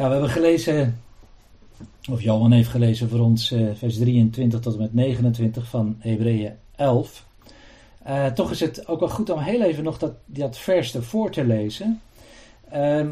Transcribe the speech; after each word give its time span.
Ja, 0.00 0.06
we 0.06 0.12
hebben 0.12 0.30
gelezen, 0.30 1.00
of 2.10 2.22
Johan 2.22 2.52
heeft 2.52 2.68
gelezen 2.68 3.08
voor 3.08 3.20
ons 3.20 3.52
uh, 3.52 3.70
vers 3.74 3.98
23 3.98 4.60
tot 4.60 4.72
en 4.72 4.80
met 4.80 4.94
29 4.94 5.66
van 5.66 5.96
Hebreeën 5.98 6.52
11. 6.76 7.26
Uh, 8.06 8.26
toch 8.26 8.50
is 8.50 8.60
het 8.60 8.88
ook 8.88 9.00
wel 9.00 9.08
goed 9.08 9.30
om 9.30 9.38
heel 9.38 9.62
even 9.62 9.84
nog 9.84 9.98
dat, 9.98 10.12
dat 10.26 10.58
vers 10.58 10.94
ervoor 10.94 11.30
te 11.30 11.44
lezen. 11.44 12.00
Uh, 12.74 13.08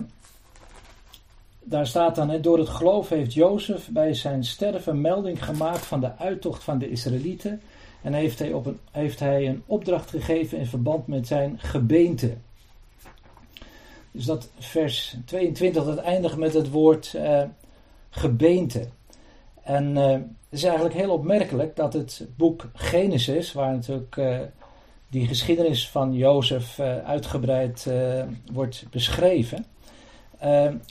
daar 1.61 1.87
staat 1.87 2.15
dan, 2.15 2.41
door 2.41 2.59
het 2.59 2.69
geloof 2.69 3.09
heeft 3.09 3.35
Jozef 3.35 3.89
bij 3.89 4.15
zijn 4.15 4.45
sterven 4.45 5.01
melding 5.01 5.45
gemaakt 5.45 5.87
van 5.87 6.01
de 6.01 6.17
uittocht 6.17 6.65
van 6.65 6.79
de 6.79 6.91
Israëlieten. 6.91 7.61
En 8.03 8.13
heeft 8.13 8.39
hij, 8.39 8.53
op 8.53 8.67
een, 8.67 8.79
heeft 8.91 9.21
hij 9.21 9.49
een 9.49 9.63
opdracht 9.67 10.11
gegeven 10.11 10.59
in 10.59 10.67
verband 10.67 11.07
met 11.07 11.27
zijn 11.27 11.59
gebeente. 11.59 12.37
Dus 14.19 14.27
dat 14.27 14.49
vers 14.59 15.17
22, 15.25 15.85
dat 15.85 15.99
eindigt 15.99 16.37
met 16.37 16.55
het 16.55 16.71
woord 16.71 17.13
uh, 17.17 17.43
gebeente. 18.11 18.89
En 19.63 19.97
uh, 19.97 20.11
het 20.11 20.23
is 20.51 20.63
eigenlijk 20.63 20.95
heel 20.95 21.11
opmerkelijk 21.11 21.77
dat 21.77 21.93
het 21.93 22.27
boek 22.37 22.71
Genesis, 22.75 23.53
waar 23.53 23.73
natuurlijk 23.73 24.17
uh, 24.17 24.39
die 25.09 25.27
geschiedenis 25.27 25.89
van 25.89 26.15
Jozef 26.15 26.81
uitgebreid 26.81 27.89
wordt 28.53 28.85
beschreven, 28.91 29.65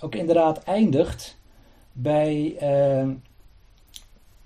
ook 0.02 0.16
inderdaad 0.16 0.64
eindigt 0.64 1.38
bij, 1.92 2.56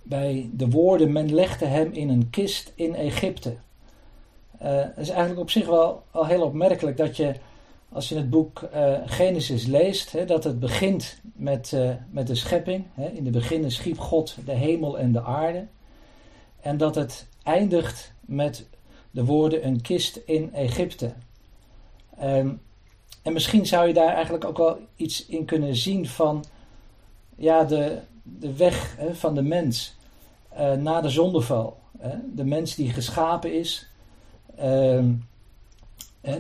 bij 0.02 0.50
de 0.54 0.70
woorden: 0.70 1.12
Men 1.12 1.34
legde 1.34 1.66
hem 1.66 1.92
in 1.92 2.10
een 2.10 2.30
kist 2.30 2.72
in 2.76 2.96
Egypte. 2.96 3.56
Het 4.58 4.98
is 4.98 5.10
eigenlijk 5.10 5.40
op 5.40 5.50
zich 5.50 5.68
wel 5.68 6.04
al 6.12 6.26
heel 6.26 6.44
opmerkelijk 6.44 6.98
dat 6.98 7.18
je 7.18 7.36
als 7.94 8.10
je 8.10 8.16
het 8.16 8.30
boek 8.30 8.70
uh, 8.74 8.98
Genesis 9.06 9.66
leest, 9.66 10.12
hè, 10.12 10.26
dat 10.26 10.44
het 10.44 10.60
begint 10.60 11.20
met, 11.34 11.72
uh, 11.72 11.92
met 12.10 12.28
de 12.28 12.36
schepping. 12.36 12.86
Hè. 12.94 13.08
In 13.08 13.24
de 13.24 13.30
beginnen 13.30 13.72
schiep 13.72 14.00
God 14.00 14.36
de 14.46 14.52
hemel 14.52 15.00
en 15.00 15.12
de 15.12 15.24
aarde. 15.24 15.68
En 16.62 16.78
dat 16.78 16.96
het 16.96 17.28
eindigt 17.44 18.14
met 18.22 18.66
de 19.12 19.26
woorden 19.26 19.66
een 19.66 19.82
kist 19.82 20.16
in 20.26 20.54
Egypte. 20.54 21.14
Um, 22.24 22.62
en 23.22 23.34
misschien 23.34 23.66
zou 23.66 23.88
je 23.88 23.94
daar 23.94 24.14
eigenlijk 24.14 24.46
ook 24.46 24.58
wel 24.58 24.78
iets 24.96 25.26
in 25.26 25.46
kunnen 25.46 25.76
zien 25.76 26.08
van 26.08 26.46
ja, 27.36 27.64
de, 27.64 28.00
de 28.24 28.56
weg 28.56 28.96
hè, 28.98 29.16
van 29.16 29.36
de 29.36 29.42
mens 29.42 29.96
uh, 30.54 30.74
na 30.74 31.02
de 31.02 31.10
zondeval. 31.10 31.80
De 32.34 32.46
mens 32.46 32.76
die 32.76 32.90
geschapen 32.90 33.54
is. 33.54 33.88
Um, 34.62 35.30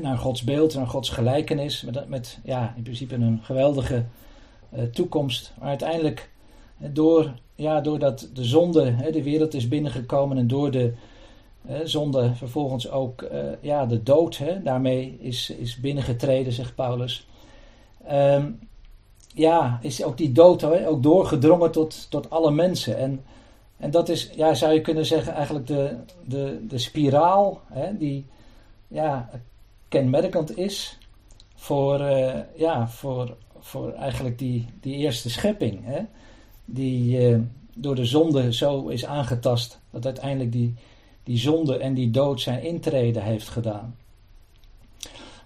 naar 0.01 0.17
Gods 0.17 0.43
beeld, 0.43 0.75
naar 0.75 0.87
Gods 0.87 1.09
gelijkenis. 1.09 1.81
Met, 1.81 2.07
met 2.07 2.39
ja, 2.43 2.73
in 2.75 2.83
principe 2.83 3.15
een 3.15 3.39
geweldige 3.43 4.05
uh, 4.73 4.83
toekomst. 4.83 5.53
Maar 5.59 5.67
uiteindelijk, 5.69 6.29
door, 6.77 7.33
ja, 7.55 7.81
doordat 7.81 8.29
de 8.33 8.43
zonde 8.43 8.91
hè, 8.91 9.11
de 9.11 9.23
wereld 9.23 9.53
is 9.53 9.67
binnengekomen 9.67 10.37
en 10.37 10.47
door 10.47 10.71
de 10.71 10.93
zonde 11.83 12.35
vervolgens 12.35 12.89
ook 12.89 13.21
uh, 13.21 13.29
ja, 13.61 13.85
de 13.85 14.03
dood 14.03 14.37
hè, 14.37 14.61
daarmee 14.61 15.17
is, 15.19 15.49
is 15.49 15.79
binnengetreden, 15.79 16.53
zegt 16.53 16.75
Paulus. 16.75 17.27
Um, 18.11 18.59
ja, 19.33 19.79
is 19.81 20.03
ook 20.03 20.17
die 20.17 20.31
dood 20.31 20.61
hè, 20.61 20.87
ook 20.87 21.03
doorgedrongen 21.03 21.71
tot, 21.71 22.07
tot 22.09 22.29
alle 22.29 22.51
mensen. 22.51 22.97
En, 22.97 23.23
en 23.77 23.91
dat 23.91 24.09
is, 24.09 24.29
ja, 24.35 24.53
zou 24.53 24.73
je 24.73 24.81
kunnen 24.81 25.05
zeggen, 25.05 25.33
eigenlijk 25.33 25.67
de, 25.67 25.95
de, 26.25 26.65
de 26.67 26.77
spiraal 26.77 27.61
hè, 27.67 27.97
die 27.97 28.25
ja, 28.87 29.29
kenmerkend 29.91 30.57
is 30.57 30.97
voor, 31.55 31.99
uh, 31.99 32.33
ja, 32.55 32.87
voor, 32.87 33.35
voor 33.59 33.93
eigenlijk 33.93 34.37
die, 34.37 34.65
die 34.81 34.95
eerste 34.95 35.29
schepping. 35.29 35.79
Hè? 35.83 36.01
Die 36.65 37.29
uh, 37.29 37.39
door 37.75 37.95
de 37.95 38.05
zonde 38.05 38.53
zo 38.53 38.87
is 38.87 39.05
aangetast 39.05 39.79
dat 39.89 40.05
uiteindelijk 40.05 40.51
die, 40.51 40.73
die 41.23 41.37
zonde 41.37 41.77
en 41.77 41.93
die 41.93 42.11
dood 42.11 42.41
zijn 42.41 42.63
intrede 42.63 43.19
heeft 43.19 43.47
gedaan. 43.47 43.95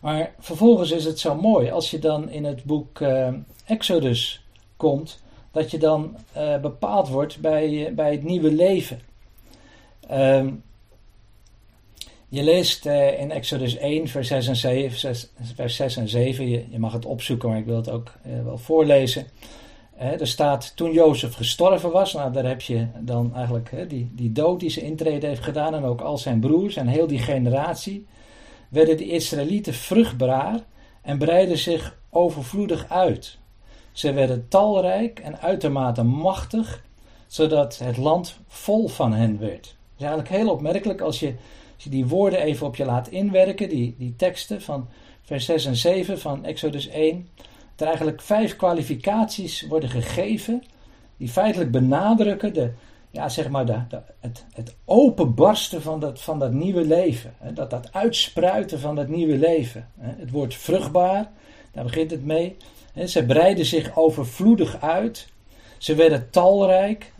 Maar 0.01 0.33
vervolgens 0.39 0.91
is 0.91 1.05
het 1.05 1.19
zo 1.19 1.35
mooi 1.35 1.69
als 1.69 1.91
je 1.91 1.99
dan 1.99 2.29
in 2.29 2.43
het 2.43 2.63
boek 2.63 2.99
uh, 2.99 3.27
Exodus 3.65 4.45
komt, 4.77 5.23
dat 5.51 5.71
je 5.71 5.77
dan 5.77 6.15
bepaald 6.61 7.07
wordt 7.07 7.39
bij, 7.39 7.93
bij 7.95 8.11
het 8.11 8.23
nieuwe 8.23 8.51
leven. 8.51 8.99
Ehm, 10.07 10.49
je 12.35 12.43
leest 12.43 12.85
uh, 12.85 13.19
in 13.19 13.31
Exodus 13.31 13.77
1, 13.77 14.07
vers 14.07 14.27
6 14.27 14.47
en 14.47 14.55
7. 14.55 14.99
6, 14.99 15.29
vers 15.55 15.75
6 15.75 15.97
en 15.97 16.07
7 16.07 16.49
je, 16.49 16.65
mag 16.77 16.93
het 16.93 17.05
opzoeken, 17.05 17.49
maar 17.49 17.57
ik 17.57 17.65
wil 17.65 17.75
het 17.75 17.89
ook 17.89 18.11
uh, 18.25 18.43
wel 18.43 18.57
voorlezen. 18.57 19.27
Uh, 20.01 20.19
er 20.19 20.27
staat, 20.27 20.75
toen 20.75 20.91
Jozef 20.91 21.33
gestorven 21.33 21.91
was, 21.91 22.13
nou 22.13 22.33
daar 22.33 22.45
heb 22.45 22.61
je 22.61 22.87
dan 22.99 23.35
eigenlijk 23.35 23.89
die, 23.89 24.11
die 24.11 24.31
dood 24.31 24.59
die 24.59 24.69
zijn 24.69 24.85
intrede 24.85 25.27
heeft 25.27 25.43
gedaan. 25.43 25.75
En 25.75 25.83
ook 25.83 26.01
al 26.01 26.17
zijn 26.17 26.39
broers 26.39 26.75
en 26.75 26.87
heel 26.87 27.07
die 27.07 27.19
generatie. 27.19 28.05
Werden 28.69 28.97
de 28.97 29.09
Israëlieten 29.09 29.73
vruchtbaar 29.73 30.59
en 31.01 31.17
breidden 31.17 31.57
zich 31.57 31.97
overvloedig 32.09 32.85
uit. 32.89 33.37
Ze 33.91 34.13
werden 34.13 34.47
talrijk 34.47 35.19
en 35.19 35.39
uitermate 35.39 36.03
machtig, 36.03 36.83
zodat 37.27 37.77
het 37.77 37.97
land 37.97 38.39
vol 38.47 38.87
van 38.87 39.13
hen 39.13 39.39
werd. 39.39 39.75
Is 39.97 40.03
eigenlijk 40.05 40.35
heel 40.35 40.49
opmerkelijk 40.49 41.01
als 41.01 41.19
je 41.19 41.33
als 41.75 41.83
je 41.83 41.89
die 41.89 42.05
woorden 42.05 42.39
even 42.39 42.67
op 42.67 42.75
je 42.75 42.85
laat 42.85 43.07
inwerken, 43.07 43.69
die, 43.69 43.95
die 43.97 44.15
teksten 44.15 44.61
van 44.61 44.87
vers 45.21 45.45
6 45.45 45.65
en 45.65 45.75
7 45.75 46.19
van 46.19 46.45
Exodus 46.45 46.87
1, 46.87 47.29
dat 47.35 47.47
er 47.75 47.87
eigenlijk 47.87 48.21
vijf 48.21 48.55
kwalificaties 48.55 49.67
worden 49.67 49.89
gegeven, 49.89 50.63
die 51.17 51.29
feitelijk 51.29 51.71
benadrukken 51.71 52.53
de, 52.53 52.71
ja, 53.11 53.29
zeg 53.29 53.49
maar 53.49 53.65
de, 53.65 53.79
het, 54.19 54.45
het 54.53 54.75
openbarsten 54.85 55.81
van 55.81 55.99
dat, 55.99 56.21
van 56.21 56.39
dat 56.39 56.51
nieuwe 56.51 56.85
leven. 56.85 57.33
Hè, 57.37 57.53
dat, 57.53 57.69
dat 57.69 57.93
uitspruiten 57.93 58.79
van 58.79 58.95
dat 58.95 59.07
nieuwe 59.07 59.37
leven. 59.37 59.89
Hè. 59.99 60.11
Het 60.17 60.31
woord 60.31 60.55
vruchtbaar, 60.55 61.31
daar 61.71 61.83
begint 61.83 62.11
het 62.11 62.25
mee. 62.25 62.57
Hè, 62.93 63.07
ze 63.07 63.25
breiden 63.25 63.65
zich 63.65 63.97
overvloedig 63.97 64.81
uit. 64.81 65.27
Ze 65.77 65.95
werden 65.95 66.29
talrijk. 66.29 67.13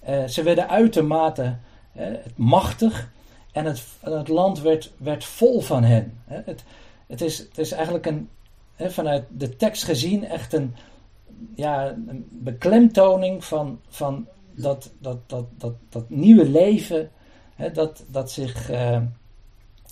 Eh, 0.00 0.24
ze 0.24 0.42
werden 0.42 0.68
uitermate 0.68 1.56
eh, 1.92 2.06
machtig. 2.36 3.10
En 3.52 3.64
het, 3.64 3.82
het 4.00 4.28
land 4.28 4.60
werd, 4.60 4.92
werd 4.96 5.24
vol 5.24 5.60
van 5.60 5.84
hen. 5.84 6.20
Het, 6.24 6.64
het, 7.06 7.20
is, 7.20 7.38
het 7.38 7.58
is 7.58 7.72
eigenlijk 7.72 8.06
een, 8.06 8.28
vanuit 8.78 9.24
de 9.30 9.56
tekst 9.56 9.84
gezien 9.84 10.24
echt 10.24 10.52
een, 10.52 10.74
ja, 11.54 11.94
beklemtoning 12.30 13.44
van, 13.44 13.80
van 13.88 14.26
dat, 14.50 14.90
dat, 14.98 15.18
dat, 15.26 15.46
dat, 15.88 16.10
nieuwe 16.10 16.48
leven 16.48 17.10
dat, 17.72 18.30
zich, 18.30 18.70
uh, 18.70 19.02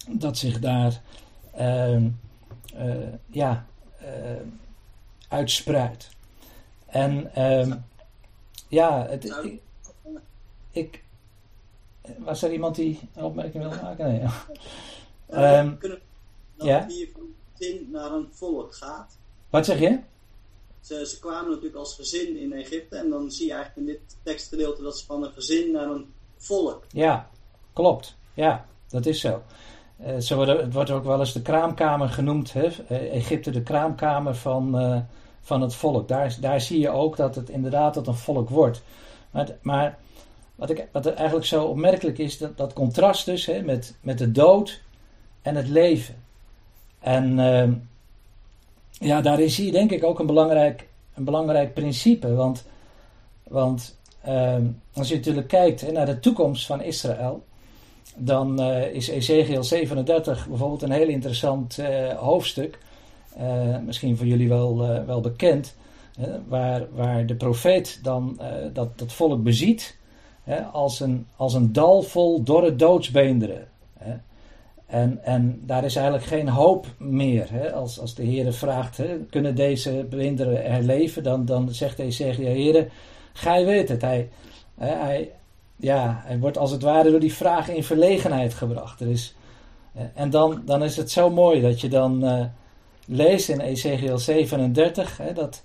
dat 0.09 0.39
zich 0.39 0.59
daar 0.59 1.01
uh, 1.61 2.03
ja, 3.27 3.67
uitspruit. 5.29 6.09
En 6.87 7.35
ehm, 7.35 7.77
ja, 8.69 9.07
het, 9.09 9.51
ik, 10.71 11.03
was 12.19 12.43
er 12.43 12.53
iemand 12.53 12.75
die 12.75 13.01
een 13.15 13.25
opmerking 13.25 13.63
wil 13.69 13.83
maken? 13.83 14.07
Nee. 14.07 14.21
Ja. 15.29 15.61
Um, 15.61 15.79
kunnen 15.79 16.01
dat 16.57 16.67
ja? 16.67 16.87
hier 16.87 17.09
van 17.13 17.23
gezin 17.55 17.89
naar 17.91 18.13
een 18.13 18.29
volk 18.31 18.75
gaat. 18.75 19.19
Wat 19.51 19.65
zeg 19.65 19.79
je? 19.79 19.99
Ze, 20.81 21.07
ze, 21.07 21.19
kwamen 21.19 21.49
natuurlijk 21.49 21.77
als 21.77 21.95
gezin 21.95 22.37
in 22.37 22.53
Egypte 22.53 22.97
en 22.97 23.11
dan 23.11 23.31
zie 23.31 23.47
je 23.47 23.53
eigenlijk 23.53 23.89
in 23.89 23.93
dit 23.93 24.17
tekstgedeelte 24.23 24.83
dat 24.83 24.99
ze 24.99 25.07
van 25.07 25.23
een 25.25 25.33
gezin 25.33 25.73
naar 25.73 25.91
een 25.91 26.13
volk. 26.37 26.85
Ja, 26.93 27.31
klopt. 27.73 28.17
Ja, 28.35 28.67
dat 28.89 29.07
is 29.07 29.21
zo. 29.21 29.43
Uh, 30.01 30.19
zo 30.19 30.37
worden, 30.37 30.57
het 30.57 30.73
wordt 30.73 30.91
ook 30.91 31.05
wel 31.05 31.19
eens 31.19 31.33
de 31.33 31.43
kraamkamer 31.43 32.09
genoemd. 32.09 32.53
Hè? 32.53 32.67
Uh, 32.67 33.15
Egypte 33.15 33.51
de 33.51 33.63
kraamkamer 33.63 34.35
van, 34.35 34.81
uh, 34.83 35.01
van 35.41 35.61
het 35.61 35.75
volk. 35.75 36.09
Daar, 36.09 36.37
daar 36.41 36.61
zie 36.61 36.81
je 36.81 36.91
ook 36.91 37.17
dat 37.17 37.35
het 37.35 37.49
inderdaad 37.49 37.93
tot 37.93 38.07
een 38.07 38.15
volk 38.15 38.49
wordt. 38.49 38.83
Maar, 39.31 39.57
maar 39.63 39.99
wat, 40.61 40.71
ik, 40.71 40.87
wat 40.93 41.07
eigenlijk 41.07 41.47
zo 41.47 41.65
opmerkelijk 41.65 42.19
is, 42.19 42.39
dat, 42.39 42.57
dat 42.57 42.73
contrast 42.73 43.25
dus 43.25 43.47
hè, 43.47 43.63
met, 43.63 43.95
met 44.01 44.19
de 44.19 44.33
dood 44.33 44.81
en 45.43 45.55
het 45.55 45.69
leven. 45.69 46.15
En 46.99 47.39
uh, 47.39 47.69
ja, 48.91 49.21
daarin 49.21 49.51
zie 49.51 49.67
je 49.67 49.73
denk 49.73 49.91
ik 49.91 50.05
ook 50.05 50.19
een 50.19 50.27
belangrijk, 50.27 50.89
een 51.15 51.25
belangrijk 51.25 51.75
principe. 51.75 52.35
Want, 52.35 52.65
want 53.43 53.99
uh, 54.29 54.57
als 54.93 55.09
je 55.09 55.15
natuurlijk 55.15 55.49
kijkt 55.49 55.93
naar 55.93 56.07
de 56.07 56.21
toekomst 56.21 56.67
van 56.67 56.83
Israël, 56.83 57.45
dan 58.17 58.61
uh, 58.61 58.95
is 58.95 59.09
Ezekiel 59.09 59.65
37 59.65 60.49
bijvoorbeeld 60.49 60.83
een 60.83 60.91
heel 60.91 61.09
interessant 61.09 61.79
uh, 61.79 62.13
hoofdstuk. 62.13 62.79
Uh, 63.39 63.79
misschien 63.79 64.17
voor 64.17 64.27
jullie 64.27 64.49
wel, 64.49 65.05
wel 65.07 65.21
bekend. 65.21 65.75
waar, 66.49 66.87
waar 66.95 67.27
de 67.27 67.35
profeet 67.35 67.99
dan 68.03 68.41
dat, 68.73 68.99
dat 68.99 69.13
volk 69.13 69.43
beziet 69.43 69.99
als, 70.73 71.01
een, 71.01 71.27
als 71.37 71.55
een 71.55 71.73
dal 71.73 72.03
vol 72.03 72.43
dorre 72.43 72.77
doodsbeenderen. 72.77 73.69
En, 74.91 75.25
en 75.25 75.61
daar 75.67 75.85
is 75.85 75.97
eigenlijk 75.97 76.27
geen 76.27 76.49
hoop 76.49 76.87
meer. 76.99 77.47
Hè? 77.51 77.73
Als, 77.73 78.01
als 78.01 78.15
de 78.15 78.23
Heer 78.23 78.53
vraagt, 78.53 78.97
hè, 78.97 79.19
kunnen 79.31 79.55
deze 79.55 80.07
blinderen 80.09 80.73
herleven? 80.73 81.23
Dan, 81.23 81.45
dan 81.45 81.69
zegt 81.71 81.99
Ezekiel, 81.99 82.47
Heer, 82.47 82.91
gij 83.33 83.65
weet 83.65 83.89
het. 83.89 84.03
Hij, 84.03 84.29
hij, 84.79 85.31
ja, 85.77 86.21
hij 86.25 86.39
wordt 86.39 86.59
als 86.59 86.71
het 86.71 86.83
ware 86.83 87.11
door 87.11 87.21
die 87.21 87.35
vraag 87.35 87.69
in 87.69 87.85
verlegenheid 87.85 88.55
gebracht. 88.55 89.01
Er 89.01 89.09
is, 89.09 89.35
en 90.15 90.31
dan, 90.31 90.63
dan 90.65 90.83
is 90.83 90.97
het 90.97 91.11
zo 91.11 91.31
mooi 91.31 91.61
dat 91.61 91.81
je 91.81 91.89
dan 91.89 92.25
uh, 92.25 92.45
leest 93.07 93.49
in 93.49 93.61
Ezekiel 93.61 94.19
37, 94.19 95.17
hè, 95.17 95.33
dat 95.33 95.63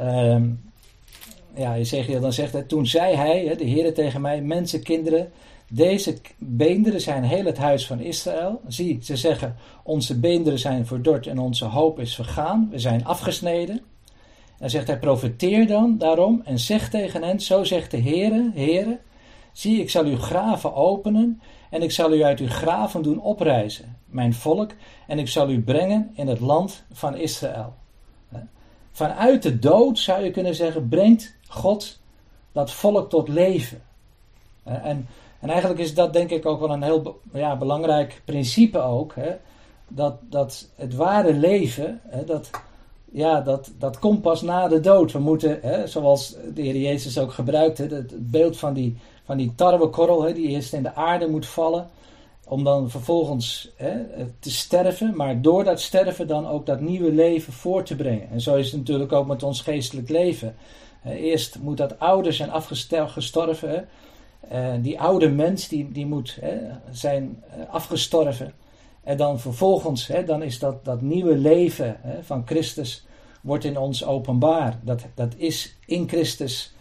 um, 0.00 0.69
ja, 1.54 1.76
Ezekiel 1.76 2.20
dan 2.20 2.32
zegt, 2.32 2.52
hè, 2.52 2.62
toen 2.62 2.86
zei 2.86 3.14
hij, 3.14 3.56
de 3.56 3.64
Heer 3.64 3.94
tegen 3.94 4.20
mij, 4.20 4.42
mensen, 4.42 4.82
kinderen, 4.82 5.32
deze 5.72 6.16
beenderen 6.38 7.00
zijn 7.00 7.24
heel 7.24 7.44
het 7.44 7.58
huis 7.58 7.86
van 7.86 8.00
Israël. 8.00 8.60
Zie, 8.66 8.98
ze 9.02 9.16
zeggen, 9.16 9.56
onze 9.82 10.18
beenderen 10.18 10.58
zijn 10.58 10.86
verdord 10.86 11.26
en 11.26 11.38
onze 11.38 11.64
hoop 11.64 12.00
is 12.00 12.14
vergaan. 12.14 12.68
We 12.70 12.78
zijn 12.78 13.04
afgesneden. 13.04 13.80
En 14.58 14.70
zegt 14.70 14.86
hij, 14.86 14.98
profeteer 14.98 15.66
dan 15.66 15.98
daarom 15.98 16.42
en 16.44 16.58
zeg 16.58 16.90
tegen 16.90 17.22
hen, 17.22 17.40
zo 17.40 17.64
zegt 17.64 17.90
de 17.90 18.02
Heere, 18.02 18.50
Heere, 18.54 18.98
zie, 19.52 19.80
ik 19.80 19.90
zal 19.90 20.04
uw 20.04 20.16
graven 20.16 20.74
openen 20.74 21.40
en 21.70 21.82
ik 21.82 21.90
zal 21.90 22.12
u 22.12 22.22
uit 22.22 22.40
uw 22.40 22.48
graven 22.48 23.02
doen 23.02 23.20
oprijzen, 23.20 23.96
mijn 24.06 24.34
volk, 24.34 24.70
en 25.06 25.18
ik 25.18 25.28
zal 25.28 25.50
u 25.50 25.62
brengen 25.62 26.10
in 26.14 26.28
het 26.28 26.40
land 26.40 26.84
van 26.92 27.16
Israël. 27.16 27.74
Vanuit 28.92 29.42
de 29.42 29.58
dood 29.58 29.98
zou 29.98 30.24
je 30.24 30.30
kunnen 30.30 30.54
zeggen, 30.54 30.88
brengt 30.88 31.34
God 31.48 31.98
dat 32.52 32.72
volk 32.72 33.10
tot 33.10 33.28
leven. 33.28 33.82
En 34.62 35.06
en 35.40 35.48
eigenlijk 35.48 35.80
is 35.80 35.94
dat 35.94 36.12
denk 36.12 36.30
ik 36.30 36.46
ook 36.46 36.60
wel 36.60 36.70
een 36.70 36.82
heel 36.82 37.20
ja, 37.32 37.56
belangrijk 37.56 38.22
principe 38.24 38.78
ook. 38.78 39.14
Hè? 39.14 39.36
Dat, 39.88 40.14
dat 40.22 40.68
het 40.74 40.94
ware 40.94 41.32
leven, 41.32 42.00
hè, 42.08 42.24
dat, 42.24 42.50
ja, 43.12 43.40
dat, 43.40 43.70
dat 43.78 43.98
komt 43.98 44.22
pas 44.22 44.42
na 44.42 44.68
de 44.68 44.80
dood. 44.80 45.12
We 45.12 45.18
moeten, 45.18 45.58
hè, 45.62 45.86
zoals 45.86 46.36
de 46.54 46.62
Heer 46.62 46.76
Jezus 46.76 47.18
ook 47.18 47.32
gebruikt, 47.32 47.78
hè, 47.78 47.86
het, 47.86 48.30
beeld 48.30 48.56
van 48.56 48.74
die, 48.74 48.96
van 49.24 49.36
die 49.36 49.52
tarwekorrel, 49.54 50.22
hè, 50.22 50.32
die 50.32 50.48
eerst 50.48 50.72
in 50.72 50.82
de 50.82 50.94
aarde 50.94 51.28
moet 51.28 51.46
vallen. 51.46 51.88
Om 52.50 52.64
dan 52.64 52.90
vervolgens 52.90 53.70
hè, 53.76 53.94
te 54.38 54.50
sterven, 54.50 55.16
maar 55.16 55.42
door 55.42 55.64
dat 55.64 55.80
sterven 55.80 56.26
dan 56.26 56.46
ook 56.46 56.66
dat 56.66 56.80
nieuwe 56.80 57.12
leven 57.12 57.52
voor 57.52 57.82
te 57.82 57.96
brengen. 57.96 58.30
En 58.30 58.40
zo 58.40 58.54
is 58.54 58.66
het 58.66 58.80
natuurlijk 58.80 59.12
ook 59.12 59.26
met 59.26 59.42
ons 59.42 59.60
geestelijk 59.60 60.08
leven. 60.08 60.56
Eerst 61.04 61.58
moet 61.58 61.76
dat 61.76 61.98
oude 61.98 62.32
zijn 62.32 62.50
afgestorven. 62.50 63.88
Uh, 64.52 64.72
die 64.80 65.00
oude 65.00 65.28
mens 65.28 65.68
die, 65.68 65.92
die 65.92 66.06
moet 66.06 66.38
hè, 66.40 66.58
zijn 66.90 67.42
uh, 67.58 67.74
afgestorven. 67.74 68.52
En 69.02 69.16
dan 69.16 69.40
vervolgens, 69.40 70.06
hè, 70.06 70.24
dan 70.24 70.42
is 70.42 70.58
dat, 70.58 70.84
dat 70.84 71.00
nieuwe 71.00 71.36
leven 71.36 71.96
hè, 72.00 72.22
van 72.22 72.42
Christus 72.46 73.06
wordt 73.40 73.64
in 73.64 73.78
ons 73.78 74.04
openbaar. 74.04 74.78
Dat, 74.82 75.02
dat 75.14 75.34
is 75.36 75.76
in 75.86 76.08
Christus 76.08 76.74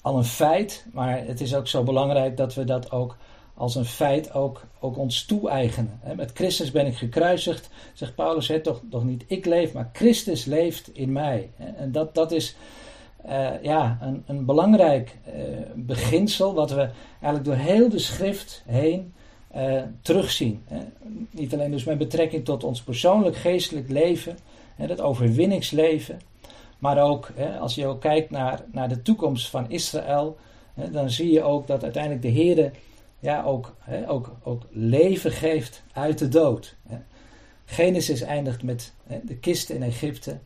al 0.00 0.16
een 0.16 0.24
feit, 0.24 0.86
maar 0.92 1.24
het 1.24 1.40
is 1.40 1.54
ook 1.54 1.68
zo 1.68 1.82
belangrijk 1.82 2.36
dat 2.36 2.54
we 2.54 2.64
dat 2.64 2.90
ook 2.90 3.16
als 3.56 3.74
een 3.74 3.84
feit 3.84 4.34
ook, 4.34 4.66
ook 4.80 4.98
ons 4.98 5.24
toe-eigenen. 5.24 6.00
Met 6.16 6.30
Christus 6.34 6.70
ben 6.70 6.86
ik 6.86 6.96
gekruisigd, 6.96 7.70
zegt 7.94 8.14
Paulus, 8.14 8.48
hè, 8.48 8.60
toch, 8.60 8.80
toch 8.90 9.04
niet 9.04 9.24
ik 9.26 9.44
leef, 9.44 9.72
maar 9.72 9.90
Christus 9.92 10.44
leeft 10.44 10.90
in 10.92 11.12
mij. 11.12 11.50
En 11.76 11.92
dat, 11.92 12.14
dat 12.14 12.32
is 12.32 12.56
uh, 13.26 13.62
ja, 13.62 13.98
een, 14.00 14.22
een 14.26 14.44
belangrijk 14.44 15.16
uh, 15.26 15.32
beginsel 15.74 16.54
wat 16.54 16.70
we 16.70 16.88
eigenlijk 17.20 17.44
door 17.44 17.66
heel 17.66 17.88
de 17.88 17.98
schrift 17.98 18.62
heen 18.66 19.14
uh, 19.56 19.82
terugzien. 20.00 20.64
Niet 21.30 21.54
alleen 21.54 21.70
dus 21.70 21.84
met 21.84 21.98
betrekking 21.98 22.44
tot 22.44 22.64
ons 22.64 22.82
persoonlijk 22.82 23.36
geestelijk 23.36 23.90
leven, 23.90 24.38
hè, 24.74 24.86
dat 24.86 25.00
overwinningsleven, 25.00 26.20
maar 26.78 27.02
ook 27.02 27.32
als 27.60 27.74
je 27.74 27.86
ook 27.86 28.00
kijkt 28.00 28.30
naar, 28.30 28.64
naar 28.72 28.88
de 28.88 29.02
toekomst 29.02 29.48
van 29.48 29.70
Israël, 29.70 30.36
dan 30.90 31.10
zie 31.10 31.32
je 31.32 31.42
ook 31.42 31.66
dat 31.66 31.82
uiteindelijk 31.82 32.22
de 32.22 32.28
Heer 32.28 32.70
ja, 33.26 33.42
ook, 33.42 33.74
ook, 34.06 34.36
ook 34.42 34.62
leven 34.70 35.30
geeft 35.30 35.82
uit 35.92 36.18
de 36.18 36.28
dood. 36.28 36.74
Genesis 37.64 38.20
eindigt 38.20 38.62
met 38.62 38.92
de 39.22 39.36
kist 39.36 39.70
in 39.70 39.82
Egypte. 39.82 40.38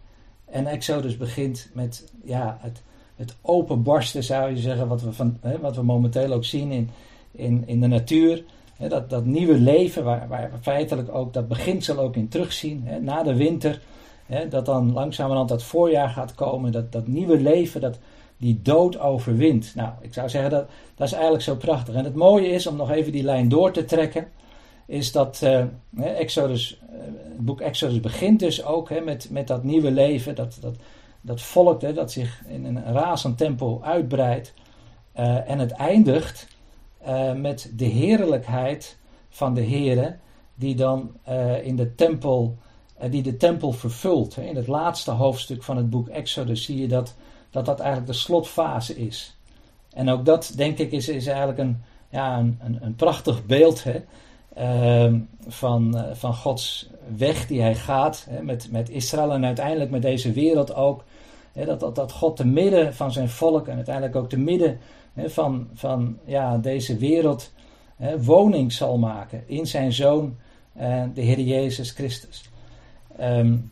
En 0.44 0.66
Exodus 0.66 1.16
begint 1.16 1.70
met 1.72 2.12
ja, 2.24 2.58
het, 2.60 2.82
het 3.16 3.36
openbarsten, 3.42 4.24
zou 4.24 4.50
je 4.50 4.56
zeggen, 4.56 4.88
wat 4.88 5.02
we, 5.02 5.12
van, 5.12 5.38
hè, 5.40 5.58
wat 5.58 5.76
we 5.76 5.82
momenteel 5.82 6.32
ook 6.32 6.44
zien 6.44 6.70
in, 6.72 6.90
in, 7.32 7.62
in 7.66 7.80
de 7.80 7.86
natuur. 7.86 8.44
Hè, 8.76 8.88
dat, 8.88 9.10
dat 9.10 9.24
nieuwe 9.24 9.58
leven, 9.58 10.04
waar, 10.04 10.28
waar 10.28 10.50
we 10.50 10.58
feitelijk 10.60 11.14
ook 11.14 11.32
dat 11.32 11.48
beginsel 11.48 11.98
ook 11.98 12.16
in 12.16 12.28
terugzien, 12.28 12.82
hè, 12.84 13.00
na 13.00 13.22
de 13.22 13.34
winter. 13.34 13.80
Hè, 14.26 14.48
dat 14.48 14.66
dan 14.66 14.92
langzamerhand 14.92 15.48
dat 15.48 15.62
voorjaar 15.62 16.08
gaat 16.08 16.34
komen, 16.34 16.72
dat, 16.72 16.92
dat 16.92 17.06
nieuwe 17.06 17.40
leven, 17.40 17.80
dat 17.80 17.98
die 18.40 18.60
dood 18.62 18.98
overwint. 18.98 19.72
Nou, 19.74 19.92
ik 20.00 20.14
zou 20.14 20.28
zeggen 20.28 20.50
dat 20.50 20.68
dat 20.94 21.06
is 21.06 21.12
eigenlijk 21.12 21.42
zo 21.42 21.56
prachtig. 21.56 21.94
En 21.94 22.04
het 22.04 22.14
mooie 22.14 22.48
is, 22.48 22.66
om 22.66 22.76
nog 22.76 22.90
even 22.90 23.12
die 23.12 23.22
lijn 23.22 23.48
door 23.48 23.72
te 23.72 23.84
trekken, 23.84 24.28
is 24.86 25.12
dat 25.12 25.40
uh, 25.44 25.64
Exodus, 26.18 26.80
uh, 26.82 27.00
het 27.04 27.44
boek 27.44 27.60
Exodus 27.60 28.00
begint 28.00 28.40
dus 28.40 28.64
ook 28.64 28.88
hè, 28.88 29.00
met, 29.00 29.30
met 29.30 29.46
dat 29.46 29.64
nieuwe 29.64 29.90
leven, 29.90 30.34
dat, 30.34 30.58
dat, 30.60 30.74
dat 31.20 31.40
volk 31.40 31.80
hè, 31.80 31.92
dat 31.92 32.12
zich 32.12 32.42
in 32.48 32.64
een 32.64 32.84
razend 32.84 33.38
tempo 33.38 33.80
uitbreidt. 33.82 34.54
Uh, 35.18 35.50
en 35.50 35.58
het 35.58 35.70
eindigt 35.70 36.46
met 37.36 37.72
de 37.76 37.84
heerlijkheid 37.84 38.98
van 39.28 39.54
de 39.54 39.64
Here, 39.64 40.16
die 40.54 40.74
dan 40.74 41.12
in 41.62 41.76
de 41.76 41.94
tempel, 41.94 42.56
die 43.10 43.22
de 43.22 43.36
tempel 43.36 43.72
vervult. 43.72 44.36
In 44.36 44.56
het 44.56 44.66
laatste 44.66 45.10
hoofdstuk 45.10 45.62
van 45.62 45.76
het 45.76 45.90
boek 45.90 46.08
Exodus 46.08 46.64
zie 46.64 46.80
je 46.80 46.88
dat 46.88 47.14
dat, 47.50 47.66
dat 47.66 47.80
eigenlijk 47.80 48.12
de 48.12 48.18
slotfase 48.18 48.96
is. 48.96 49.36
En 49.92 50.08
ook 50.08 50.24
dat, 50.24 50.52
denk 50.56 50.78
ik, 50.78 50.92
is, 50.92 51.08
is 51.08 51.26
eigenlijk 51.26 51.58
een, 51.58 51.82
ja, 52.08 52.38
een, 52.38 52.78
een, 52.80 52.94
prachtig 52.94 53.46
beeld. 53.46 53.84
Hè? 53.84 54.00
Ehm, 54.54 55.18
van, 55.46 55.96
uh, 55.96 56.02
van 56.12 56.34
Gods 56.34 56.90
weg 57.16 57.46
die 57.46 57.60
hij 57.60 57.74
gaat 57.74 58.26
hè, 58.30 58.42
met, 58.42 58.68
met 58.70 58.90
Israël 58.90 59.32
en 59.32 59.44
uiteindelijk 59.44 59.90
met 59.90 60.02
deze 60.02 60.32
wereld 60.32 60.74
ook. 60.74 61.04
Hè, 61.52 61.64
dat, 61.64 61.80
dat, 61.80 61.94
dat 61.94 62.12
God 62.12 62.36
te 62.36 62.46
midden 62.46 62.94
van 62.94 63.12
zijn 63.12 63.28
volk 63.28 63.68
en 63.68 63.76
uiteindelijk 63.76 64.16
ook 64.16 64.28
te 64.28 64.38
midden 64.38 64.78
hè, 65.12 65.30
van, 65.30 65.68
van 65.74 66.18
ja, 66.24 66.58
deze 66.58 66.96
wereld 66.96 67.50
woning 68.18 68.72
zal 68.72 68.98
maken 68.98 69.42
in 69.46 69.66
zijn 69.66 69.92
zoon, 69.92 70.36
uh, 70.80 71.02
de 71.14 71.20
Heer 71.20 71.40
Jezus 71.40 71.90
Christus. 71.90 72.50
Um, 73.20 73.70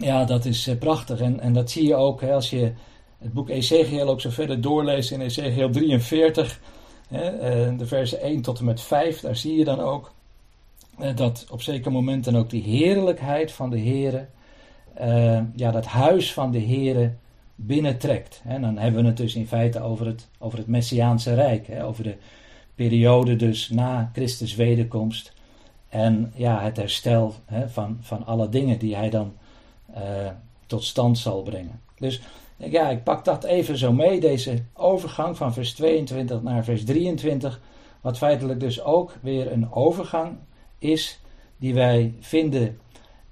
ja, 0.00 0.24
dat 0.24 0.44
is 0.44 0.68
uh, 0.68 0.78
prachtig 0.78 1.20
en, 1.20 1.40
en 1.40 1.52
dat 1.52 1.70
zie 1.70 1.86
je 1.86 1.94
ook 1.94 2.22
als 2.22 2.50
je 2.50 2.72
het 3.18 3.32
boek 3.32 3.48
Ezekiel 3.48 4.08
ook 4.08 4.20
zo 4.20 4.30
verder 4.30 4.60
doorleest 4.60 5.10
in 5.10 5.20
Ezekiel 5.20 5.70
43. 5.70 6.60
Eh, 7.10 7.18
de 7.78 7.86
versen 7.86 8.20
1 8.20 8.40
tot 8.40 8.58
en 8.58 8.64
met 8.64 8.80
5, 8.80 9.20
daar 9.20 9.36
zie 9.36 9.58
je 9.58 9.64
dan 9.64 9.80
ook 9.80 10.12
eh, 10.98 11.16
dat 11.16 11.46
op 11.50 11.62
zeker 11.62 11.92
momenten 11.92 12.34
ook 12.34 12.50
die 12.50 12.62
heerlijkheid 12.62 13.52
van 13.52 13.70
de 13.70 13.78
Heer, 13.78 14.28
uh, 15.00 15.40
ja, 15.56 15.70
dat 15.70 15.86
huis 15.86 16.32
van 16.32 16.50
de 16.52 16.58
Heer 16.58 17.16
binnentrekt. 17.54 18.42
En 18.44 18.62
dan 18.62 18.78
hebben 18.78 19.02
we 19.02 19.06
het 19.06 19.16
dus 19.16 19.34
in 19.34 19.46
feite 19.46 19.80
over 19.80 20.06
het, 20.06 20.28
over 20.38 20.58
het 20.58 20.66
Messiaanse 20.66 21.34
Rijk, 21.34 21.66
hè, 21.66 21.84
over 21.84 22.04
de 22.04 22.16
periode 22.74 23.36
dus 23.36 23.70
na 23.70 24.10
Christus 24.12 24.54
wederkomst. 24.54 25.32
En 25.88 26.32
ja, 26.34 26.62
het 26.62 26.76
herstel 26.76 27.34
hè, 27.44 27.68
van, 27.68 27.98
van 28.00 28.26
alle 28.26 28.48
dingen 28.48 28.78
die 28.78 28.96
hij 28.96 29.10
dan 29.10 29.32
tot 30.66 30.84
stand 30.84 31.18
zal 31.18 31.42
brengen. 31.42 31.80
Dus 31.98 32.20
ja, 32.56 32.88
ik 32.88 33.04
pak 33.04 33.24
dat 33.24 33.44
even 33.44 33.78
zo 33.78 33.92
mee, 33.92 34.20
deze 34.20 34.62
overgang 34.74 35.36
van 35.36 35.52
vers 35.52 35.72
22 35.72 36.42
naar 36.42 36.64
vers 36.64 36.84
23. 36.84 37.60
Wat 38.00 38.18
feitelijk 38.18 38.60
dus 38.60 38.82
ook 38.82 39.14
weer 39.20 39.52
een 39.52 39.72
overgang 39.72 40.36
is 40.78 41.20
die 41.56 41.74
wij 41.74 42.14
vinden 42.20 42.78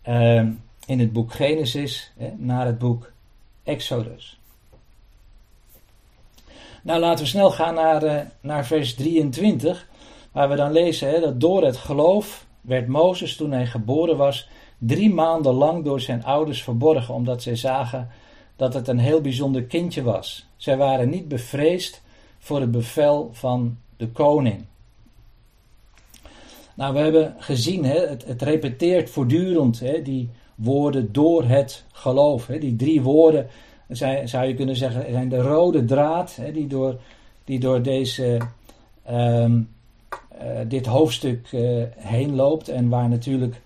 uh, 0.08 0.46
in 0.86 0.98
het 0.98 1.12
boek 1.12 1.32
Genesis 1.32 2.12
hè, 2.16 2.30
naar 2.36 2.66
het 2.66 2.78
boek 2.78 3.12
Exodus. 3.62 4.40
Nou, 6.82 7.00
laten 7.00 7.24
we 7.24 7.30
snel 7.30 7.50
gaan 7.50 7.74
naar, 7.74 8.04
uh, 8.04 8.20
naar 8.40 8.66
vers 8.66 8.94
23, 8.94 9.88
waar 10.32 10.48
we 10.48 10.56
dan 10.56 10.72
lezen 10.72 11.08
hè, 11.08 11.20
dat 11.20 11.40
door 11.40 11.64
het 11.64 11.76
geloof 11.76 12.46
werd 12.60 12.86
Mozes 12.86 13.36
toen 13.36 13.52
hij 13.52 13.66
geboren 13.66 14.16
was 14.16 14.48
drie 14.78 15.14
maanden 15.14 15.52
lang 15.52 15.84
door 15.84 16.00
zijn 16.00 16.24
ouders 16.24 16.62
verborgen, 16.62 17.14
omdat 17.14 17.42
zij 17.42 17.56
zagen 17.56 18.08
dat 18.56 18.74
het 18.74 18.88
een 18.88 18.98
heel 18.98 19.20
bijzonder 19.20 19.62
kindje 19.62 20.02
was. 20.02 20.46
Zij 20.56 20.76
waren 20.76 21.08
niet 21.08 21.28
bevreesd 21.28 22.02
voor 22.38 22.60
het 22.60 22.70
bevel 22.70 23.30
van 23.32 23.78
de 23.96 24.08
koning. 24.08 24.64
Nou, 26.74 26.94
we 26.94 26.98
hebben 26.98 27.34
gezien, 27.38 27.84
hè, 27.84 28.06
het, 28.06 28.24
het 28.24 28.42
repeteert 28.42 29.10
voortdurend 29.10 29.80
hè, 29.80 30.02
die 30.02 30.30
woorden 30.54 31.12
door 31.12 31.44
het 31.44 31.84
geloof. 31.92 32.46
Hè, 32.46 32.58
die 32.58 32.76
drie 32.76 33.02
woorden, 33.02 33.46
zou 34.24 34.46
je 34.46 34.54
kunnen 34.54 34.76
zeggen, 34.76 35.10
zijn 35.10 35.28
de 35.28 35.40
rode 35.40 35.84
draad 35.84 36.36
hè, 36.36 36.52
die, 36.52 36.66
door, 36.66 37.00
die 37.44 37.58
door 37.58 37.82
deze 37.82 38.38
um, 39.10 39.68
dit 40.66 40.86
hoofdstuk 40.86 41.48
heen 41.96 42.34
loopt 42.34 42.68
en 42.68 42.88
waar 42.88 43.08
natuurlijk 43.08 43.60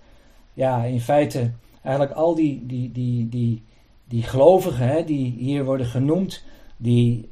ja, 0.53 0.83
in 0.83 1.01
feite 1.01 1.51
eigenlijk 1.81 2.15
al 2.15 2.35
die, 2.35 2.65
die, 2.65 2.91
die, 2.91 3.29
die, 3.29 3.63
die 4.07 4.23
gelovigen 4.23 4.87
hè, 4.87 5.03
die 5.03 5.35
hier 5.37 5.65
worden 5.65 5.85
genoemd, 5.85 6.43
die 6.77 7.29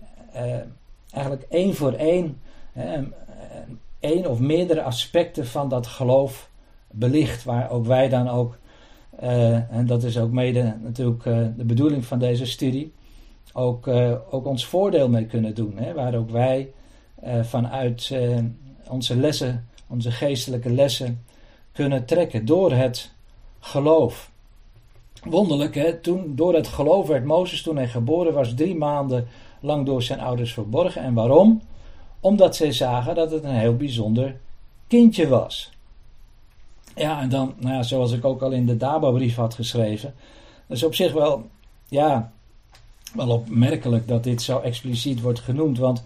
eigenlijk 1.11 1.45
één 1.49 1.75
voor 1.75 1.93
één 1.93 2.37
één 4.01 4.29
of 4.29 4.39
meerdere 4.39 4.81
aspecten 4.81 5.47
van 5.47 5.69
dat 5.69 5.87
geloof 5.87 6.49
belicht, 6.91 7.43
waar 7.43 7.71
ook 7.71 7.85
wij 7.85 8.09
dan 8.09 8.29
ook, 8.29 8.57
uh, 9.23 9.73
en 9.75 9.85
dat 9.85 10.03
is 10.03 10.17
ook 10.17 10.31
mede 10.31 10.75
natuurlijk 10.83 11.25
uh, 11.25 11.47
de 11.57 11.65
bedoeling 11.65 12.05
van 12.05 12.19
deze 12.19 12.45
studie, 12.45 12.93
ook, 13.53 13.87
uh, 13.87 14.13
ook 14.29 14.45
ons 14.45 14.65
voordeel 14.65 15.09
mee 15.09 15.25
kunnen 15.25 15.55
doen. 15.55 15.77
Hè, 15.77 15.93
waar 15.93 16.15
ook 16.15 16.29
wij 16.29 16.71
vanuit 17.41 18.15
onze 18.89 19.15
lessen, 19.15 19.67
onze 19.87 20.11
geestelijke 20.11 20.69
lessen, 20.69 21.23
kunnen 21.71 22.05
trekken 22.05 22.45
door 22.45 22.71
het 22.71 23.11
geloof. 23.59 24.31
Wonderlijk, 25.23 25.75
hè? 25.75 25.97
Toen, 25.97 26.35
door 26.35 26.53
het 26.53 26.67
geloof 26.67 27.07
werd 27.07 27.25
Mozes, 27.25 27.61
toen 27.61 27.75
hij 27.75 27.87
geboren 27.87 28.33
was, 28.33 28.53
drie 28.53 28.75
maanden 28.75 29.27
lang 29.59 29.85
door 29.85 30.01
zijn 30.01 30.19
ouders 30.19 30.53
verborgen. 30.53 31.01
En 31.01 31.13
waarom? 31.13 31.61
Omdat 32.19 32.55
zij 32.55 32.71
zagen 32.71 33.15
dat 33.15 33.31
het 33.31 33.43
een 33.43 33.55
heel 33.55 33.75
bijzonder 33.75 34.35
kindje 34.87 35.27
was. 35.27 35.71
Ja, 36.95 37.21
en 37.21 37.29
dan, 37.29 37.53
nou 37.57 37.75
ja, 37.75 37.83
zoals 37.83 38.11
ik 38.11 38.25
ook 38.25 38.41
al 38.41 38.51
in 38.51 38.65
de 38.65 38.77
Daba-brief 38.77 39.35
had 39.35 39.53
geschreven. 39.53 40.13
Is 40.67 40.83
op 40.83 40.95
zich 40.95 41.13
wel, 41.13 41.47
ja, 41.87 42.31
wel 43.13 43.29
opmerkelijk 43.29 44.07
dat 44.07 44.23
dit 44.23 44.41
zo 44.41 44.59
expliciet 44.59 45.21
wordt 45.21 45.39
genoemd. 45.39 45.77
Want, 45.77 46.03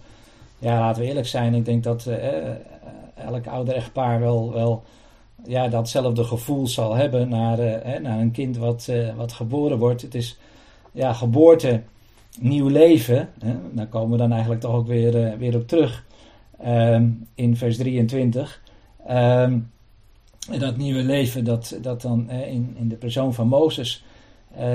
ja, 0.58 0.78
laten 0.78 1.02
we 1.02 1.08
eerlijk 1.08 1.26
zijn, 1.26 1.54
ik 1.54 1.64
denk 1.64 1.84
dat 1.84 2.06
eh, 2.06 2.48
eh 2.48 2.56
elk 3.14 3.46
ouder 3.46 3.74
echtpaar 3.74 4.20
wel, 4.20 4.52
wel 4.52 4.82
ja, 5.46 5.68
datzelfde 5.68 6.24
gevoel 6.24 6.66
zal 6.66 6.94
hebben 6.94 7.28
naar, 7.28 7.58
eh, 7.58 8.00
naar 8.00 8.18
een 8.18 8.30
kind 8.30 8.56
wat, 8.56 8.88
eh, 8.88 9.14
wat 9.16 9.32
geboren 9.32 9.78
wordt. 9.78 10.02
Het 10.02 10.14
is, 10.14 10.38
ja, 10.92 11.12
geboorte, 11.12 11.82
nieuw 12.40 12.68
leven. 12.68 13.28
Hè, 13.38 13.54
daar 13.72 13.86
komen 13.86 14.10
we 14.10 14.16
dan 14.16 14.32
eigenlijk 14.32 14.60
toch 14.60 14.74
ook 14.74 14.86
weer, 14.86 15.24
eh, 15.24 15.38
weer 15.38 15.56
op 15.56 15.68
terug. 15.68 16.04
Ehm, 16.58 17.08
in 17.34 17.56
vers 17.56 17.76
23. 17.76 18.62
Um, 19.10 19.70
dat 20.58 20.76
nieuwe 20.76 21.02
leven 21.02 21.44
dat, 21.44 21.78
dat 21.82 22.02
dan 22.02 22.30
in, 22.30 22.76
in 22.78 22.88
de 22.88 22.96
persoon 22.96 23.34
van 23.34 23.48
Mozes 23.48 24.04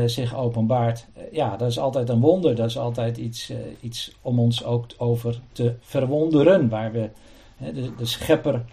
zich 0.05 0.35
openbaart. 0.35 1.07
Ja, 1.31 1.57
dat 1.57 1.69
is 1.69 1.79
altijd 1.79 2.09
een 2.09 2.19
wonder. 2.19 2.55
Dat 2.55 2.69
is 2.69 2.77
altijd 2.77 3.17
iets, 3.17 3.53
iets 3.81 4.17
om 4.21 4.39
ons 4.39 4.63
ook 4.63 4.85
over 4.97 5.39
te 5.51 5.73
verwonderen. 5.79 6.69
Waar 6.69 6.91
we 6.91 7.09
de, 7.57 7.95
de 7.95 8.05
schepper 8.05 8.63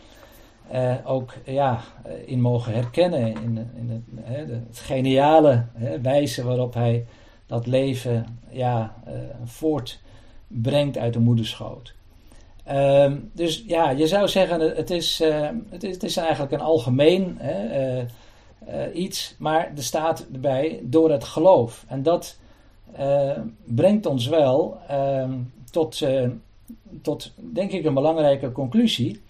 ook 1.05 1.35
ja, 1.45 1.81
in 2.25 2.41
mogen 2.41 2.73
herkennen. 2.73 3.27
In, 3.27 3.71
in 3.77 4.05
het, 4.23 4.49
het 4.49 4.79
geniale 4.79 5.65
wijze 6.03 6.45
waarop 6.45 6.75
hij 6.75 7.07
dat 7.47 7.67
leven 7.67 8.39
ja, 8.51 8.95
voortbrengt 9.45 10.99
uit 10.99 11.13
de 11.13 11.19
moederschoot. 11.19 11.97
Um, 12.73 13.31
dus 13.33 13.65
ja, 13.67 13.91
je 13.91 14.07
zou 14.07 14.29
zeggen, 14.29 14.61
het 14.61 14.91
is, 14.91 15.21
uh, 15.21 15.49
het 15.71 15.85
is, 15.85 15.93
het 15.93 16.03
is 16.03 16.17
eigenlijk 16.17 16.53
een 16.53 16.61
algemeen 16.61 17.37
hè, 17.39 18.07
iets, 18.93 19.35
maar 19.39 19.73
er 19.77 19.83
staat 19.83 20.27
erbij 20.33 20.81
door 20.83 21.11
het 21.11 21.25
geloof. 21.25 21.85
En 21.89 22.03
dat 22.03 22.39
brengt 23.65 24.07
ons 24.07 24.27
wel 24.27 24.79
ehm, 24.89 25.33
tot, 25.71 26.03
tot, 27.03 27.33
denk 27.37 27.73
ik, 27.73 27.85
een 27.85 27.95
belangrijke 27.95 28.53
conclusie. 28.53 29.21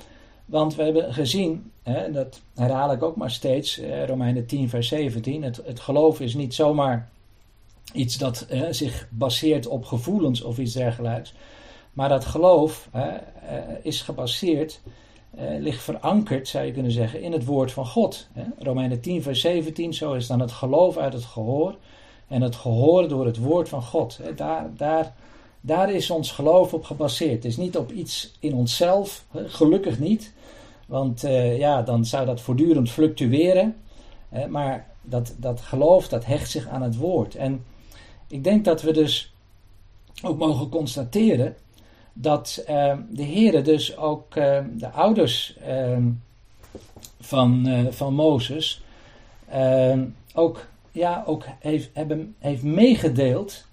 Want 0.48 0.74
we 0.74 0.82
hebben 0.82 1.14
gezien, 1.14 1.72
hè, 1.82 2.10
dat 2.12 2.40
herhaal 2.54 2.92
ik 2.92 3.02
ook 3.02 3.16
maar 3.16 3.30
steeds, 3.30 3.80
Romeinen 4.06 4.46
10, 4.46 4.68
vers 4.68 4.88
17, 4.88 5.42
het, 5.42 5.80
geloof 5.80 6.20
is 6.20 6.34
niet 6.34 6.54
zomaar 6.54 7.08
iets 7.92 8.18
dat 8.18 8.46
zich 8.70 9.08
baseert 9.10 9.66
op 9.66 9.84
gevoelens 9.84 10.42
of 10.42 10.58
iets 10.58 10.72
dergelijks. 10.72 11.34
Maar 11.92 12.08
dat 12.08 12.24
geloof 12.24 12.88
eh, 13.48 13.56
is 13.82 14.02
gebaseerd, 14.02 14.80
uh, 15.38 15.42
ligt 15.58 15.82
verankerd, 15.82 16.48
zou 16.48 16.64
je 16.64 16.72
kunnen 16.72 16.92
zeggen, 16.92 17.22
in 17.22 17.32
het 17.32 17.44
woord 17.44 17.72
van 17.72 17.86
God. 17.86 18.28
Hè. 18.32 18.42
Romeinen 18.58 19.00
10, 19.00 19.22
vers 19.22 19.40
17, 19.40 19.94
zo 19.94 20.12
is 20.12 20.26
dan 20.26 20.40
het 20.40 20.52
geloof 20.52 20.96
uit 20.96 21.12
het 21.12 21.24
gehoor 21.24 21.76
en 22.26 22.42
het 22.42 22.56
gehoor 22.56 23.08
door 23.08 23.26
het 23.26 23.36
woord 23.36 23.68
van 23.68 23.82
God. 23.82 24.18
Hè. 24.22 24.34
Daar, 24.34 24.70
daar, 24.76 25.14
daar 25.60 25.92
is 25.92 26.10
ons 26.10 26.30
geloof 26.30 26.74
op 26.74 26.84
gebaseerd. 26.84 27.34
Het 27.34 27.44
is 27.44 27.56
niet 27.56 27.76
op 27.76 27.92
iets 27.92 28.32
in 28.38 28.54
onszelf, 28.54 29.24
gelukkig 29.34 29.98
niet, 29.98 30.32
want 30.86 31.24
uh, 31.24 31.58
ja, 31.58 31.82
dan 31.82 32.04
zou 32.04 32.26
dat 32.26 32.40
voortdurend 32.40 32.90
fluctueren. 32.90 33.76
maar 34.48 34.86
dat, 35.02 35.34
dat 35.36 35.60
geloof, 35.60 36.08
dat 36.08 36.24
hecht 36.24 36.50
zich 36.50 36.68
aan 36.68 36.82
het 36.82 36.96
woord. 36.96 37.34
En 37.34 37.64
ik 38.28 38.44
denk 38.44 38.64
dat 38.64 38.82
we 38.82 38.92
dus 38.92 39.32
ook 40.22 40.38
mogen 40.38 40.68
constateren 40.68 41.56
dat 42.12 42.64
uh, 42.68 42.96
de 43.10 43.22
heren 43.22 43.64
dus 43.64 43.96
ook 43.96 44.36
uh, 44.36 44.58
de 44.72 44.90
ouders 44.90 45.58
van, 47.20 47.66
eh, 47.66 47.86
van 47.90 48.14
Mozes 48.14 48.82
ook, 50.34 50.66
ja, 50.92 51.22
ook 51.26 51.44
heeft, 51.58 51.90
hebben, 51.92 52.34
heeft 52.38 52.62
meegedeeld 52.62 53.66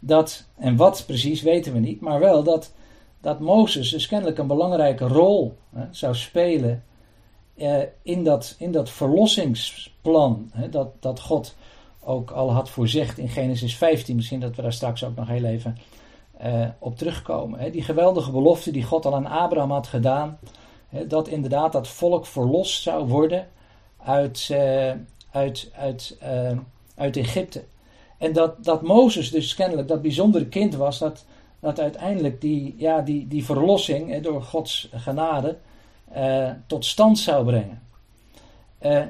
dat, 0.00 0.44
en 0.56 0.76
wat 0.76 1.04
precies 1.06 1.42
weten 1.42 1.72
we 1.72 1.78
niet, 1.78 2.00
maar 2.00 2.20
wel 2.20 2.42
dat, 2.42 2.72
dat 3.20 3.40
Mozes 3.40 3.90
dus 3.90 4.06
kennelijk 4.06 4.38
een 4.38 4.46
belangrijke 4.46 5.06
rol 5.06 5.56
zou 5.90 6.14
spelen 6.14 6.84
eh, 7.56 7.82
in, 8.02 8.24
dat, 8.24 8.54
in 8.58 8.72
dat 8.72 8.90
verlossingsplan 8.90 10.50
dat, 10.70 10.88
dat 11.00 11.20
God 11.20 11.54
ook 12.06 12.30
al 12.30 12.52
had 12.52 12.70
voorzegd 12.70 13.18
in 13.18 13.28
Genesis 13.28 13.76
15. 13.76 14.16
Misschien 14.16 14.40
dat 14.40 14.56
we 14.56 14.62
daar 14.62 14.72
straks 14.72 15.04
ook 15.04 15.16
nog 15.16 15.28
heel 15.28 15.44
even 15.44 15.76
uh, 16.44 16.68
op 16.78 16.96
terugkomen. 16.96 17.58
Hè. 17.58 17.70
Die 17.70 17.82
geweldige 17.82 18.30
belofte 18.30 18.70
die 18.70 18.84
God 18.84 19.06
al 19.06 19.14
aan 19.14 19.26
Abraham 19.26 19.70
had 19.70 19.86
gedaan, 19.86 20.38
hè, 20.88 21.06
dat 21.06 21.28
inderdaad 21.28 21.72
dat 21.72 21.88
volk 21.88 22.26
verlost 22.26 22.82
zou 22.82 23.06
worden 23.06 23.48
uit, 23.96 24.48
uh, 24.52 24.92
uit, 25.30 25.70
uit, 25.74 26.16
uh, 26.22 26.58
uit 26.94 27.16
Egypte. 27.16 27.64
En 28.18 28.32
dat, 28.32 28.64
dat 28.64 28.82
Mozes 28.82 29.30
dus 29.30 29.54
kennelijk 29.54 29.88
dat 29.88 30.02
bijzondere 30.02 30.46
kind 30.46 30.74
was, 30.74 30.98
dat, 30.98 31.24
dat 31.60 31.80
uiteindelijk 31.80 32.40
die, 32.40 32.74
ja, 32.78 33.00
die, 33.00 33.28
die 33.28 33.44
verlossing 33.44 34.22
door 34.22 34.42
Gods 34.42 34.88
genade 34.92 35.56
tot 36.66 36.84
stand 36.84 37.18
zou 37.18 37.44
brengen. 37.44 37.82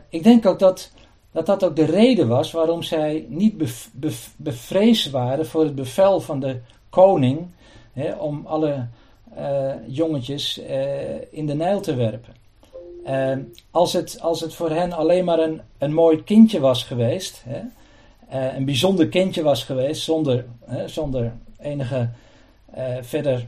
ik 0.08 0.22
denk 0.22 0.46
ook 0.46 0.58
dat, 0.58 0.90
dat 1.32 1.46
dat 1.46 1.64
ook 1.64 1.76
de 1.76 1.84
reden 1.84 2.28
was 2.28 2.52
waarom 2.52 2.82
zij 2.82 3.26
niet 3.28 3.54
bevreesd 4.36 5.10
waren 5.10 5.46
voor 5.46 5.62
het 5.64 5.74
bevel 5.74 6.20
van 6.20 6.40
de 6.40 6.60
koning 6.90 7.46
om 8.18 8.46
alle 8.46 8.86
uh, 9.38 9.72
jongetjes 9.86 10.60
uh, 10.60 11.32
in 11.32 11.46
de 11.46 11.54
Nijl 11.54 11.80
te 11.80 11.94
werpen. 11.94 12.34
Als, 13.70 13.92
het, 13.92 14.20
als 14.20 14.40
het 14.40 14.54
voor 14.54 14.70
hen 14.70 14.92
alleen 14.92 15.24
maar 15.24 15.38
een, 15.38 15.60
een 15.78 15.94
mooi 15.94 16.24
kindje 16.24 16.60
was 16.60 16.84
geweest, 16.84 17.44
een 18.28 18.64
bijzonder 18.64 19.08
kindje 19.08 19.42
was 19.42 19.64
geweest, 19.64 20.02
zonder, 20.02 20.46
zonder 20.86 21.32
enige 21.58 22.08
verder 23.00 23.46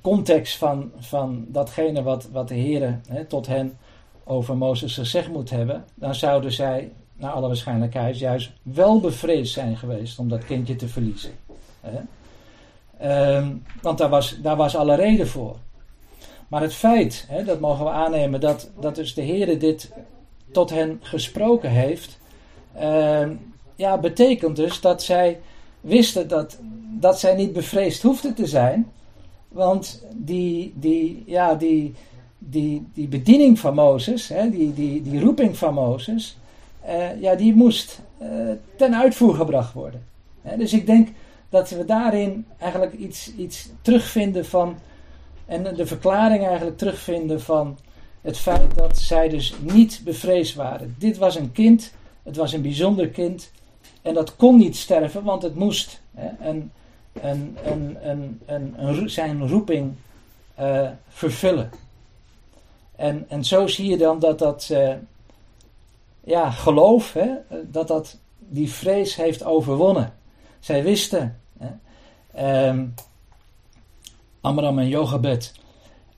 context 0.00 0.56
van, 0.56 0.92
van 0.98 1.44
datgene 1.48 2.02
wat, 2.02 2.28
wat 2.32 2.48
de 2.48 2.54
Heer 2.54 3.00
tot 3.28 3.46
hen 3.46 3.78
over 4.24 4.56
Mozes 4.56 4.94
gezegd 4.94 5.28
moet 5.28 5.50
hebben, 5.50 5.84
dan 5.94 6.14
zouden 6.14 6.52
zij 6.52 6.92
naar 7.16 7.32
alle 7.32 7.46
waarschijnlijkheid 7.46 8.18
juist 8.18 8.50
wel 8.62 9.00
bevreesd 9.00 9.52
zijn 9.52 9.76
geweest 9.76 10.18
om 10.18 10.28
dat 10.28 10.44
kindje 10.44 10.76
te 10.76 10.88
verliezen. 10.88 11.30
Um, 13.02 13.62
want 13.82 13.98
daar 13.98 14.08
was, 14.08 14.40
daar 14.40 14.56
was 14.56 14.76
alle 14.76 14.94
reden 14.94 15.28
voor. 15.28 15.56
Maar 16.48 16.62
het 16.62 16.74
feit, 16.74 17.24
hè, 17.28 17.44
dat 17.44 17.60
mogen 17.60 17.84
we 17.84 17.90
aannemen, 17.90 18.40
dat, 18.40 18.70
dat 18.80 18.94
dus 18.94 19.14
de 19.14 19.22
Heer 19.22 19.58
dit 19.58 19.92
tot 20.52 20.70
hen 20.70 20.98
gesproken 21.02 21.70
heeft, 21.70 22.18
uh, 22.76 23.28
ja, 23.80 23.98
betekent 23.98 24.56
dus 24.56 24.80
dat 24.80 25.02
zij 25.02 25.40
wisten 25.80 26.28
dat, 26.28 26.58
dat 26.98 27.20
zij 27.20 27.34
niet 27.34 27.52
bevreesd 27.52 28.02
hoefden 28.02 28.34
te 28.34 28.46
zijn. 28.46 28.90
Want 29.48 30.02
die, 30.14 30.72
die, 30.76 31.22
ja, 31.26 31.54
die, 31.54 31.94
die, 32.38 32.86
die 32.94 33.08
bediening 33.08 33.58
van 33.58 33.74
Mozes, 33.74 34.28
hè, 34.28 34.50
die, 34.50 34.74
die, 34.74 35.02
die 35.02 35.20
roeping 35.20 35.56
van 35.56 35.74
Mozes, 35.74 36.36
uh, 36.88 37.20
ja, 37.20 37.34
die 37.34 37.54
moest 37.54 38.00
uh, 38.22 38.28
ten 38.76 38.94
uitvoer 38.94 39.34
gebracht 39.34 39.72
worden. 39.72 40.02
dus 40.58 40.72
ik 40.72 40.86
denk 40.86 41.08
dat 41.48 41.70
we 41.70 41.84
daarin 41.84 42.46
eigenlijk 42.58 42.92
iets, 42.92 43.34
iets 43.36 43.68
terugvinden 43.82 44.44
van, 44.44 44.78
en 45.46 45.74
de 45.74 45.86
verklaring 45.86 46.46
eigenlijk 46.46 46.78
terugvinden 46.78 47.40
van 47.40 47.78
het 48.20 48.38
feit 48.38 48.74
dat 48.74 48.98
zij 48.98 49.28
dus 49.28 49.54
niet 49.60 50.00
bevreesd 50.04 50.54
waren. 50.54 50.94
Dit 50.98 51.16
was 51.16 51.36
een 51.36 51.52
kind, 51.52 51.92
het 52.22 52.36
was 52.36 52.52
een 52.52 52.62
bijzonder 52.62 53.08
kind, 53.08 53.50
en 54.02 54.14
dat 54.14 54.36
kon 54.36 54.56
niet 54.56 54.76
sterven, 54.76 55.24
want 55.24 55.42
het 55.42 55.54
moest 55.54 56.00
hè, 56.14 56.48
een, 56.48 56.72
zijn 59.06 59.48
roeping 59.48 59.94
uh, 60.60 60.88
vervullen. 61.08 61.70
En, 62.96 63.24
en 63.28 63.44
zo 63.44 63.66
zie 63.66 63.90
je 63.90 63.96
dan 63.96 64.18
dat 64.18 64.38
dat 64.38 64.72
ja, 66.24 66.50
geloof, 66.50 67.12
hè, 67.12 67.28
dat 67.64 67.88
dat 67.88 68.18
die 68.38 68.70
vrees 68.70 69.16
heeft 69.16 69.44
overwonnen. 69.44 70.14
Zij 70.58 70.82
wisten, 70.82 71.40
hè, 71.58 72.68
um, 72.68 72.94
Amram 74.40 74.78
en 74.78 74.88
Jochebed, 74.88 75.52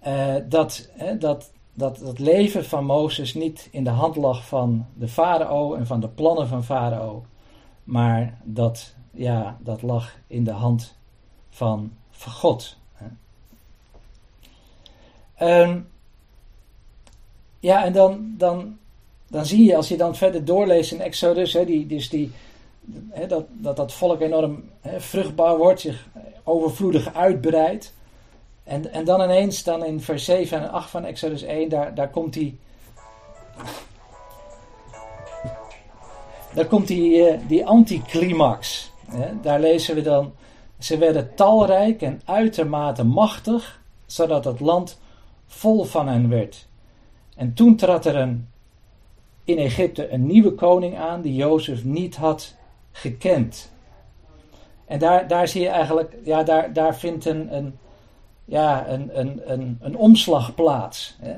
uh, 0.07 0.35
dat, 0.49 0.89
dat, 1.19 1.51
dat 1.75 1.99
het 1.99 2.19
leven 2.19 2.65
van 2.65 2.85
Mozes 2.85 3.35
niet 3.35 3.69
in 3.71 3.85
de 3.85 3.91
hand 3.91 4.17
lag 4.17 4.47
van 4.47 4.87
de 4.95 5.09
farao 5.09 5.75
en 5.75 5.87
van 5.87 6.01
de 6.01 6.09
plannen 6.09 6.49
van 6.49 6.65
farao, 6.65 7.25
maar 7.85 8.39
dat, 8.43 8.95
ja, 9.11 9.59
dat 9.61 9.83
lag 9.83 10.17
in 10.27 10.45
de 10.45 10.51
hand 10.51 10.97
van, 11.51 11.93
God. 12.11 12.77
Um, 15.41 15.89
ja, 17.61 17.85
en 17.85 17.93
dan, 17.93 18.35
dan 18.37 18.79
dan 19.33 19.47
zie 19.47 19.65
je 19.65 19.77
als 19.77 19.89
je 19.89 19.97
dan 19.97 20.17
verder 20.17 20.45
doorleest 20.45 20.93
in 20.93 21.01
Exodus, 21.01 21.53
hè, 21.53 21.65
die, 21.65 21.87
dus 21.87 22.09
die, 22.09 22.31
hè, 23.11 23.27
dat, 23.27 23.45
dat 23.49 23.77
dat 23.77 23.93
volk 23.93 24.21
enorm 24.21 24.65
hè, 24.81 25.01
vruchtbaar 25.01 25.57
wordt, 25.57 25.81
zich 25.81 26.07
overvloedig 26.45 27.15
uitbreidt. 27.15 27.95
En, 28.65 28.93
en 28.93 29.05
dan 29.05 29.23
ineens, 29.23 29.63
dan 29.63 29.85
in 29.85 30.01
vers 30.01 30.25
7 30.25 30.61
en 30.61 30.71
8 30.71 30.91
van 30.91 31.05
Exodus 31.05 31.43
1, 31.43 31.69
daar, 31.69 31.95
daar 31.95 32.11
komt 32.11 32.33
die. 32.33 32.59
Daar 36.55 36.67
komt 36.67 36.87
die, 36.87 37.33
uh, 37.33 37.39
die 37.49 37.67
anticlimax. 37.67 38.91
Daar 39.43 39.61
lezen 39.61 39.95
we 39.95 40.03
dan. 40.03 40.33
Ze 40.79 40.99
werden 40.99 41.35
talrijk 41.35 42.03
en 42.03 42.21
uitermate 42.25 43.05
machtig, 43.05 43.81
zodat 44.07 44.45
het 44.45 44.61
land 44.61 45.01
vol 45.47 45.85
van 45.85 46.09
hen 46.09 46.29
werd. 46.29 46.69
En 47.37 47.55
toen 47.55 47.77
trad 47.77 48.07
er 48.07 48.17
een 48.17 48.49
in 49.45 49.59
Egypte 49.59 50.13
een 50.13 50.27
nieuwe 50.27 50.55
koning 50.55 50.99
aan 50.99 51.21
die 51.21 51.35
Jozef 51.35 51.85
niet 51.85 52.17
had 52.17 52.55
gekend. 52.93 53.73
En 54.87 54.99
daar, 54.99 55.29
daar 55.29 55.49
zie 55.49 55.63
je 55.63 55.69
eigenlijk, 55.69 56.17
ja, 56.25 56.43
daar, 56.43 56.73
daar 56.73 56.97
vindt 56.97 57.25
een, 57.25 57.57
een, 57.57 57.79
ja, 58.45 58.89
een, 58.89 59.19
een, 59.19 59.41
een, 59.53 59.79
een 59.81 59.97
omslag 59.97 60.55
plaats. 60.55 61.17
Hè. 61.21 61.35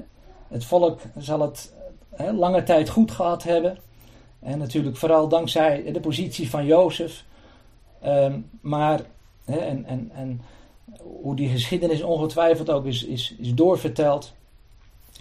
Het 0.48 0.64
volk 0.64 1.00
zal 1.18 1.40
het 1.40 1.74
hè, 2.14 2.32
lange 2.32 2.62
tijd 2.62 2.88
goed 2.88 3.10
gehad 3.10 3.42
hebben. 3.42 3.78
En 4.44 4.58
natuurlijk 4.58 4.96
vooral 4.96 5.28
dankzij 5.28 5.92
de 5.92 6.00
positie 6.00 6.50
van 6.50 6.66
Jozef. 6.66 7.24
Um, 8.06 8.50
maar, 8.60 9.00
en, 9.44 9.84
en, 9.84 10.10
en 10.14 10.40
hoe 11.22 11.36
die 11.36 11.48
geschiedenis 11.48 12.02
ongetwijfeld 12.02 12.70
ook 12.70 12.84
is, 12.86 13.04
is, 13.04 13.34
is 13.38 13.54
doorverteld. 13.54 14.34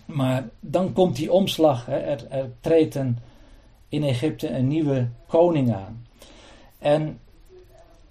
Maar 0.06 0.50
dan 0.60 0.94
komt 0.94 1.16
die 1.16 1.32
omslag. 1.32 1.88
Er, 1.90 2.50
treedt 2.62 2.96
een, 2.96 3.18
in 3.90 4.04
Egypte 4.04 4.50
een 4.50 4.68
nieuwe 4.68 5.08
koning 5.28 5.74
aan. 5.74 6.08
En 6.80 7.20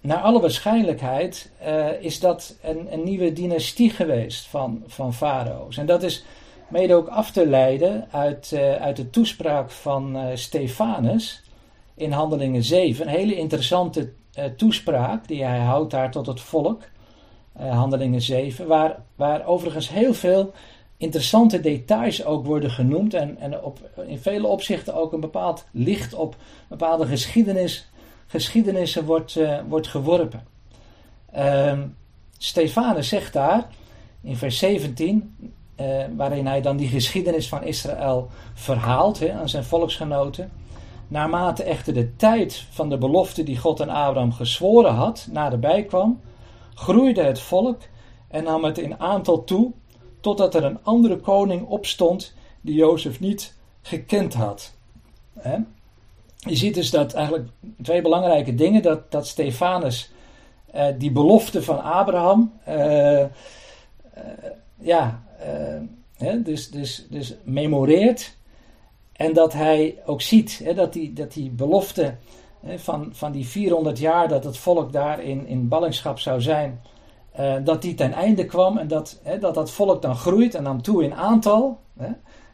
naar 0.01 0.21
alle 0.21 0.41
waarschijnlijkheid 0.41 1.51
uh, 1.65 2.01
is 2.01 2.19
dat 2.19 2.55
een, 2.61 2.93
een, 2.93 3.03
nieuwe 3.03 3.33
dynastie 3.33 3.89
geweest 3.89 4.45
van, 4.45 4.83
van 4.87 5.13
farao's. 5.13 5.77
En 5.77 5.85
dat 5.85 6.03
is 6.03 6.23
mede 6.73 6.93
ook 6.95 7.07
af 7.07 7.31
te 7.31 7.47
leiden 7.47 8.07
uit, 8.11 8.51
uh, 8.53 8.75
uit 8.75 8.95
de 8.95 9.09
toespraak 9.09 9.71
van 9.71 10.15
uh, 10.15 10.25
Stefanus 10.33 11.43
in 11.95 12.11
Handelingen 12.11 12.63
7. 12.63 13.07
Een 13.07 13.13
hele 13.13 13.35
interessante 13.35 14.11
toespraak 14.57 15.27
die 15.27 15.43
hij 15.43 15.59
houdt 15.59 15.91
daar 15.91 16.11
tot 16.11 16.25
het 16.25 16.41
volk. 16.41 16.81
Handelingen 17.57 18.21
7, 18.21 18.67
waar, 18.67 19.03
waar 19.15 19.45
overigens 19.45 19.89
heel 19.89 20.13
veel 20.13 20.53
interessante 20.97 21.59
details 21.59 22.25
ook 22.25 22.45
worden 22.45 22.71
genoemd 22.71 23.13
en, 23.13 23.37
en 23.37 23.63
op, 23.63 23.79
in 24.07 24.19
vele 24.19 24.47
opzichten 24.47 24.95
ook 24.95 25.13
een 25.13 25.19
bepaald 25.19 25.65
licht 25.71 26.13
op 26.13 26.35
bepaalde 26.67 27.05
geschiedenis, 27.05 27.89
geschiedenissen 28.27 29.05
wordt, 29.05 29.39
wordt 29.67 29.87
geworpen. 29.87 30.43
Uh, 31.35 31.79
Stefanus 32.37 33.07
zegt 33.07 33.33
daar 33.33 33.67
in 34.21 34.35
vers 34.35 34.57
17, 34.57 35.35
eh, 35.75 36.03
waarin 36.15 36.47
hij 36.47 36.61
dan 36.61 36.77
die 36.77 36.87
geschiedenis 36.87 37.47
van 37.47 37.63
Israël 37.63 38.29
verhaalt 38.53 39.29
aan 39.29 39.49
zijn 39.49 39.63
volksgenoten. 39.63 40.51
Naarmate 41.07 41.63
echter 41.63 41.93
de 41.93 42.15
tijd 42.15 42.65
van 42.69 42.89
de 42.89 42.97
belofte 42.97 43.43
die 43.43 43.57
God 43.57 43.81
aan 43.81 43.89
Abraham 43.89 44.31
gezworen 44.31 44.93
had 44.93 45.27
naderbij 45.31 45.83
kwam, 45.83 46.21
groeide 46.73 47.21
het 47.21 47.39
volk 47.39 47.81
en 48.27 48.43
nam 48.43 48.63
het 48.63 48.77
in 48.77 48.99
aantal 48.99 49.43
toe 49.43 49.71
totdat 50.19 50.55
er 50.55 50.63
een 50.63 50.79
andere 50.83 51.17
koning 51.17 51.67
opstond 51.67 52.33
die 52.61 52.75
Jozef 52.75 53.19
niet 53.19 53.53
gekend 53.81 54.33
had. 54.33 54.73
Je 56.37 56.55
ziet 56.55 56.73
dus 56.73 56.89
dat 56.89 57.13
eigenlijk 57.13 57.49
twee 57.81 58.01
belangrijke 58.01 58.55
dingen, 58.55 58.81
dat, 58.81 59.11
dat 59.11 59.27
Stefanus 59.27 60.11
uh, 60.75 60.85
die 60.97 61.11
belofte 61.11 61.63
van 61.63 61.83
Abraham, 61.83 62.53
uh, 62.69 63.23
ja, 64.83 65.23
hè, 66.17 66.41
dus, 66.41 66.69
dus, 66.69 67.07
dus 67.09 67.35
memoreert 67.43 68.35
en 69.13 69.33
dat 69.33 69.53
hij 69.53 69.97
ook 70.05 70.21
ziet 70.21 70.61
hè, 70.63 70.73
dat, 70.73 70.93
die, 70.93 71.13
dat 71.13 71.33
die 71.33 71.49
belofte 71.49 72.15
hè, 72.59 72.79
van, 72.79 73.09
van 73.11 73.31
die 73.31 73.47
400 73.47 73.99
jaar 73.99 74.27
dat 74.27 74.43
het 74.43 74.57
volk 74.57 74.91
daar 74.91 75.23
in, 75.23 75.47
in 75.47 75.67
ballingschap 75.67 76.19
zou 76.19 76.41
zijn, 76.41 76.81
uh, 77.39 77.55
dat 77.63 77.81
die 77.81 77.93
ten 77.93 78.13
einde 78.13 78.45
kwam 78.45 78.77
en 78.77 78.87
dat, 78.87 79.21
dat 79.39 79.53
dat 79.53 79.71
volk 79.71 80.01
dan 80.01 80.15
groeit 80.15 80.55
en 80.55 80.63
nam 80.63 80.81
toe 80.81 81.03
in 81.03 81.13
aantal. 81.13 81.79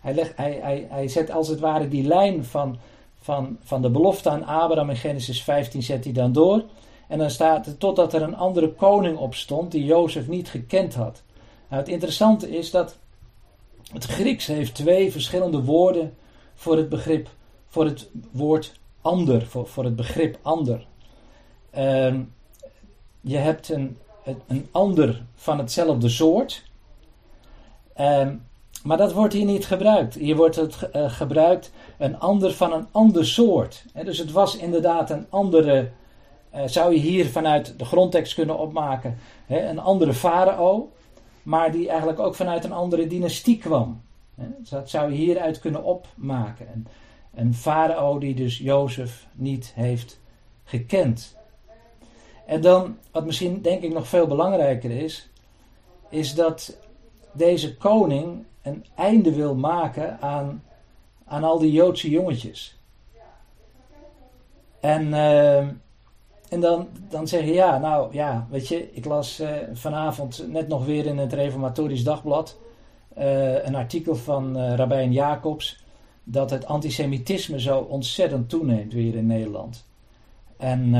Hij, 0.01 0.13
legt, 0.13 0.37
hij, 0.37 0.59
hij, 0.61 0.87
hij 0.89 1.07
zet 1.07 1.31
als 1.31 1.47
het 1.47 1.59
ware 1.59 1.87
die 1.87 2.07
lijn 2.07 2.45
van, 2.45 2.77
van, 3.21 3.57
van 3.63 3.81
de 3.81 3.89
belofte 3.89 4.29
aan 4.29 4.45
Abraham 4.45 4.89
in 4.89 4.95
Genesis 4.95 5.43
15 5.43 5.83
zet 5.83 6.03
hij 6.03 6.13
dan 6.13 6.31
door. 6.31 6.63
En 7.07 7.17
dan 7.17 7.29
staat 7.29 7.65
het 7.65 7.79
totdat 7.79 8.13
er 8.13 8.21
een 8.21 8.35
andere 8.35 8.73
koning 8.73 9.17
opstond 9.17 9.71
die 9.71 9.85
Jozef 9.85 10.27
niet 10.27 10.49
gekend 10.49 10.95
had. 10.95 11.23
Nou, 11.69 11.81
het 11.81 11.91
interessante 11.91 12.57
is 12.57 12.71
dat 12.71 12.97
het 13.91 14.05
Grieks 14.05 14.45
heeft 14.45 14.75
twee 14.75 15.11
verschillende 15.11 15.63
woorden 15.63 16.15
voor 16.53 16.77
het 16.77 16.89
begrip, 16.89 17.29
voor 17.67 17.85
het 17.85 18.09
woord 18.31 18.79
ander, 19.01 19.45
voor, 19.45 19.67
voor 19.67 19.83
het 19.83 19.95
begrip 19.95 20.37
ander. 20.41 20.87
Uh, 21.77 22.15
je 23.21 23.37
hebt 23.37 23.69
een, 23.69 23.97
een 24.47 24.67
ander 24.71 25.23
van 25.35 25.57
hetzelfde 25.57 26.09
soort. 26.09 26.63
Ehm, 27.93 28.35
maar 28.83 28.97
dat 28.97 29.13
wordt 29.13 29.33
hier 29.33 29.45
niet 29.45 29.65
gebruikt. 29.65 30.15
Hier 30.15 30.35
wordt 30.35 30.55
het 30.55 30.89
uh, 30.95 31.11
gebruikt 31.11 31.71
een 31.97 32.19
ander 32.19 32.53
van 32.53 32.73
een 32.73 32.87
ander 32.91 33.25
soort. 33.25 33.85
dus 34.03 34.17
het 34.17 34.31
was 34.31 34.57
inderdaad 34.57 35.09
een 35.09 35.25
andere, 35.29 35.89
uh, 36.55 36.61
zou 36.65 36.93
je 36.93 36.99
hier 36.99 37.25
vanuit 37.25 37.79
de 37.79 37.85
grondtekst 37.85 38.33
kunnen 38.33 38.57
opmaken, 38.57 39.17
een 39.47 39.79
andere 39.79 40.13
farao, 40.13 40.91
maar 41.43 41.71
die 41.71 41.89
eigenlijk 41.89 42.19
ook 42.19 42.35
vanuit 42.35 42.63
een 42.63 42.71
andere 42.71 43.07
dynastie 43.07 43.57
kwam. 43.57 44.01
Dat 44.69 44.89
zou 44.89 45.11
je 45.11 45.17
hieruit 45.17 45.59
kunnen 45.59 45.83
opmaken. 45.83 46.67
Een, 46.73 46.87
een 47.33 47.53
farao 47.53 48.19
die 48.19 48.35
dus 48.35 48.57
Jozef 48.57 49.27
niet 49.33 49.71
heeft 49.75 50.19
gekend. 50.63 51.37
En 52.45 52.61
dan, 52.61 52.97
wat 53.11 53.25
misschien 53.25 53.61
denk 53.61 53.81
ik 53.83 53.93
nog 53.93 54.07
veel 54.07 54.27
belangrijker 54.27 54.91
is, 54.91 55.29
is 56.09 56.35
dat 56.35 56.77
deze 57.31 57.77
koning 57.77 58.45
een 58.61 58.85
einde 58.95 59.35
wil 59.35 59.55
maken 59.55 60.21
aan, 60.21 60.63
aan 61.25 61.43
al 61.43 61.59
die 61.59 61.71
Joodse 61.71 62.09
jongetjes. 62.09 62.77
En, 64.79 65.07
uh, 65.07 65.67
en 66.49 66.59
dan, 66.59 66.87
dan 67.09 67.27
zeg 67.27 67.45
je, 67.45 67.53
ja, 67.53 67.77
nou 67.77 68.13
ja, 68.13 68.47
weet 68.49 68.67
je, 68.67 68.89
ik 68.93 69.05
las 69.05 69.39
uh, 69.39 69.49
vanavond 69.73 70.45
net 70.51 70.67
nog 70.67 70.85
weer 70.85 71.05
in 71.05 71.17
het 71.17 71.33
Reformatorisch 71.33 72.03
Dagblad 72.03 72.57
uh, 73.17 73.65
een 73.65 73.75
artikel 73.75 74.15
van 74.15 74.57
uh, 74.57 74.73
Rabijn 74.75 75.11
Jacobs 75.11 75.83
dat 76.23 76.49
het 76.49 76.65
antisemitisme 76.65 77.59
zo 77.59 77.79
ontzettend 77.79 78.49
toeneemt 78.49 78.93
weer 78.93 79.15
in 79.15 79.27
Nederland. 79.27 79.85
En 80.57 80.91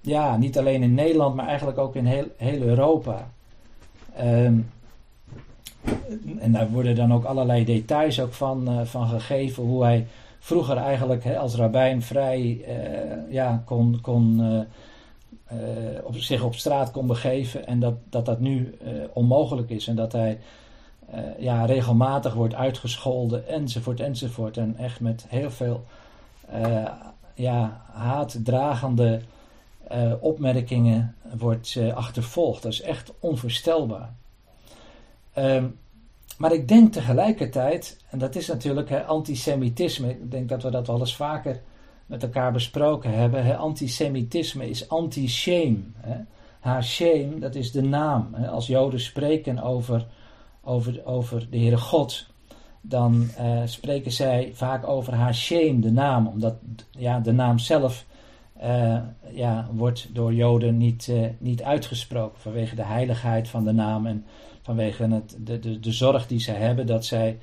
ja, 0.00 0.36
niet 0.36 0.58
alleen 0.58 0.82
in 0.82 0.94
Nederland, 0.94 1.34
maar 1.34 1.46
eigenlijk 1.46 1.78
ook 1.78 1.94
in 1.94 2.06
heel, 2.06 2.26
heel 2.36 2.60
Europa. 2.60 3.30
Ehm, 4.16 4.58
en 6.38 6.52
daar 6.52 6.70
worden 6.70 6.94
dan 6.94 7.12
ook 7.12 7.24
allerlei 7.24 7.64
details 7.64 8.20
ook 8.20 8.32
van, 8.32 8.86
van 8.86 9.08
gegeven. 9.08 9.62
Hoe 9.62 9.82
hij 9.82 10.06
vroeger 10.44 10.76
eigenlijk 10.76 11.24
hè, 11.24 11.38
als 11.38 11.54
rabbijn 11.54 12.02
vrij 12.02 12.40
uh, 12.40 13.32
ja, 13.32 13.62
kon, 13.64 14.00
kon, 14.00 14.40
uh, 14.40 15.58
op, 16.04 16.16
zich 16.16 16.42
op 16.42 16.54
straat 16.54 16.90
kon 16.90 17.06
begeven. 17.06 17.66
En 17.66 17.80
dat 17.80 17.94
dat, 18.10 18.26
dat 18.26 18.40
nu 18.40 18.78
onmogelijk 19.12 19.70
is. 19.70 19.86
En 19.86 19.96
dat 19.96 20.12
hij 20.12 20.38
ja, 21.38 21.64
regelmatig 21.64 22.34
wordt 22.34 22.54
uitgescholden 22.54 23.48
enzovoort 23.48 24.00
enzovoort. 24.00 24.56
En 24.56 24.76
echt 24.76 25.00
met 25.00 25.26
heel 25.28 25.50
veel 25.50 25.84
ja, 27.34 27.82
haatdragende 27.92 29.20
opmerkingen 30.20 31.14
wordt 31.38 31.78
achtervolgd. 31.94 32.62
Dat 32.62 32.72
is 32.72 32.80
echt 32.82 33.12
onvoorstelbaar. 33.20 34.12
Um, 35.38 35.78
maar 36.42 36.52
ik 36.52 36.68
denk 36.68 36.92
tegelijkertijd, 36.92 37.96
en 38.10 38.18
dat 38.18 38.36
is 38.36 38.46
natuurlijk 38.46 38.88
hè, 38.88 39.04
antisemitisme, 39.04 40.10
ik 40.10 40.30
denk 40.30 40.48
dat 40.48 40.62
we 40.62 40.70
dat 40.70 40.86
wel 40.86 40.98
eens 40.98 41.16
vaker 41.16 41.60
met 42.06 42.22
elkaar 42.22 42.52
besproken 42.52 43.12
hebben. 43.14 43.44
Hè, 43.44 43.56
antisemitisme 43.56 44.68
is 44.68 44.88
anti-shame. 44.88 45.78
Haar 46.60 46.84
shame, 46.84 47.38
dat 47.38 47.54
is 47.54 47.72
de 47.72 47.82
naam. 47.82 48.28
Hè. 48.32 48.48
Als 48.48 48.66
Joden 48.66 49.00
spreken 49.00 49.62
over, 49.62 50.06
over, 50.62 51.04
over 51.04 51.46
de 51.50 51.58
Heere 51.58 51.76
God, 51.76 52.26
dan 52.80 53.28
uh, 53.40 53.60
spreken 53.64 54.12
zij 54.12 54.50
vaak 54.54 54.88
over 54.88 55.14
haar 55.14 55.46
de 55.58 55.92
naam, 55.92 56.26
omdat 56.26 56.54
ja, 56.90 57.20
de 57.20 57.32
naam 57.32 57.58
zelf 57.58 58.06
uh, 58.62 58.98
ja, 59.30 59.68
wordt 59.72 60.08
door 60.12 60.34
Joden 60.34 60.76
niet, 60.76 61.06
uh, 61.10 61.26
niet 61.38 61.62
uitgesproken 61.62 62.40
vanwege 62.40 62.74
de 62.74 62.84
heiligheid 62.84 63.48
van 63.48 63.64
de 63.64 63.72
naam 63.72 64.06
en 64.06 64.24
vanwege 64.62 65.04
het, 65.04 65.36
de, 65.38 65.58
de, 65.58 65.80
de 65.80 65.92
zorg 65.92 66.26
die 66.26 66.40
zij 66.40 66.54
hebben 66.54 66.86
dat 66.86 67.04
zij 67.04 67.38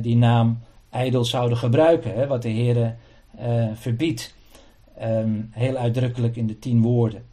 die 0.00 0.16
naam 0.16 0.60
ijdel 0.90 1.24
zouden 1.24 1.58
gebruiken, 1.58 2.14
hè, 2.14 2.26
wat 2.26 2.42
de 2.42 2.48
Heer 2.48 2.96
verbiedt, 3.74 4.34
um, 5.02 5.48
heel 5.52 5.76
uitdrukkelijk 5.76 6.36
in 6.36 6.46
de 6.46 6.58
tien 6.58 6.82
woorden. 6.82 7.24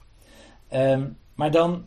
Um, 0.73 1.17
maar 1.35 1.51
dan 1.51 1.85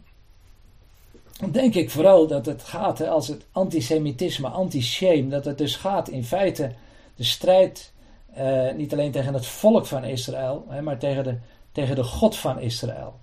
denk 1.50 1.74
ik 1.74 1.90
vooral 1.90 2.26
dat 2.26 2.46
het 2.46 2.62
gaat, 2.62 3.06
als 3.06 3.28
het 3.28 3.46
antisemitisme, 3.52 4.48
anti-shame, 4.48 5.28
dat 5.28 5.44
het 5.44 5.58
dus 5.58 5.76
gaat 5.76 6.08
in 6.08 6.24
feite 6.24 6.72
de 7.16 7.24
strijd 7.24 7.92
uh, 8.38 8.72
niet 8.72 8.92
alleen 8.92 9.10
tegen 9.10 9.34
het 9.34 9.46
volk 9.46 9.86
van 9.86 10.04
Israël, 10.04 10.64
hè, 10.68 10.82
maar 10.82 10.98
tegen 10.98 11.24
de, 11.24 11.36
tegen 11.72 11.96
de 11.96 12.04
God 12.04 12.36
van 12.36 12.60
Israël. 12.60 13.14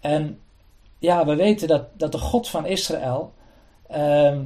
En 0.00 0.38
ja, 0.98 1.26
we 1.26 1.34
weten 1.34 1.68
dat, 1.68 1.84
dat 1.92 2.12
de 2.12 2.18
God 2.18 2.48
van 2.48 2.66
Israël 2.66 3.32
uh, 3.96 4.38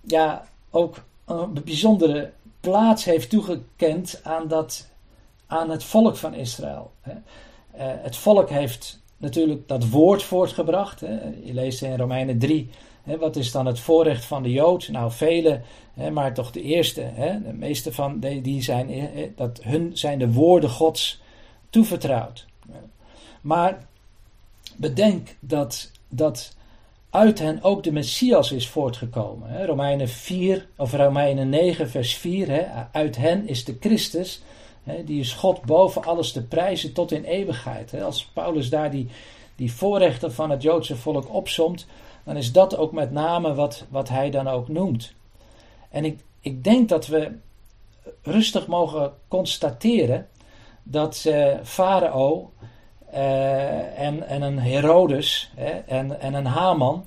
ja, 0.00 0.44
ook 0.70 1.04
een 1.24 1.62
bijzondere 1.64 2.32
plaats 2.60 3.04
heeft 3.04 3.30
toegekend 3.30 4.20
aan, 4.22 4.48
dat, 4.48 4.88
aan 5.46 5.70
het 5.70 5.84
volk 5.84 6.16
van 6.16 6.34
Israël. 6.34 6.90
Hè. 7.00 7.12
Uh, 7.12 8.02
het 8.02 8.16
volk 8.16 8.50
heeft 8.50 9.00
natuurlijk 9.16 9.68
dat 9.68 9.88
woord 9.88 10.22
voortgebracht. 10.22 11.00
Hè. 11.00 11.18
Je 11.42 11.54
leest 11.54 11.82
in 11.82 11.96
Romeinen 11.96 12.38
3, 12.38 12.70
hè, 13.02 13.18
wat 13.18 13.36
is 13.36 13.52
dan 13.52 13.66
het 13.66 13.80
voorrecht 13.80 14.24
van 14.24 14.42
de 14.42 14.50
Jood? 14.50 14.88
Nou, 14.88 15.12
vele, 15.12 15.60
hè, 15.94 16.10
maar 16.10 16.34
toch 16.34 16.50
de 16.50 16.62
eerste, 16.62 17.10
de 17.44 17.52
meeste 17.52 17.92
van 17.92 18.20
die, 18.20 18.40
die 18.40 18.62
zijn, 18.62 18.90
dat 19.36 19.62
hun 19.62 19.90
zijn 19.94 20.18
de 20.18 20.32
woorden 20.32 20.70
Gods 20.70 21.20
toevertrouwd. 21.70 22.46
Maar 23.40 23.87
bedenk 24.78 25.36
dat, 25.40 25.90
dat 26.08 26.56
uit 27.10 27.38
hen 27.38 27.62
ook 27.62 27.82
de 27.82 27.92
Messias 27.92 28.52
is 28.52 28.68
voortgekomen. 28.68 29.50
Hè. 29.50 29.66
Romeinen 29.66 30.08
4, 30.08 30.68
of 30.76 30.92
Romeinen 30.92 31.48
9, 31.48 31.90
vers 31.90 32.14
4, 32.14 32.48
hè, 32.48 32.64
uit 32.92 33.16
hen 33.16 33.48
is 33.48 33.64
de 33.64 33.76
Christus 33.80 34.42
die 35.04 35.20
is 35.20 35.32
God 35.32 35.62
boven 35.62 36.04
alles 36.04 36.32
te 36.32 36.42
prijzen 36.42 36.92
tot 36.92 37.12
in 37.12 37.24
eeuwigheid. 37.24 38.02
Als 38.02 38.24
Paulus 38.24 38.70
daar 38.70 38.90
die, 38.90 39.08
die 39.56 39.72
voorrechten 39.72 40.32
van 40.32 40.50
het 40.50 40.62
Joodse 40.62 40.96
volk 40.96 41.34
opsomt, 41.34 41.86
dan 42.24 42.36
is 42.36 42.52
dat 42.52 42.76
ook 42.76 42.92
met 42.92 43.10
name 43.10 43.54
wat, 43.54 43.84
wat 43.88 44.08
hij 44.08 44.30
dan 44.30 44.48
ook 44.48 44.68
noemt. 44.68 45.12
En 45.90 46.04
ik, 46.04 46.20
ik 46.40 46.64
denk 46.64 46.88
dat 46.88 47.06
we 47.06 47.32
rustig 48.22 48.66
mogen 48.66 49.12
constateren 49.28 50.28
dat 50.82 51.24
uh, 51.26 51.56
Farao 51.62 52.52
en, 53.10 54.28
en 54.28 54.42
een 54.42 54.58
Herodes 54.58 55.52
hè, 55.56 55.70
en, 55.70 56.20
en 56.20 56.34
een 56.34 56.46
Haman 56.46 57.06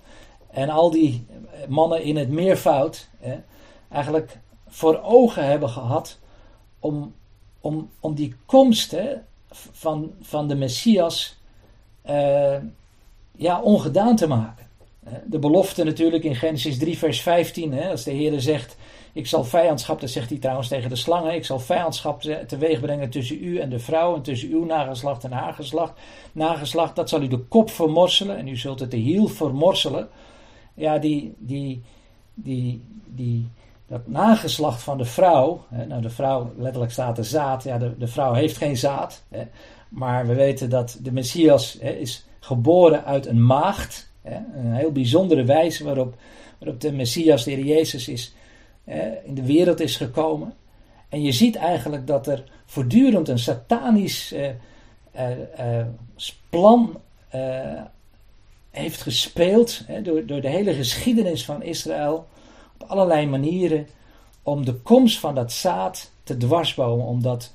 en 0.51 0.69
al 0.69 0.91
die 0.91 1.25
mannen 1.67 2.03
in 2.03 2.17
het 2.17 2.29
meervoud 2.29 3.09
hè, 3.19 3.35
eigenlijk 3.89 4.39
voor 4.67 5.01
ogen 5.03 5.45
hebben 5.45 5.69
gehad 5.69 6.19
om 6.79 7.13
om, 7.61 7.89
om 7.99 8.15
die 8.15 8.35
komst 8.45 8.91
hè, 8.91 9.13
van, 9.51 10.11
van 10.21 10.47
de 10.47 10.55
Messias 10.55 11.37
uh, 12.09 12.55
ja, 13.37 13.61
ongedaan 13.61 14.15
te 14.15 14.27
maken. 14.27 14.69
De 15.25 15.39
belofte 15.39 15.83
natuurlijk 15.83 16.23
in 16.23 16.35
Genesis 16.35 16.77
3, 16.77 16.97
vers 16.97 17.21
15, 17.21 17.73
hè, 17.73 17.89
als 17.89 18.03
de 18.03 18.11
Heer 18.11 18.41
zegt: 18.41 18.77
Ik 19.13 19.27
zal 19.27 19.43
vijandschap, 19.43 19.99
dat 19.99 20.09
zegt 20.09 20.29
hij 20.29 20.39
trouwens 20.39 20.67
tegen 20.67 20.89
de 20.89 20.95
slangen: 20.95 21.33
Ik 21.33 21.45
zal 21.45 21.59
vijandschap 21.59 22.21
teweeg 22.21 22.79
brengen 22.79 23.09
tussen 23.09 23.43
u 23.43 23.59
en 23.59 23.69
de 23.69 23.79
vrouw, 23.79 24.15
en 24.15 24.21
tussen 24.21 24.49
uw 24.49 24.65
nageslacht 24.65 25.23
en 25.23 25.31
haar 25.31 25.53
geslacht. 25.53 25.99
Nageslacht, 26.31 26.95
dat 26.95 27.09
zal 27.09 27.21
u 27.21 27.27
de 27.27 27.39
kop 27.39 27.69
vermorselen, 27.69 28.37
en 28.37 28.47
u 28.47 28.57
zult 28.57 28.79
het 28.79 28.91
de 28.91 28.97
hiel 28.97 29.27
vermorselen. 29.27 30.09
Ja, 30.73 30.97
die, 30.97 31.33
die, 31.37 31.83
die, 32.33 32.83
die, 33.05 33.49
dat 33.87 34.07
nageslacht 34.07 34.83
van 34.83 34.97
de 34.97 35.05
vrouw, 35.05 35.65
hè, 35.69 35.85
nou 35.85 36.01
de 36.01 36.09
vrouw, 36.09 36.51
letterlijk 36.57 36.91
staat 36.91 37.17
er 37.17 37.25
zaad, 37.25 37.63
ja 37.63 37.77
de, 37.77 37.97
de 37.97 38.07
vrouw 38.07 38.33
heeft 38.33 38.57
geen 38.57 38.77
zaad, 38.77 39.23
hè, 39.29 39.43
maar 39.89 40.27
we 40.27 40.33
weten 40.33 40.69
dat 40.69 40.99
de 41.01 41.11
Messias 41.11 41.77
hè, 41.81 41.91
is 41.91 42.25
geboren 42.39 43.05
uit 43.05 43.25
een 43.25 43.45
maagd, 43.45 44.11
een 44.23 44.73
heel 44.73 44.91
bijzondere 44.91 45.43
wijze 45.43 45.83
waarop, 45.83 46.15
waarop 46.59 46.81
de 46.81 46.91
Messias, 46.91 47.43
de 47.43 47.51
Heer 47.51 47.65
Jezus, 47.65 48.07
is, 48.07 48.35
in 49.23 49.35
de 49.35 49.45
wereld 49.45 49.79
is 49.79 49.95
gekomen. 49.95 50.53
En 51.11 51.21
je 51.21 51.31
ziet 51.31 51.55
eigenlijk 51.55 52.07
dat 52.07 52.27
er 52.27 52.43
voortdurend 52.65 53.27
een 53.27 53.39
satanisch 53.39 54.31
eh, 54.31 54.49
eh, 55.11 55.79
eh, 55.79 55.85
plan 56.49 56.99
heeft 58.69 59.01
gespeeld 59.01 59.81
door, 60.03 60.25
door 60.25 60.41
de 60.41 60.49
hele 60.49 60.73
geschiedenis 60.73 61.45
van 61.45 61.63
Israël 61.63 62.27
op 62.77 62.89
allerlei 62.89 63.27
manieren 63.27 63.87
om 64.43 64.65
de 64.65 64.73
komst 64.73 65.19
van 65.19 65.35
dat 65.35 65.51
zaad 65.51 66.11
te 66.23 66.37
dwarsbomen, 66.37 67.05
om 67.05 67.21
dat, 67.21 67.51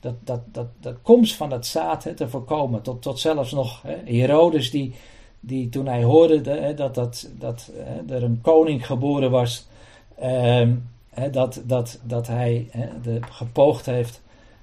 dat, 0.00 0.14
dat, 0.24 0.40
dat, 0.80 0.96
komst 1.02 1.34
van 1.34 1.50
dat 1.50 1.66
zaad 1.66 2.16
te 2.16 2.28
voorkomen. 2.28 2.82
Tot, 2.82 3.02
tot 3.02 3.18
zelfs 3.18 3.52
nog 3.52 3.82
hè, 3.82 4.16
Herodes, 4.16 4.70
die, 4.70 4.94
die 5.40 5.68
toen 5.68 5.86
hij 5.86 6.02
hoorde 6.02 6.50
hè, 6.50 6.74
dat, 6.74 6.94
dat, 6.94 7.28
dat 7.38 7.70
er 8.08 8.22
een 8.22 8.40
koning 8.42 8.86
geboren 8.86 9.30
was, 9.30 9.66
ehm, 10.18 10.74
dat, 11.30 11.62
dat, 11.64 12.00
dat 12.02 12.26
hij 12.26 12.70
de, 13.02 13.20
gepoogd 13.30 13.86
heeft 13.86 14.22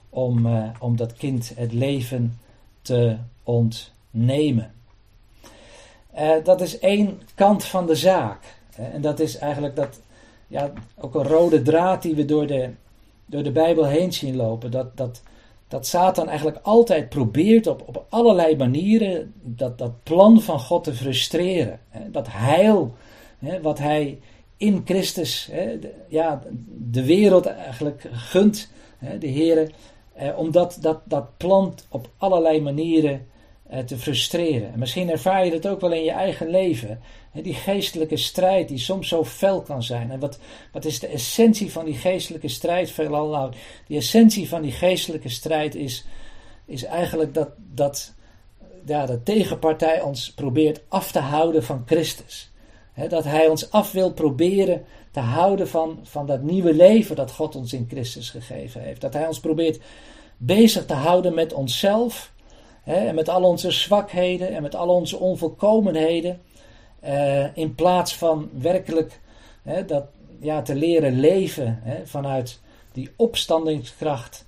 om, 0.10 0.46
uh, 0.46 0.70
om 0.80 0.96
dat 0.96 1.14
kind 1.14 1.52
het 1.56 1.74
leven 1.74 2.40
te 2.82 3.18
ontnemen. 3.44 4.74
Uh, 6.20 6.32
dat 6.44 6.62
is 6.62 6.80
één 6.80 7.22
kant 7.36 7.64
van 7.64 7.86
de 7.86 7.96
zaak. 7.96 8.56
En 8.76 9.02
dat 9.02 9.20
is 9.20 9.38
eigenlijk 9.38 9.76
dat, 9.76 10.00
ja, 10.48 10.72
ook 10.98 11.16
een 11.16 11.24
rode 11.24 11.62
draad 11.62 12.02
die 12.02 12.16
we 12.16 12.26
door 12.26 12.48
de, 12.48 12.70
door 13.26 13.44
de 13.44 13.52
Bijbel 13.52 13.86
heen 13.86 14.14
zien 14.14 14.36
lopen. 14.36 14.72
Dat, 14.72 14.98
dat, 14.98 15.22
dat 15.68 15.88
Satan 15.88 16.28
eigenlijk 16.28 16.60
altijd 16.62 17.10
probeert 17.10 17.68
op, 17.68 17.84
op 17.86 18.06
allerlei 18.10 18.56
manieren 18.56 19.34
dat, 19.42 19.78
dat 19.78 20.04
plan 20.04 20.42
van 20.42 20.60
God 20.60 20.84
te 20.84 20.94
frustreren. 20.94 21.80
Dat 22.08 22.28
heil 22.30 22.96
wat 23.62 23.78
hij 23.78 24.20
in 24.62 24.82
Christus, 24.86 25.48
hè, 25.52 25.80
de, 25.80 25.94
ja, 26.08 26.42
de 26.68 27.06
wereld 27.06 27.46
eigenlijk 27.46 28.08
gunt, 28.12 28.72
hè, 28.98 29.18
de 29.18 29.28
Heer, 29.28 29.72
eh, 30.14 30.38
om 30.38 30.52
dat, 30.52 30.78
dat, 30.82 31.02
dat 31.04 31.26
op 31.90 32.10
allerlei 32.18 32.62
manieren 32.62 33.28
eh, 33.68 33.80
te 33.80 33.98
frustreren. 33.98 34.74
En 34.74 34.80
misschien 34.80 35.10
ervaar 35.10 35.46
je 35.46 35.52
dat 35.52 35.68
ook 35.68 35.82
wel 35.82 35.92
in 35.92 36.04
je 36.04 36.12
eigen 36.12 36.50
leven. 36.50 37.00
Die 37.34 37.54
geestelijke 37.54 38.18
strijd 38.18 38.68
die 38.68 38.78
soms 38.78 39.08
zo 39.08 39.26
fel 39.26 39.62
kan 39.62 39.84
zijn. 39.84 40.12
En 40.12 40.20
wat, 40.20 40.40
wat 40.72 40.86
is 40.86 41.00
de 41.00 41.08
essentie 41.08 41.72
van 41.72 41.86
die 41.86 41.96
geestelijke 41.96 42.48
strijd 42.48 42.92
veelal 42.92 43.30
nou? 43.30 43.54
Die 43.88 43.98
essentie 43.98 44.50
van 44.50 44.62
die 44.62 44.72
geestelijke 44.72 45.30
strijd 45.30 45.76
is, 45.76 46.06
is 46.66 46.84
eigenlijk 46.84 47.34
dat, 47.34 47.50
dat 47.58 48.14
ja, 48.86 49.06
de 49.06 49.24
tegenpartij 49.24 50.02
ons 50.02 50.34
probeert 50.34 50.82
af 50.88 51.12
te 51.12 51.20
houden 51.20 51.64
van 51.64 51.84
Christus. 51.86 52.51
Dat 53.10 53.24
hij 53.24 53.48
ons 53.48 53.72
af 53.72 53.92
wil 53.92 54.14
proberen 54.14 54.86
te 55.12 55.20
houden 55.20 55.68
van, 55.68 56.00
van 56.04 56.26
dat 56.26 56.42
nieuwe 56.42 56.74
leven 56.74 57.16
dat 57.16 57.32
God 57.32 57.56
ons 57.56 57.74
in 57.74 57.88
Christus 57.90 58.30
gegeven 58.30 58.82
heeft. 58.82 59.02
Dat 59.02 59.14
hij 59.14 59.28
ons 59.28 59.40
probeert 59.40 59.80
bezig 60.38 60.86
te 60.86 60.94
houden 60.94 61.34
met 61.34 61.54
onszelf. 61.54 62.32
en 62.84 63.16
met 63.16 63.30
al 63.30 63.44
onze 63.44 63.72
zwakheden 63.72 64.56
en 64.56 64.62
met 64.62 64.76
al 64.76 64.90
onze 64.90 65.18
onvolkomenheden. 65.18 66.42
Uh, 67.04 67.58
in 67.58 67.76
plaats 67.76 68.16
van 68.16 68.50
werkelijk 68.54 69.20
dat, 69.88 70.04
ja, 70.40 70.62
te 70.62 70.76
leren 70.76 71.20
leven 71.20 71.84
vanuit 72.06 72.60
die 72.92 73.10
opstandingskracht 73.16 74.46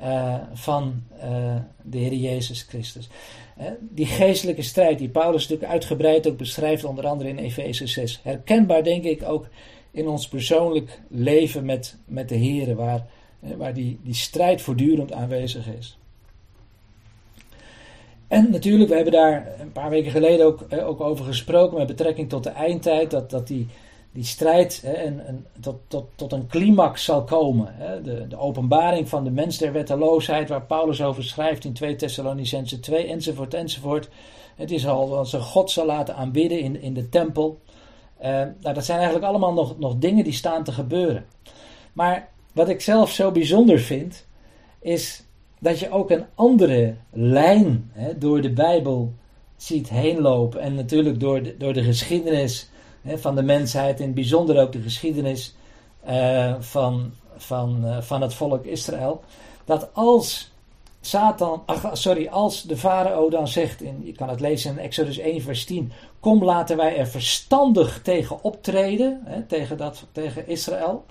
uh, 0.00 0.34
van 0.52 1.02
uh, 1.24 1.54
de 1.82 1.98
Heer 1.98 2.14
Jezus 2.14 2.62
Christus. 2.62 3.08
Die 3.80 4.06
geestelijke 4.06 4.62
strijd 4.62 4.98
die 4.98 5.08
Paulus 5.08 5.42
natuurlijk 5.42 5.72
uitgebreid 5.72 6.28
ook 6.28 6.36
beschrijft, 6.36 6.84
onder 6.84 7.06
andere 7.06 7.28
in 7.28 7.38
Efeze 7.38 7.86
6. 7.86 8.20
Herkenbaar 8.22 8.82
denk 8.82 9.04
ik 9.04 9.22
ook 9.22 9.48
in 9.90 10.08
ons 10.08 10.28
persoonlijk 10.28 11.00
leven 11.08 11.64
met, 11.64 11.96
met 12.04 12.28
de 12.28 12.34
Heer, 12.34 12.74
waar, 12.74 13.06
waar 13.56 13.74
die, 13.74 14.00
die 14.02 14.14
strijd 14.14 14.62
voortdurend 14.62 15.12
aanwezig 15.12 15.66
is. 15.78 15.98
En 18.28 18.50
natuurlijk, 18.50 18.88
we 18.88 18.94
hebben 18.94 19.12
daar 19.12 19.60
een 19.60 19.72
paar 19.72 19.90
weken 19.90 20.10
geleden 20.10 20.46
ook, 20.46 20.66
ook 20.70 21.00
over 21.00 21.24
gesproken 21.24 21.78
met 21.78 21.86
betrekking 21.86 22.28
tot 22.28 22.44
de 22.44 22.50
eindtijd. 22.50 23.10
Dat, 23.10 23.30
dat 23.30 23.46
die, 23.46 23.66
die 24.16 24.24
strijd 24.24 24.82
hè, 24.82 24.92
en, 24.92 25.46
tot, 25.60 25.76
tot, 25.88 26.06
tot 26.14 26.32
een 26.32 26.46
climax 26.46 27.04
zal 27.04 27.24
komen. 27.24 27.66
Hè. 27.70 28.02
De, 28.02 28.26
de 28.28 28.38
openbaring 28.38 29.08
van 29.08 29.24
de 29.24 29.30
mens 29.30 29.58
der 29.58 29.72
wetteloosheid, 29.72 30.48
waar 30.48 30.62
Paulus 30.62 31.02
over 31.02 31.24
schrijft 31.24 31.64
in 31.64 31.72
2 31.72 31.96
Thessalonicense 31.96 32.80
2, 32.80 33.06
enzovoort, 33.06 33.54
enzovoort. 33.54 34.08
Het 34.54 34.70
is 34.70 34.86
al 34.86 35.16
als 35.16 35.30
ze 35.30 35.40
God 35.40 35.70
zal 35.70 35.86
laten 35.86 36.16
aanbidden 36.16 36.60
in, 36.60 36.80
in 36.82 36.94
de 36.94 37.08
tempel. 37.08 37.60
Uh, 38.18 38.24
nou, 38.60 38.74
dat 38.74 38.84
zijn 38.84 38.98
eigenlijk 38.98 39.28
allemaal 39.28 39.52
nog, 39.52 39.78
nog 39.78 39.96
dingen 39.98 40.24
die 40.24 40.32
staan 40.32 40.64
te 40.64 40.72
gebeuren. 40.72 41.24
Maar 41.92 42.28
wat 42.52 42.68
ik 42.68 42.80
zelf 42.80 43.10
zo 43.10 43.30
bijzonder 43.30 43.78
vind, 43.78 44.26
is 44.80 45.22
dat 45.58 45.78
je 45.78 45.90
ook 45.90 46.10
een 46.10 46.24
andere 46.34 46.94
lijn 47.12 47.90
hè, 47.92 48.18
door 48.18 48.40
de 48.40 48.52
Bijbel 48.52 49.12
ziet 49.56 49.88
heenlopen. 49.88 50.60
En 50.60 50.74
natuurlijk 50.74 51.20
door 51.20 51.42
de, 51.42 51.56
door 51.56 51.72
de 51.72 51.82
geschiedenis 51.82 52.70
hè, 53.06 53.18
van 53.18 53.34
de 53.34 53.42
mensheid, 53.42 54.00
in 54.00 54.06
het 54.06 54.14
bijzonder 54.14 54.60
ook 54.60 54.72
de 54.72 54.80
geschiedenis 54.80 55.54
uh, 56.08 56.54
van, 56.58 57.12
van, 57.36 57.80
uh, 57.84 58.00
van 58.00 58.22
het 58.22 58.34
volk 58.34 58.64
Israël. 58.64 59.22
Dat 59.64 59.88
als 59.92 60.50
Satan, 61.00 61.62
ach, 61.66 61.90
sorry, 61.92 62.26
als 62.26 62.62
de 62.62 62.76
farao 62.76 63.28
dan 63.28 63.48
zegt, 63.48 63.82
in, 63.82 64.02
je 64.04 64.12
kan 64.12 64.28
het 64.28 64.40
lezen 64.40 64.70
in 64.70 64.78
Exodus 64.78 65.18
1 65.18 65.42
vers 65.42 65.64
10, 65.64 65.92
kom 66.20 66.44
laten 66.44 66.76
wij 66.76 66.96
er 66.96 67.06
verstandig 67.06 68.02
tegen 68.02 68.42
optreden, 68.42 69.20
hè, 69.24 69.42
tegen, 69.42 69.76
dat, 69.76 70.04
tegen 70.12 70.48
Israël. 70.48 71.04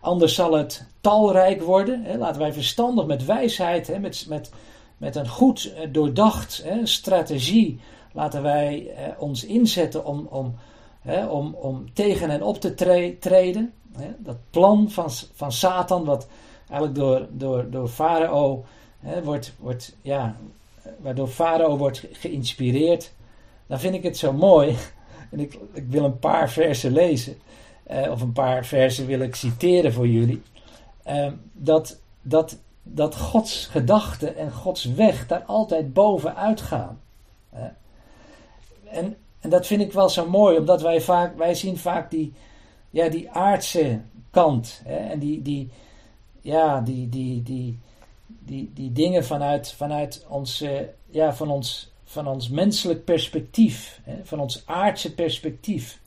Anders 0.00 0.34
zal 0.34 0.52
het 0.52 0.86
talrijk 1.00 1.62
worden. 1.62 2.02
Hè. 2.04 2.16
Laten 2.16 2.40
wij 2.40 2.52
verstandig 2.52 3.06
met 3.06 3.24
wijsheid, 3.24 3.86
hè, 3.86 3.98
met, 3.98 4.24
met, 4.28 4.50
met 4.96 5.16
een 5.16 5.28
goed 5.28 5.72
eh, 5.72 5.88
doordacht 5.92 6.62
hè, 6.64 6.86
strategie, 6.86 7.80
laten 8.12 8.42
wij 8.42 8.92
eh, 8.96 9.04
ons 9.18 9.44
inzetten 9.44 10.06
om, 10.06 10.26
om, 10.30 10.54
hè, 11.04 11.26
om, 11.26 11.54
om 11.54 11.92
tegen 11.92 12.30
hen 12.30 12.42
op 12.42 12.60
te 12.60 12.74
treden. 13.18 13.72
Hè. 13.96 14.08
Dat 14.18 14.36
plan 14.50 14.90
van, 14.90 15.10
van 15.34 15.52
Satan, 15.52 16.04
wat 16.04 16.28
eigenlijk 16.68 16.94
door, 16.94 17.26
door, 17.30 17.70
door 17.70 17.88
Farao 17.88 18.64
wordt, 19.22 19.52
wordt, 19.58 19.96
ja, 20.02 20.36
waardoor 20.98 21.28
Farao 21.28 21.76
wordt 21.76 22.06
geïnspireerd. 22.12 23.12
Dan 23.66 23.80
vind 23.80 23.94
ik 23.94 24.02
het 24.02 24.16
zo 24.16 24.32
mooi. 24.32 24.76
En 25.30 25.40
ik, 25.40 25.58
ik 25.72 25.86
wil 25.88 26.04
een 26.04 26.18
paar 26.18 26.50
versen 26.50 26.92
lezen. 26.92 27.36
Eh, 27.82 28.10
of 28.10 28.20
een 28.20 28.32
paar 28.32 28.64
versen 28.64 29.06
wil 29.06 29.20
ik 29.20 29.34
citeren 29.34 29.92
voor 29.92 30.08
jullie. 30.08 30.42
Uh, 31.08 31.32
dat, 31.52 32.00
dat, 32.22 32.58
dat 32.82 33.16
Gods 33.16 33.66
gedachten 33.66 34.36
en 34.36 34.52
Gods 34.52 34.84
weg 34.84 35.26
daar 35.26 35.42
altijd 35.42 35.92
bovenuit 35.92 36.60
gaan. 36.60 37.00
En, 38.84 39.16
en 39.44 39.50
dat 39.50 39.66
vind 39.66 39.80
ik 39.80 39.92
wel 39.92 40.08
zo 40.08 40.28
mooi, 40.28 40.58
omdat 40.58 40.82
wij 40.82 41.00
vaak, 41.00 41.36
wij 41.36 41.54
zien 41.54 41.78
vaak 41.78 42.10
die, 42.10 42.32
ja, 42.90 43.08
die 43.08 43.30
aardse 43.30 44.00
kant. 44.30 44.82
Hè, 44.84 44.96
en 44.96 45.18
die, 45.18 45.42
die, 45.42 45.70
ja, 46.40 46.80
die, 46.80 47.08
die, 47.08 47.42
die, 47.42 47.78
die, 48.26 48.70
die 48.74 48.92
dingen 48.92 49.24
vanuit, 49.24 49.72
vanuit 49.72 50.26
ons, 50.28 50.64
ja, 51.10 51.34
van 51.34 51.50
ons, 51.50 51.92
van 52.04 52.26
ons 52.26 52.48
menselijk 52.48 53.04
perspectief, 53.04 54.00
hè, 54.02 54.14
van 54.22 54.40
ons 54.40 54.62
aardse 54.66 55.14
perspectief. 55.14 56.00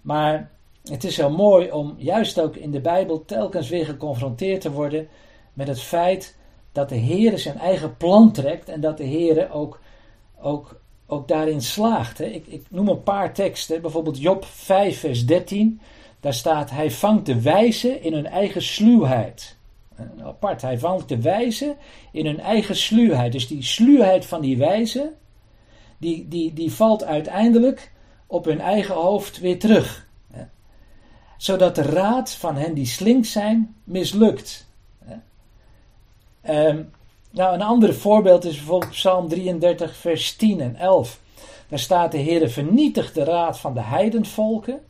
Maar 0.00 0.50
het 0.84 1.04
is 1.04 1.14
zo 1.14 1.30
mooi 1.30 1.70
om 1.70 1.94
juist 1.98 2.40
ook 2.40 2.56
in 2.56 2.70
de 2.70 2.80
Bijbel 2.80 3.24
telkens 3.24 3.68
weer 3.68 3.84
geconfronteerd 3.84 4.60
te 4.60 4.70
worden 4.70 5.08
met 5.52 5.68
het 5.68 5.80
feit 5.80 6.36
dat 6.72 6.88
de 6.88 6.96
Heer 6.96 7.38
zijn 7.38 7.58
eigen 7.58 7.96
plan 7.96 8.32
trekt 8.32 8.68
en 8.68 8.80
dat 8.80 8.96
de 8.96 9.04
Heer 9.04 9.50
ook, 9.50 9.80
ook, 10.40 10.80
ook 11.12 11.28
daarin 11.28 11.62
slaagt. 11.62 12.18
Hè. 12.18 12.24
Ik, 12.24 12.46
ik 12.46 12.64
noem 12.68 12.88
een 12.88 13.02
paar 13.02 13.34
teksten, 13.34 13.82
bijvoorbeeld 13.82 14.20
Job 14.20 14.44
5, 14.44 14.98
vers 14.98 15.26
13. 15.26 15.80
Daar 16.20 16.34
staat: 16.34 16.70
Hij 16.70 16.90
vangt 16.90 17.26
de 17.26 17.42
wijze 17.42 18.00
in 18.00 18.12
hun 18.12 18.26
eigen 18.26 18.62
sluwheid. 18.62 19.56
Apart, 20.22 20.62
hij 20.62 20.78
vangt 20.78 21.08
de 21.08 21.20
wijze 21.20 21.76
in 22.12 22.26
hun 22.26 22.40
eigen 22.40 22.76
sluwheid. 22.76 23.32
Dus 23.32 23.48
die 23.48 23.62
sluwheid 23.62 24.26
van 24.26 24.40
die 24.40 24.56
wijze, 24.56 25.12
die, 25.98 26.28
die, 26.28 26.52
die 26.52 26.72
valt 26.72 27.04
uiteindelijk 27.04 27.92
op 28.26 28.44
hun 28.44 28.60
eigen 28.60 28.94
hoofd 28.94 29.38
weer 29.38 29.58
terug 29.58 30.10
zodat 31.42 31.74
de 31.74 31.82
raad 31.82 32.32
van 32.32 32.56
hen 32.56 32.74
die 32.74 32.86
slink 32.86 33.24
zijn 33.24 33.74
mislukt. 33.84 34.66
Um, 36.48 36.90
nou, 37.32 37.54
een 37.54 37.62
ander 37.62 37.94
voorbeeld 37.94 38.44
is 38.44 38.56
bijvoorbeeld 38.56 38.90
Psalm 38.90 39.28
33, 39.28 39.96
vers 39.96 40.36
10 40.36 40.60
en 40.60 40.76
11. 40.76 41.20
Daar 41.68 41.78
staat: 41.78 42.12
De 42.12 42.18
Heer 42.18 42.50
vernietigt 42.50 43.14
de 43.14 43.24
raad 43.24 43.58
van 43.58 43.74
de 43.74 43.80
heidenvolken. 43.80 44.80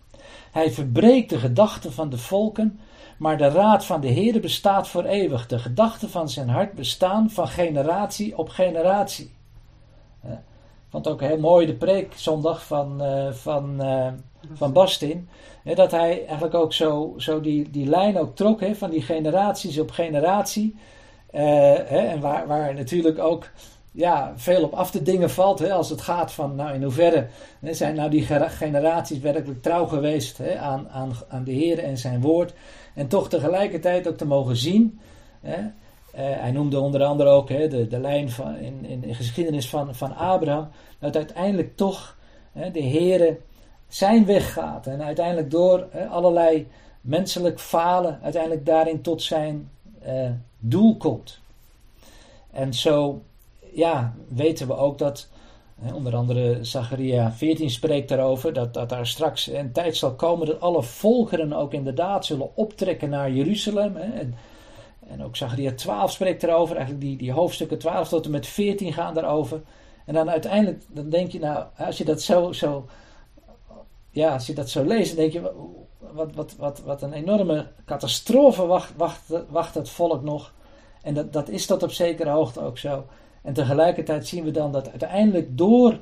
Hij 0.53 0.71
verbreekt 0.71 1.31
de 1.31 1.39
gedachten 1.39 1.93
van 1.93 2.11
de 2.11 2.19
volken. 2.19 2.81
Maar 3.17 3.39
de 3.39 3.49
raad 3.49 3.85
van 3.85 4.01
de 4.01 4.09
Heer 4.09 4.41
bestaat 4.41 4.89
voor 4.89 5.05
eeuwig. 5.05 5.47
De 5.47 5.59
gedachten 5.59 6.11
van 6.11 6.29
zijn 6.29 6.49
hart 6.49 6.75
bestaan 6.75 7.31
van 7.31 7.49
generatie 7.49 8.39
op 8.39 8.49
generatie. 8.49 9.31
Ik 10.23 10.99
vond 10.99 11.09
ook 11.09 11.21
heel 11.21 11.39
mooi 11.39 11.67
de 11.67 11.75
preek 11.75 12.13
zondag 12.17 12.65
van, 12.67 13.03
uh, 13.03 13.33
van 13.33 13.85
uh, 13.87 14.07
van 14.53 14.73
Bastin. 14.73 15.29
Dat 15.75 15.91
hij 15.91 16.27
eigenlijk 16.27 16.55
ook 16.55 16.73
zo, 16.73 17.15
zo 17.17 17.41
die, 17.41 17.71
die 17.71 17.87
lijn 17.87 18.19
ook 18.19 18.37
trok 18.37 18.61
van 18.73 18.91
die 18.91 19.03
generaties 19.03 19.79
op 19.79 19.91
generatie. 19.91 20.77
Uh, 21.33 21.41
hè, 21.41 21.99
en 21.99 22.21
waar, 22.21 22.47
waar 22.47 22.75
natuurlijk 22.75 23.19
ook 23.19 23.51
ja, 23.93 24.33
veel 24.37 24.63
op 24.63 24.73
af 24.73 24.91
te 24.91 25.03
dingen 25.03 25.31
valt. 25.31 25.59
Hè, 25.59 25.73
als 25.73 25.91
het 25.91 26.01
gaat 26.01 26.33
van 26.33 26.55
nou, 26.55 26.75
in 26.75 26.83
hoeverre 26.83 27.27
hè, 27.61 27.75
zijn 27.75 27.95
nou 27.95 28.11
die 28.11 28.27
generaties 28.49 29.19
werkelijk 29.19 29.63
trouw 29.63 29.87
geweest 29.87 30.39
hè, 30.39 30.59
aan, 30.59 30.89
aan, 30.89 31.13
aan 31.29 31.45
de 31.45 31.53
Heer 31.53 31.79
en 31.79 31.99
zijn 31.99 32.21
woord. 32.21 32.55
En 32.95 33.09
toch 33.09 33.29
tegelijkertijd 33.29 34.09
ook 34.09 34.17
te 34.17 34.27
mogen 34.27 34.57
zien. 34.57 35.01
Hè, 35.41 35.59
uh, 35.59 35.71
hij 36.15 36.51
noemde 36.51 36.81
onder 36.81 37.03
andere 37.03 37.31
ook 37.31 37.49
hè, 37.49 37.69
de, 37.69 37.87
de 37.87 38.01
lijn 38.01 38.31
van, 38.31 38.57
in, 38.57 38.85
in 38.85 39.01
de 39.01 39.15
geschiedenis 39.15 39.69
van, 39.69 39.95
van 39.95 40.17
Abraham. 40.17 40.69
Dat 40.99 41.17
uiteindelijk 41.17 41.77
toch 41.77 42.17
hè, 42.53 42.71
de 42.71 42.81
Heer 42.81 43.37
zijn 43.89 44.27
weg 44.27 44.53
gaat. 44.53 44.87
En 44.87 45.03
uiteindelijk 45.03 45.51
door 45.51 45.89
allerlei 46.11 46.69
menselijk 47.01 47.61
falen, 47.61 48.19
uiteindelijk 48.23 48.67
daarin 48.67 49.03
tot 49.03 49.23
zijn 49.23 49.71
uh, 50.07 50.31
doel 50.59 50.97
komt. 50.97 51.41
En 52.51 52.75
zo 52.75 53.23
ja, 53.73 54.15
weten 54.29 54.67
we 54.67 54.77
ook 54.77 54.99
dat, 54.99 55.29
onder 55.95 56.17
andere 56.17 56.65
Zacharia 56.65 57.33
14 57.33 57.71
spreekt 57.71 58.09
daarover, 58.09 58.53
dat, 58.53 58.75
dat 58.75 58.89
daar 58.89 59.07
straks 59.07 59.47
een 59.47 59.73
tijd 59.73 59.97
zal 59.97 60.15
komen 60.15 60.47
dat 60.47 60.61
alle 60.61 60.83
volkeren 60.83 61.53
ook 61.53 61.73
inderdaad 61.73 62.25
zullen 62.27 62.57
optrekken 62.57 63.11
naar 63.11 63.33
Jeruzalem. 63.33 63.97
Hè, 63.97 64.19
en, 64.21 64.35
en 65.09 65.25
ook 65.25 65.37
Zacharia 65.37 65.73
12 65.73 66.11
spreekt 66.11 66.41
daarover, 66.41 66.77
eigenlijk 66.77 67.05
die, 67.05 67.17
die 67.17 67.33
hoofdstukken 67.33 67.79
12 67.79 68.09
tot 68.09 68.25
en 68.25 68.31
met 68.31 68.47
14 68.47 68.93
gaan 68.93 69.15
daarover. 69.15 69.61
En 70.05 70.15
dan 70.15 70.31
uiteindelijk, 70.31 70.83
dan 70.89 71.09
denk 71.09 71.33
je 71.33 71.39
nou, 71.39 71.65
als 71.77 71.99
je 71.99 72.05
dat 72.05 72.23
zo, 72.23 72.53
zo 72.53 72.87
ja, 74.13 74.33
als 74.33 74.47
je 74.47 74.55
dat 74.55 74.71
zo 74.71 74.85
leest, 74.85 75.17
denk 75.17 75.33
je, 75.33 75.51
wat, 76.13 76.35
wat, 76.35 76.57
wat, 76.57 76.81
wat 76.81 77.03
een 77.03 77.13
enorme 77.13 77.67
catastrofe 77.85 78.67
wacht, 78.67 78.93
wacht, 78.97 79.21
wacht 79.49 79.75
het 79.75 79.89
volk 79.89 80.23
nog. 80.23 80.53
En 81.03 81.15
dat, 81.15 81.33
dat 81.33 81.49
is 81.49 81.67
tot 81.67 81.83
op 81.83 81.93
zekere 81.93 82.31
hoogte 82.31 82.61
ook 82.61 82.79
zo. 82.79 83.05
En 83.43 83.53
tegelijkertijd 83.53 84.27
zien 84.27 84.45
we 84.45 84.51
dan 84.51 84.73
dat 84.73 84.91
uiteindelijk 84.91 85.59
door, 85.59 85.99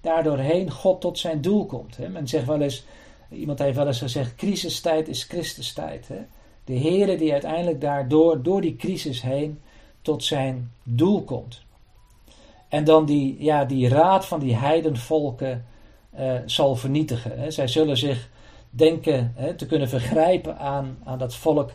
daardoorheen 0.00 0.70
God 0.70 1.00
tot 1.00 1.18
zijn 1.18 1.40
doel 1.40 1.66
komt. 1.66 1.96
Hè. 1.96 2.08
Men 2.08 2.28
zegt 2.28 2.46
wel 2.46 2.60
eens, 2.60 2.84
iemand 3.30 3.58
heeft 3.58 3.76
wel 3.76 3.86
eens 3.86 3.98
gezegd, 3.98 4.34
crisistijd 4.34 5.08
is 5.08 5.24
Christustijd. 5.24 6.08
Hè. 6.08 6.20
De 6.64 6.78
Heere 6.78 7.16
die 7.16 7.32
uiteindelijk 7.32 7.80
daardoor, 7.80 8.42
door 8.42 8.60
die 8.60 8.76
crisis 8.76 9.22
heen, 9.22 9.60
tot 10.02 10.24
zijn 10.24 10.72
doel 10.82 11.22
komt. 11.22 11.62
En 12.68 12.84
dan 12.84 13.04
die, 13.04 13.36
ja, 13.38 13.64
die 13.64 13.88
raad 13.88 14.26
van 14.26 14.40
die 14.40 14.56
heidenvolken 14.56 15.64
uh, 16.18 16.34
zal 16.46 16.76
vernietigen. 16.76 17.40
Hè. 17.40 17.50
Zij 17.50 17.68
zullen 17.68 17.96
zich 17.96 18.28
denken 18.70 19.32
hè, 19.34 19.54
te 19.54 19.66
kunnen 19.66 19.88
vergrijpen 19.88 20.58
aan, 20.58 20.98
aan 21.04 21.18
dat 21.18 21.34
volk 21.34 21.70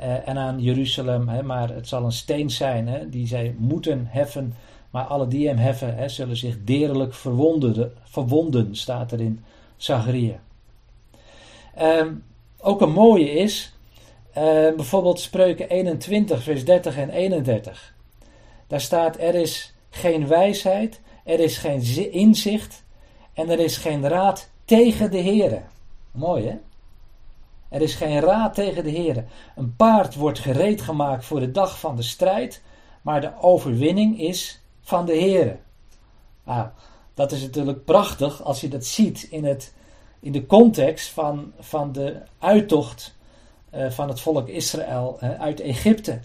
uh, 0.00 0.28
en 0.28 0.38
aan 0.38 0.60
Jeruzalem, 0.60 1.28
hè, 1.28 1.42
maar 1.42 1.68
het 1.68 1.88
zal 1.88 2.04
een 2.04 2.12
steen 2.12 2.50
zijn 2.50 2.88
hè, 2.88 3.08
die 3.08 3.26
zij 3.26 3.54
moeten 3.58 4.06
heffen. 4.08 4.54
Maar 4.90 5.04
alle 5.04 5.28
die 5.28 5.48
hem 5.48 5.56
heffen, 5.56 5.96
hè, 5.96 6.08
zullen 6.08 6.36
zich 6.36 6.56
deerlijk 6.64 7.14
verwonden, 7.14 7.92
verwonden, 8.02 8.76
staat 8.76 9.12
er 9.12 9.20
in 9.20 9.44
Zacharia. 9.76 10.40
Um, 11.80 12.24
ook 12.60 12.80
een 12.80 12.92
mooie 12.92 13.30
is, 13.30 13.72
uh, 14.28 14.34
bijvoorbeeld 14.76 15.20
Spreuken 15.20 15.68
21, 15.68 16.42
vers 16.42 16.64
30 16.64 16.96
en 16.96 17.10
31. 17.10 17.94
Daar 18.66 18.80
staat: 18.80 19.18
Er 19.18 19.34
is 19.34 19.74
geen 19.90 20.26
wijsheid, 20.26 21.00
er 21.24 21.40
is 21.40 21.58
geen 21.58 22.12
inzicht, 22.12 22.81
en 23.32 23.50
er 23.50 23.58
is 23.58 23.76
geen 23.76 24.08
raad 24.08 24.50
tegen 24.64 25.10
de 25.10 25.20
Heere. 25.22 25.62
Mooi 26.10 26.46
hè? 26.46 26.56
Er 27.68 27.82
is 27.82 27.94
geen 27.94 28.20
raad 28.20 28.54
tegen 28.54 28.84
de 28.84 28.90
Heere. 28.90 29.24
Een 29.56 29.76
paard 29.76 30.14
wordt 30.14 30.38
gereed 30.38 30.82
gemaakt 30.82 31.24
voor 31.24 31.40
de 31.40 31.50
dag 31.50 31.78
van 31.78 31.96
de 31.96 32.02
strijd, 32.02 32.62
maar 33.02 33.20
de 33.20 33.30
overwinning 33.40 34.20
is 34.20 34.60
van 34.82 35.06
de 35.06 35.18
Heere. 35.18 35.56
Nou, 36.44 36.66
dat 37.14 37.32
is 37.32 37.42
natuurlijk 37.42 37.84
prachtig 37.84 38.42
als 38.42 38.60
je 38.60 38.68
dat 38.68 38.84
ziet 38.84 39.22
in 39.30 39.44
het, 39.44 39.74
in 40.20 40.32
de 40.32 40.46
context 40.46 41.08
van, 41.08 41.52
van 41.58 41.92
de 41.92 42.16
uittocht 42.38 43.14
van 43.88 44.08
het 44.08 44.20
volk 44.20 44.48
Israël 44.48 45.18
uit 45.20 45.60
Egypte. 45.60 46.20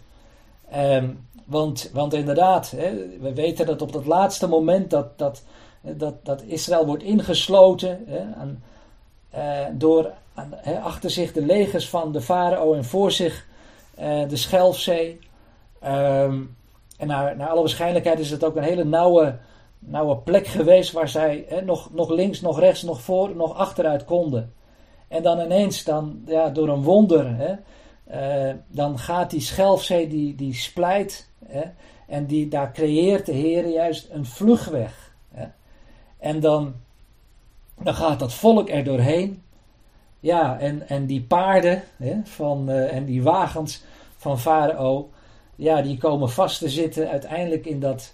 Ehm, 0.69 1.09
want, 1.45 1.89
want 1.93 2.13
inderdaad, 2.13 2.71
hè, 2.71 3.17
we 3.19 3.33
weten 3.33 3.65
dat 3.65 3.81
op 3.81 3.91
dat 3.91 4.05
laatste 4.05 4.47
moment 4.47 4.89
dat, 4.89 5.17
dat, 5.17 5.43
dat, 5.97 6.25
dat 6.25 6.41
Israël 6.41 6.85
wordt 6.85 7.03
ingesloten 7.03 8.03
hè, 8.07 8.23
aan, 8.35 8.63
door 9.77 10.11
hè, 10.55 10.79
achter 10.79 11.09
zich 11.09 11.33
de 11.33 11.45
legers 11.45 11.89
van 11.89 12.11
de 12.11 12.21
farao 12.21 12.73
en 12.73 12.85
voor 12.85 13.11
zich 13.11 13.45
de 14.27 14.35
Schelfzee. 14.35 15.19
Ehm, 15.79 16.41
en 16.97 17.07
naar, 17.07 17.37
naar 17.37 17.47
alle 17.47 17.59
waarschijnlijkheid 17.59 18.19
is 18.19 18.31
het 18.31 18.43
ook 18.43 18.55
een 18.55 18.63
hele 18.63 18.85
nauwe, 18.85 19.37
nauwe 19.79 20.17
plek 20.17 20.47
geweest 20.47 20.91
waar 20.91 21.09
zij 21.09 21.45
hè, 21.47 21.61
nog, 21.61 21.93
nog 21.93 22.09
links, 22.09 22.41
nog 22.41 22.59
rechts, 22.59 22.83
nog 22.83 23.01
voor, 23.01 23.35
nog 23.35 23.55
achteruit 23.55 24.05
konden. 24.05 24.53
En 25.07 25.23
dan 25.23 25.39
ineens, 25.39 25.83
dan, 25.83 26.21
ja, 26.25 26.49
door 26.49 26.69
een 26.69 26.83
wonder, 26.83 27.35
hè, 27.35 27.55
uh, 28.11 28.55
dan 28.67 28.99
gaat 28.99 29.29
die 29.29 29.41
schelfzee, 29.41 30.07
die, 30.07 30.35
die 30.35 30.53
splijt. 30.53 31.29
En 32.07 32.25
die, 32.25 32.47
daar 32.47 32.71
creëert 32.71 33.25
de 33.25 33.31
Heer 33.31 33.67
juist 33.67 34.09
een 34.11 34.25
vluchtweg. 34.25 35.06
En 36.17 36.39
dan, 36.39 36.73
dan 37.83 37.93
gaat 37.93 38.19
dat 38.19 38.33
volk 38.33 38.69
er 38.69 38.83
doorheen. 38.83 39.41
Ja, 40.19 40.59
en, 40.59 40.89
en 40.89 41.05
die 41.05 41.21
paarden 41.21 41.83
hè, 41.97 42.15
van, 42.23 42.69
uh, 42.69 42.95
en 42.95 43.05
die 43.05 43.23
wagens 43.23 43.83
van 44.17 44.39
Farao, 44.39 45.09
ja, 45.55 45.81
die 45.81 45.97
komen 45.97 46.29
vast 46.29 46.59
te 46.59 46.69
zitten 46.69 47.09
uiteindelijk 47.09 47.65
in 47.65 47.79
dat, 47.79 48.13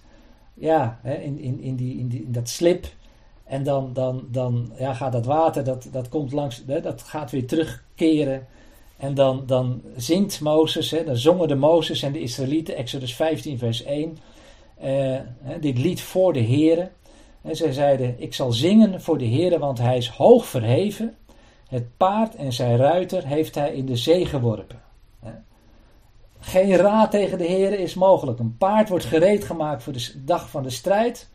ja, 0.54 1.00
hè, 1.02 1.14
in, 1.14 1.40
in, 1.40 1.62
in, 1.62 1.76
die, 1.76 1.98
in, 1.98 2.08
die, 2.08 2.24
in 2.24 2.32
dat 2.32 2.50
slip. 2.50 2.88
En 3.44 3.64
dan, 3.64 3.94
dan, 3.94 4.28
dan 4.32 4.72
ja, 4.78 4.94
gaat 4.94 5.12
dat 5.12 5.26
water, 5.26 5.64
dat, 5.64 5.88
dat 5.92 6.10
komt 6.10 6.32
langs, 6.32 6.64
hè, 6.68 6.82
dat 6.82 7.02
gaat 7.02 7.32
weer 7.32 7.48
terugkeren. 7.48 8.48
En 8.98 9.14
dan, 9.14 9.44
dan 9.46 9.82
zingt 9.96 10.42
Mozes, 10.42 10.92
hè, 10.92 11.04
dan 11.04 11.18
zongen 11.18 11.48
de 11.48 11.56
Mozes 11.56 12.02
en 12.02 12.12
de 12.12 12.22
Israëlieten, 12.22 12.76
Exodus 12.76 13.16
15, 13.16 13.58
vers 13.58 13.84
1, 13.84 14.18
eh, 14.78 15.20
dit 15.60 15.78
lied 15.78 16.02
voor 16.02 16.34
de 16.34 16.44
Heere. 16.44 16.90
En 17.44 17.56
zij 17.56 17.72
zeiden, 17.72 18.16
ik 18.18 18.34
zal 18.34 18.52
zingen 18.52 19.02
voor 19.02 19.18
de 19.18 19.28
Heere, 19.28 19.60
want 19.60 19.78
hij 19.78 19.98
is 19.98 20.10
hoog 20.10 20.46
verheven. 20.46 21.18
Het 21.68 21.98
paard 21.98 22.36
en 22.36 22.54
zijn 22.54 22.78
ruiter 22.78 23.28
heeft 23.28 23.56
hij 23.56 23.74
in 23.74 23.86
de 23.86 23.96
zee 23.96 24.26
geworpen. 24.26 24.82
Geen 26.40 26.76
raad 26.76 27.12
tegen 27.12 27.38
de 27.38 27.44
Heer 27.44 27.80
is 27.80 27.94
mogelijk. 27.94 28.40
Een 28.40 28.58
paard 28.58 28.90
wordt 28.90 29.06
gereed 29.06 29.44
gemaakt 29.44 29.84
voor 29.84 29.94
de 29.94 30.12
dag 30.16 30.50
van 30.50 30.64
de 30.64 30.70
strijd. 30.70 31.30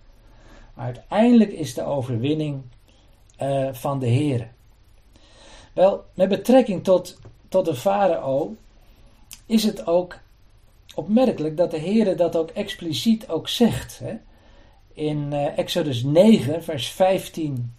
Uiteindelijk 0.77 1.53
is 1.53 1.75
de 1.75 1.83
overwinning 1.83 2.63
uh, 3.43 3.69
van 3.73 3.99
de 3.99 4.07
Heer. 4.07 4.51
Wel, 5.73 6.05
met 6.15 6.29
betrekking 6.29 6.85
tot, 6.85 7.19
tot 7.49 7.65
de 7.65 7.75
farao 7.75 8.55
is 9.47 9.65
het 9.65 9.87
ook 9.87 10.19
opmerkelijk 10.95 11.57
dat 11.57 11.71
de 11.71 11.79
Heer 11.79 12.17
dat 12.17 12.37
ook 12.37 12.51
expliciet 12.51 13.29
ook 13.29 13.49
zegt. 13.49 13.99
Hè? 13.99 14.17
In 14.99 15.29
uh, 15.33 15.59
Exodus 15.59 16.03
9, 16.03 16.63
vers 16.63 16.89
15 16.89 17.75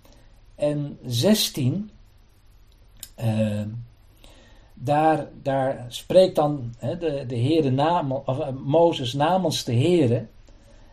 en 0.56 0.98
16. 1.06 1.90
Uh, 3.24 3.62
daar, 4.74 5.28
daar 5.42 5.86
spreekt 5.88 6.36
dan 6.36 6.74
de, 6.80 7.24
de 7.28 7.38
Heere 7.38 7.70
naam, 7.70 8.12
of, 8.12 8.40
uh, 8.40 8.48
Mozes 8.64 9.14
namens 9.14 9.64
de 9.64 9.74
Heere. 9.74 10.26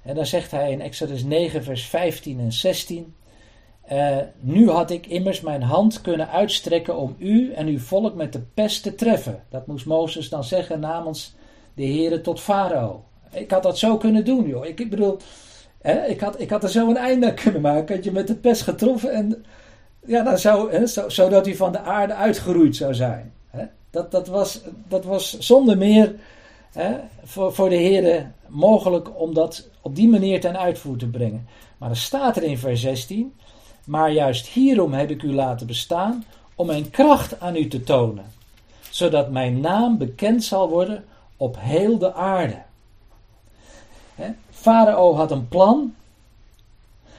En 0.03 0.15
dan 0.15 0.27
zegt 0.27 0.51
hij 0.51 0.71
in 0.71 0.81
Exodus 0.81 1.23
9, 1.25 1.65
vers 1.65 1.85
15 1.85 2.41
en 2.41 2.53
16. 2.53 3.15
Uh, 3.93 4.17
nu 4.41 4.71
had 4.71 4.91
ik 4.91 5.07
immers 5.07 5.41
mijn 5.41 5.63
hand 5.63 6.01
kunnen 6.01 6.31
uitstrekken 6.31 6.97
om 6.97 7.15
u 7.19 7.53
en 7.53 7.67
uw 7.67 7.79
volk 7.79 8.15
met 8.15 8.33
de 8.33 8.41
pest 8.55 8.83
te 8.83 8.95
treffen. 8.95 9.43
Dat 9.49 9.67
moest 9.67 9.87
Mozes 9.87 10.29
dan 10.29 10.45
zeggen 10.45 10.81
namens 10.81 11.35
de 11.75 11.85
Heere 11.85 12.21
tot 12.21 12.41
Farao. 12.41 13.05
Ik 13.33 13.51
had 13.51 13.63
dat 13.63 13.79
zo 13.79 13.97
kunnen 13.97 14.25
doen, 14.25 14.47
joh. 14.47 14.67
Ik, 14.67 14.81
ik 14.81 14.91
bedoel, 14.91 15.19
hè, 15.81 16.07
ik, 16.07 16.21
had, 16.21 16.41
ik 16.41 16.51
had 16.51 16.63
er 16.63 16.71
zo 16.71 16.89
een 16.89 16.97
einde 16.97 17.35
kunnen 17.35 17.61
maken. 17.61 17.95
Had 17.95 18.05
je 18.05 18.13
met 18.13 18.27
de 18.27 18.35
pest 18.35 18.63
getroffen 18.63 19.13
en 19.13 19.45
ja, 20.07 20.23
dan 20.23 20.39
zou, 20.39 20.73
hè, 20.73 20.87
zo, 20.87 21.09
zodat 21.09 21.47
u 21.47 21.55
van 21.55 21.73
de 21.73 21.81
aarde 21.81 22.15
uitgeroeid 22.15 22.77
zou 22.77 22.95
zijn. 22.95 23.33
Dat, 23.91 24.11
dat, 24.11 24.29
was, 24.29 24.61
dat 24.89 25.05
was 25.05 25.39
zonder 25.39 25.79
meer 25.79 26.15
hè, 26.73 26.97
voor, 27.25 27.55
voor 27.55 27.69
de 27.69 27.77
heren 27.77 28.35
mogelijk 28.47 29.21
om 29.21 29.35
dat 29.35 29.69
op 29.81 29.97
die 29.97 30.09
manier 30.09 30.41
ten 30.41 30.59
uitvoer 30.59 30.97
te 30.97 31.07
brengen. 31.07 31.49
Maar 31.79 31.91
er 31.91 31.97
staat 31.97 32.37
er 32.37 32.43
in 32.43 32.59
vers 32.59 32.81
16: 32.81 33.35
Maar 33.85 34.13
juist 34.13 34.47
hierom 34.47 34.93
heb 34.93 35.11
ik 35.11 35.23
u 35.23 35.33
laten 35.33 35.67
bestaan, 35.67 36.25
om 36.55 36.67
mijn 36.67 36.91
kracht 36.91 37.41
aan 37.41 37.57
u 37.57 37.69
te 37.69 37.83
tonen, 37.83 38.25
zodat 38.91 39.31
mijn 39.31 39.61
naam 39.61 39.99
bekend 39.99 40.45
zal 40.45 40.69
worden 40.69 41.05
op 41.37 41.57
heel 41.59 41.99
de 41.99 42.13
aarde. 42.15 42.63
Farao 44.67 45.15
had 45.15 45.31
een 45.31 45.49
plan. 45.49 45.95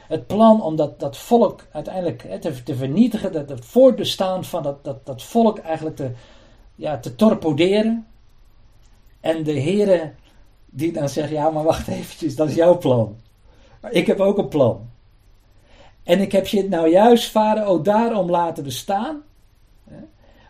Het 0.08 0.28
plan 0.28 0.62
om 0.62 0.76
dat, 0.76 1.00
dat 1.00 1.18
volk 1.18 1.66
uiteindelijk 1.72 2.42
te, 2.42 2.64
te, 2.64 2.76
vernietigen, 2.76 3.32
dat 3.32 3.50
het 3.50 3.66
voortbestaan 3.66 4.46
van 4.46 4.64
dat, 4.64 4.84
dat, 4.84 5.06
dat 5.06 5.24
volk 5.24 5.58
eigenlijk 5.58 5.96
te, 5.96 6.12
ja, 6.76 6.98
te 6.98 7.16
torpederen. 7.16 8.08
En 9.20 9.44
de 9.44 9.52
heren 9.52 10.16
die 10.66 10.92
dan 10.92 11.10
zeggen, 11.10 11.34
ja 11.34 11.50
maar 11.50 11.64
wacht 11.64 11.88
eventjes, 11.88 12.36
dat 12.36 12.50
is 12.50 12.56
jouw 12.56 12.78
plan. 12.78 13.16
Maar 13.82 13.92
ik 13.92 14.08
heb 14.08 14.20
ook 14.20 14.38
een 14.38 14.48
plan. 14.48 14.90
En 16.04 16.20
ik 16.20 16.32
heb 16.32 16.48
je 16.48 16.70
nou 16.70 16.90
juist, 16.90 17.30
Farao, 17.30 17.82
daarom 17.82 18.30
laten 18.30 18.64
bestaan. 18.64 19.22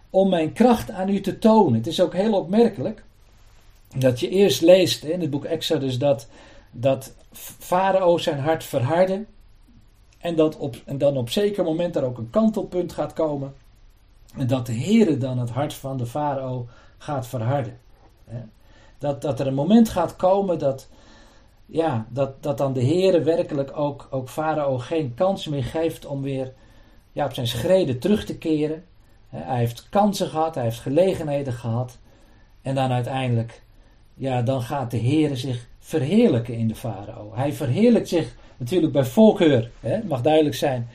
Om 0.09 0.29
mijn 0.29 0.53
kracht 0.53 0.91
aan 0.91 1.09
u 1.09 1.21
te 1.21 1.39
tonen. 1.39 1.73
Het 1.73 1.87
is 1.87 2.01
ook 2.01 2.13
heel 2.13 2.33
opmerkelijk 2.33 3.03
dat 3.97 4.19
je 4.19 4.29
eerst 4.29 4.61
leest 4.61 5.03
in 5.03 5.21
het 5.21 5.29
boek 5.29 5.45
Exodus 5.45 5.97
dat, 5.97 6.27
dat 6.79 7.13
Farao 7.59 8.17
zijn 8.17 8.39
hart 8.39 8.63
verhardde. 8.63 9.25
En, 10.17 10.35
dat 10.35 10.57
op, 10.57 10.75
en 10.85 10.97
dan 10.97 11.17
op 11.17 11.29
zeker 11.29 11.63
moment 11.63 11.95
er 11.95 12.03
ook 12.03 12.17
een 12.17 12.29
kantelpunt 12.29 12.93
gaat 12.93 13.13
komen. 13.13 13.53
En 14.35 14.47
dat 14.47 14.65
de 14.65 14.73
Heere 14.73 15.17
dan 15.17 15.39
het 15.39 15.49
hart 15.49 15.73
van 15.73 15.97
de 15.97 16.05
farao 16.05 16.67
gaat 16.97 17.27
verharden. 17.27 17.79
Dat, 18.97 19.21
dat 19.21 19.39
er 19.39 19.47
een 19.47 19.53
moment 19.53 19.89
gaat 19.89 20.15
komen 20.15 20.59
dat, 20.59 20.87
ja, 21.65 22.05
dat, 22.09 22.43
dat 22.43 22.57
dan 22.57 22.73
de 22.73 22.85
Heere 22.85 23.21
werkelijk 23.21 23.77
ook, 23.77 24.07
ook 24.09 24.29
farao 24.29 24.77
geen 24.77 25.13
kans 25.13 25.47
meer 25.47 25.63
geeft 25.63 26.05
om 26.05 26.21
weer 26.21 26.53
ja, 27.11 27.25
op 27.25 27.33
zijn 27.33 27.47
schreden 27.47 27.99
terug 27.99 28.25
te 28.25 28.37
keren. 28.37 28.85
Hij 29.29 29.57
heeft 29.57 29.89
kansen 29.89 30.27
gehad, 30.27 30.55
hij 30.55 30.63
heeft 30.63 30.79
gelegenheden 30.79 31.53
gehad. 31.53 31.97
En 32.61 32.75
dan 32.75 32.91
uiteindelijk, 32.91 33.61
ja, 34.13 34.41
dan 34.41 34.61
gaat 34.61 34.91
de 34.91 34.99
Heere 34.99 35.35
zich 35.35 35.67
verheerlijken 35.87 36.53
in 36.53 36.67
de 36.67 36.75
farao. 36.75 37.31
Hij 37.33 37.53
verheerlijkt 37.53 38.07
zich 38.07 38.35
natuurlijk 38.57 38.93
bij 38.93 39.05
voorkeur, 39.05 39.71
hè, 39.79 40.03
mag 40.03 40.21
duidelijk 40.21 40.55
zijn. 40.55 40.89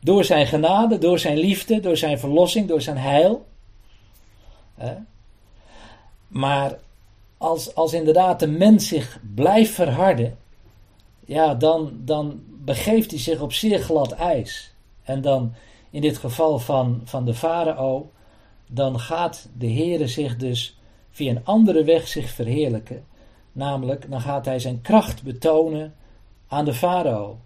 Door 0.00 0.24
zijn 0.24 0.46
genade, 0.46 0.98
door 0.98 1.18
zijn 1.18 1.38
liefde, 1.38 1.80
door 1.80 1.96
zijn 1.96 2.18
verlossing, 2.18 2.68
door 2.68 2.80
zijn 2.80 2.96
heil. 2.96 3.46
Maar 6.28 6.78
als, 7.36 7.74
als 7.74 7.92
inderdaad 7.92 8.40
de 8.40 8.46
mens 8.46 8.88
zich 8.88 9.20
blijft 9.34 9.70
verharden, 9.70 10.38
ja, 11.24 11.54
dan, 11.54 11.92
dan 12.04 12.42
begeeft 12.46 13.10
hij 13.10 13.20
zich 13.20 13.40
op 13.40 13.52
zeer 13.52 13.78
glad 13.78 14.12
ijs. 14.12 14.72
En 15.02 15.20
dan, 15.20 15.52
in 15.90 16.00
dit 16.00 16.18
geval 16.18 16.58
van, 16.58 17.00
van 17.04 17.24
de 17.24 17.34
farao, 17.34 18.10
dan 18.66 19.00
gaat 19.00 19.48
de 19.58 19.72
Heere 19.72 20.06
zich 20.06 20.36
dus 20.36 20.78
via 21.10 21.30
een 21.30 21.44
andere 21.44 21.84
weg 21.84 22.08
zich 22.08 22.30
verheerlijken. 22.30 23.04
Namelijk, 23.52 24.10
dan 24.10 24.20
gaat 24.20 24.44
hij 24.44 24.58
zijn 24.58 24.80
kracht 24.80 25.22
betonen 25.22 25.94
aan 26.48 26.64
de 26.64 26.74
farao. 26.74 27.38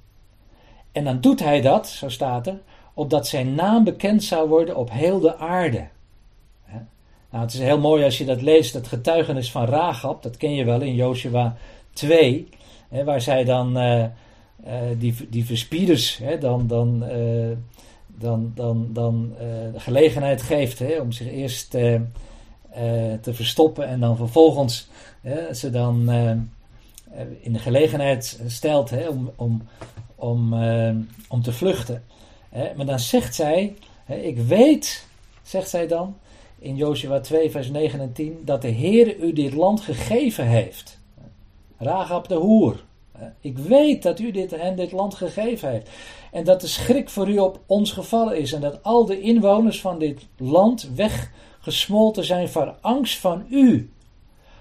En 0.92 1.04
dan 1.04 1.20
doet 1.20 1.40
hij 1.40 1.60
dat, 1.60 1.88
zo 1.88 2.08
staat 2.08 2.46
er, 2.46 2.60
opdat 2.94 3.26
zijn 3.26 3.54
naam 3.54 3.84
bekend 3.84 4.22
zou 4.22 4.48
worden 4.48 4.76
op 4.76 4.90
heel 4.90 5.20
de 5.20 5.36
aarde. 5.36 5.88
Nou, 7.32 7.44
het 7.44 7.52
is 7.52 7.60
heel 7.60 7.78
mooi 7.78 8.04
als 8.04 8.18
je 8.18 8.24
dat 8.24 8.42
leest, 8.42 8.74
het 8.74 8.86
getuigenis 8.86 9.50
van 9.50 9.64
Rahab, 9.64 10.22
dat 10.22 10.36
ken 10.36 10.54
je 10.54 10.64
wel 10.64 10.80
in 10.80 10.94
Joshua 10.94 11.56
2, 11.92 12.48
hè, 12.88 13.04
waar 13.04 13.20
zij 13.20 13.44
dan 13.44 13.78
uh, 13.78 14.00
uh, 14.00 14.08
die, 14.98 15.14
die 15.28 15.44
verspieders 15.44 16.16
hè, 16.16 16.38
dan, 16.38 16.66
dan, 16.66 17.04
uh, 17.08 17.56
dan, 18.06 18.52
dan, 18.54 18.88
dan 18.90 19.34
de 19.72 19.80
gelegenheid 19.80 20.42
geeft 20.42 20.78
hè, 20.78 21.00
om 21.00 21.12
zich 21.12 21.30
eerst 21.30 21.76
te 23.20 23.34
verstoppen 23.34 23.86
en 23.86 24.00
dan 24.00 24.16
vervolgens 24.16 24.88
ze 25.52 25.70
dan 25.70 26.10
in 27.40 27.52
de 27.52 27.58
gelegenheid 27.58 28.40
stelt 28.46 28.90
hè, 28.90 29.08
om, 29.08 29.30
om, 29.36 29.62
om, 30.14 30.54
om 31.28 31.42
te 31.42 31.52
vluchten. 31.52 32.04
maar 32.76 32.86
dan 32.86 33.00
zegt 33.00 33.34
zij, 33.34 33.76
ik 34.06 34.38
weet, 34.38 35.06
zegt 35.42 35.68
zij 35.68 35.86
dan 35.86 36.16
in 36.62 36.76
Joshua 36.76 37.20
2, 37.20 37.50
vers 37.50 37.70
9 37.70 38.00
en 38.00 38.12
10, 38.12 38.42
dat 38.44 38.62
de 38.62 38.68
Heer 38.68 39.18
u 39.18 39.32
dit 39.32 39.52
land 39.52 39.80
gegeven 39.80 40.46
heeft. 40.46 40.98
Rahab 41.76 42.28
de 42.28 42.34
hoer. 42.34 42.84
Ik 43.40 43.58
weet 43.58 44.02
dat 44.02 44.18
u 44.18 44.30
dit 44.30 44.52
en 44.52 44.76
dit 44.76 44.92
land 44.92 45.14
gegeven 45.14 45.70
heeft. 45.70 45.90
En 46.32 46.44
dat 46.44 46.60
de 46.60 46.66
schrik 46.66 47.08
voor 47.08 47.28
u 47.28 47.38
op 47.38 47.60
ons 47.66 47.92
gevallen 47.92 48.38
is. 48.38 48.52
En 48.52 48.60
dat 48.60 48.82
al 48.82 49.04
de 49.04 49.20
inwoners 49.20 49.80
van 49.80 49.98
dit 49.98 50.26
land 50.36 50.94
weggesmolten 51.64 52.24
zijn 52.24 52.48
voor 52.48 52.74
angst 52.80 53.18
van 53.18 53.46
u. 53.48 53.90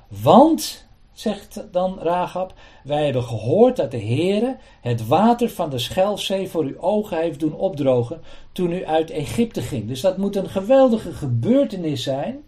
Want, 0.07 0.87
zegt 1.13 1.63
dan 1.71 1.99
Rahab, 1.99 2.53
wij 2.83 3.03
hebben 3.03 3.23
gehoord 3.23 3.75
dat 3.75 3.91
de 3.91 4.01
Heere 4.01 4.57
het 4.81 5.07
water 5.07 5.49
van 5.49 5.69
de 5.69 5.79
Schelfzee 5.79 6.49
voor 6.49 6.63
uw 6.63 6.79
ogen 6.79 7.17
heeft 7.17 7.39
doen 7.39 7.53
opdrogen 7.53 8.21
toen 8.51 8.71
u 8.71 8.85
uit 8.85 9.09
Egypte 9.09 9.61
ging. 9.61 9.87
Dus 9.87 10.01
dat 10.01 10.17
moet 10.17 10.35
een 10.35 10.49
geweldige 10.49 11.11
gebeurtenis 11.11 12.03
zijn 12.03 12.43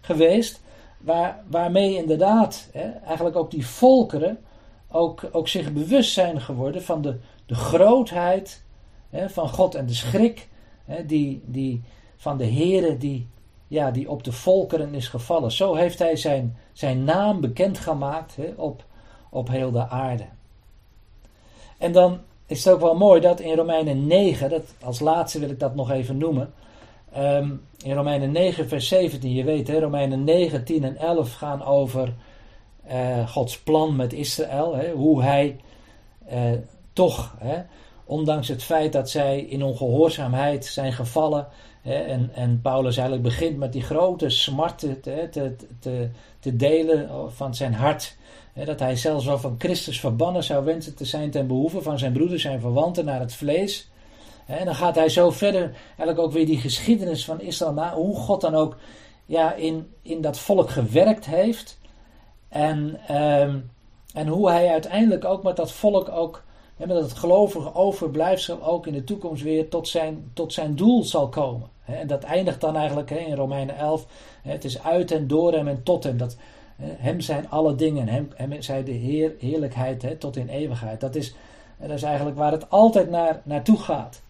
geweest, 0.00 0.60
waar, 0.98 1.44
waarmee 1.46 1.96
inderdaad 1.96 2.68
hè, 2.72 2.88
eigenlijk 2.90 3.36
ook 3.36 3.50
die 3.50 3.66
volkeren 3.66 4.38
ook, 4.88 5.28
ook 5.32 5.48
zich 5.48 5.72
bewust 5.72 6.12
zijn 6.12 6.40
geworden 6.40 6.82
van 6.82 7.02
de, 7.02 7.16
de 7.46 7.54
grootheid 7.54 8.62
hè, 9.10 9.30
van 9.30 9.48
God 9.48 9.74
en 9.74 9.86
de 9.86 9.94
schrik 9.94 10.48
hè, 10.84 11.06
die, 11.06 11.42
die, 11.46 11.82
van 12.16 12.36
de 12.36 12.46
Heere 12.46 12.96
die, 12.96 13.28
ja, 13.70 13.90
die 13.90 14.10
op 14.10 14.24
de 14.24 14.32
volkeren 14.32 14.94
is 14.94 15.08
gevallen. 15.08 15.52
Zo 15.52 15.74
heeft 15.74 15.98
hij 15.98 16.16
zijn, 16.16 16.56
zijn 16.72 17.04
naam 17.04 17.40
bekendgemaakt 17.40 18.36
hè, 18.36 18.52
op, 18.56 18.84
op 19.28 19.48
heel 19.48 19.70
de 19.70 19.88
aarde. 19.88 20.24
En 21.78 21.92
dan 21.92 22.18
is 22.46 22.64
het 22.64 22.74
ook 22.74 22.80
wel 22.80 22.94
mooi 22.94 23.20
dat 23.20 23.40
in 23.40 23.56
Romeinen 23.56 24.06
9, 24.06 24.50
dat, 24.50 24.74
als 24.82 25.00
laatste 25.00 25.38
wil 25.38 25.50
ik 25.50 25.60
dat 25.60 25.74
nog 25.74 25.90
even 25.90 26.18
noemen. 26.18 26.52
Ehm, 27.12 27.50
in 27.82 27.94
Romeinen 27.94 28.32
9, 28.32 28.68
vers 28.68 28.88
17, 28.88 29.32
je 29.32 29.44
weet, 29.44 29.68
hè, 29.68 29.78
Romeinen 29.78 30.24
9, 30.24 30.64
10 30.64 30.84
en 30.84 30.96
11 30.96 31.34
gaan 31.34 31.64
over 31.64 32.14
uh, 32.90 33.28
Gods 33.28 33.58
plan 33.58 33.96
met 33.96 34.12
Israël. 34.12 34.90
Hoe 34.94 35.22
hij 35.22 35.60
uh, 36.32 36.52
toch, 36.92 37.36
ondanks 38.04 38.48
het 38.48 38.62
feit 38.62 38.92
dat 38.92 39.10
zij 39.10 39.40
in 39.40 39.62
ongehoorzaamheid 39.62 40.64
zijn 40.64 40.92
gevallen. 40.92 41.46
En, 41.82 42.30
en 42.34 42.60
Paulus 42.62 42.96
eigenlijk 42.96 43.28
begint 43.28 43.56
met 43.56 43.72
die 43.72 43.82
grote 43.82 44.28
smart 44.28 44.78
te, 44.78 45.00
te, 45.00 45.54
te, 45.80 46.08
te 46.38 46.56
delen 46.56 47.32
van 47.32 47.54
zijn 47.54 47.74
hart. 47.74 48.16
Dat 48.64 48.80
hij 48.80 48.96
zelfs 48.96 49.24
wel 49.24 49.38
van 49.38 49.54
Christus 49.58 50.00
verbannen 50.00 50.44
zou 50.44 50.64
wensen 50.64 50.94
te 50.94 51.04
zijn 51.04 51.30
ten 51.30 51.46
behoeve 51.46 51.82
van 51.82 51.98
zijn 51.98 52.12
broeders, 52.12 52.42
zijn 52.42 52.60
verwanten 52.60 53.04
naar 53.04 53.20
het 53.20 53.34
vlees. 53.34 53.90
En 54.46 54.64
dan 54.64 54.74
gaat 54.74 54.94
hij 54.94 55.08
zo 55.08 55.30
verder, 55.30 55.72
eigenlijk 55.86 56.18
ook 56.18 56.32
weer 56.32 56.46
die 56.46 56.60
geschiedenis 56.60 57.24
van 57.24 57.40
Israël 57.40 57.72
na, 57.72 57.94
hoe 57.94 58.16
God 58.16 58.40
dan 58.40 58.54
ook 58.54 58.76
ja, 59.26 59.54
in, 59.54 59.92
in 60.02 60.20
dat 60.20 60.38
volk 60.38 60.70
gewerkt 60.70 61.26
heeft. 61.26 61.78
En, 62.48 63.00
um, 63.16 63.70
en 64.14 64.26
hoe 64.26 64.50
hij 64.50 64.68
uiteindelijk 64.68 65.24
ook 65.24 65.42
met 65.42 65.56
dat 65.56 65.72
volk 65.72 66.08
ook, 66.08 66.44
met 66.86 66.96
het 66.96 67.12
gelovige 67.12 67.74
overblijfsel 67.74 68.62
ook 68.62 68.86
in 68.86 68.92
de 68.92 69.04
toekomst 69.04 69.42
weer 69.42 69.68
tot 69.68 69.88
zijn, 69.88 70.30
tot 70.32 70.52
zijn 70.52 70.76
doel 70.76 71.04
zal 71.04 71.28
komen. 71.28 71.68
En 71.84 72.06
dat 72.06 72.22
eindigt 72.22 72.60
dan 72.60 72.76
eigenlijk 72.76 73.10
in 73.10 73.34
Romeinen 73.34 73.76
11. 73.76 74.06
Het 74.42 74.64
is 74.64 74.82
uit 74.82 75.10
en 75.10 75.26
door 75.26 75.52
hem 75.52 75.68
en 75.68 75.82
tot 75.82 76.04
hem. 76.04 76.16
Dat, 76.16 76.36
hem 76.80 77.20
zijn 77.20 77.50
alle 77.50 77.74
dingen. 77.74 78.08
Hem, 78.08 78.28
hem 78.34 78.62
zij 78.62 78.84
de 78.84 78.92
heer, 78.92 79.34
heerlijkheid 79.38 80.20
tot 80.20 80.36
in 80.36 80.48
eeuwigheid. 80.48 81.00
Dat 81.00 81.14
is, 81.14 81.34
dat 81.78 81.90
is 81.90 82.02
eigenlijk 82.02 82.36
waar 82.36 82.52
het 82.52 82.70
altijd 82.70 83.10
naar, 83.10 83.40
naartoe 83.44 83.78
gaat. 83.78 84.22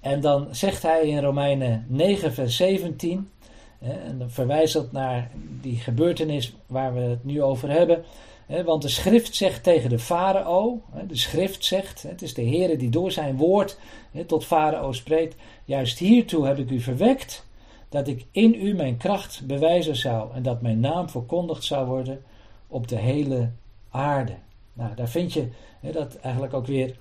En 0.00 0.20
dan 0.20 0.46
zegt 0.50 0.82
hij 0.82 1.00
in 1.00 1.20
Romeinen 1.20 1.84
9, 1.88 2.32
vers 2.32 2.56
17. 2.56 3.30
En 3.78 4.18
dan 4.18 4.30
verwijst 4.30 4.72
dat 4.72 4.92
naar 4.92 5.30
die 5.60 5.76
gebeurtenis 5.76 6.56
waar 6.66 6.94
we 6.94 7.00
het 7.00 7.24
nu 7.24 7.42
over 7.42 7.70
hebben. 7.70 8.04
Want 8.46 8.82
de 8.82 8.88
schrift 8.88 9.34
zegt 9.34 9.62
tegen 9.62 9.90
de 9.90 9.98
farao, 9.98 10.82
de 11.06 11.16
schrift 11.16 11.64
zegt, 11.64 12.02
het 12.02 12.22
is 12.22 12.34
de 12.34 12.42
Heer 12.42 12.78
die 12.78 12.90
door 12.90 13.12
zijn 13.12 13.36
woord 13.36 13.78
tot 14.26 14.44
farao 14.44 14.92
spreekt, 14.92 15.36
juist 15.64 15.98
hiertoe 15.98 16.46
heb 16.46 16.58
ik 16.58 16.70
u 16.70 16.80
verwekt, 16.80 17.46
dat 17.88 18.08
ik 18.08 18.26
in 18.30 18.54
u 18.54 18.74
mijn 18.74 18.96
kracht 18.96 19.46
bewijzen 19.46 19.96
zou 19.96 20.34
en 20.34 20.42
dat 20.42 20.62
mijn 20.62 20.80
naam 20.80 21.08
verkondigd 21.08 21.64
zou 21.64 21.86
worden 21.86 22.22
op 22.66 22.88
de 22.88 22.96
hele 22.96 23.50
aarde. 23.90 24.34
Nou, 24.72 24.94
daar 24.94 25.08
vind 25.08 25.32
je 25.32 25.48
dat 25.80 26.16
eigenlijk 26.16 26.54
ook 26.54 26.66
weer 26.66 26.96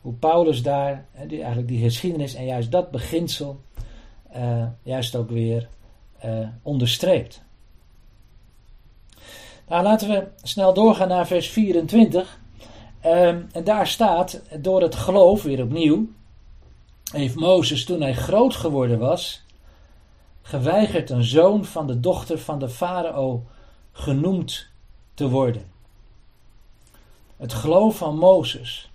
hoe 0.00 0.12
Paulus 0.12 0.62
daar, 0.62 1.06
die, 1.26 1.38
eigenlijk 1.38 1.68
die 1.68 1.82
geschiedenis 1.82 2.34
en 2.34 2.44
juist 2.44 2.70
dat 2.70 2.90
beginsel, 2.90 3.60
uh, 4.36 4.66
juist 4.82 5.16
ook 5.16 5.30
weer 5.30 5.68
uh, 6.24 6.48
onderstreept. 6.62 7.42
Nou, 9.70 9.82
laten 9.82 10.08
we 10.08 10.28
snel 10.42 10.74
doorgaan 10.74 11.08
naar 11.08 11.26
vers 11.26 11.48
24. 11.48 12.38
Um, 13.06 13.48
en 13.52 13.64
daar 13.64 13.86
staat, 13.86 14.40
door 14.58 14.82
het 14.82 14.94
geloof, 14.94 15.42
weer 15.42 15.62
opnieuw, 15.62 16.08
heeft 17.12 17.34
Mozes 17.34 17.84
toen 17.84 18.00
hij 18.00 18.14
groot 18.14 18.54
geworden 18.54 18.98
was, 18.98 19.42
geweigerd 20.42 21.10
een 21.10 21.24
zoon 21.24 21.64
van 21.64 21.86
de 21.86 22.00
dochter 22.00 22.38
van 22.38 22.58
de 22.58 22.68
farao 22.68 23.44
genoemd 23.92 24.66
te 25.14 25.28
worden. 25.28 25.70
Het 27.36 27.52
geloof 27.52 27.96
van 27.96 28.16
Mozes 28.16 28.90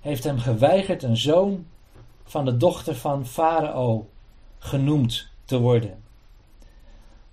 heeft 0.00 0.24
hem 0.24 0.38
geweigerd 0.38 1.02
een 1.02 1.16
zoon 1.16 1.66
van 2.24 2.44
de 2.44 2.56
dochter 2.56 2.94
van 2.94 3.26
farao 3.26 4.08
genoemd 4.58 5.28
te 5.44 5.58
worden. 5.58 6.02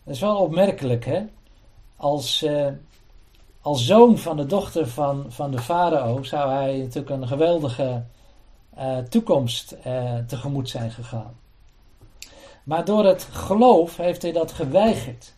Dat 0.04 0.16
is 0.16 0.22
wel 0.22 0.38
opmerkelijk, 0.38 1.06
hè? 1.06 1.26
Als, 1.98 2.44
uh, 2.44 2.68
als 3.62 3.86
zoon 3.86 4.18
van 4.18 4.38
de 4.38 4.46
dochter 4.46 4.88
van, 4.88 5.26
van 5.28 5.52
de 5.52 5.60
farao 5.60 6.24
zou 6.24 6.52
hij 6.52 6.78
natuurlijk 6.78 7.10
een 7.10 7.28
geweldige 7.28 8.04
uh, 8.78 8.98
toekomst 8.98 9.76
uh, 9.88 10.18
tegemoet 10.28 10.70
zijn 10.70 10.92
gegaan. 10.92 11.36
Maar 12.64 12.86
door 12.86 13.06
het 13.06 13.24
geloof 13.24 13.98
heeft 13.98 14.22
hij 14.22 14.32
dat 14.32 14.52
geweigerd. 14.52 15.34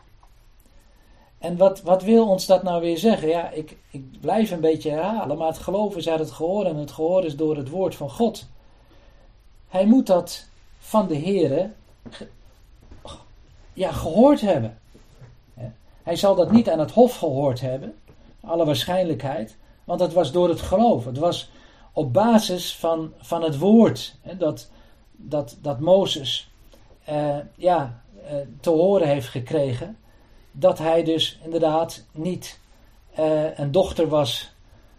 En 1.37 1.57
wat, 1.57 1.81
wat 1.81 2.03
wil 2.03 2.27
ons 2.27 2.45
dat 2.45 2.63
nou 2.63 2.81
weer 2.81 2.97
zeggen? 2.97 3.27
Ja, 3.27 3.49
ik, 3.49 3.77
ik 3.91 4.19
blijf 4.21 4.51
een 4.51 4.59
beetje 4.59 4.89
herhalen, 4.89 5.37
maar 5.37 5.47
het 5.47 5.57
geloof 5.57 5.95
is 5.95 6.09
uit 6.09 6.19
het 6.19 6.31
gehoor 6.31 6.65
en 6.65 6.75
het 6.75 6.91
gehoor 6.91 7.25
is 7.25 7.35
door 7.35 7.57
het 7.57 7.69
woord 7.69 7.95
van 7.95 8.09
God. 8.09 8.47
Hij 9.67 9.85
moet 9.85 10.07
dat 10.07 10.47
van 10.79 11.07
de 11.07 11.15
Heer 11.15 11.71
ja, 13.73 13.91
gehoord 13.91 14.41
hebben. 14.41 14.79
Hij 16.09 16.17
zal 16.17 16.35
dat 16.35 16.51
niet 16.51 16.69
aan 16.69 16.79
het 16.79 16.91
hof 16.91 17.17
gehoord 17.17 17.61
hebben, 17.61 17.95
alle 18.41 18.65
waarschijnlijkheid, 18.65 19.57
want 19.83 19.99
het 19.99 20.13
was 20.13 20.31
door 20.31 20.49
het 20.49 20.61
geloof. 20.61 21.05
Het 21.05 21.17
was 21.17 21.51
op 21.93 22.13
basis 22.13 22.75
van, 22.75 23.13
van 23.17 23.43
het 23.43 23.57
woord 23.57 24.15
hè, 24.21 24.37
dat, 24.37 24.71
dat, 25.11 25.57
dat 25.61 25.79
Mozes 25.79 26.51
uh, 27.09 27.37
ja, 27.55 28.01
uh, 28.15 28.35
te 28.59 28.69
horen 28.69 29.07
heeft 29.07 29.27
gekregen 29.27 29.97
dat 30.51 30.77
hij 30.77 31.03
dus 31.03 31.39
inderdaad 31.43 32.05
niet 32.11 32.59
uh, 33.19 33.57
een 33.57 33.71
dochter 33.71 34.07
was 34.07 34.51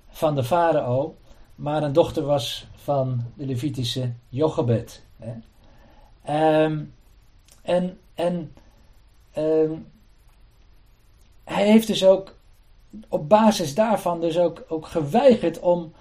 van 0.09 0.35
de 0.35 0.45
farao, 0.45 1.17
maar 1.55 1.83
een 1.83 1.93
dochter 1.93 2.25
was 2.25 2.67
van 2.75 3.25
de 3.35 3.47
Levitische 3.47 4.13
Jochebed. 4.29 5.03
Um, 6.29 6.95
en 7.63 7.99
en 8.15 8.53
um, 9.37 9.87
hij 11.51 11.67
heeft 11.67 11.87
dus 11.87 12.05
ook 12.05 12.35
op 13.09 13.29
basis 13.29 13.75
daarvan 13.75 14.21
dus 14.21 14.39
ook, 14.39 14.65
ook 14.69 14.87
geweigerd 14.87 15.61
om, 15.61 15.93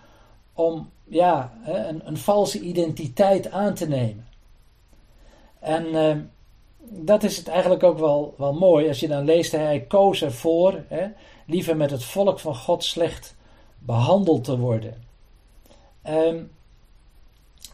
om 0.53 0.89
ja, 1.03 1.53
een, 1.65 2.07
een 2.07 2.17
valse 2.17 2.59
identiteit 2.59 3.51
aan 3.51 3.73
te 3.73 3.87
nemen. 3.87 4.27
En 5.59 5.85
uh, 5.85 6.15
dat 6.79 7.23
is 7.23 7.37
het 7.37 7.47
eigenlijk 7.47 7.83
ook 7.83 7.99
wel, 7.99 8.33
wel 8.37 8.53
mooi. 8.53 8.87
Als 8.87 8.99
je 8.99 9.07
dan 9.07 9.25
leest, 9.25 9.51
hij 9.51 9.85
koos 9.87 10.21
ervoor 10.21 10.83
hè, 10.87 11.07
liever 11.45 11.77
met 11.77 11.91
het 11.91 12.03
volk 12.03 12.39
van 12.39 12.55
God 12.55 12.83
slecht 12.83 13.35
behandeld 13.79 14.43
te 14.43 14.57
worden. 14.57 15.03
Um, 16.07 16.51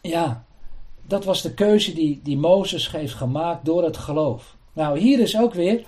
ja, 0.02 0.44
dat 1.02 1.24
was 1.24 1.42
de 1.42 1.54
keuze 1.54 1.92
die, 1.92 2.20
die 2.22 2.38
Mozes 2.38 2.90
heeft 2.90 3.14
gemaakt 3.14 3.64
door 3.64 3.84
het 3.84 3.96
geloof. 3.96 4.56
Nou, 4.72 4.98
hier 4.98 5.20
is 5.20 5.38
ook 5.38 5.54
weer 5.54 5.84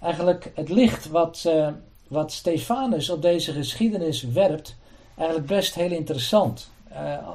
eigenlijk 0.00 0.52
het 0.54 0.68
licht 0.68 1.08
wat, 1.08 1.44
uh, 1.46 1.68
wat 2.08 2.32
Stefanus 2.32 3.10
op 3.10 3.22
deze 3.22 3.52
geschiedenis 3.52 4.22
werpt, 4.22 4.76
eigenlijk 5.16 5.48
best 5.48 5.74
heel 5.74 5.90
interessant. 5.90 6.70
Uh, 6.92 7.28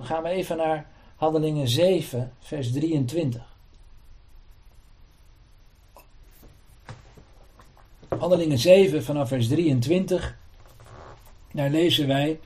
gaan 0.00 0.22
we 0.22 0.28
even 0.28 0.56
naar 0.56 0.86
Handelingen 1.16 1.68
7, 1.68 2.32
vers 2.38 2.72
23. 2.72 3.42
Handelingen 8.08 8.58
7 8.58 9.04
vanaf 9.04 9.28
vers 9.28 9.48
23. 9.48 10.36
Daar 11.52 11.70
lezen 11.70 12.06
wij. 12.06 12.40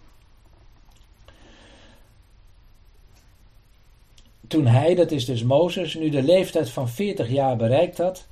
Toen 4.46 4.66
hij, 4.66 4.94
dat 4.94 5.10
is 5.10 5.24
dus 5.24 5.42
Mozes, 5.42 5.94
nu 5.94 6.08
de 6.08 6.22
leeftijd 6.22 6.70
van 6.70 6.88
40 6.88 7.28
jaar 7.28 7.56
bereikt 7.56 7.98
had, 7.98 8.26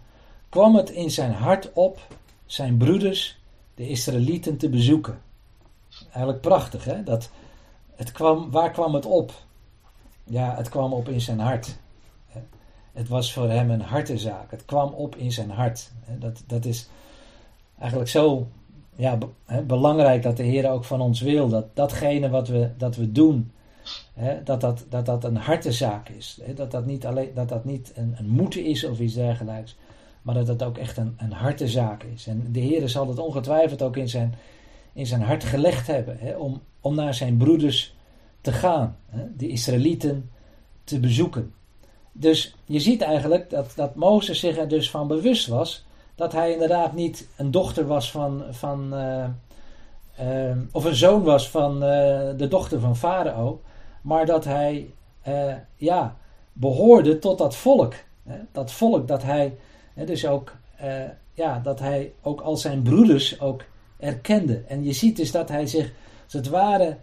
kwam 0.49 0.75
het 0.75 0.91
in 0.91 1.11
zijn 1.11 1.33
hart 1.33 1.73
op 1.73 2.07
zijn 2.47 2.77
broeders, 2.77 3.41
de 3.75 3.89
Israëlieten, 3.89 4.57
te 4.57 4.69
bezoeken. 4.69 5.21
eigenlijk 6.11 6.41
prachtig. 6.41 6.85
Hè? 6.85 7.03
Dat 7.03 7.31
het 7.95 8.13
kwam, 8.13 8.51
waar 8.51 8.71
kwam 8.71 8.95
het 8.95 9.07
op? 9.07 9.33
Ja, 10.25 10.57
het 10.57 10.69
kwam 10.69 10.93
op 10.93 11.09
in 11.09 11.21
zijn 11.21 11.39
hart. 11.39 11.79
Het 12.93 13.09
was 13.09 13.33
voor 13.33 13.51
hem 13.51 13.71
een 13.71 13.81
hartezaak. 13.81 14.51
Het 14.51 14.65
kwam 14.65 14.93
op 14.93 15.17
in 15.17 15.33
zijn 15.33 15.51
hart. 15.51 15.91
Dat, 16.19 16.43
dat 16.47 16.65
is 16.65 16.89
eigenlijk 17.79 18.11
zo 18.11 18.49
ja, 18.97 19.19
belangrijk 19.67 20.23
dat 20.23 20.37
de 20.37 20.43
Heer 20.43 20.71
ook 20.71 20.85
van 20.85 21.01
ons 21.01 21.21
wil. 21.21 21.49
Dat 21.49 21.77
datgene 21.77 22.29
wat 22.29 22.49
we, 22.49 22.71
dat 22.77 22.97
we 22.97 23.13
doen, 23.13 23.53
dat, 24.45 24.61
dat, 24.61 24.87
dat 24.89 25.07
dat 25.07 25.25
een 25.25 25.37
hartezaak 25.37 26.09
is. 26.09 26.41
Dat 26.55 26.71
dat 26.71 26.87
niet, 26.87 27.07
alleen, 27.07 27.31
dat 27.35 27.49
dat 27.49 27.65
niet 27.65 27.93
een, 27.95 28.15
een 28.19 28.29
moeten 28.29 28.65
is 28.65 28.85
of 28.85 28.99
iets 28.99 29.15
dergelijks. 29.15 29.77
Maar 30.29 30.37
dat 30.37 30.49
het 30.49 30.63
ook 30.63 30.79
echt 30.79 30.97
een, 30.97 31.15
een 31.19 31.33
hartezaak 31.33 32.03
is. 32.03 32.27
En 32.27 32.49
de 32.53 32.61
Heer 32.61 32.89
zal 32.89 33.09
het 33.09 33.19
ongetwijfeld 33.19 33.83
ook 33.83 33.97
in 33.97 34.09
zijn, 34.09 34.35
in 34.93 35.07
zijn 35.07 35.23
hart 35.23 35.45
gelegd 35.45 35.87
hebben. 35.87 36.39
om, 36.39 36.63
om 36.81 36.95
naar 36.95 37.15
zijn 37.15 37.37
broeders 37.37 37.95
te 38.41 38.53
gaan. 38.53 38.97
de 39.37 39.49
Israëlieten 39.49 40.31
te 40.85 41.01
bezoeken. 41.01 41.55
Dus 42.13 42.55
je 42.65 42.81
ziet 42.81 43.03
eigenlijk 43.03 43.51
dat, 43.51 43.73
dat 43.77 43.95
Mozes 43.95 44.41
zich 44.41 44.59
er 44.59 44.69
dus 44.69 44.91
van 44.91 45.09
bewust 45.09 45.47
was 45.47 45.85
dat 46.15 46.33
hij 46.33 46.53
inderdaad 46.53 46.93
niet 46.93 47.29
een 47.37 47.51
dochter 47.51 47.87
was 47.87 48.11
van, 48.11 48.45
van 48.51 48.95
uh, 48.95 49.25
uh, 50.21 50.57
of 50.73 50.85
een 50.85 50.95
zoon 50.95 51.23
was 51.23 51.51
van 51.51 51.75
uh, 51.75 51.81
de 52.37 52.47
dochter 52.49 52.81
van 52.81 52.97
Farao, 52.97 53.61
maar 54.03 54.27
dat 54.27 54.45
hij 54.45 54.91
ja, 55.77 56.17
behoorde 56.53 57.19
tot 57.19 57.39
dat 57.39 57.57
volk. 57.57 57.95
Hè? 58.23 58.39
Dat 58.53 58.73
volk 58.73 59.09
dat 59.09 59.23
hij 59.23 59.57
dus 60.07 60.27
ook, 60.27 60.57
ja, 61.35 61.59
dat 61.59 61.79
hij 61.79 62.13
ook 62.23 62.41
al 62.41 62.57
zijn 62.57 62.83
broeders 62.83 63.41
ook 63.41 63.65
erkende. 63.97 64.63
En 64.67 64.85
je 64.85 64.93
ziet 64.93 65.17
dus 65.17 65.31
dat 65.31 65.49
hij 65.49 65.67
zich, 65.67 65.93
als 66.25 66.33
het 66.33 66.49
ware, 66.49 66.97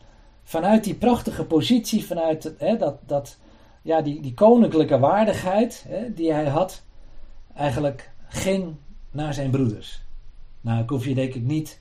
vanuit 0.43 0.83
die 0.83 0.95
prachtige 0.95 1.45
positie, 1.45 2.05
vanuit 2.05 2.53
dat, 2.79 2.97
dat, 3.05 3.37
ja, 3.81 4.01
die, 4.01 4.21
die 4.21 4.33
koninklijke 4.33 4.99
waardigheid 4.99 5.85
die 6.15 6.31
hij 6.31 6.47
had, 6.47 6.83
eigenlijk 7.55 8.11
ging 8.27 8.75
naar 9.11 9.33
zijn 9.33 9.51
broeders. 9.51 10.01
Nou, 10.61 10.83
ik 10.83 10.89
hoef 10.89 11.05
je 11.05 11.13
denk 11.13 11.33
ik 11.33 11.43
niet 11.43 11.79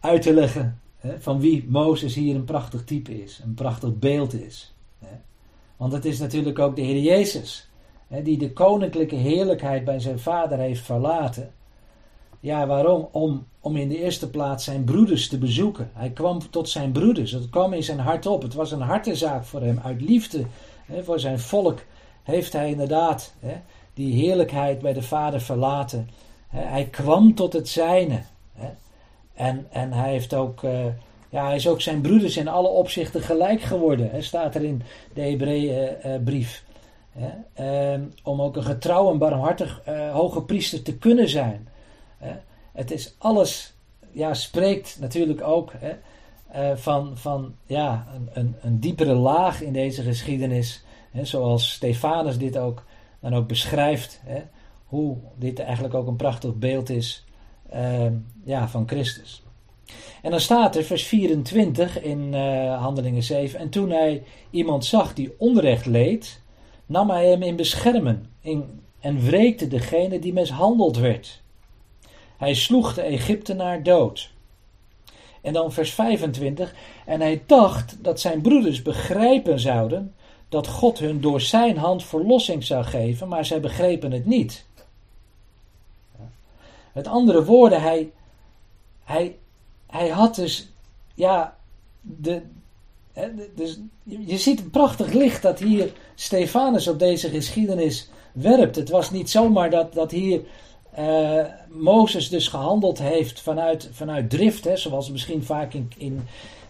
uit 0.00 0.22
te 0.22 0.34
leggen 0.34 0.80
van 1.18 1.40
wie 1.40 1.64
Mozes 1.68 2.14
hier 2.14 2.34
een 2.34 2.44
prachtig 2.44 2.84
type 2.84 3.22
is, 3.22 3.40
een 3.44 3.54
prachtig 3.54 3.98
beeld 3.98 4.34
is. 4.34 4.74
Want 5.76 5.92
het 5.92 6.04
is 6.04 6.18
natuurlijk 6.18 6.58
ook 6.58 6.76
de 6.76 6.82
Heer 6.82 7.02
Jezus, 7.02 7.65
die 8.08 8.38
de 8.38 8.52
koninklijke 8.52 9.14
heerlijkheid 9.14 9.84
bij 9.84 10.00
zijn 10.00 10.18
vader 10.18 10.58
heeft 10.58 10.84
verlaten. 10.84 11.50
Ja, 12.40 12.66
waarom? 12.66 13.08
Om, 13.12 13.46
om 13.60 13.76
in 13.76 13.88
de 13.88 14.02
eerste 14.02 14.30
plaats 14.30 14.64
zijn 14.64 14.84
broeders 14.84 15.28
te 15.28 15.38
bezoeken. 15.38 15.90
Hij 15.92 16.10
kwam 16.10 16.50
tot 16.50 16.68
zijn 16.68 16.92
broeders. 16.92 17.32
Het 17.32 17.50
kwam 17.50 17.72
in 17.72 17.82
zijn 17.82 17.98
hart 17.98 18.26
op. 18.26 18.42
Het 18.42 18.54
was 18.54 18.72
een 18.72 18.80
hartezaak 18.80 19.44
voor 19.44 19.60
hem. 19.60 19.80
Uit 19.84 20.00
liefde 20.00 20.44
voor 21.02 21.20
zijn 21.20 21.38
volk 21.38 21.78
heeft 22.22 22.52
hij 22.52 22.70
inderdaad 22.70 23.34
die 23.94 24.14
heerlijkheid 24.14 24.78
bij 24.78 24.92
de 24.92 25.02
Vader 25.02 25.40
verlaten. 25.40 26.08
Hij 26.48 26.84
kwam 26.84 27.34
tot 27.34 27.52
het 27.52 27.68
zijne. 27.68 28.22
En, 29.34 29.66
en 29.70 29.92
hij 29.92 30.10
heeft 30.10 30.34
ook. 30.34 30.62
Uh, 30.62 30.84
ja, 31.30 31.46
hij 31.46 31.56
is 31.56 31.68
ook 31.68 31.80
zijn 31.80 32.00
broeders 32.00 32.36
in 32.36 32.48
alle 32.48 32.68
opzichten 32.68 33.20
gelijk 33.20 33.60
geworden. 33.60 34.24
staat 34.24 34.54
er 34.54 34.64
in 34.64 34.82
de 35.14 35.20
Hebreeënbrief. 35.20 36.64
Uh, 37.18 37.94
uh, 37.94 38.00
om 38.22 38.42
ook 38.42 38.56
een 38.56 38.64
getrouw 38.64 39.10
en 39.10 39.18
barmhartig 39.18 39.82
uh, 39.88 40.12
hoge 40.12 40.42
priester 40.42 40.82
te 40.82 40.98
kunnen 40.98 41.28
zijn. 41.28 41.68
het 42.72 42.90
is 42.90 43.14
alles. 43.18 43.74
Ja, 44.10 44.34
spreekt 44.34 44.96
natuurlijk 45.00 45.42
ook 45.42 45.72
van, 46.74 47.16
van 47.16 47.54
ja, 47.66 48.06
een, 48.14 48.28
een, 48.32 48.54
een, 48.62 48.80
diepere 48.80 49.14
laag 49.14 49.62
in 49.62 49.72
deze 49.72 50.02
geschiedenis. 50.02 50.84
zoals 51.12 51.72
Stefanus 51.72 52.38
dit 52.38 52.58
ook 52.58 52.84
dan 53.20 53.34
ook 53.34 53.48
beschrijft 53.48 54.20
hè, 54.24 54.42
hoe 54.86 55.16
dit 55.36 55.58
eigenlijk 55.58 55.94
ook 55.94 56.06
een 56.06 56.16
prachtig 56.16 56.54
beeld 56.54 56.90
is 56.90 57.24
uh, 57.74 58.06
ja, 58.44 58.68
van 58.68 58.88
Christus. 58.88 59.42
En 60.22 60.30
dan 60.30 60.40
staat 60.40 60.76
er, 60.76 60.84
vers 60.84 61.04
24 61.04 62.02
in 62.02 62.32
uh, 62.32 62.82
Handelingen 62.82 63.22
7, 63.22 63.60
en 63.60 63.68
toen 63.68 63.90
hij 63.90 64.22
iemand 64.50 64.84
zag 64.84 65.14
die 65.14 65.34
onrecht 65.38 65.86
leed, 65.86 66.40
nam 66.86 67.10
hij 67.10 67.26
hem 67.26 67.42
in 67.42 67.56
beschermen 67.56 68.30
en 69.00 69.20
wreekte 69.20 69.68
degene 69.68 70.18
die 70.18 70.32
mishandeld 70.32 70.96
werd. 70.96 71.42
Hij 72.36 72.54
sloeg 72.54 72.94
de 72.94 73.02
Egyptenaar 73.02 73.82
dood. 73.82 74.30
En 75.42 75.52
dan 75.52 75.72
vers 75.72 75.90
25, 75.90 76.74
en 77.04 77.20
hij 77.20 77.42
dacht 77.46 78.04
dat 78.04 78.20
zijn 78.20 78.40
broeders 78.40 78.82
begrijpen 78.82 79.60
zouden 79.60 80.14
dat 80.48 80.66
God 80.66 80.98
hun 80.98 81.20
door 81.20 81.40
zijn 81.40 81.76
hand 81.76 82.04
verlossing 82.04 82.64
zou 82.64 82.84
geven, 82.84 83.28
maar 83.28 83.44
zij 83.44 83.60
begrepen 83.60 84.12
het 84.12 84.26
niet. 84.26 84.64
Met 86.92 87.06
andere 87.06 87.44
woorden, 87.44 87.82
hij, 87.82 88.10
hij, 89.04 89.36
hij 89.86 90.08
had 90.08 90.34
dus, 90.34 90.68
ja, 91.14 91.56
de, 92.00 92.42
dus 93.54 93.78
je 94.04 94.38
ziet 94.38 94.60
een 94.60 94.70
prachtig 94.70 95.12
licht 95.12 95.42
dat 95.42 95.58
hier 95.58 95.92
Stefanus 96.14 96.88
op 96.88 96.98
deze 96.98 97.28
geschiedenis 97.28 98.10
werpt. 98.32 98.76
Het 98.76 98.88
was 98.88 99.10
niet 99.10 99.30
zomaar 99.30 99.70
dat, 99.70 99.92
dat 99.92 100.10
hier 100.10 100.40
uh, 100.98 101.44
Mozes 101.68 102.28
dus 102.28 102.48
gehandeld 102.48 102.98
heeft 102.98 103.40
vanuit, 103.40 103.88
vanuit 103.92 104.30
drift, 104.30 104.64
hè, 104.64 104.76
zoals 104.76 105.10
misschien 105.10 105.42
vaak 105.42 105.74
in, 105.74 105.92
in, 105.96 106.26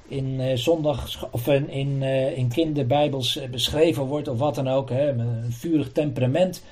in 0.08 0.40
uh, 0.40 0.56
zondag 0.56 1.28
of 1.30 1.46
in, 1.48 1.68
in, 1.68 2.02
uh, 2.02 2.38
in 2.38 2.48
kinderbijbels 2.48 3.40
beschreven 3.50 4.04
wordt 4.04 4.28
of 4.28 4.38
wat 4.38 4.54
dan 4.54 4.68
ook, 4.68 4.90
hè, 4.90 5.08
een 5.08 5.52
vurig 5.52 5.92
temperament. 5.92 6.62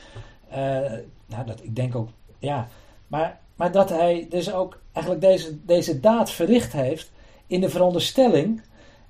nou, 1.26 1.46
dat, 1.46 1.60
ik 1.62 1.76
denk 1.76 1.94
ook, 1.94 2.08
ja, 2.38 2.68
maar, 3.06 3.40
maar 3.56 3.72
dat 3.72 3.88
hij 3.88 4.26
dus 4.30 4.52
ook 4.52 4.80
eigenlijk 4.92 5.24
deze, 5.24 5.64
deze 5.64 6.00
daad 6.00 6.30
verricht 6.30 6.72
heeft 6.72 7.10
in 7.46 7.60
de 7.60 7.68
veronderstelling 7.68 8.62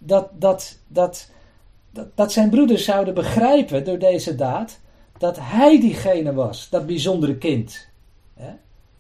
dat, 0.07 0.29
dat, 0.39 0.79
dat, 0.87 1.31
dat, 2.15 2.33
zijn 2.33 2.51
broeders 2.51 2.85
zouden 2.85 3.15
begrijpen 3.15 3.85
door 3.85 3.99
deze 3.99 4.35
daad 4.35 4.81
dat 5.19 5.37
hij 5.41 5.81
diegene 5.81 6.33
was, 6.35 6.69
dat 6.71 6.87
bijzondere 6.87 7.37
kind. 7.37 7.89
Hè, 8.35 8.51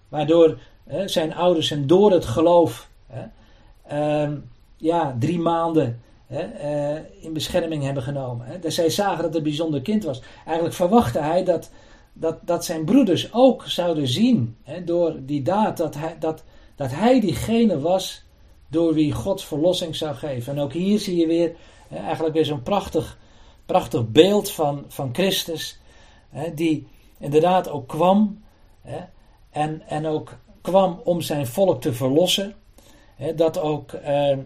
waardoor 0.08 0.58
hè, 0.84 1.08
zijn 1.08 1.34
ouders 1.34 1.70
hem 1.70 1.86
door 1.86 2.12
het 2.12 2.24
geloof 2.24 2.88
hè, 3.06 3.24
ehm, 3.86 4.36
ja, 4.76 5.16
drie 5.18 5.38
maanden 5.38 6.00
eh, 6.26 6.96
in 7.20 7.32
bescherming 7.32 7.82
hebben 7.82 8.02
genomen. 8.02 8.46
Hè. 8.46 8.58
Dus 8.58 8.74
zij 8.74 8.90
zagen 8.90 9.16
dat 9.16 9.24
het 9.24 9.34
een 9.34 9.42
bijzonder 9.42 9.82
kind 9.82 10.04
was. 10.04 10.22
Eigenlijk 10.44 10.74
verwachtte 10.76 11.18
hij 11.18 11.44
dat, 11.44 11.70
dat, 12.12 12.38
dat 12.42 12.64
zijn 12.64 12.84
broeders 12.84 13.32
ook 13.32 13.64
zouden 13.66 14.08
zien 14.08 14.56
door 14.84 15.16
die 15.20 15.42
daad 15.42 15.76
dat 15.76 15.94
hij, 15.94 16.16
dat, 16.18 16.44
dat 16.76 16.90
hij 16.90 17.20
diegene 17.20 17.80
was 17.80 18.24
door 18.68 18.94
wie 18.94 19.12
God 19.12 19.44
verlossing 19.44 19.96
zou 19.96 20.14
geven. 20.14 20.52
En 20.52 20.62
ook 20.62 20.72
hier 20.72 20.98
zie 20.98 21.16
je 21.16 21.26
weer 21.26 21.54
eigenlijk 21.90 22.34
weer 22.34 22.44
zo'n 22.44 22.62
prachtig, 22.62 23.18
prachtig 23.66 24.08
beeld 24.08 24.50
van, 24.50 24.84
van 24.88 25.10
Christus, 25.12 25.78
die 26.54 26.86
inderdaad 27.18 27.68
ook 27.68 27.88
kwam 27.88 28.42
en, 29.50 29.82
en 29.86 30.06
ook 30.06 30.36
kwam 30.60 31.00
om 31.04 31.20
zijn 31.20 31.46
volk 31.46 31.80
te 31.80 31.92
verlossen. 31.92 32.54
Dat 33.36 33.58
ook 33.58 33.92
eh, 33.92 34.38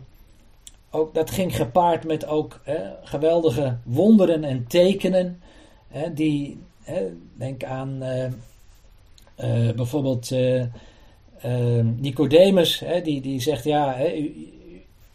ook, 0.91 1.15
dat 1.15 1.31
ging 1.31 1.57
gepaard 1.57 2.05
met 2.05 2.27
ook 2.27 2.61
geweldige 3.03 3.77
wonderen 3.85 4.45
en 4.45 4.67
tekenen. 4.67 5.43
Die, 6.15 6.63
denk 7.35 7.65
aan 7.65 8.03
uh, 8.03 8.25
uh, 8.25 9.73
bijvoorbeeld 9.75 10.31
uh, 11.45 11.85
Nicodemus, 11.97 12.79
hè, 12.81 13.03
die, 13.03 13.21
die 13.21 13.41
zegt: 13.41 13.65
Ja, 13.65 13.95
hè, 13.95 14.07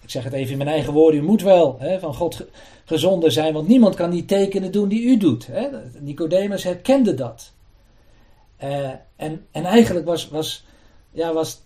ik 0.02 0.10
zeg 0.10 0.24
het 0.24 0.34
even 0.34 0.52
in 0.52 0.58
mijn 0.58 0.70
eigen 0.70 0.94
woorden, 0.94 1.20
u 1.20 1.24
moet 1.24 1.42
wel 1.42 1.80
hè, 1.80 2.00
van 2.00 2.14
God 2.14 2.46
gezonden 2.86 3.32
zijn, 3.32 3.54
want 3.54 3.68
niemand 3.68 3.96
kan 3.96 4.10
die 4.10 4.26
tekenen 4.26 4.72
doen 4.72 4.90
die 4.90 5.04
u 5.04 5.18
doet. 5.18 5.48
Hè. 5.48 5.68
Nicodemus 6.00 6.64
herkende 6.64 7.14
dat. 7.14 7.52
en, 9.16 9.46
en 9.52 9.66
eigenlijk 9.66 10.06
was, 10.06 10.30
was, 10.30 10.66
ja, 11.12 11.34
was 11.34 11.62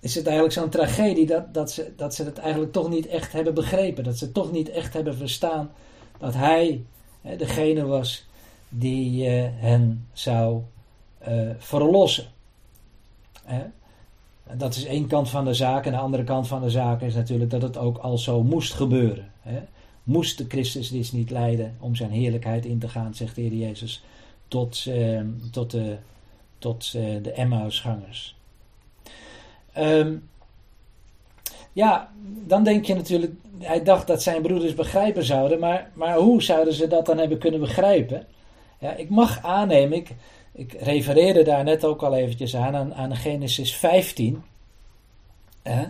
is 0.00 0.14
het 0.14 0.26
eigenlijk 0.26 0.54
zo'n 0.54 0.70
tragedie 0.70 1.26
dat, 1.26 1.54
dat, 1.54 1.70
ze, 1.70 1.92
dat 1.96 2.14
ze 2.14 2.24
het 2.24 2.38
eigenlijk 2.38 2.72
toch 2.72 2.88
niet 2.88 3.06
echt 3.06 3.32
hebben 3.32 3.54
begrepen. 3.54 4.04
Dat 4.04 4.18
ze 4.18 4.32
toch 4.32 4.52
niet 4.52 4.70
echt 4.70 4.94
hebben 4.94 5.16
verstaan 5.16 5.70
dat 6.18 6.34
hij 6.34 6.84
hè, 7.22 7.36
degene 7.36 7.86
was 7.86 8.26
die 8.68 9.28
uh, 9.28 9.48
hen 9.54 10.08
zou 10.12 10.62
uh, 11.28 11.50
verlossen. 11.58 12.26
Hè? 13.44 13.62
Dat 14.56 14.74
is 14.74 14.84
één 14.84 15.06
kant 15.06 15.30
van 15.30 15.44
de 15.44 15.54
zaak. 15.54 15.86
En 15.86 15.92
de 15.92 15.98
andere 15.98 16.24
kant 16.24 16.48
van 16.48 16.62
de 16.62 16.70
zaak 16.70 17.00
is 17.02 17.14
natuurlijk 17.14 17.50
dat 17.50 17.62
het 17.62 17.76
ook 17.76 17.98
al 17.98 18.18
zo 18.18 18.42
moest 18.42 18.74
gebeuren. 18.74 19.32
Hè? 19.40 19.58
Moest 20.02 20.38
de 20.38 20.44
Christus 20.48 20.90
dit 20.90 21.12
niet 21.12 21.30
leiden 21.30 21.76
om 21.80 21.94
zijn 21.94 22.10
heerlijkheid 22.10 22.64
in 22.64 22.78
te 22.78 22.88
gaan, 22.88 23.14
zegt 23.14 23.34
de 23.34 23.40
Heer 23.40 23.54
Jezus, 23.54 24.04
tot, 24.48 24.84
uh, 24.88 25.20
tot 25.50 25.70
de, 25.70 25.96
tot, 26.58 26.92
de 26.92 27.32
Emmausgangers. 27.32 28.36
Um, 29.78 30.28
ja, 31.72 32.10
dan 32.46 32.64
denk 32.64 32.84
je 32.84 32.94
natuurlijk, 32.94 33.32
hij 33.58 33.82
dacht 33.82 34.06
dat 34.06 34.22
zijn 34.22 34.42
broeders 34.42 34.74
begrijpen 34.74 35.24
zouden, 35.24 35.58
maar, 35.58 35.90
maar 35.94 36.16
hoe 36.16 36.42
zouden 36.42 36.74
ze 36.74 36.86
dat 36.86 37.06
dan 37.06 37.18
hebben 37.18 37.38
kunnen 37.38 37.60
begrijpen? 37.60 38.26
Ja, 38.78 38.92
ik 38.92 39.08
mag 39.08 39.42
aannemen, 39.42 39.98
ik, 39.98 40.14
ik 40.58 40.72
refereerde 40.72 41.42
daar 41.42 41.64
net 41.64 41.84
ook 41.84 42.02
al 42.02 42.14
eventjes 42.14 42.56
aan, 42.56 42.94
aan, 42.94 43.16
Genesis 43.16 43.74
15, 43.74 44.42
hè, 45.62 45.84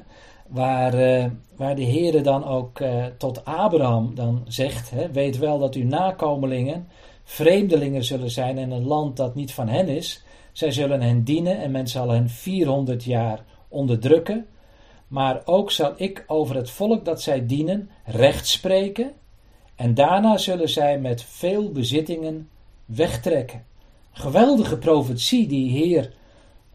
waar, 0.46 0.94
uh, 0.94 1.26
waar 1.56 1.76
de 1.76 1.82
Heer 1.82 2.22
dan 2.22 2.44
ook 2.44 2.80
uh, 2.80 3.04
tot 3.18 3.44
Abraham 3.44 4.14
dan 4.14 4.44
zegt, 4.46 4.90
hè, 4.90 5.12
weet 5.12 5.38
wel 5.38 5.58
dat 5.58 5.74
uw 5.74 5.84
nakomelingen 5.84 6.88
vreemdelingen 7.24 8.04
zullen 8.04 8.30
zijn 8.30 8.58
in 8.58 8.70
een 8.70 8.86
land 8.86 9.16
dat 9.16 9.34
niet 9.34 9.52
van 9.52 9.68
hen 9.68 9.88
is. 9.88 10.22
Zij 10.52 10.70
zullen 10.70 11.00
hen 11.00 11.24
dienen 11.24 11.58
en 11.60 11.70
men 11.70 11.88
zal 11.88 12.08
hen 12.08 12.28
400 12.28 13.04
jaar 13.04 13.44
onderdrukken. 13.68 14.46
Maar 15.08 15.42
ook 15.44 15.70
zal 15.70 15.92
ik 15.96 16.24
over 16.26 16.56
het 16.56 16.70
volk 16.70 17.04
dat 17.04 17.22
zij 17.22 17.46
dienen 17.46 17.90
recht 18.04 18.46
spreken. 18.46 19.12
En 19.74 19.94
daarna 19.94 20.36
zullen 20.36 20.68
zij 20.68 20.98
met 20.98 21.22
veel 21.22 21.72
bezittingen 21.72 22.48
wegtrekken. 22.84 23.67
Geweldige 24.18 24.78
profetie 24.78 25.48
die 25.48 25.70
Heer 25.70 26.12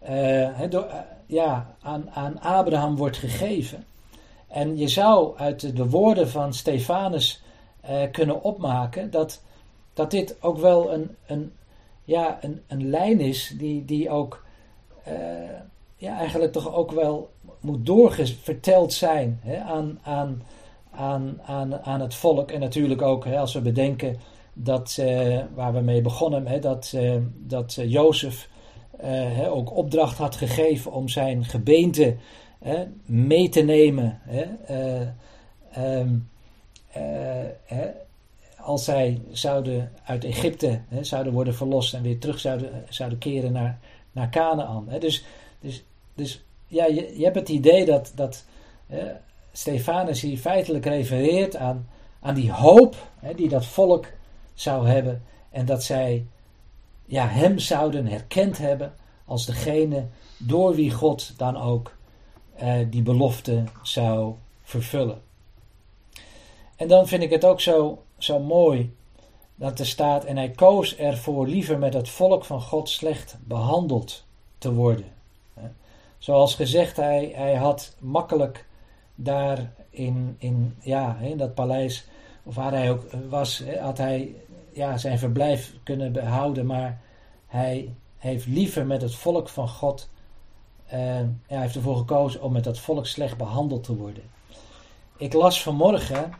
uh, 0.09 0.69
door, 0.69 0.85
uh, 0.85 0.93
ja, 1.25 1.75
aan, 1.81 2.09
aan 2.09 2.39
Abraham 2.41 2.95
wordt 2.95 3.17
gegeven. 3.17 3.85
En 4.47 4.77
je 4.77 4.87
zou 4.87 5.37
uit 5.37 5.75
de 5.75 5.89
woorden 5.89 6.29
van 6.29 6.53
Stefanus 6.53 7.43
uh, 7.89 8.01
kunnen 8.11 8.43
opmaken 8.43 9.11
dat, 9.11 9.41
dat 9.93 10.11
dit 10.11 10.35
ook 10.41 10.57
wel 10.57 10.93
een, 10.93 11.15
een, 11.25 11.53
ja, 12.03 12.37
een, 12.41 12.61
een 12.67 12.89
lijn 12.89 13.19
is 13.19 13.53
die, 13.57 13.85
die 13.85 14.09
ook 14.09 14.43
ja, 15.95 16.17
eigenlijk 16.17 16.51
toch 16.51 16.73
ook 16.73 16.91
wel 16.91 17.29
moet 17.59 17.85
doorverteld 17.85 18.93
zijn 18.93 19.39
hè, 19.43 19.59
aan, 19.59 19.99
aan, 20.03 20.43
aan, 20.91 21.41
aan, 21.45 21.81
aan 21.81 22.01
het 22.01 22.15
volk. 22.15 22.51
En 22.51 22.59
natuurlijk 22.59 23.01
ook 23.01 23.25
hè, 23.25 23.39
als 23.39 23.53
we 23.53 23.61
bedenken 23.61 24.19
dat, 24.53 24.97
uh, 24.99 25.39
waar 25.53 25.73
we 25.73 25.79
mee 25.79 26.01
begonnen, 26.01 26.47
hè, 26.47 26.59
dat, 26.59 26.91
uh, 26.95 27.15
dat 27.37 27.75
uh, 27.79 27.91
Jozef 27.91 28.49
ook 29.49 29.75
opdracht 29.75 30.17
had 30.17 30.35
gegeven 30.35 30.91
om 30.91 31.09
zijn 31.09 31.45
gebeente 31.45 32.15
mee 33.05 33.49
te 33.49 33.61
nemen. 33.61 34.21
Um, 35.79 36.29
als 38.57 38.83
zij 38.83 39.21
zouden 39.31 39.91
uit 40.05 40.23
Egypte 40.23 40.79
zouden 41.01 41.33
worden 41.33 41.55
verlost 41.55 41.93
en 41.93 42.01
weer 42.01 42.19
terug 42.19 42.39
zouden, 42.39 42.83
zouden 42.89 43.17
keren 43.17 43.51
naar, 43.51 43.79
naar 44.11 44.29
Canaan. 44.29 44.87
Dus, 44.99 45.23
dus, 45.59 45.83
dus 46.13 46.43
ja, 46.67 46.85
je, 46.85 47.13
je 47.17 47.23
hebt 47.23 47.35
het 47.35 47.49
idee 47.49 47.85
dat, 47.85 48.11
dat 48.15 48.45
Stefanus 49.51 50.21
hier 50.21 50.37
feitelijk 50.37 50.85
refereert 50.85 51.55
aan, 51.55 51.87
aan 52.19 52.35
die 52.35 52.51
hoop 52.51 52.95
die 53.35 53.49
dat 53.49 53.65
volk 53.65 54.05
zou 54.63 54.87
hebben 54.87 55.23
en 55.49 55.65
dat 55.65 55.83
zij 55.83 56.25
ja, 57.05 57.27
hem 57.27 57.59
zouden 57.59 58.07
herkend 58.07 58.57
hebben 58.57 58.93
als 59.25 59.45
degene 59.45 60.05
door 60.37 60.75
wie 60.75 60.91
God 60.91 61.33
dan 61.37 61.57
ook 61.57 61.95
eh, 62.55 62.75
die 62.89 63.01
belofte 63.01 63.63
zou 63.81 64.33
vervullen. 64.63 65.21
En 66.75 66.87
dan 66.87 67.07
vind 67.07 67.23
ik 67.23 67.29
het 67.29 67.45
ook 67.45 67.61
zo, 67.61 68.03
zo 68.17 68.39
mooi 68.39 68.95
dat 69.55 69.79
er 69.79 69.85
staat: 69.85 70.25
En 70.25 70.37
hij 70.37 70.49
koos 70.49 70.95
ervoor 70.95 71.47
liever 71.47 71.79
met 71.79 71.93
het 71.93 72.09
volk 72.09 72.45
van 72.45 72.61
God 72.61 72.89
slecht 72.89 73.35
behandeld 73.43 74.23
te 74.57 74.73
worden. 74.73 75.11
Zoals 76.17 76.55
gezegd, 76.55 76.97
hij, 76.97 77.31
hij 77.35 77.55
had 77.55 77.95
makkelijk 77.99 78.65
daar 79.15 79.73
in, 79.89 80.35
in, 80.39 80.75
ja, 80.81 81.17
in 81.21 81.37
dat 81.37 81.53
paleis, 81.53 82.05
of 82.43 82.55
waar 82.55 82.71
hij 82.71 82.91
ook 82.91 83.05
was, 83.29 83.63
had 83.79 83.97
hij 83.97 84.35
ja, 84.73 84.97
zijn 84.97 85.19
verblijf 85.19 85.73
kunnen 85.83 86.11
behouden, 86.11 86.65
maar 86.65 87.01
hij 87.47 87.93
heeft 88.17 88.45
liever 88.45 88.85
met 88.85 89.01
het 89.01 89.15
volk 89.15 89.49
van 89.49 89.69
God, 89.69 90.09
hij 90.85 91.27
heeft 91.47 91.75
ervoor 91.75 91.97
gekozen 91.97 92.41
om 92.41 92.51
met 92.51 92.63
dat 92.63 92.79
volk 92.79 93.05
slecht 93.05 93.37
behandeld 93.37 93.83
te 93.83 93.95
worden. 93.95 94.23
Ik 95.17 95.33
las 95.33 95.63
vanmorgen 95.63 96.33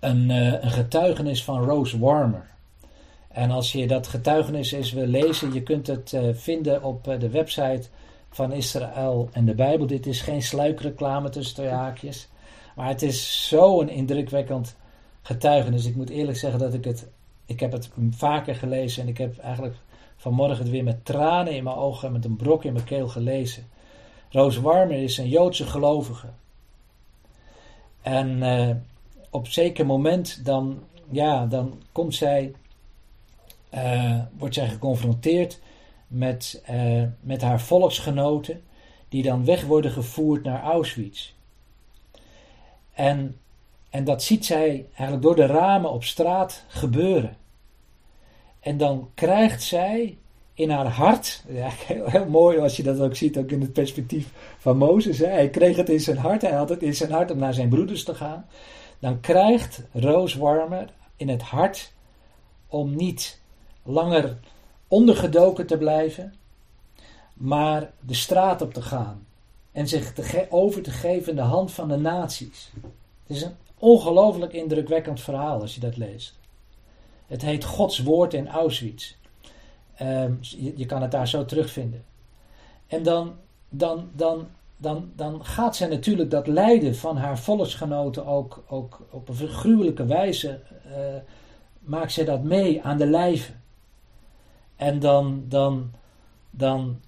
een, 0.00 0.30
uh, 0.30 0.62
een 0.62 0.70
getuigenis 0.70 1.44
van 1.44 1.64
Rose 1.64 1.98
Warmer. 1.98 2.46
En 3.28 3.50
als 3.50 3.72
je 3.72 3.86
dat 3.86 4.06
getuigenis 4.06 4.72
eens 4.72 4.92
wil 4.92 5.06
lezen, 5.06 5.52
je 5.52 5.62
kunt 5.62 5.86
het 5.86 6.12
uh, 6.12 6.34
vinden 6.34 6.82
op 6.82 7.04
de 7.04 7.30
website 7.30 7.88
van 8.30 8.52
Israël 8.52 9.28
en 9.32 9.44
de 9.44 9.54
Bijbel. 9.54 9.86
Dit 9.86 10.06
is 10.06 10.20
geen 10.20 10.42
sluikreclame 10.42 11.28
tussen 11.28 11.54
twee 11.54 11.68
haakjes. 11.68 12.28
Maar 12.74 12.88
het 12.88 13.02
is 13.02 13.48
zo'n 13.48 13.88
indrukwekkend 13.88 14.76
getuigenis. 15.26 15.86
Ik 15.86 15.96
moet 15.96 16.10
eerlijk 16.10 16.38
zeggen 16.38 16.58
dat 16.58 16.74
ik 16.74 16.84
het. 16.84 17.08
Ik 17.46 17.60
heb 17.60 17.72
het 17.72 17.90
vaker 18.10 18.54
gelezen 18.54 19.02
en 19.02 19.08
ik 19.08 19.18
heb 19.18 19.38
eigenlijk 19.38 19.76
vanmorgen 20.16 20.58
het 20.58 20.70
weer 20.70 20.84
met 20.84 21.04
tranen 21.04 21.54
in 21.54 21.64
mijn 21.64 21.76
ogen 21.76 22.06
en 22.06 22.12
met 22.12 22.24
een 22.24 22.36
brok 22.36 22.64
in 22.64 22.72
mijn 22.72 22.84
keel 22.84 23.08
gelezen. 23.08 23.66
Roos 24.30 24.56
Warmer 24.56 25.02
is 25.02 25.18
een 25.18 25.28
Joodse 25.28 25.66
gelovige. 25.66 26.26
En 28.02 28.36
uh, 28.42 28.70
op 29.30 29.48
zeker 29.48 29.86
moment 29.86 30.44
dan, 30.44 30.82
ja, 31.10 31.46
dan 31.46 31.82
komt 31.92 32.14
zij, 32.14 32.54
uh, 33.74 34.20
wordt 34.38 34.54
zij 34.54 34.68
geconfronteerd 34.68 35.60
met, 36.06 36.62
uh, 36.70 37.02
met 37.20 37.42
haar 37.42 37.60
volksgenoten, 37.60 38.62
die 39.08 39.22
dan 39.22 39.44
weg 39.44 39.64
worden 39.64 39.90
gevoerd 39.90 40.42
naar 40.42 40.62
Auschwitz. 40.62 41.32
En 42.92 43.36
en 43.90 44.04
dat 44.04 44.22
ziet 44.22 44.44
zij 44.44 44.86
eigenlijk 44.88 45.22
door 45.22 45.36
de 45.36 45.46
ramen 45.46 45.90
op 45.90 46.04
straat 46.04 46.64
gebeuren. 46.68 47.36
En 48.60 48.76
dan 48.76 49.10
krijgt 49.14 49.62
zij 49.62 50.18
in 50.54 50.70
haar 50.70 50.86
hart, 50.86 51.44
ja, 51.48 51.68
heel, 51.86 52.06
heel, 52.06 52.28
mooi 52.28 52.58
als 52.58 52.76
je 52.76 52.82
dat 52.82 53.00
ook 53.00 53.16
ziet, 53.16 53.38
ook 53.38 53.50
in 53.50 53.60
het 53.60 53.72
perspectief 53.72 54.28
van 54.58 54.76
Mozes. 54.76 55.18
Hè. 55.18 55.26
Hij 55.26 55.50
kreeg 55.50 55.76
het 55.76 55.88
in 55.88 56.00
zijn 56.00 56.16
hart, 56.16 56.42
hij 56.42 56.52
had 56.52 56.68
het 56.68 56.82
in 56.82 56.94
zijn 56.94 57.10
hart 57.10 57.30
om 57.30 57.38
naar 57.38 57.54
zijn 57.54 57.68
broeders 57.68 58.04
te 58.04 58.14
gaan. 58.14 58.46
Dan 58.98 59.20
krijgt 59.20 59.82
Roos 59.92 60.34
Warmer 60.34 60.88
in 61.16 61.28
het 61.28 61.42
hart 61.42 61.92
om 62.66 62.96
niet 62.96 63.40
langer 63.82 64.38
ondergedoken 64.88 65.66
te 65.66 65.78
blijven, 65.78 66.34
maar 67.34 67.90
de 68.00 68.14
straat 68.14 68.62
op 68.62 68.74
te 68.74 68.82
gaan 68.82 69.26
en 69.72 69.88
zich 69.88 70.12
over 70.48 70.82
te 70.82 70.90
geven 70.90 71.30
in 71.30 71.36
de 71.36 71.42
hand 71.42 71.72
van 71.72 71.88
de 71.88 71.96
naties. 71.96 72.72
Het 73.26 73.36
is 73.36 73.42
een 73.42 73.56
Ongelooflijk 73.78 74.52
indrukwekkend 74.52 75.20
verhaal 75.20 75.60
als 75.60 75.74
je 75.74 75.80
dat 75.80 75.96
leest. 75.96 76.38
Het 77.26 77.42
heet 77.42 77.64
Gods 77.64 78.02
Woord 78.02 78.34
in 78.34 78.48
Auschwitz. 78.48 79.14
Je, 80.40 80.72
je, 80.76 80.86
kan 80.86 81.02
het 81.02 81.10
daar 81.10 81.28
zo 81.28 81.44
terugvinden. 81.44 82.04
En 82.86 83.02
dan, 83.02 83.34
dan, 83.68 84.10
dan, 84.12 84.46
dan, 84.76 85.12
dan 85.16 85.44
gaat 85.44 85.76
zij 85.76 85.88
natuurlijk 85.88 86.30
dat 86.30 86.46
lijden 86.46 86.96
van 86.96 87.16
haar 87.16 87.38
volksgenoten 87.38 88.26
ook, 88.26 88.64
ook 88.68 89.00
op 89.10 89.28
een 89.28 89.48
gruwelijke 89.48 90.06
wijze. 90.06 90.60
Uh, 90.86 90.92
maakt 91.78 92.12
zij 92.12 92.24
dat 92.24 92.42
mee 92.42 92.82
aan 92.82 92.98
de 92.98 93.06
lijve. 93.06 93.52
En 94.76 94.98
dan, 94.98 95.44
dan, 95.48 95.90
dan, 96.50 97.00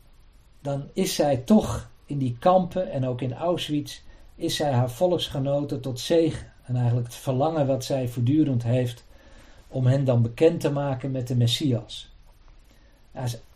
dan 0.61 0.89
is 0.93 1.15
zij 1.15 1.37
toch 1.37 1.91
in 2.07 2.19
die 2.19 2.37
kampen 2.39 2.91
en 2.91 3.07
ook 3.07 3.21
in 3.21 3.35
Auschwitz, 3.35 4.01
is 4.35 4.57
zij 4.57 4.73
haar 4.73 4.91
volksgenoten 4.91 5.81
tot 5.81 6.01
zegen. 6.01 6.53
En 6.69 6.77
eigenlijk 6.77 7.07
het 7.07 7.17
verlangen 7.17 7.67
wat 7.67 7.85
zij 7.85 8.09
voortdurend 8.09 8.63
heeft 8.63 9.05
om 9.69 9.87
hen 9.87 10.05
dan 10.05 10.23
bekend 10.23 10.61
te 10.61 10.71
maken 10.71 11.11
met 11.11 11.29
de 11.29 11.37
Messias. 11.37 12.11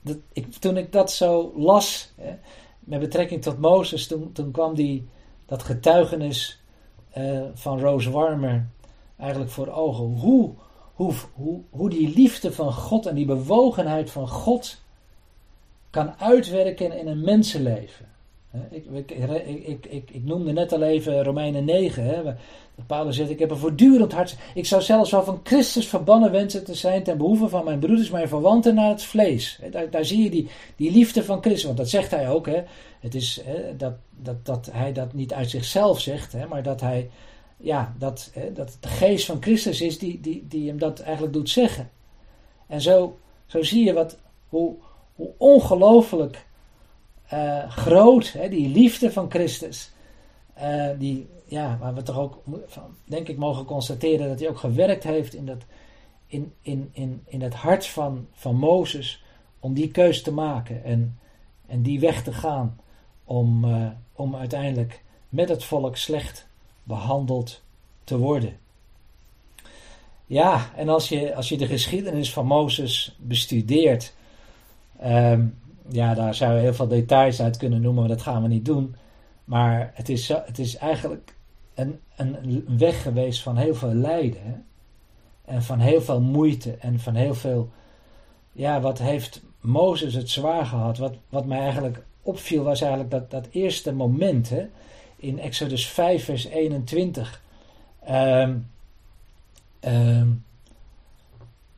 Dat, 0.00 0.16
ik, 0.32 0.52
toen 0.52 0.76
ik 0.76 0.92
dat 0.92 1.12
zo 1.12 1.52
las, 1.56 2.12
hè, 2.16 2.34
met 2.80 3.00
betrekking 3.00 3.42
tot 3.42 3.58
Mozes, 3.58 4.06
toen, 4.06 4.32
toen 4.32 4.50
kwam 4.50 4.74
die, 4.74 5.08
dat 5.46 5.62
getuigenis 5.62 6.60
uh, 7.18 7.42
van 7.54 7.80
Rose 7.80 8.10
Warmer 8.10 8.66
eigenlijk 9.16 9.50
voor 9.50 9.68
ogen. 9.68 10.04
Hoe, 10.04 10.52
hoe, 10.94 11.12
hoe, 11.32 11.60
hoe 11.70 11.90
die 11.90 12.14
liefde 12.14 12.52
van 12.52 12.72
God 12.72 13.06
en 13.06 13.14
die 13.14 13.26
bewogenheid 13.26 14.10
van 14.10 14.28
God 14.28 14.80
kan 15.90 16.18
uitwerken 16.18 16.98
in 16.98 17.06
een 17.06 17.20
mensenleven. 17.20 18.10
Ik, 18.70 18.86
ik, 18.86 19.10
ik, 19.10 19.86
ik, 19.86 20.10
ik, 20.10 20.24
noemde 20.24 20.52
net 20.52 20.72
al 20.72 20.82
even 20.82 21.24
Romeinen 21.24 21.64
9. 21.64 22.04
Hè, 22.04 22.34
Paulus 22.86 23.16
zegt: 23.16 23.30
Ik 23.30 23.38
heb 23.38 23.50
een 23.50 23.56
voortdurend 23.56 24.12
hart. 24.12 24.36
Ik 24.54 24.66
zou 24.66 24.82
zelfs 24.82 25.10
wel 25.10 25.24
van 25.24 25.40
Christus 25.42 25.88
verbannen 25.88 26.30
wensen 26.30 26.64
te 26.64 26.74
zijn 26.74 27.02
ten 27.02 27.18
behoeve 27.18 27.48
van 27.48 27.64
mijn 27.64 27.78
broeders, 27.78 28.10
mijn 28.10 28.28
verwanten 28.28 28.74
naar 28.74 28.88
het 28.88 29.02
vlees. 29.02 29.60
Daar, 29.70 29.90
daar 29.90 30.04
zie 30.04 30.22
je 30.22 30.30
die, 30.30 30.48
die 30.76 30.90
liefde 30.90 31.24
van 31.24 31.40
Christus. 31.40 31.64
Want 31.64 31.76
dat 31.76 31.88
zegt 31.88 32.10
hij 32.10 32.28
ook. 32.28 32.46
Hè. 32.46 32.62
Het 33.00 33.14
is 33.14 33.40
hè, 33.44 33.76
dat, 33.76 33.94
dat, 34.10 34.46
dat 34.46 34.68
hij 34.72 34.92
dat 34.92 35.12
niet 35.12 35.32
uit 35.32 35.50
zichzelf 35.50 36.00
zegt, 36.00 36.32
hè, 36.32 36.46
maar 36.46 36.62
dat 36.62 36.80
hij. 36.80 37.10
Ja, 37.56 37.94
dat, 37.98 38.30
hè, 38.32 38.52
dat 38.52 38.76
de 38.80 38.88
geest 38.88 39.26
van 39.26 39.42
Christus 39.42 39.80
is 39.80 39.98
die, 39.98 40.20
die, 40.20 40.44
die 40.48 40.68
hem 40.68 40.78
dat 40.78 41.00
eigenlijk 41.00 41.32
doet 41.32 41.50
zeggen. 41.50 41.90
En 42.66 42.80
zo, 42.80 43.18
zo 43.46 43.62
zie 43.62 43.84
je 43.84 43.92
wat, 43.92 44.18
hoe, 44.48 44.74
hoe 45.14 45.30
ongelooflijk 45.36 46.46
uh, 47.32 47.70
groot, 47.70 48.32
hè, 48.32 48.48
die 48.48 48.68
liefde 48.68 49.12
van 49.12 49.30
Christus. 49.30 49.90
eh, 50.54 50.88
die, 50.98 51.26
ja, 51.52 51.78
waar 51.80 51.94
we 51.94 52.02
toch 52.02 52.18
ook, 52.18 52.42
denk 53.04 53.28
ik, 53.28 53.36
mogen 53.36 53.64
constateren 53.64 54.28
dat 54.28 54.38
hij 54.38 54.48
ook 54.48 54.58
gewerkt 54.58 55.04
heeft 55.04 55.34
in, 55.34 55.46
dat, 55.46 55.64
in, 56.26 56.52
in, 56.62 56.90
in, 56.92 57.22
in 57.24 57.42
het 57.42 57.54
hart 57.54 57.86
van, 57.86 58.26
van 58.32 58.56
Mozes 58.56 59.24
om 59.60 59.74
die 59.74 59.90
keus 59.90 60.22
te 60.22 60.32
maken 60.32 60.84
en, 60.84 61.18
en 61.66 61.82
die 61.82 62.00
weg 62.00 62.22
te 62.22 62.32
gaan 62.32 62.80
om, 63.24 63.64
uh, 63.64 63.86
om 64.12 64.36
uiteindelijk 64.36 65.02
met 65.28 65.48
het 65.48 65.64
volk 65.64 65.96
slecht 65.96 66.46
behandeld 66.82 67.62
te 68.04 68.18
worden. 68.18 68.56
Ja, 70.26 70.70
en 70.76 70.88
als 70.88 71.08
je, 71.08 71.34
als 71.34 71.48
je 71.48 71.56
de 71.56 71.66
geschiedenis 71.66 72.32
van 72.32 72.46
Mozes 72.46 73.16
bestudeert, 73.18 74.14
um, 75.04 75.58
ja, 75.88 76.14
daar 76.14 76.34
zou 76.34 76.54
je 76.54 76.60
heel 76.60 76.74
veel 76.74 76.88
details 76.88 77.40
uit 77.40 77.56
kunnen 77.56 77.80
noemen, 77.80 78.00
maar 78.00 78.16
dat 78.16 78.22
gaan 78.22 78.42
we 78.42 78.48
niet 78.48 78.64
doen. 78.64 78.94
Maar 79.44 79.90
het 79.94 80.08
is, 80.08 80.28
het 80.28 80.58
is 80.58 80.76
eigenlijk 80.76 81.34
een, 81.82 82.00
een 82.16 82.78
weg 82.78 83.02
geweest 83.02 83.42
van 83.42 83.56
heel 83.56 83.74
veel 83.74 83.94
lijden. 83.94 84.64
En 85.44 85.62
van 85.62 85.78
heel 85.78 86.00
veel 86.00 86.20
moeite 86.20 86.76
en 86.76 87.00
van 87.00 87.14
heel 87.14 87.34
veel. 87.34 87.70
Ja, 88.52 88.80
wat 88.80 88.98
heeft 88.98 89.42
Mozes 89.60 90.14
het 90.14 90.30
zwaar 90.30 90.66
gehad? 90.66 90.98
Wat, 90.98 91.14
wat 91.28 91.46
mij 91.46 91.58
eigenlijk 91.58 92.04
opviel 92.22 92.62
was 92.62 92.80
eigenlijk 92.80 93.10
dat, 93.10 93.30
dat 93.30 93.48
eerste 93.50 93.92
moment 93.92 94.48
hè, 94.48 94.66
in 95.16 95.38
Exodus 95.38 95.88
5, 95.88 96.24
vers 96.24 96.44
21. 96.44 97.42
Um, 98.10 98.70
um, 99.80 100.44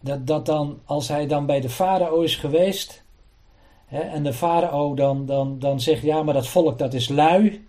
dat, 0.00 0.26
dat 0.26 0.46
dan, 0.46 0.80
als 0.84 1.08
hij 1.08 1.26
dan 1.26 1.46
bij 1.46 1.60
de 1.60 1.68
farao 1.68 2.20
is 2.20 2.36
geweest. 2.36 3.02
Hè, 3.86 4.00
en 4.00 4.22
de 4.22 4.32
farao 4.32 4.94
dan, 4.94 5.26
dan, 5.26 5.58
dan 5.58 5.80
zegt: 5.80 6.02
Ja, 6.02 6.22
maar 6.22 6.34
dat 6.34 6.48
volk 6.48 6.78
dat 6.78 6.94
is 6.94 7.08
lui. 7.08 7.66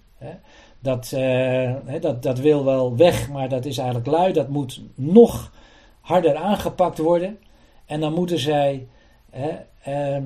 Dat, 0.86 1.12
uh, 1.16 1.74
dat, 2.02 2.24
dat 2.24 2.40
wil 2.40 2.66
wel 2.66 2.96
weg, 2.96 3.30
maar 3.30 3.50
dat 3.50 3.66
is 3.66 3.78
eigenlijk 3.78 4.08
lui. 4.08 4.34
Dat 4.34 4.50
moet 4.50 4.82
nog 4.96 5.52
harder 6.02 6.36
aangepakt 6.36 6.98
worden. 6.98 7.40
En 7.86 8.00
dan 8.00 8.14
moeten 8.14 8.40
zij. 8.40 8.88
Uh, 9.88 10.18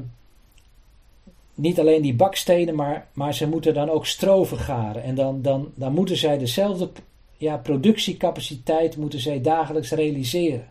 niet 1.55 1.80
alleen 1.80 2.01
die 2.01 2.16
bakstenen, 2.16 2.76
maar, 2.76 3.07
maar 3.14 3.34
ze 3.34 3.47
moeten 3.47 3.74
dan 3.74 3.89
ook 3.89 4.05
stro 4.05 4.43
vergaren. 4.43 5.03
En 5.03 5.16
dan, 5.16 5.41
dan, 5.41 5.72
dan 5.76 5.93
moeten 5.93 6.18
zij 6.18 6.38
dezelfde 6.38 6.89
ja, 7.38 7.57
productiecapaciteit 7.57 8.97
moeten 8.97 9.20
zij 9.20 9.41
dagelijks 9.41 9.91
realiseren. 9.91 10.70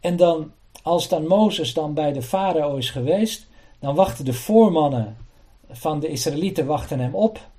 En 0.00 0.16
dan, 0.16 0.52
als 0.82 1.08
dan 1.08 1.26
Mozes 1.26 1.74
dan 1.74 1.94
bij 1.94 2.12
de 2.12 2.22
farao 2.22 2.76
is 2.76 2.90
geweest, 2.90 3.46
dan 3.78 3.94
wachten 3.94 4.24
de 4.24 4.32
voormannen 4.32 5.16
van 5.70 6.00
de 6.00 6.08
Israëlieten 6.08 6.66
wachten 6.66 7.00
hem 7.00 7.14
op. 7.14 7.50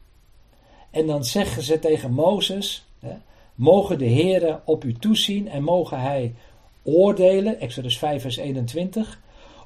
En 0.93 1.07
dan 1.07 1.23
zeggen 1.23 1.63
ze 1.63 1.79
tegen 1.79 2.11
Mozes, 2.11 2.85
hè, 2.99 3.13
mogen 3.55 3.97
de 3.97 4.09
Heere 4.09 4.59
op 4.65 4.83
u 4.83 4.93
toezien 4.93 5.49
en 5.49 5.63
mogen 5.63 5.99
hij 5.99 6.35
oordelen, 6.83 7.59
Exodus 7.59 7.97
5 7.97 8.21
vers 8.21 8.37
21, 8.37 9.19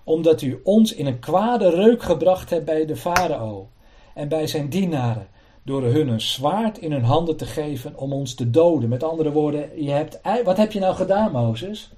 omdat 0.04 0.42
u 0.42 0.60
ons 0.64 0.94
in 0.94 1.06
een 1.06 1.20
kwade 1.20 1.70
reuk 1.70 2.04
gebracht 2.04 2.50
hebt 2.50 2.66
bij 2.66 2.86
de 2.86 2.96
farao 2.96 3.68
en 4.14 4.28
bij 4.28 4.48
zijn 4.48 4.70
dienaren, 4.70 5.28
door 5.64 5.84
hun 5.84 6.08
een 6.08 6.22
zwaard 6.22 6.78
in 6.78 6.92
hun 6.92 7.04
handen 7.04 7.38
te 7.38 7.46
geven 7.46 7.98
om 7.98 8.14
ons 8.14 8.34
te 8.34 8.50
doden. 8.50 8.90
Met 8.90 9.04
andere 9.04 9.32
woorden, 9.32 9.84
je 9.84 9.92
hebt, 9.92 10.20
wat 10.44 10.58
heb 10.58 10.72
je 10.72 10.80
nou 10.80 10.96
gedaan, 10.96 11.32
Mozes? 11.32 11.92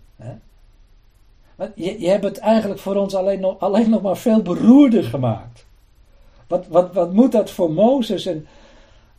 Je, 1.76 2.02
je 2.02 2.08
hebt 2.08 2.24
het 2.24 2.38
eigenlijk 2.38 2.80
voor 2.80 2.96
ons 2.96 3.16
alleen 3.16 3.40
nog, 3.40 3.60
alleen 3.60 3.90
nog 3.90 4.02
maar 4.02 4.18
veel 4.18 4.42
beroerder 4.42 5.04
gemaakt. 5.04 5.66
Wat, 6.48 6.68
wat, 6.68 6.94
wat 6.94 7.14
moet 7.14 7.32
dat 7.32 7.52
voor 7.52 7.72
Mozes 7.72 8.26
een, 8.26 8.48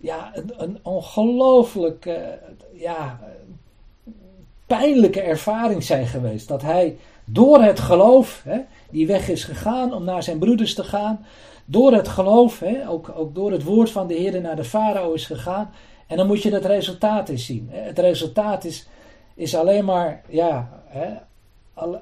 ja, 0.00 0.30
een, 0.34 0.52
een 0.56 0.78
ongelooflijk 0.82 2.20
ja, 2.72 3.20
pijnlijke 4.66 5.20
ervaring 5.20 5.82
zijn 5.82 6.06
geweest. 6.06 6.48
Dat 6.48 6.62
hij 6.62 6.96
door 7.24 7.62
het 7.62 7.80
geloof, 7.80 8.42
hè, 8.44 8.60
die 8.90 9.06
weg 9.06 9.28
is 9.28 9.44
gegaan 9.44 9.94
om 9.94 10.04
naar 10.04 10.22
zijn 10.22 10.38
broeders 10.38 10.74
te 10.74 10.84
gaan. 10.84 11.24
Door 11.64 11.92
het 11.92 12.08
geloof, 12.08 12.58
hè, 12.58 12.88
ook, 12.88 13.12
ook 13.16 13.34
door 13.34 13.52
het 13.52 13.62
woord 13.62 13.90
van 13.90 14.06
de 14.06 14.14
Heer 14.14 14.40
naar 14.40 14.56
de 14.56 14.64
farao 14.64 15.12
is 15.12 15.26
gegaan. 15.26 15.70
En 16.06 16.16
dan 16.16 16.26
moet 16.26 16.42
je 16.42 16.52
het 16.52 16.64
resultaat 16.64 17.28
eens 17.28 17.46
zien. 17.46 17.68
Het 17.70 17.98
resultaat 17.98 18.64
is, 18.64 18.88
is 19.34 19.54
alleen 19.54 19.84
maar, 19.84 20.22
ja, 20.28 20.82
hè, 20.86 21.14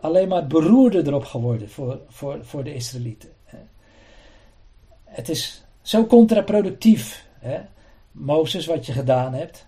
alleen 0.00 0.28
maar 0.28 0.46
beroerder 0.46 1.06
erop 1.06 1.24
geworden 1.24 1.70
voor, 1.70 2.00
voor, 2.08 2.38
voor 2.42 2.64
de 2.64 2.74
Israëlieten. 2.74 3.28
Het 5.04 5.28
is 5.28 5.64
zo 5.82 6.06
contraproductief, 6.06 7.26
hè, 7.38 7.58
Mozes, 8.12 8.66
wat 8.66 8.86
je 8.86 8.92
gedaan 8.92 9.34
hebt. 9.34 9.66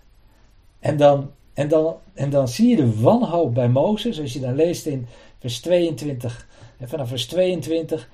En 0.79 0.97
dan, 0.97 1.31
en, 1.53 1.67
dan, 1.67 1.95
en 2.13 2.29
dan 2.29 2.47
zie 2.47 2.67
je 2.69 2.75
de 2.75 3.01
wanhoop 3.01 3.53
bij 3.53 3.69
Mozes, 3.69 4.19
als 4.19 4.33
je 4.33 4.39
dan 4.39 4.55
leest 4.55 4.85
in 4.85 5.07
vers 5.39 5.59
22 5.59 6.47
en 6.77 6.89
vanaf 6.89 7.09
vers 7.09 7.25
22, 7.27 8.09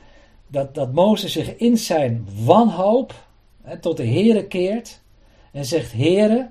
dat, 0.48 0.76
dat 0.76 0.94
Mozes 0.94 1.32
zich 1.32 1.56
in 1.56 1.78
zijn 1.78 2.28
wanhoop 2.46 3.14
hè, 3.62 3.80
tot 3.80 3.98
de 3.98 4.08
Heere 4.08 4.48
keert 4.48 5.02
en 5.52 5.66
zegt: 5.66 5.94
Heere, 5.94 6.50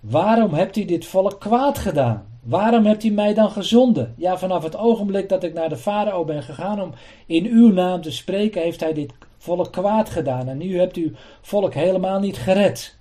waarom 0.00 0.54
hebt 0.54 0.76
u 0.76 0.84
dit 0.84 1.06
volk 1.06 1.40
kwaad 1.40 1.78
gedaan? 1.78 2.26
Waarom 2.42 2.86
hebt 2.86 3.04
u 3.04 3.10
mij 3.10 3.34
dan 3.34 3.50
gezonden? 3.50 4.14
Ja, 4.16 4.38
vanaf 4.38 4.62
het 4.62 4.76
ogenblik 4.76 5.28
dat 5.28 5.42
ik 5.42 5.54
naar 5.54 5.68
de 5.68 5.76
farao 5.76 6.24
ben 6.24 6.42
gegaan 6.42 6.82
om 6.82 6.92
in 7.26 7.46
uw 7.46 7.72
naam 7.72 8.00
te 8.00 8.10
spreken, 8.10 8.62
heeft 8.62 8.80
hij 8.80 8.92
dit 8.92 9.12
volk 9.38 9.72
kwaad 9.72 10.10
gedaan. 10.10 10.48
En 10.48 10.58
nu 10.58 10.78
hebt 10.78 10.96
u 10.96 11.14
volk 11.40 11.74
helemaal 11.74 12.20
niet 12.20 12.36
gered. 12.36 12.96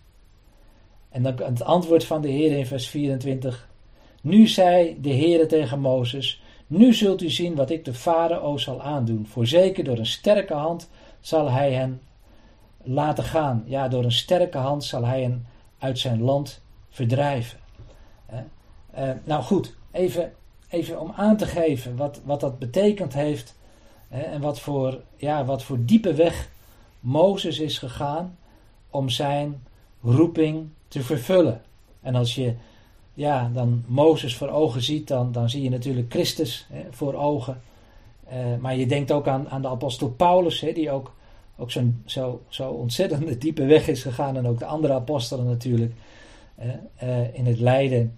En 1.12 1.24
dan 1.24 1.36
het 1.38 1.64
antwoord 1.64 2.04
van 2.06 2.22
de 2.22 2.30
Heer 2.30 2.58
in 2.58 2.66
vers 2.66 2.88
24. 2.88 3.70
Nu 4.22 4.48
zei 4.48 4.98
de 5.02 5.10
Heer 5.10 5.48
tegen 5.48 5.80
Mozes: 5.80 6.42
nu 6.68 6.94
zult 6.94 7.22
u 7.22 7.30
zien 7.30 7.56
wat 7.56 7.70
ik 7.70 7.86
de 7.86 7.94
farao 7.94 8.58
zal 8.58 8.82
aandoen. 8.82 9.28
Voorzeker 9.28 9.84
door 9.84 9.98
een 9.98 10.06
sterke 10.06 10.54
hand 10.54 10.90
zal 11.20 11.52
hij 11.52 11.74
hen 11.74 12.02
laten 12.84 13.24
gaan. 13.24 13.64
Ja, 13.66 13.88
door 13.88 14.04
een 14.04 14.12
sterke 14.12 14.58
hand 14.58 14.84
zal 14.84 15.06
hij 15.06 15.22
hen 15.22 15.48
uit 15.80 16.00
zijn 16.00 16.22
land 16.22 16.62
verdrijven. 16.90 17.60
Uh, 18.98 19.10
nou 19.24 19.44
goed, 19.44 19.76
even, 19.92 20.34
even 20.70 21.00
om 21.00 21.12
aan 21.16 21.38
te 21.38 21.46
geven 21.46 21.96
wat, 21.96 22.22
wat 22.24 22.40
dat 22.40 22.60
betekend 22.60 23.14
heeft. 23.14 23.56
en 24.10 24.42
wat 24.42 24.60
voor, 24.60 25.02
ja, 25.18 25.46
wat 25.46 25.64
voor 25.64 25.86
diepe 25.86 26.14
weg 26.14 26.50
Mozes 27.00 27.60
is 27.60 27.78
gegaan 27.78 28.38
om 28.90 29.10
zijn 29.10 29.64
roeping 30.02 30.70
te 30.92 31.04
vervullen. 31.04 31.62
En 32.02 32.16
als 32.16 32.36
je 32.36 32.54
ja, 33.14 33.52
dan 33.54 33.84
Mozes 33.88 34.36
voor 34.36 34.50
ogen 34.50 34.82
ziet, 34.82 35.08
dan, 35.08 35.32
dan 35.32 35.50
zie 35.50 35.64
je 35.64 35.70
natuurlijk 35.70 36.12
Christus 36.12 36.68
hè, 36.70 36.82
voor 36.90 37.14
ogen. 37.14 37.62
Uh, 38.34 38.58
maar 38.60 38.76
je 38.76 38.86
denkt 38.86 39.12
ook 39.12 39.28
aan, 39.28 39.50
aan 39.50 39.62
de 39.62 39.68
apostel 39.68 40.10
Paulus, 40.10 40.60
hè, 40.60 40.72
die 40.72 40.92
ook, 40.92 41.14
ook 41.58 41.72
zo, 41.72 41.84
zo, 42.06 42.42
zo 42.48 42.70
ontzettend 42.70 43.42
diepe 43.42 43.66
weg 43.66 43.88
is 43.88 44.02
gegaan. 44.02 44.38
En 44.38 44.48
ook 44.48 44.60
de 44.60 44.66
andere 44.66 44.94
apostelen 44.94 45.46
natuurlijk. 45.46 45.94
Uh, 47.04 47.34
in 47.34 47.46
het 47.46 47.60
lijden 47.60 48.18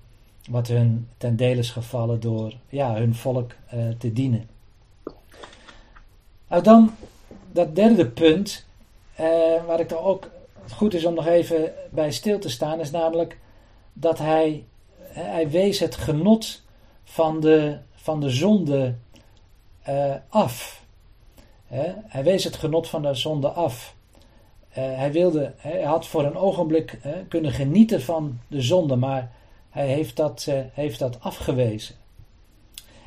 wat 0.50 0.68
hun 0.68 1.08
ten 1.18 1.36
deel 1.36 1.58
is 1.58 1.72
gevallen 1.72 2.20
door 2.20 2.54
ja, 2.70 2.96
hun 2.96 3.16
volk 3.16 3.52
uh, 3.74 3.90
te 3.98 4.14
dienen. 4.14 4.50
Nou 6.48 6.64
dan 6.64 6.92
dat 7.52 7.76
derde 7.76 8.08
punt, 8.08 8.66
waar 9.68 9.80
ik 9.80 9.88
toch 9.88 10.04
ook 10.04 10.30
goed 10.72 10.94
is 10.94 11.06
om 11.06 11.14
nog 11.14 11.28
even 11.28 11.74
bij 11.92 12.12
stil 12.12 12.40
te 12.40 12.50
staan, 12.50 12.80
is 12.80 12.92
namelijk 12.92 13.38
dat 13.94 14.18
hij 14.18 14.66
hij 15.14 15.50
wees 15.50 15.80
het 15.80 15.96
genot 15.96 16.62
van 17.04 17.40
de, 17.40 17.78
van 17.94 18.20
de 18.20 18.30
zonde 18.30 18.96
uh, 19.90 20.16
af. 20.30 20.84
hij 22.08 22.24
wees 22.24 22.44
het 22.44 22.56
genot 22.56 22.88
van 22.88 23.02
de 23.02 23.14
zonde 23.14 23.48
af. 23.48 23.96
Uh, 24.70 24.76
hij, 24.76 25.12
wilde, 25.12 25.54
hij 25.58 25.84
had 25.84 26.08
voor 26.08 26.24
een 26.24 26.38
ogenblik 26.38 27.00
kunnen 27.28 27.52
genieten 27.52 28.02
van 28.02 28.40
de 28.48 28.62
zonde, 28.62 28.96
maar 28.96 29.32
hij 29.70 29.88
heeft 29.88 30.16
dat, 30.16 30.48
heeft 30.74 31.00
dat 31.00 31.18
afgewezen. 31.20 31.96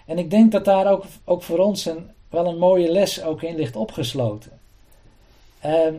En 0.06 0.18
ik 0.18 0.30
denk 0.30 0.52
dat 0.52 0.64
daar 0.64 0.90
ook, 0.90 1.04
ook 1.24 1.42
voor 1.42 1.58
ons 1.58 1.84
een, 1.84 2.10
wel 2.28 2.46
een 2.46 2.58
mooie 2.58 2.92
les 2.92 3.22
ook 3.22 3.42
in 3.42 3.56
ligt 3.56 3.76
opgesloten. 3.76 4.60
Ehm, 5.60 5.94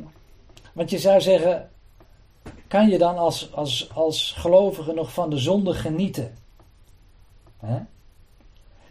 want 0.77 0.89
je 0.89 0.99
zou 0.99 1.21
zeggen, 1.21 1.69
kan 2.67 2.89
je 2.89 2.97
dan 2.97 3.17
als, 3.17 3.53
als, 3.53 3.89
als 3.93 4.31
gelovige 4.31 4.93
nog 4.93 5.13
van 5.13 5.29
de 5.29 5.37
zonde 5.37 5.73
genieten? 5.73 6.37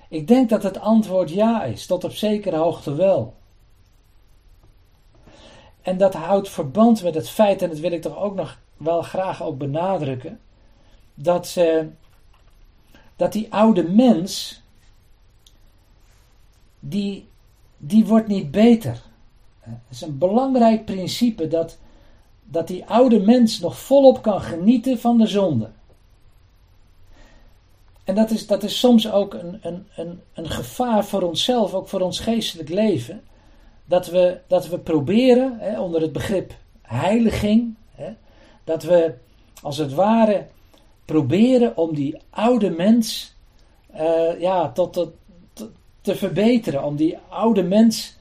Ik 0.09 0.29
denk 0.29 0.49
dat 0.49 0.63
het 0.63 0.79
antwoord 0.79 1.31
ja 1.31 1.65
is, 1.65 1.87
tot 1.87 2.05
op 2.05 2.13
zekere 2.13 2.57
hoogte 2.57 2.95
wel. 2.95 3.35
En 5.83 5.97
dat 5.97 6.15
houdt 6.15 6.49
verband 6.49 7.03
met 7.03 7.15
het 7.15 7.29
feit, 7.29 7.63
en 7.63 7.69
dat 7.69 7.79
wil 7.79 7.93
ik 7.93 8.03
toch 8.03 8.17
ook 8.17 8.35
nog 8.35 8.59
wel 8.77 9.03
graag 9.03 9.43
ook 9.43 9.59
benadrukken, 9.59 10.41
dat, 11.15 11.55
uh, 11.59 11.85
dat 13.17 13.33
die 13.33 13.53
oude 13.53 13.83
mens, 13.83 14.63
die, 16.81 17.29
die 17.77 18.07
wordt 18.07 18.29
niet 18.29 18.51
beter. 18.51 19.06
Het 19.71 19.91
is 19.91 20.01
een 20.01 20.19
belangrijk 20.19 20.85
principe 20.85 21.49
dat 21.49 21.79
dat 22.51 22.67
die 22.67 22.85
oude 22.85 23.21
mens 23.21 23.61
nog 23.61 23.79
volop 23.79 24.23
kan 24.23 24.41
genieten 24.41 24.99
van 24.99 25.19
de 25.19 25.27
zonde. 25.27 25.69
En 28.05 28.15
dat 28.15 28.31
is, 28.31 28.47
dat 28.47 28.63
is 28.63 28.79
soms 28.79 29.11
ook 29.11 29.35
een, 29.35 29.59
een, 29.63 29.87
een, 29.97 30.21
een 30.35 30.51
gevaar 30.51 31.05
voor 31.05 31.23
onszelf, 31.23 31.75
ook 31.75 31.89
voor 31.89 32.01
ons 32.01 32.21
geestelijk 32.21 32.69
leven. 32.69 33.23
Dat 33.85 34.07
we, 34.07 34.39
dat 34.47 34.69
we 34.69 34.79
proberen, 34.79 35.57
hè, 35.59 35.81
onder 35.81 36.01
het 36.01 36.13
begrip 36.13 36.55
heiliging, 36.83 37.75
hè, 37.95 38.13
dat 38.65 38.83
we 38.83 39.15
als 39.63 39.77
het 39.77 39.93
ware 39.93 40.47
proberen 41.05 41.77
om 41.77 41.95
die 41.95 42.19
oude 42.31 42.71
mens 42.71 43.35
uh, 43.95 44.41
ja, 44.41 44.71
tot, 44.73 44.93
tot, 44.93 45.11
te 46.01 46.15
verbeteren. 46.15 46.85
Om 46.85 46.97
die 46.97 47.19
oude 47.29 47.63
mens 47.63 48.17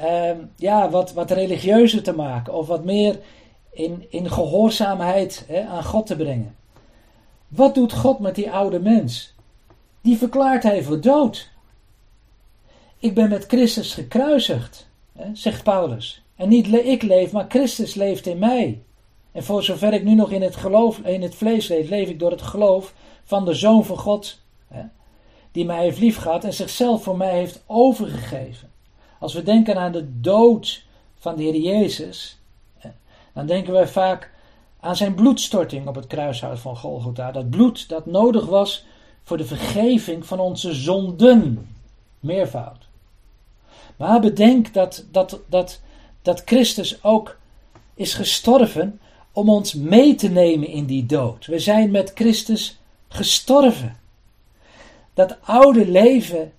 uh, 0.00 0.30
ja, 0.56 0.90
wat, 0.90 1.12
wat 1.12 1.30
religieuzer 1.30 2.02
te 2.02 2.12
maken. 2.12 2.54
Of 2.54 2.66
wat 2.66 2.84
meer 2.84 3.20
in, 3.70 4.06
in 4.08 4.30
gehoorzaamheid 4.30 5.44
hè, 5.48 5.66
aan 5.66 5.84
God 5.84 6.06
te 6.06 6.16
brengen. 6.16 6.56
Wat 7.48 7.74
doet 7.74 7.92
God 7.92 8.18
met 8.18 8.34
die 8.34 8.50
oude 8.50 8.80
mens? 8.80 9.34
Die 10.00 10.16
verklaart 10.16 10.62
hij 10.62 10.82
voor 10.82 11.00
dood. 11.00 11.50
Ik 12.98 13.14
ben 13.14 13.28
met 13.28 13.44
Christus 13.46 13.94
gekruisigd, 13.94 14.88
hè, 15.12 15.24
zegt 15.32 15.62
Paulus. 15.62 16.22
En 16.36 16.48
niet 16.48 16.74
ik 16.74 17.02
leef, 17.02 17.32
maar 17.32 17.46
Christus 17.48 17.94
leeft 17.94 18.26
in 18.26 18.38
mij. 18.38 18.82
En 19.32 19.44
voor 19.44 19.62
zover 19.62 19.92
ik 19.92 20.04
nu 20.04 20.14
nog 20.14 20.30
in 20.30 20.42
het, 20.42 20.56
geloof, 20.56 20.98
in 20.98 21.22
het 21.22 21.34
vlees 21.34 21.68
leef, 21.68 21.88
leef 21.88 22.08
ik 22.08 22.18
door 22.18 22.30
het 22.30 22.42
geloof 22.42 22.94
van 23.24 23.44
de 23.44 23.54
Zoon 23.54 23.84
van 23.84 23.98
God. 23.98 24.38
Hè, 24.68 24.82
die 25.52 25.64
mij 25.64 25.82
heeft 25.82 25.98
liefgehad 25.98 26.44
en 26.44 26.54
zichzelf 26.54 27.02
voor 27.02 27.16
mij 27.16 27.32
heeft 27.38 27.62
overgegeven. 27.66 28.70
Als 29.24 29.34
we 29.34 29.42
denken 29.42 29.76
aan 29.76 29.92
de 29.92 30.20
dood 30.20 30.82
van 31.18 31.36
de 31.36 31.42
Heer 31.42 31.56
Jezus, 31.56 32.38
dan 33.32 33.46
denken 33.46 33.72
wij 33.72 33.88
vaak 33.88 34.30
aan 34.80 34.96
zijn 34.96 35.14
bloedstorting 35.14 35.86
op 35.86 35.94
het 35.94 36.06
kruishout 36.06 36.58
van 36.58 36.76
Golgotha. 36.76 37.32
Dat 37.32 37.50
bloed 37.50 37.88
dat 37.88 38.06
nodig 38.06 38.46
was 38.46 38.84
voor 39.22 39.36
de 39.36 39.44
vergeving 39.44 40.26
van 40.26 40.40
onze 40.40 40.74
zonden. 40.74 41.68
Meervoud. 42.20 42.88
Maar 43.96 44.20
bedenk 44.20 44.74
dat, 44.74 45.04
dat, 45.10 45.40
dat, 45.48 45.80
dat 46.22 46.42
Christus 46.44 47.04
ook 47.04 47.38
is 47.94 48.14
gestorven 48.14 49.00
om 49.32 49.48
ons 49.48 49.74
mee 49.74 50.14
te 50.14 50.28
nemen 50.28 50.68
in 50.68 50.86
die 50.86 51.06
dood. 51.06 51.46
We 51.46 51.58
zijn 51.58 51.90
met 51.90 52.12
Christus 52.14 52.78
gestorven. 53.08 53.96
Dat 55.14 55.36
oude 55.42 55.86
leven 55.86 56.52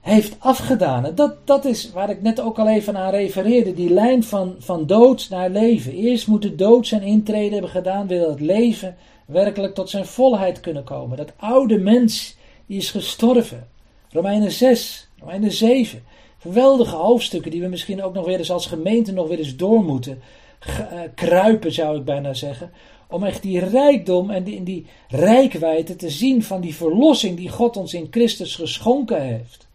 heeft 0.00 0.36
afgedaan. 0.38 1.06
En 1.06 1.14
dat, 1.14 1.46
dat 1.46 1.64
is 1.64 1.92
waar 1.92 2.10
ik 2.10 2.22
net 2.22 2.40
ook 2.40 2.58
al 2.58 2.68
even 2.68 2.96
aan 2.96 3.10
refereerde. 3.10 3.74
Die 3.74 3.92
lijn 3.92 4.24
van, 4.24 4.54
van 4.58 4.86
dood 4.86 5.26
naar 5.30 5.50
leven. 5.50 5.92
Eerst 5.92 6.26
moet 6.26 6.42
de 6.42 6.54
dood 6.54 6.86
zijn 6.86 7.02
intrede 7.02 7.52
hebben 7.52 7.70
gedaan. 7.70 8.06
Wil 8.06 8.30
het 8.30 8.40
leven 8.40 8.96
werkelijk 9.26 9.74
tot 9.74 9.90
zijn 9.90 10.06
volheid 10.06 10.60
kunnen 10.60 10.84
komen. 10.84 11.16
Dat 11.16 11.32
oude 11.36 11.78
mens 11.78 12.36
die 12.66 12.78
is 12.78 12.90
gestorven. 12.90 13.68
Romeinen 14.10 14.50
6, 14.50 15.08
Romeinen 15.18 15.52
7. 15.52 16.02
Geweldige 16.38 16.96
hoofdstukken 16.96 17.50
die 17.50 17.60
we 17.60 17.68
misschien 17.68 18.02
ook 18.02 18.14
nog 18.14 18.26
weer 18.26 18.38
eens 18.38 18.50
als 18.50 18.66
gemeente 18.66 19.12
nog 19.12 19.28
weer 19.28 19.38
eens 19.38 19.56
door 19.56 19.84
moeten 19.84 20.22
eh, 20.60 21.00
kruipen, 21.14 21.72
zou 21.72 21.98
ik 21.98 22.04
bijna 22.04 22.34
zeggen. 22.34 22.70
Om 23.08 23.24
echt 23.24 23.42
die 23.42 23.58
rijkdom 23.64 24.30
en 24.30 24.44
die, 24.44 24.62
die 24.62 24.86
rijkwijde 25.08 25.96
te 25.96 26.10
zien 26.10 26.42
van 26.42 26.60
die 26.60 26.74
verlossing 26.74 27.36
die 27.36 27.48
God 27.48 27.76
ons 27.76 27.94
in 27.94 28.06
Christus 28.10 28.56
geschonken 28.56 29.22
heeft. 29.22 29.68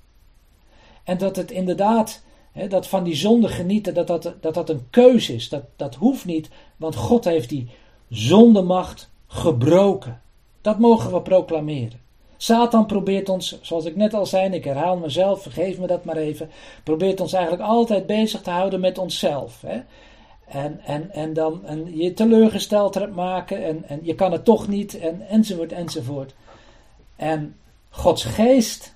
En 1.06 1.18
dat 1.18 1.36
het 1.36 1.52
inderdaad, 1.52 2.22
hè, 2.52 2.68
dat 2.68 2.88
van 2.88 3.04
die 3.04 3.16
zonde 3.16 3.48
genieten, 3.48 3.94
dat 3.94 4.08
dat, 4.08 4.34
dat 4.42 4.54
dat 4.54 4.70
een 4.70 4.88
keuze 4.90 5.34
is. 5.34 5.50
Dat, 5.50 5.64
dat 5.76 5.96
hoeft 5.96 6.26
niet, 6.26 6.50
want 6.78 6.96
God 6.96 7.26
heeft 7.26 7.50
die 7.50 7.68
zondemacht 8.10 9.10
gebroken. 9.28 10.22
Dat 10.62 10.80
mogen 10.80 11.12
we 11.12 11.22
proclameren. 11.22 12.04
Satan 12.38 12.86
probeert 12.86 13.30
ons, 13.30 13.60
zoals 13.62 13.86
ik 13.86 13.96
net 13.96 14.14
al 14.14 14.26
zei, 14.26 14.54
ik 14.54 14.64
herhaal 14.64 14.98
mezelf, 14.98 15.42
vergeef 15.42 15.78
me 15.78 15.88
dat 15.88 16.06
maar 16.06 16.18
even, 16.18 16.50
probeert 16.84 17.22
ons 17.22 17.34
eigenlijk 17.34 17.64
altijd 17.64 18.06
bezig 18.06 18.42
te 18.42 18.50
houden 18.50 18.80
met 18.80 18.98
onszelf. 18.98 19.62
Hè? 19.62 19.82
En, 20.48 20.80
en, 20.80 21.12
en 21.12 21.34
dan 21.34 21.66
en 21.66 21.98
je 21.98 22.14
teleurgesteld 22.14 23.16
maken 23.16 23.64
en, 23.64 23.84
en 23.88 24.00
je 24.04 24.16
kan 24.16 24.32
het 24.32 24.46
toch 24.46 24.68
niet 24.68 25.00
en, 25.00 25.28
enzovoort 25.28 25.72
enzovoort. 25.72 26.34
En 27.16 27.56
Gods 27.90 28.24
geest, 28.24 28.96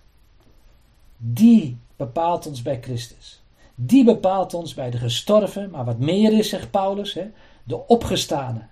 die 1.17 1.77
bepaalt 1.99 2.47
ons 2.47 2.61
bij 2.61 2.79
Christus. 2.81 3.41
Die 3.75 4.03
bepaalt 4.03 4.53
ons 4.53 4.73
bij 4.73 4.89
de 4.89 4.97
gestorven, 4.97 5.69
maar 5.69 5.85
wat 5.85 5.99
meer 5.99 6.37
is, 6.37 6.49
zegt 6.49 6.71
Paulus, 6.71 7.13
hè, 7.13 7.25
de 7.63 7.87
opgestane. 7.87 8.67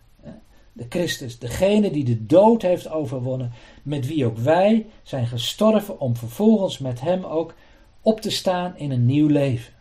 De 0.74 0.86
Christus, 0.90 1.40
degene 1.40 1.92
die 1.92 2.04
de 2.04 2.26
dood 2.26 2.62
heeft 2.62 2.90
overwonnen, 2.90 3.52
met 3.84 4.08
wie 4.08 4.26
ook 4.26 4.38
wij 4.38 4.86
zijn 5.04 5.28
gestorven 5.28 6.00
om 6.00 6.16
vervolgens 6.16 6.78
met 6.78 7.02
hem 7.02 7.24
ook 7.24 7.54
op 8.02 8.22
te 8.22 8.30
staan 8.30 8.78
in 8.78 8.92
een 8.92 9.06
nieuw 9.06 9.28
leven. 9.28 9.74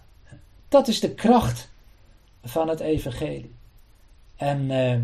Dat 0.68 0.88
is 0.88 1.00
de 1.00 1.14
kracht 1.14 1.70
van 2.44 2.68
het 2.68 2.80
evangelie. 2.80 3.54
En 4.36 4.70
uh, 4.70 5.00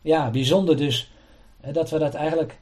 ja, 0.00 0.30
bijzonder 0.30 0.76
dus 0.76 1.12
dat 1.72 1.90
we 1.90 1.98
dat 1.98 2.14
eigenlijk 2.14 2.58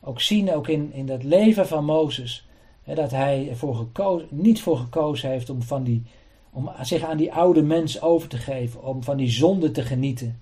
ook 0.00 0.20
zien, 0.20 0.54
ook 0.54 0.68
in, 0.68 0.92
in 0.92 1.06
dat 1.06 1.22
leven 1.22 1.66
van 1.66 1.84
Mozes 1.84 2.46
dat 2.84 3.10
hij 3.10 3.48
ervoor 3.50 3.74
gekozen, 3.74 4.28
niet 4.30 4.62
voor 4.62 4.76
gekozen 4.76 5.30
heeft 5.30 5.50
om, 5.50 5.62
van 5.62 5.84
die, 5.84 6.02
om 6.50 6.70
zich 6.82 7.02
aan 7.02 7.16
die 7.16 7.32
oude 7.32 7.62
mens 7.62 8.02
over 8.02 8.28
te 8.28 8.36
geven, 8.36 8.82
om 8.82 9.02
van 9.02 9.16
die 9.16 9.30
zonde 9.30 9.70
te 9.70 9.82
genieten. 9.82 10.40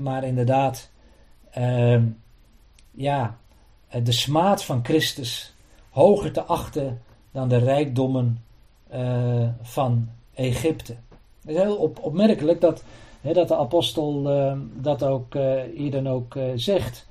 maar 0.00 0.24
inderdaad, 0.24 0.90
uh, 1.58 2.02
ja, 2.90 3.38
de 4.02 4.12
smaad 4.12 4.64
van 4.64 4.84
Christus 4.84 5.54
hoger 5.90 6.32
te 6.32 6.42
achten 6.42 7.00
dan 7.30 7.48
de 7.48 7.58
rijkdommen 7.58 8.42
uh, 8.94 9.48
van 9.62 10.08
Egypte. 10.34 10.96
Het 11.40 11.50
is 11.50 11.56
heel 11.56 11.76
op, 11.76 11.98
opmerkelijk 12.02 12.60
dat, 12.60 12.84
dat 13.20 13.48
de 13.48 13.56
apostel 13.56 14.36
uh, 14.36 14.58
dat 14.74 15.02
ook 15.02 15.34
uh, 15.34 15.52
hier 15.74 15.90
dan 15.90 16.08
ook 16.08 16.38
zegt. 16.54 17.06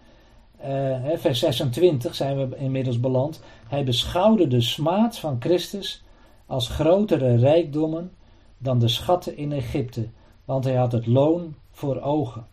vers 1.15 1.39
26 1.39 2.15
zijn 2.15 2.49
we 2.49 2.57
inmiddels 2.57 2.99
beland. 2.99 3.41
Hij 3.67 3.83
beschouwde 3.83 4.47
de 4.47 4.61
smaad 4.61 5.17
van 5.17 5.37
Christus 5.39 6.03
als 6.45 6.69
grotere 6.69 7.35
rijkdommen 7.35 8.11
dan 8.57 8.79
de 8.79 8.87
schatten 8.87 9.37
in 9.37 9.51
Egypte, 9.51 10.07
want 10.45 10.63
hij 10.63 10.75
had 10.75 10.91
het 10.91 11.05
loon 11.05 11.55
voor 11.71 12.01
ogen. 12.01 12.47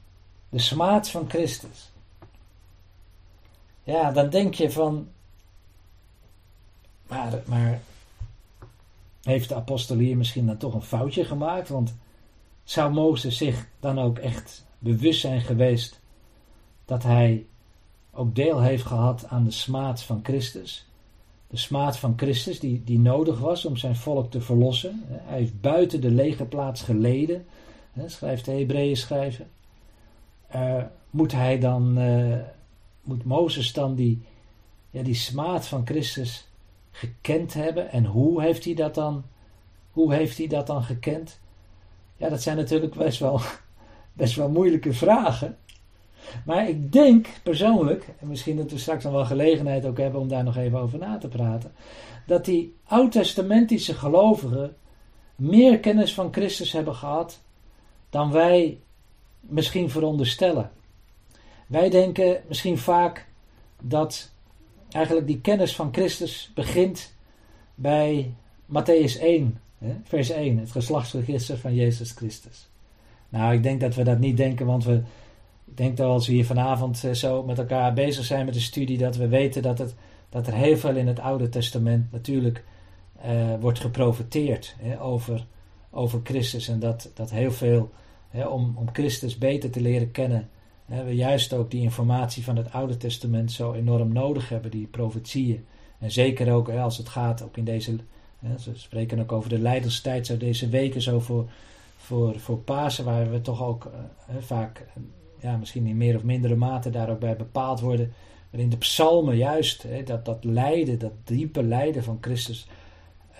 De 0.49 0.59
smaad 0.59 1.11
van 1.11 1.29
Christus. 1.29 1.93
Ja, 3.83 4.11
dan 4.11 4.31
denk 4.31 4.55
je 4.55 4.71
van. 4.71 5.09
Maar, 7.07 7.43
maar 7.47 7.81
heeft 9.23 9.49
de 9.49 9.55
apostel 9.55 9.97
hier 9.97 10.17
misschien 10.17 10.47
dan 10.47 10.57
toch 10.57 10.75
een 10.75 10.83
foutje 10.83 11.25
gemaakt? 11.25 11.69
Want 11.69 11.95
zou 12.65 12.93
Mozes 12.93 13.37
zich 13.37 13.67
dan 13.81 13.99
ook 13.99 14.19
echt 14.19 14.65
bewust 14.79 15.21
zijn 15.21 15.41
geweest 15.41 16.01
dat 16.85 17.03
hij 17.03 17.47
ook 18.11 18.35
deel 18.35 18.61
heeft 18.61 18.85
gehad 18.85 19.27
aan 19.29 19.45
de 19.45 19.51
smaad 19.51 20.03
van 20.03 20.21
Christus? 20.23 20.87
De 21.55 21.61
smaad 21.61 21.99
van 21.99 22.15
Christus 22.17 22.61
die, 22.61 22.83
die 22.85 22.99
nodig 22.99 23.39
was 23.39 23.65
om 23.65 23.77
zijn 23.77 23.97
volk 23.97 24.31
te 24.31 24.41
verlossen. 24.41 25.03
Hij 25.07 25.39
heeft 25.39 25.61
buiten 25.61 26.01
de 26.01 26.11
legerplaats 26.11 26.83
geleden, 26.83 27.47
schrijft 28.07 28.45
de 28.45 28.53
Hebreeën 28.53 28.97
schrijven. 28.97 29.47
Uh, 30.55 30.83
moet 31.11 31.33
hij 31.33 31.59
dan, 31.59 31.99
uh, 31.99 32.37
moet 33.03 33.25
Mozes 33.25 33.73
dan 33.73 33.95
die, 33.95 34.23
ja, 34.91 35.03
die 35.03 35.15
smaad 35.15 35.67
van 35.67 35.87
Christus 35.87 36.49
gekend 36.91 37.55
hebben? 37.55 37.91
En 37.91 38.05
hoe 38.05 38.43
heeft 38.43 38.65
hij 38.65 38.75
dat 38.75 38.95
dan, 38.95 39.25
hoe 39.91 40.15
heeft 40.15 40.39
hij 40.39 40.47
dat 40.47 40.67
dan 40.67 40.83
gekend? 40.83 41.41
Ja, 42.17 42.29
dat 42.29 42.43
zijn 42.43 42.57
natuurlijk 42.57 42.95
best 42.95 43.19
wel, 43.19 43.41
best 44.13 44.35
wel 44.35 44.51
moeilijke 44.51 44.93
vragen. 44.93 45.57
Maar 46.45 46.69
ik 46.69 46.93
denk 46.93 47.27
persoonlijk, 47.43 48.09
en 48.21 48.29
misschien 48.29 48.57
dat 48.57 48.71
we 48.71 48.79
straks 48.79 49.05
nog 49.05 49.13
wel 49.13 49.25
gelegenheid 49.25 49.87
ook 49.87 49.99
hebben 49.99 50.21
om 50.21 50.29
daar 50.29 50.45
nog 50.45 50.57
even 50.57 50.79
over 50.79 50.99
na 50.99 51.19
te 51.19 51.29
praten, 51.29 51.73
dat 52.27 52.45
die 52.45 52.75
oud-testamentische 52.85 53.95
gelovigen 53.95 54.77
meer 55.37 55.81
kennis 55.81 56.15
van 56.15 56.33
Christus 56.33 56.73
hebben 56.73 56.95
gehad 56.95 57.41
dan 58.11 58.31
wij 58.31 58.79
misschien 59.41 59.91
veronderstellen. 59.91 60.71
Wij 61.67 61.91
denken 61.91 62.41
misschien 62.49 62.79
vaak 62.79 63.27
dat 63.83 64.31
eigenlijk 64.91 65.27
die 65.27 65.41
kennis 65.41 65.75
van 65.75 65.89
Christus 65.93 66.51
begint 66.55 67.15
bij 67.75 68.35
Matthäus 68.67 69.21
1, 69.21 69.61
vers 70.03 70.31
1, 70.31 70.59
het 70.59 70.71
geslachtsregister 70.71 71.59
van 71.59 71.75
Jezus 71.75 72.11
Christus. 72.11 72.69
Nou, 73.29 73.55
ik 73.55 73.63
denk 73.63 73.81
dat 73.81 73.95
we 73.95 74.03
dat 74.03 74.19
niet 74.19 74.37
denken, 74.37 74.67
want 74.67 74.85
we 74.85 75.03
ik 75.65 75.77
denk 75.77 75.97
dat 75.97 76.09
als 76.09 76.27
we 76.27 76.33
hier 76.33 76.47
vanavond 76.47 77.05
eh, 77.05 77.13
zo 77.13 77.43
met 77.43 77.59
elkaar 77.59 77.93
bezig 77.93 78.25
zijn 78.25 78.45
met 78.45 78.55
de 78.55 78.61
studie, 78.61 78.99
dat 78.99 79.17
we 79.17 79.29
weten 79.29 79.63
dat, 79.63 79.79
het, 79.79 79.95
dat 80.29 80.47
er 80.47 80.55
heel 80.55 80.77
veel 80.77 80.97
in 80.97 81.07
het 81.07 81.21
Oude 81.21 81.49
Testament 81.49 82.13
natuurlijk 82.13 82.65
uh, 83.27 83.55
wordt 83.61 83.81
geprofiteerd 83.81 84.75
hè, 84.79 85.01
over, 85.01 85.47
over 85.91 86.21
Christus. 86.25 86.69
En 86.69 86.79
dat, 86.79 87.11
dat 87.15 87.31
heel 87.31 87.53
veel 87.53 87.91
om, 88.31 88.77
om 88.77 88.89
Christus 88.93 89.39
beter 89.39 89.71
te 89.71 89.81
leren 89.81 90.11
kennen, 90.11 90.49
hè, 90.85 91.05
we 91.05 91.15
juist 91.15 91.53
ook 91.53 91.71
die 91.71 91.83
informatie 91.83 92.45
van 92.45 92.57
het 92.57 92.73
Oude 92.73 92.97
Testament 92.97 93.53
zo 93.53 93.73
enorm 93.73 94.13
nodig 94.13 94.49
hebben, 94.49 94.71
die 94.71 94.87
profetieën. 94.87 95.65
En 95.99 96.11
zeker 96.11 96.53
ook 96.53 96.69
hè, 96.69 96.81
als 96.81 96.97
het 96.97 97.09
gaat, 97.09 97.43
ook 97.43 97.57
in 97.57 97.65
deze, 97.65 97.97
hè, 98.39 98.59
ze 98.59 98.71
spreken 98.75 99.21
ook 99.21 99.33
over 99.33 99.49
de 99.49 99.59
leiderstijd, 99.59 100.27
zo 100.27 100.37
deze 100.37 100.69
weken 100.69 101.03
zo 101.03 101.21
voor, 101.21 101.51
voor, 101.97 102.41
voor 102.41 102.59
Pasen, 102.59 103.05
waar 103.05 103.31
we 103.31 103.41
toch 103.41 103.63
ook 103.63 103.91
hè, 104.27 104.43
vaak, 104.43 104.87
ja, 105.45 105.57
misschien 105.57 105.87
in 105.87 105.97
meer 105.97 106.17
of 106.17 106.23
mindere 106.23 106.55
mate 106.55 106.91
daar 106.91 107.11
ook 107.11 107.19
bij 107.19 107.37
bepaald 107.37 107.81
worden. 107.81 108.13
Waarin 108.51 108.71
de 108.71 108.77
psalmen 108.77 109.37
juist 109.37 109.83
hè, 109.83 110.03
dat, 110.03 110.25
dat 110.25 110.45
lijden, 110.45 110.99
dat 110.99 111.13
diepe 111.25 111.63
lijden 111.63 112.05
van 112.05 112.19
Christus 112.21 112.67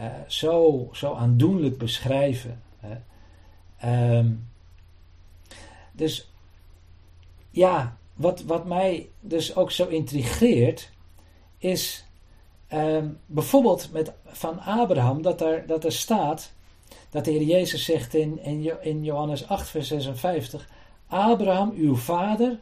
uh, 0.01 0.07
zo, 0.27 0.89
zo 0.93 1.15
aandoenlijk 1.15 1.79
beschrijven. 1.79 2.63
Hè. 2.77 4.17
Um, 4.19 4.49
dus 5.93 6.31
ja, 7.51 7.97
wat, 8.15 8.43
wat 8.43 8.67
mij 8.67 9.09
dus 9.21 9.57
ook 9.57 9.71
zo 9.71 9.87
intrigeert, 9.87 10.91
is 11.59 12.05
um, 12.73 13.19
bijvoorbeeld 13.27 13.89
met, 13.93 14.13
van 14.25 14.59
Abraham, 14.59 15.23
dat 15.23 15.41
er, 15.41 15.67
dat 15.67 15.85
er 15.85 15.93
staat, 15.93 16.53
dat 17.11 17.25
de 17.25 17.31
Heer 17.31 17.43
Jezus 17.43 17.85
zegt 17.85 18.15
in, 18.15 18.43
in, 18.43 18.83
in 18.83 19.05
Johannes 19.05 19.49
8, 19.49 19.69
vers 19.69 19.89
56, 19.89 20.69
Abraham, 21.15 21.73
uw 21.77 21.97
vader, 21.97 22.59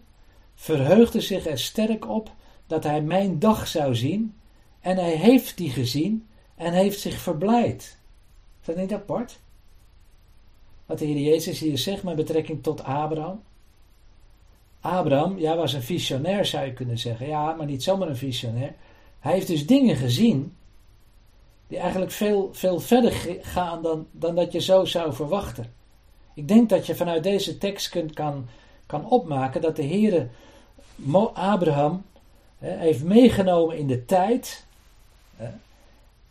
verheugde 0.55 1.21
zich 1.21 1.47
er 1.47 1.59
sterk 1.59 2.09
op 2.09 2.31
dat 2.67 2.85
hij 2.85 3.03
mijn 3.03 3.39
dag 3.39 3.67
zou 3.67 3.95
zien, 3.95 4.35
en 4.81 4.97
hij 4.97 5.17
heeft 5.17 5.57
die 5.57 5.71
gezien 5.71 6.27
en 6.55 6.73
heeft 6.73 7.01
zich 7.01 7.19
verblijd. 7.19 7.99
Is 8.61 8.67
dat 8.67 8.77
niet 8.77 8.93
apart? 8.93 9.39
Wat 10.87 10.99
de 10.99 11.05
Heer 11.05 11.21
Jezus 11.21 11.59
hier 11.59 11.79
zegt 11.79 12.03
met 12.03 12.17
betrekking 12.17 12.63
tot 12.63 12.83
Abraham. 12.83 13.43
Abraham, 14.81 15.39
ja, 15.39 15.57
was 15.57 15.73
een 15.73 15.83
visionair 15.83 16.45
zou 16.45 16.65
je 16.65 16.73
kunnen 16.73 16.99
zeggen. 16.99 17.27
Ja, 17.27 17.53
maar 17.53 17.67
niet 17.67 17.83
zomaar 17.83 18.09
een 18.09 18.17
visionair. 18.17 18.75
Hij 19.19 19.33
heeft 19.33 19.47
dus 19.47 19.67
dingen 19.67 19.97
gezien 19.97 20.57
die 21.67 21.79
eigenlijk 21.79 22.13
veel, 22.13 22.49
veel 22.53 22.81
verder 22.81 23.13
gaan 23.43 23.83
dan, 23.83 24.07
dan 24.11 24.35
dat 24.35 24.53
je 24.53 24.61
zo 24.61 24.85
zou 24.85 25.13
verwachten. 25.13 25.81
Ik 26.35 26.49
denk 26.49 26.69
dat 26.69 26.87
je 26.87 26.95
vanuit 26.95 27.23
deze 27.23 27.59
tekst 27.59 27.89
kunt, 27.89 28.13
kan, 28.13 28.49
kan 28.87 29.09
opmaken 29.09 29.61
dat 29.61 29.77
de 29.77 29.83
Heer 29.83 30.29
Abraham 31.33 32.03
hè, 32.59 32.77
heeft 32.77 33.03
meegenomen 33.03 33.79
in 33.79 33.87
de 33.87 34.05
tijd 34.05 34.65
hè, 35.37 35.49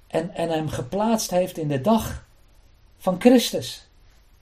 en, 0.08 0.36
en 0.36 0.50
hem 0.50 0.68
geplaatst 0.68 1.32
heeft 1.32 1.58
in 1.58 1.68
de 1.68 1.82
dag 1.82 2.26
van 2.98 3.16
Christus. 3.20 3.88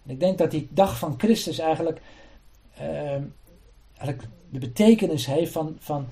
Ik 0.05 0.19
denk 0.19 0.37
dat 0.37 0.51
die 0.51 0.67
dag 0.71 0.97
van 0.97 1.13
Christus 1.17 1.59
eigenlijk, 1.59 2.01
uh, 2.81 3.11
eigenlijk 3.97 4.27
de 4.49 4.59
betekenis 4.59 5.25
heeft 5.25 5.51
van, 5.51 5.77
van 5.79 6.07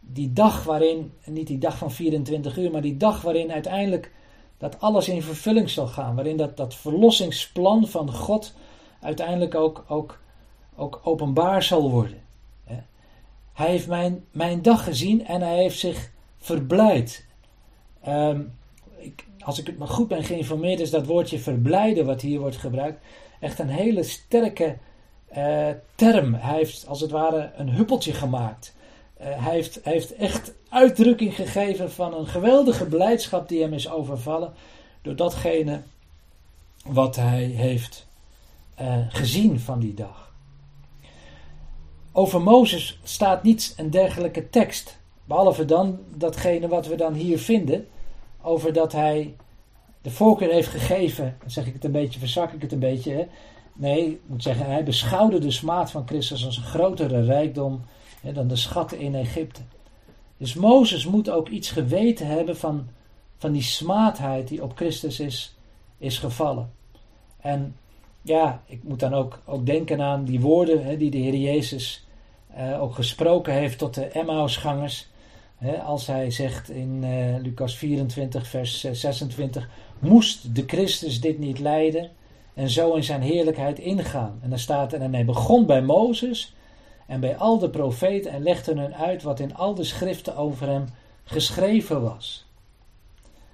die 0.00 0.32
dag 0.32 0.64
waarin, 0.64 1.12
niet 1.24 1.46
die 1.46 1.58
dag 1.58 1.78
van 1.78 1.92
24 1.92 2.56
uur, 2.56 2.70
maar 2.70 2.82
die 2.82 2.96
dag 2.96 3.22
waarin 3.22 3.52
uiteindelijk 3.52 4.12
dat 4.58 4.80
alles 4.80 5.08
in 5.08 5.22
vervulling 5.22 5.70
zal 5.70 5.86
gaan. 5.86 6.14
Waarin 6.14 6.36
dat, 6.36 6.56
dat 6.56 6.74
verlossingsplan 6.74 7.88
van 7.88 8.12
God 8.12 8.54
uiteindelijk 9.00 9.54
ook, 9.54 9.84
ook, 9.88 10.18
ook 10.76 11.00
openbaar 11.04 11.62
zal 11.62 11.90
worden. 11.90 12.26
Hij 13.52 13.70
heeft 13.70 13.88
mijn, 13.88 14.24
mijn 14.30 14.62
dag 14.62 14.84
gezien 14.84 15.26
en 15.26 15.40
hij 15.40 15.56
heeft 15.56 15.78
zich 15.78 16.10
verblijd. 16.38 17.26
Um, 18.08 18.58
ik, 18.96 19.26
als 19.38 19.58
ik 19.58 19.66
het 19.66 19.78
maar 19.78 19.88
goed 19.88 20.08
ben 20.08 20.24
geïnformeerd, 20.24 20.80
is 20.80 20.90
dat 20.90 21.06
woordje 21.06 21.38
verblijden 21.38 22.06
wat 22.06 22.20
hier 22.20 22.40
wordt 22.40 22.56
gebruikt 22.56 23.00
echt 23.40 23.58
een 23.58 23.68
hele 23.68 24.02
sterke 24.02 24.76
uh, 25.36 25.68
term. 25.94 26.34
Hij 26.34 26.56
heeft 26.56 26.86
als 26.86 27.00
het 27.00 27.10
ware 27.10 27.50
een 27.56 27.68
huppeltje 27.68 28.12
gemaakt. 28.12 28.74
Uh, 29.20 29.44
hij, 29.44 29.54
heeft, 29.54 29.80
hij 29.82 29.92
heeft 29.92 30.14
echt 30.14 30.52
uitdrukking 30.68 31.34
gegeven 31.34 31.92
van 31.92 32.14
een 32.14 32.26
geweldige 32.26 32.86
blijdschap 32.86 33.48
die 33.48 33.62
hem 33.62 33.72
is 33.72 33.90
overvallen 33.90 34.52
door 35.02 35.16
datgene 35.16 35.82
wat 36.84 37.16
hij 37.16 37.44
heeft 37.44 38.07
uh, 38.80 38.96
gezien 39.08 39.60
van 39.60 39.78
die 39.78 39.94
dag. 39.94 40.32
Over 42.12 42.42
Mozes 42.42 42.98
staat 43.02 43.42
niet 43.42 43.74
een 43.76 43.90
dergelijke 43.90 44.50
tekst, 44.50 44.98
behalve 45.24 45.64
dan 45.64 45.98
datgene 46.14 46.68
wat 46.68 46.86
we 46.86 46.94
dan 46.96 47.14
hier 47.14 47.38
vinden, 47.38 47.86
over 48.42 48.72
dat 48.72 48.92
hij 48.92 49.34
de 50.02 50.10
voorkeur 50.10 50.52
heeft 50.52 50.68
gegeven, 50.68 51.36
zeg 51.46 51.66
ik 51.66 51.72
het 51.72 51.84
een 51.84 51.92
beetje, 51.92 52.18
verzak 52.18 52.52
ik 52.52 52.62
het 52.62 52.72
een 52.72 52.78
beetje. 52.78 53.12
Hè? 53.12 53.26
Nee, 53.74 54.20
moet 54.26 54.42
zeggen, 54.42 54.66
hij 54.66 54.84
beschouwde 54.84 55.38
de 55.38 55.50
smaad 55.50 55.90
van 55.90 56.06
Christus 56.06 56.44
als 56.44 56.56
een 56.56 56.62
grotere 56.62 57.24
rijkdom 57.24 57.82
hè, 58.20 58.32
dan 58.32 58.48
de 58.48 58.56
schatten 58.56 58.98
in 58.98 59.14
Egypte. 59.14 59.60
Dus 60.36 60.54
Mozes 60.54 61.06
moet 61.06 61.30
ook 61.30 61.48
iets 61.48 61.70
geweten 61.70 62.26
hebben 62.26 62.56
van, 62.56 62.88
van 63.36 63.52
die 63.52 63.62
smaadheid 63.62 64.48
die 64.48 64.62
op 64.62 64.76
Christus 64.76 65.20
is, 65.20 65.56
is 65.98 66.18
gevallen. 66.18 66.70
En 67.40 67.76
ja, 68.22 68.62
ik 68.66 68.82
moet 68.82 69.00
dan 69.00 69.14
ook, 69.14 69.40
ook 69.44 69.66
denken 69.66 70.00
aan 70.00 70.24
die 70.24 70.40
woorden 70.40 70.84
hè, 70.84 70.96
die 70.96 71.10
de 71.10 71.18
Heer 71.18 71.36
Jezus 71.36 72.06
uh, 72.58 72.82
ook 72.82 72.94
gesproken 72.94 73.52
heeft 73.52 73.78
tot 73.78 73.94
de 73.94 74.06
Emmausgangers. 74.06 75.08
Hè, 75.56 75.82
als 75.82 76.06
hij 76.06 76.30
zegt 76.30 76.70
in 76.70 77.02
uh, 77.04 77.42
Lucas 77.42 77.76
24, 77.76 78.46
vers 78.46 78.80
26: 78.80 79.68
moest 79.98 80.54
de 80.54 80.64
Christus 80.66 81.20
dit 81.20 81.38
niet 81.38 81.58
lijden 81.58 82.10
en 82.54 82.70
zo 82.70 82.94
in 82.94 83.04
zijn 83.04 83.22
heerlijkheid 83.22 83.78
ingaan. 83.78 84.38
En 84.42 84.50
dan 84.50 84.58
staat 84.58 84.92
er, 84.92 85.00
en 85.00 85.14
hij 85.14 85.24
begon 85.24 85.66
bij 85.66 85.82
Mozes 85.82 86.54
en 87.06 87.20
bij 87.20 87.36
al 87.36 87.58
de 87.58 87.70
profeten 87.70 88.30
en 88.30 88.42
legde 88.42 88.74
hun 88.74 88.94
uit 88.94 89.22
wat 89.22 89.40
in 89.40 89.54
al 89.54 89.74
de 89.74 89.84
schriften 89.84 90.36
over 90.36 90.66
hem 90.66 90.84
geschreven 91.24 92.02
was. 92.02 92.46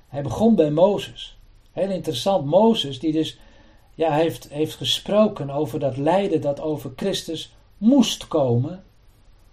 Hij 0.09 0.23
begon 0.23 0.55
bij 0.55 0.71
Mozes. 0.71 1.39
Heel 1.73 1.91
interessant, 1.91 2.45
Mozes 2.45 2.99
die 2.99 3.13
dus 3.13 3.39
ja, 3.95 4.13
heeft, 4.13 4.49
heeft 4.49 4.75
gesproken 4.75 5.51
over 5.51 5.79
dat 5.79 5.97
lijden 5.97 6.41
dat 6.41 6.61
over 6.61 6.93
Christus 6.97 7.55
moest 7.79 8.29
komen 8.29 8.85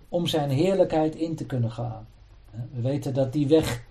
om 0.09 0.27
zijn 0.27 0.49
heerlijkheid 0.49 1.15
in 1.15 1.35
te 1.35 1.45
kunnen 1.45 1.71
gaan. 1.71 2.07
We 2.51 2.81
weten 2.81 3.13
dat 3.13 3.33
die 3.33 3.47
weg 3.47 3.83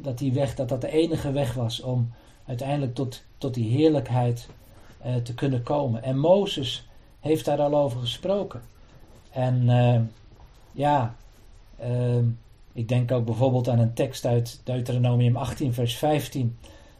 dat 0.00 0.18
die 0.18 0.32
weg, 0.32 0.54
dat 0.54 0.68
dat 0.68 0.80
de 0.80 0.90
enige 0.90 1.32
weg 1.32 1.54
was 1.54 1.80
om 1.80 2.12
uiteindelijk 2.46 2.94
tot, 2.94 3.22
tot 3.38 3.54
die 3.54 3.70
heerlijkheid 3.70 4.48
uh, 5.06 5.14
te 5.14 5.34
kunnen 5.34 5.62
komen. 5.62 6.02
En 6.02 6.18
Mozes 6.18 6.88
heeft 7.20 7.44
daar 7.44 7.60
al 7.60 7.76
over 7.76 8.00
gesproken. 8.00 8.62
En 9.30 9.62
uh, 9.62 10.00
ja, 10.72 11.14
uh, 11.84 12.24
ik 12.72 12.88
denk 12.88 13.12
ook 13.12 13.24
bijvoorbeeld 13.24 13.68
aan 13.68 13.78
een 13.78 13.94
tekst 13.94 14.24
uit 14.24 14.60
Deuteronomium 14.64 15.36
18, 15.36 15.72
vers 15.72 15.96
15, 15.96 16.58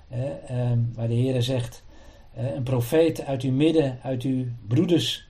ehm, 0.09 0.79
waar 0.95 1.09
de 1.09 1.15
Heer 1.15 1.43
zegt: 1.43 1.83
Een 2.35 2.63
profeet 2.63 3.25
uit 3.25 3.43
uw 3.43 3.53
midden, 3.53 3.99
uit 4.03 4.23
uw 4.23 4.45
broeders, 4.69 5.27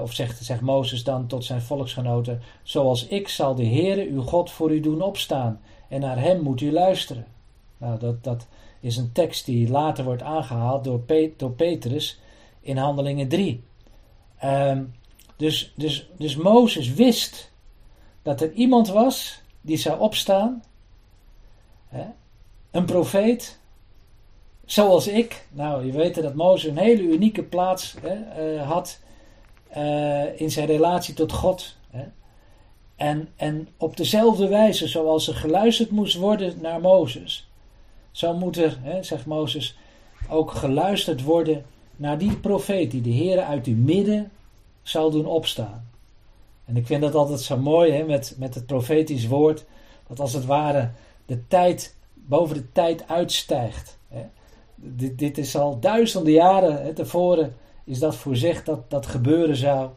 of 0.00 0.12
zegt, 0.12 0.44
zegt 0.44 0.60
Mozes 0.60 1.04
dan 1.04 1.26
tot 1.26 1.44
zijn 1.44 1.62
volksgenoten: 1.62 2.40
Zoals 2.62 3.06
ik 3.06 3.28
zal 3.28 3.54
de 3.54 3.66
Heere 3.66 4.08
uw 4.08 4.22
God 4.22 4.50
voor 4.50 4.72
u 4.72 4.80
doen 4.80 5.02
opstaan 5.02 5.60
en 5.88 6.00
naar 6.00 6.18
hem 6.18 6.40
moet 6.40 6.60
u 6.60 6.72
luisteren. 6.72 7.26
Nou, 7.78 7.98
dat, 7.98 8.24
dat 8.24 8.46
is 8.80 8.96
een 8.96 9.12
tekst 9.12 9.44
die 9.44 9.70
later 9.70 10.04
wordt 10.04 10.22
aangehaald 10.22 10.84
door, 10.84 11.02
door 11.36 11.50
Petrus 11.50 12.20
in 12.60 12.76
Handelingen 12.76 13.28
3. 13.28 13.64
Ehm, 14.38 14.84
dus, 15.36 15.72
dus, 15.76 16.10
dus 16.18 16.36
Mozes 16.36 16.94
wist 16.94 17.50
dat 18.22 18.40
er 18.40 18.52
iemand 18.52 18.88
was 18.88 19.42
die 19.60 19.76
zou 19.76 20.00
opstaan, 20.00 20.62
hè, 21.88 22.04
een 22.70 22.84
profeet, 22.84 23.59
zoals 24.72 25.08
ik. 25.08 25.46
Nou, 25.52 25.86
je 25.86 25.92
weet 25.92 26.22
dat 26.22 26.34
Mozes 26.34 26.70
een 26.70 26.78
hele 26.78 27.02
unieke 27.02 27.42
plaats 27.42 27.94
hè, 28.00 28.54
uh, 28.54 28.70
had 28.70 28.98
uh, 29.76 30.40
in 30.40 30.50
zijn 30.50 30.66
relatie 30.66 31.14
tot 31.14 31.32
God. 31.32 31.76
Hè. 31.90 32.04
En, 32.96 33.28
en 33.36 33.68
op 33.76 33.96
dezelfde 33.96 34.48
wijze 34.48 34.88
zoals 34.88 35.28
er 35.28 35.34
geluisterd 35.34 35.90
moest 35.90 36.16
worden 36.16 36.54
naar 36.60 36.80
Mozes, 36.80 37.50
zo 38.10 38.34
moet 38.34 38.56
er, 38.56 38.78
hè, 38.82 39.02
zegt 39.02 39.26
Mozes, 39.26 39.78
ook 40.28 40.50
geluisterd 40.50 41.22
worden 41.22 41.64
naar 41.96 42.18
die 42.18 42.36
profeet 42.36 42.90
die 42.90 43.00
de 43.00 43.10
Heer 43.10 43.40
uit 43.40 43.66
uw 43.66 43.76
midden 43.76 44.30
zal 44.82 45.10
doen 45.10 45.26
opstaan. 45.26 45.90
En 46.64 46.76
ik 46.76 46.86
vind 46.86 47.02
dat 47.02 47.14
altijd 47.14 47.40
zo 47.40 47.56
mooi 47.56 47.92
hè, 47.92 48.04
met, 48.04 48.34
met 48.38 48.54
het 48.54 48.66
profetisch 48.66 49.26
woord, 49.26 49.64
dat 50.06 50.20
als 50.20 50.32
het 50.32 50.44
ware 50.44 50.90
de 51.26 51.46
tijd 51.46 51.96
boven 52.14 52.56
de 52.56 52.72
tijd 52.72 53.08
uitstijgt. 53.08 53.98
Hè. 54.82 54.96
Dit, 54.96 55.18
dit 55.18 55.38
is 55.38 55.56
al 55.56 55.80
duizenden 55.80 56.32
jaren 56.32 56.82
hè, 56.82 56.92
tevoren 56.92 57.54
is 57.84 57.98
dat 57.98 58.16
voorzegd 58.16 58.66
dat 58.66 58.90
dat 58.90 59.06
gebeuren 59.06 59.56
zou. 59.56 59.90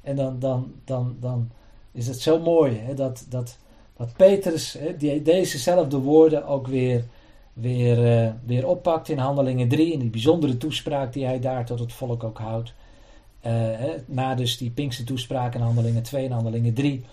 En 0.00 0.16
dan, 0.16 0.38
dan, 0.38 0.72
dan, 0.84 1.16
dan 1.20 1.50
is 1.92 2.06
het 2.06 2.20
zo 2.20 2.38
mooi 2.40 2.78
hè, 2.78 2.94
dat, 2.94 3.26
dat, 3.28 3.58
dat 3.96 4.12
Petrus 4.16 4.72
hè, 4.72 4.96
die, 4.96 5.22
dezezelfde 5.22 5.98
woorden 5.98 6.46
ook 6.46 6.66
weer, 6.66 7.04
weer, 7.52 8.24
uh, 8.24 8.30
weer 8.44 8.66
oppakt 8.66 9.08
in 9.08 9.18
Handelingen 9.18 9.68
3, 9.68 9.92
in 9.92 9.98
die 9.98 10.10
bijzondere 10.10 10.56
toespraak 10.56 11.12
die 11.12 11.24
hij 11.24 11.40
daar 11.40 11.66
tot 11.66 11.78
het 11.78 11.92
volk 11.92 12.24
ook 12.24 12.38
houdt. 12.38 12.74
na 14.06 14.34
dus 14.34 14.58
die 14.58 14.70
Pinkse 14.70 15.04
toespraak 15.04 15.54
in 15.54 15.60
handelingen 15.60 16.02
2 16.02 16.24
en 16.24 16.32
handelingen 16.32 16.74
3. 16.74 17.04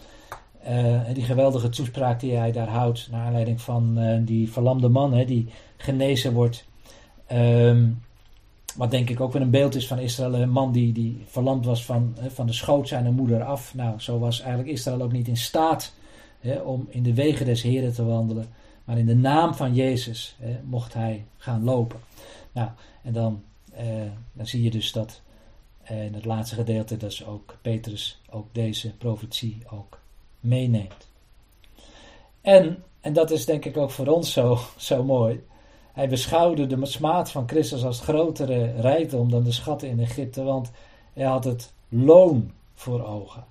die 1.14 1.24
geweldige 1.24 1.70
toespraak 1.70 2.20
die 2.20 2.36
hij 2.36 2.52
daar 2.52 2.70
houdt. 2.70 3.08
Naar 3.12 3.26
aanleiding 3.26 3.62
van 3.62 3.98
die 4.26 4.52
verlamde 4.52 4.90
man 4.90 5.14
hè, 5.14 5.26
die 5.26 5.48
genezen 5.78 6.34
wordt. 6.34 6.66
Um, 7.34 8.02
wat 8.76 8.92
denk 8.92 9.10
ik 9.10 9.20
ook 9.20 9.34
weer 9.34 9.42
een 9.42 9.50
beeld 9.50 9.76
is 9.76 9.88
van 9.88 10.00
Israël. 10.00 10.36
Een 10.36 10.50
man 10.50 10.72
die, 10.72 10.92
die 10.92 11.24
verlamd 11.26 11.66
was 11.66 11.86
van, 11.86 12.16
van 12.28 12.48
de 12.48 12.54
schoot 12.54 12.88
zijn 12.88 13.14
moeder 13.14 13.44
af. 13.44 13.74
Nou, 13.76 14.00
zo 14.00 14.20
was 14.20 14.40
eigenlijk 14.40 14.72
Israël 14.72 15.02
ook 15.02 15.12
niet 15.12 15.28
in 15.28 15.38
staat 15.38 15.94
om 16.64 16.88
in 16.90 17.04
de 17.04 17.14
wegen 17.14 17.46
des 17.46 17.62
Heren 17.62 17.94
te 17.94 18.06
wandelen. 18.06 18.48
Maar 18.84 18.98
in 18.98 19.06
de 19.06 19.16
naam 19.16 19.54
van 19.54 19.74
Jezus 19.74 20.36
mocht 20.64 20.94
hij 20.94 21.26
gaan 21.38 21.64
lopen. 21.64 22.00
Nou, 22.52 22.70
en 23.04 23.14
dan, 23.14 23.44
eh, 23.74 23.86
dan 24.34 24.48
zie 24.48 24.64
je 24.64 24.72
dus 24.72 24.92
dat 24.92 25.22
eh, 25.84 26.06
in 26.06 26.14
het 26.14 26.26
laatste 26.26 26.56
gedeelte 26.56 26.98
dat 26.98 27.12
is 27.12 27.26
ook 27.26 27.58
Petrus 27.62 28.22
ook 28.30 28.48
deze 28.52 28.94
profetie 28.96 29.58
ook 29.70 30.00
meeneemt. 30.40 31.08
En, 32.42 32.84
en 33.02 33.14
dat 33.14 33.32
is 33.32 33.46
denk 33.46 33.66
ik 33.66 33.78
ook 33.78 33.92
voor 33.92 34.08
ons 34.08 34.34
zo, 34.34 34.60
zo 34.78 35.04
mooi. 35.04 35.44
Hij 35.94 36.10
beschouwde 36.10 36.68
de 36.68 36.86
smaad 36.86 37.32
van 37.32 37.48
Christus 37.48 37.86
als 37.86 38.02
grotere 38.02 38.72
rijkdom 38.72 39.30
dan 39.30 39.44
de 39.44 39.52
schatten 39.52 39.90
in 39.90 40.00
Egypte, 40.00 40.44
want 40.44 40.72
hij 41.14 41.26
had 41.26 41.44
het 41.44 41.74
loon 41.90 42.52
voor 42.74 43.06
ogen. 43.06 43.46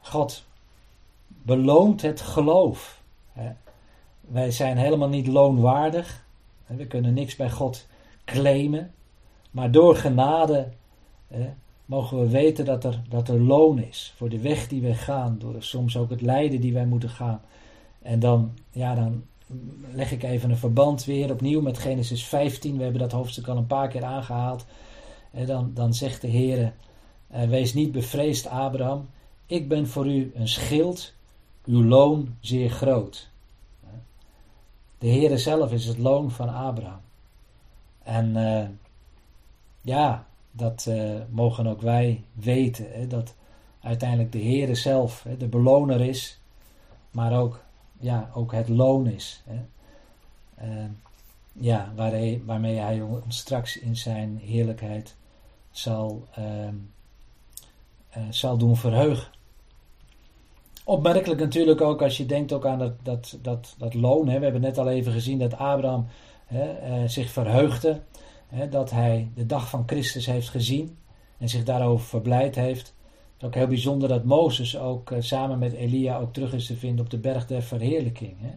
God 0.00 0.44
beloont 1.26 2.02
het 2.02 2.20
geloof. 2.20 3.02
Wij 4.20 4.50
zijn 4.50 4.76
helemaal 4.76 5.08
niet 5.08 5.26
loonwaardig. 5.26 6.24
We 6.66 6.86
kunnen 6.86 7.14
niks 7.14 7.36
bij 7.36 7.50
God 7.50 7.86
claimen. 8.24 8.94
Maar 9.50 9.70
door 9.70 9.96
genade 9.96 10.68
mogen 11.84 12.20
we 12.20 12.28
weten 12.28 12.64
dat 12.64 12.84
er, 12.84 13.02
dat 13.08 13.28
er 13.28 13.40
loon 13.40 13.78
is 13.78 14.12
voor 14.16 14.28
de 14.28 14.40
weg 14.40 14.68
die 14.68 14.82
wij 14.82 14.94
gaan. 14.94 15.38
Door 15.38 15.62
soms 15.62 15.96
ook 15.96 16.10
het 16.10 16.20
lijden 16.20 16.60
die 16.60 16.72
wij 16.72 16.86
moeten 16.86 17.10
gaan. 17.10 17.40
En 18.02 18.20
dan, 18.20 18.52
ja, 18.70 18.94
dan 18.94 19.24
leg 19.92 20.12
ik 20.12 20.22
even 20.22 20.50
een 20.50 20.56
verband 20.56 21.04
weer 21.04 21.30
opnieuw 21.30 21.60
met 21.60 21.78
Genesis 21.78 22.24
15. 22.24 22.76
We 22.76 22.82
hebben 22.82 23.00
dat 23.00 23.12
hoofdstuk 23.12 23.48
al 23.48 23.56
een 23.56 23.66
paar 23.66 23.88
keer 23.88 24.04
aangehaald. 24.04 24.64
Dan, 25.46 25.70
dan 25.74 25.94
zegt 25.94 26.20
de 26.20 26.28
Heer: 26.28 26.72
eh, 27.28 27.48
Wees 27.48 27.74
niet 27.74 27.92
bevreesd, 27.92 28.46
Abraham. 28.46 29.08
Ik 29.46 29.68
ben 29.68 29.88
voor 29.88 30.06
u 30.06 30.32
een 30.34 30.48
schild, 30.48 31.12
uw 31.64 31.84
loon 31.84 32.36
zeer 32.40 32.70
groot. 32.70 33.32
De 34.98 35.10
Heere 35.10 35.38
zelf 35.38 35.72
is 35.72 35.86
het 35.86 35.98
loon 35.98 36.30
van 36.30 36.48
Abraham. 36.48 37.00
En 38.02 38.36
uh, 38.36 38.64
ja, 39.80 40.26
dat 40.50 40.86
uh, 40.88 41.20
mogen 41.30 41.66
ook 41.66 41.80
wij 41.80 42.24
weten. 42.32 42.86
Hè, 42.92 43.06
dat 43.06 43.34
uiteindelijk 43.80 44.32
de 44.32 44.42
Heere 44.42 44.74
zelf 44.74 45.22
hè, 45.22 45.36
de 45.36 45.48
beloner 45.48 46.00
is. 46.00 46.40
Maar 47.10 47.40
ook 47.40 47.63
ja, 47.98 48.30
ook 48.34 48.52
het 48.52 48.68
loon 48.68 49.06
is. 49.06 49.42
Hè. 49.44 49.60
Uh, 50.62 50.84
ja, 51.52 51.92
waarmee 52.44 52.78
hij 52.78 53.00
ons 53.00 53.38
straks 53.38 53.78
in 53.78 53.96
zijn 53.96 54.40
heerlijkheid 54.42 55.16
zal, 55.70 56.28
uh, 56.38 56.68
zal 58.30 58.56
doen 58.56 58.76
verheugen. 58.76 59.28
Opmerkelijk 60.84 61.40
natuurlijk 61.40 61.80
ook 61.80 62.02
als 62.02 62.16
je 62.16 62.26
denkt 62.26 62.52
ook 62.52 62.66
aan 62.66 62.78
dat, 62.78 62.92
dat, 63.02 63.38
dat, 63.42 63.74
dat 63.78 63.94
loon. 63.94 64.28
Hè. 64.28 64.38
We 64.38 64.44
hebben 64.44 64.62
net 64.62 64.78
al 64.78 64.88
even 64.88 65.12
gezien 65.12 65.38
dat 65.38 65.56
Abraham 65.56 66.06
hè, 66.44 67.02
uh, 67.02 67.08
zich 67.08 67.30
verheugde. 67.30 68.00
Hè, 68.48 68.68
dat 68.68 68.90
hij 68.90 69.28
de 69.34 69.46
dag 69.46 69.68
van 69.68 69.82
Christus 69.86 70.26
heeft 70.26 70.48
gezien 70.48 70.98
en 71.38 71.48
zich 71.48 71.64
daarover 71.64 72.06
verblijd 72.06 72.54
heeft 72.54 72.94
ook 73.40 73.54
heel 73.54 73.66
bijzonder 73.66 74.08
dat 74.08 74.24
Mozes 74.24 74.78
ook 74.78 75.10
uh, 75.10 75.20
samen 75.20 75.58
met 75.58 75.72
Elia 75.72 76.18
ook 76.18 76.32
terug 76.32 76.52
is 76.52 76.66
te 76.66 76.76
vinden 76.76 77.04
op 77.04 77.10
de 77.10 77.18
berg 77.18 77.46
der 77.46 77.62
verheerlijking. 77.62 78.34
Hè? 78.40 78.50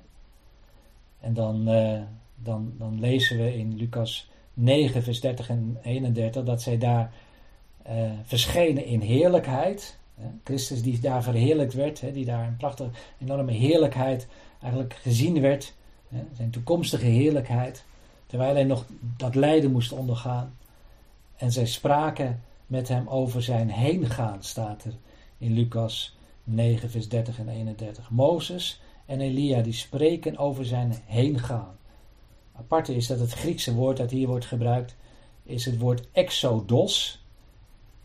En 1.20 1.34
dan, 1.34 1.70
uh, 1.70 2.02
dan, 2.36 2.74
dan 2.78 3.00
lezen 3.00 3.38
we 3.38 3.58
in 3.58 3.76
Lucas 3.76 4.30
9, 4.54 5.04
vers 5.04 5.20
30 5.20 5.50
en 5.50 5.78
31 5.84 6.44
dat 6.44 6.62
zij 6.62 6.78
daar 6.78 7.14
uh, 7.90 8.12
verschenen 8.24 8.86
in 8.86 9.02
heerlijkheid. 9.02 9.98
Hè? 10.16 10.28
Christus 10.44 10.82
die 10.82 11.00
daar 11.00 11.24
verheerlijkt 11.24 11.74
werd, 11.74 12.02
hè? 12.02 12.12
die 12.12 12.26
daar 12.26 12.48
een 12.48 12.58
prachtige, 12.58 12.90
enorme 13.22 13.52
heerlijkheid 13.52 14.28
eigenlijk 14.62 14.94
gezien 14.94 15.42
werd. 15.42 15.74
Hè? 16.08 16.24
Zijn 16.36 16.50
toekomstige 16.50 17.06
heerlijkheid. 17.06 17.86
Terwijl 18.26 18.54
hij 18.54 18.64
nog 18.64 18.86
dat 19.18 19.36
lijden 19.36 19.72
moest 19.72 19.92
ondergaan. 19.92 20.58
En 21.36 21.52
zij 21.52 21.66
spraken 21.66 22.42
met 22.68 22.88
hem 22.88 23.08
over 23.08 23.44
zijn 23.44 23.70
heen 23.70 24.10
gaan, 24.10 24.44
staat 24.44 24.84
er 24.84 24.94
in 25.38 25.54
Lucas 25.54 26.18
9, 26.44 26.90
vers 26.90 27.10
30 27.10 27.40
en 27.40 27.50
31. 27.50 28.10
Mozes 28.10 28.82
en 29.06 29.22
Elia 29.22 29.62
die 29.62 29.74
spreken 29.74 30.38
over 30.38 30.66
zijn 30.66 30.96
heen 31.06 31.40
gaan. 31.40 31.78
Aparte 32.54 32.96
is 32.96 33.08
dat 33.08 33.20
het 33.20 33.34
Griekse 33.34 33.74
woord 33.74 33.98
dat 33.98 34.12
hier 34.12 34.28
wordt 34.28 34.46
gebruikt, 34.46 34.96
is 35.44 35.66
het 35.66 35.80
woord 35.80 36.08
exodos. 36.12 37.26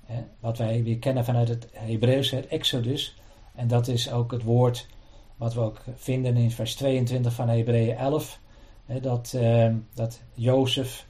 Hè, 0.04 0.22
wat 0.40 0.58
wij 0.58 0.82
weer 0.82 0.98
kennen 0.98 1.24
vanuit 1.24 1.48
het 1.48 1.68
Hebreeuws, 1.72 2.30
het 2.30 2.46
exodus. 2.46 3.16
En 3.54 3.68
dat 3.68 3.88
is 3.88 4.10
ook 4.12 4.30
het 4.32 4.42
woord 4.42 4.88
wat 5.36 5.54
we 5.54 5.60
ook 5.60 5.80
vinden 5.94 6.36
in 6.36 6.50
vers 6.50 6.74
22 6.74 7.32
van 7.32 7.48
Hebreeën 7.48 7.96
11. 7.96 8.40
Hè, 8.86 9.00
dat, 9.00 9.32
uh, 9.36 9.74
dat 9.94 10.20
Jozef 10.34 11.06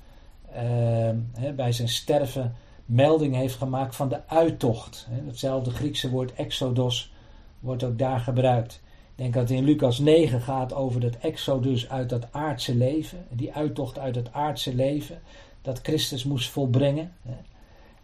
uh, 0.54 1.50
bij 1.54 1.72
zijn 1.72 1.88
sterven 1.88 2.54
melding 2.92 3.34
heeft 3.34 3.54
gemaakt 3.54 3.96
van 3.96 4.08
de 4.08 4.28
uittocht. 4.28 5.06
Hetzelfde 5.10 5.70
Griekse 5.70 6.10
woord 6.10 6.34
exodos 6.34 7.12
wordt 7.60 7.84
ook 7.84 7.98
daar 7.98 8.20
gebruikt. 8.20 8.80
Ik 8.84 9.18
denk 9.18 9.34
dat 9.34 9.48
het 9.48 9.58
in 9.58 9.64
Lucas 9.64 9.98
9 9.98 10.40
gaat 10.40 10.74
over 10.74 11.00
dat 11.00 11.16
exodus 11.16 11.88
uit 11.88 12.08
dat 12.08 12.32
aardse 12.32 12.74
leven. 12.74 13.26
Die 13.30 13.52
uittocht 13.52 13.98
uit 13.98 14.14
het 14.14 14.32
aardse 14.32 14.74
leven. 14.74 15.20
Dat 15.62 15.80
Christus 15.82 16.24
moest 16.24 16.50
volbrengen. 16.50 17.12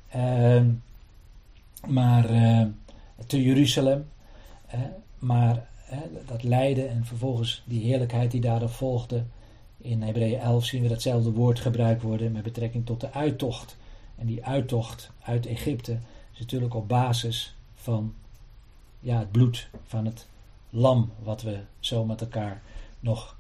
Ehm, 0.09 0.67
maar 1.87 2.31
uh, 2.31 2.63
te 3.27 3.43
Jeruzalem. 3.43 4.09
maar 5.19 5.67
dat 6.27 6.43
lijden 6.43 6.91
en 6.91 7.05
vervolgens 7.05 7.63
die 7.67 7.85
heerlijkheid 7.85 8.31
die 8.31 8.41
daarop 8.41 8.71
volgde. 8.71 9.25
In 9.79 10.03
Hebreeën 10.03 10.41
11 10.41 10.65
zien 10.65 10.83
we 10.83 10.89
datzelfde 10.89 11.31
woord 11.31 11.61
gebruikt 11.61 12.03
worden 12.03 12.33
met 12.33 12.43
betrekking 12.43 12.87
tot 12.87 13.01
de 13.01 13.13
uittocht 13.13 13.77
en 14.19 14.27
die 14.27 14.45
uittocht 14.45 15.11
uit 15.23 15.47
Egypte 15.47 15.99
is 16.33 16.39
natuurlijk 16.39 16.75
op 16.75 16.89
basis 16.89 17.57
van 17.75 18.15
ja, 19.01 19.19
het 19.19 19.31
bloed 19.31 19.69
van 19.87 20.05
het 20.05 20.27
lam, 20.71 21.13
wat 21.23 21.43
we 21.43 21.59
zo 21.81 22.05
met 22.05 22.21
elkaar 22.21 22.63
nog 23.01 23.37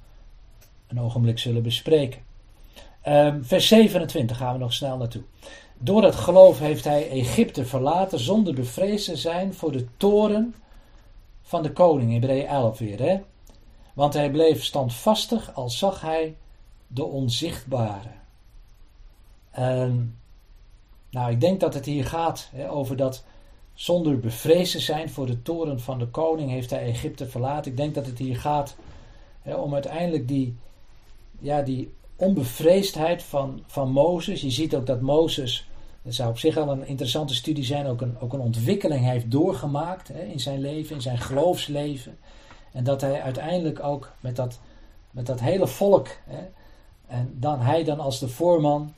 een 0.86 1.00
ogenblik 1.00 1.38
zullen 1.38 1.62
bespreken. 1.62 2.20
Um, 3.06 3.44
vers 3.44 3.68
27 3.68 4.36
gaan 4.36 4.52
we 4.52 4.59
nog 4.59 4.72
snel 4.72 4.96
naartoe. 4.96 5.22
Door 5.78 6.05
het 6.05 6.14
geloof 6.14 6.59
heeft 6.59 6.84
hij 6.84 7.10
Egypte 7.10 7.64
verlaten 7.64 8.18
zonder 8.18 8.55
bevreesd 8.55 9.05
te 9.05 9.16
zijn 9.16 9.55
voor 9.55 9.72
de 9.72 9.86
toren 9.96 10.55
van 11.42 11.62
de 11.62 11.72
koning. 11.72 12.12
Hebreeën 12.12 12.46
11 12.46 12.78
weer, 12.78 12.98
hè? 12.98 13.20
Want 13.94 14.14
hij 14.14 14.30
bleef 14.30 14.64
standvastig 14.64 15.55
als 15.55 15.78
zag 15.78 16.00
hij 16.00 16.36
de 16.86 17.05
onzichtbare. 17.05 18.10
Um, 19.59 20.18
nou, 21.10 21.30
ik 21.30 21.40
denk 21.40 21.60
dat 21.60 21.74
het 21.74 21.85
hier 21.85 22.05
gaat 22.05 22.48
hè, 22.52 22.70
over 22.70 22.97
dat 22.97 23.24
zonder 23.74 24.20
bevreesd 24.20 24.80
zijn 24.80 25.10
voor 25.10 25.26
de 25.26 25.43
toren 25.43 25.80
van 25.80 25.98
de 25.98 26.06
koning 26.06 26.51
heeft 26.51 26.70
hij 26.70 26.85
Egypte 26.85 27.26
verlaten. 27.26 27.70
Ik 27.70 27.76
denk 27.76 27.94
dat 27.94 28.06
het 28.06 28.18
hier 28.18 28.36
gaat 28.36 28.76
hè, 29.43 29.55
om 29.55 29.74
uiteindelijk 29.74 30.28
die, 30.28 30.56
ja, 31.39 31.62
die 31.62 31.93
onbevreesdheid 32.16 33.22
van, 33.22 33.62
van 33.66 33.90
Mozes. 33.90 34.40
Je 34.40 34.51
ziet 34.51 34.74
ook 34.74 34.86
dat 34.86 35.01
Mozes, 35.01 35.68
dat 36.02 36.14
zou 36.14 36.30
op 36.30 36.39
zich 36.39 36.56
al 36.56 36.70
een 36.70 36.86
interessante 36.86 37.35
studie 37.35 37.64
zijn, 37.64 37.86
ook 37.86 38.01
een, 38.01 38.20
ook 38.20 38.32
een 38.32 38.40
ontwikkeling 38.40 39.05
heeft 39.05 39.30
doorgemaakt 39.30 40.09
hè, 40.09 40.22
in 40.22 40.40
zijn 40.40 40.60
leven, 40.60 40.94
in 40.94 41.02
zijn 41.02 41.18
geloofsleven. 41.18 42.18
En 42.72 42.85
dat 42.85 43.01
hij 43.01 43.22
uiteindelijk 43.22 43.82
ook 43.82 44.12
met 44.20 44.36
dat, 44.36 44.59
met 45.10 45.26
dat 45.26 45.40
hele 45.40 45.66
volk, 45.66 46.09
hè, 46.24 46.44
en 47.06 47.35
dan 47.35 47.60
hij 47.60 47.85
dan 47.85 48.01
als 48.01 48.18
de 48.18 48.28
voorman, 48.28 48.94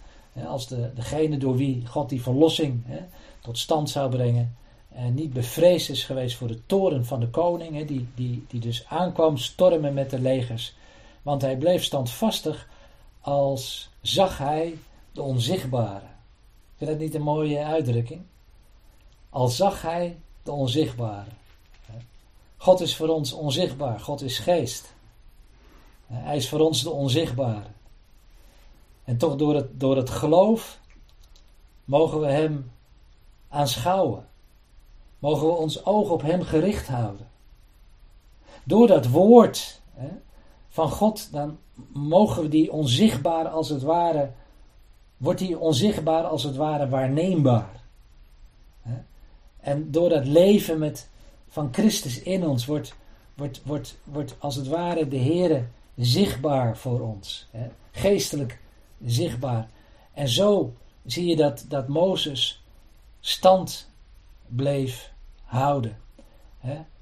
als 0.47 0.67
de, 0.67 0.91
degene 0.95 1.37
door 1.37 1.57
wie 1.57 1.87
God 1.87 2.09
die 2.09 2.23
verlossing 2.23 2.83
hè, 2.87 3.01
tot 3.41 3.59
stand 3.59 3.91
zou 3.91 4.11
brengen. 4.11 4.57
En 4.89 5.15
niet 5.15 5.33
bevreesd 5.33 5.91
is 5.91 6.05
geweest 6.05 6.37
voor 6.37 6.49
de 6.49 6.67
toren 6.67 7.07
van 7.07 7.21
de 7.21 7.29
koning, 7.29 7.77
hè, 7.77 7.85
die, 7.85 8.09
die, 8.15 8.45
die 8.49 8.61
dus 8.61 8.87
aankwam 8.87 9.37
stormen 9.37 9.95
met 9.95 10.11
de 10.11 10.21
legers. 10.21 10.75
Want 11.23 11.43
hij 11.43 11.57
bleef 11.57 11.85
standvastig 11.85 12.69
als 13.21 13.91
zag 14.01 14.39
hij 14.39 14.79
de 15.13 15.23
onzichtbare. 15.23 16.07
Is 16.79 16.87
dat 16.87 16.99
niet 16.99 17.15
een 17.15 17.23
mooie 17.23 17.65
uitdrukking? 17.65 18.21
Al 19.31 19.49
zag 19.49 19.83
hij 19.83 20.19
de 20.43 20.53
onzichtbare. 20.53 21.31
God 22.57 22.81
is 22.81 22.97
voor 22.97 23.09
ons 23.09 23.33
onzichtbaar. 23.33 24.01
God 24.01 24.23
is 24.23 24.39
geest. 24.39 24.93
Hij 26.07 26.37
is 26.37 26.49
voor 26.49 26.61
ons 26.61 26.83
de 26.83 26.91
onzichtbare. 26.91 27.67
En 29.11 29.17
toch 29.17 29.37
door 29.37 29.55
het, 29.55 29.81
door 29.81 29.97
het 29.97 30.11
geloof 30.11 30.81
mogen 31.85 32.21
we 32.21 32.27
Hem 32.27 32.71
aanschouwen. 33.49 34.27
Mogen 35.19 35.47
we 35.47 35.53
ons 35.53 35.85
oog 35.85 36.11
op 36.11 36.23
Hem 36.23 36.43
gericht 36.43 36.89
houden. 36.89 37.29
Door 38.65 38.87
dat 38.87 39.09
woord 39.09 39.81
hè, 39.95 40.09
van 40.69 40.91
God, 40.91 41.33
dan 41.33 41.59
mogen 41.93 42.43
we 42.43 42.49
die 42.49 42.73
onzichtbaar 42.73 43.49
als 43.49 43.69
het 43.69 43.83
ware, 43.83 44.31
wordt 45.17 45.39
die 45.39 45.59
onzichtbaar 45.59 46.25
als 46.25 46.43
het 46.43 46.57
ware 46.57 46.89
waarneembaar. 46.89 47.83
En 49.61 49.91
door 49.91 50.09
dat 50.09 50.27
leven 50.27 50.79
met, 50.79 51.09
van 51.49 51.69
Christus 51.73 52.23
in 52.23 52.47
ons 52.47 52.67
wordt, 52.67 52.95
wordt, 53.35 53.63
wordt, 53.65 53.99
wordt 54.05 54.37
als 54.39 54.57
het 54.57 54.69
ware 54.69 55.09
de 55.09 55.17
Heer 55.17 55.69
zichtbaar 55.97 56.77
voor 56.77 57.01
ons. 57.01 57.49
Geestelijk 57.91 58.59
zichtbaar. 59.05 59.69
En 60.13 60.29
zo 60.29 60.75
zie 61.07 61.27
je 61.27 61.37
dat, 61.37 61.65
dat 61.69 61.89
Mozes 61.89 62.63
stand 63.21 63.91
bleef 64.47 65.13
houden. 65.45 65.99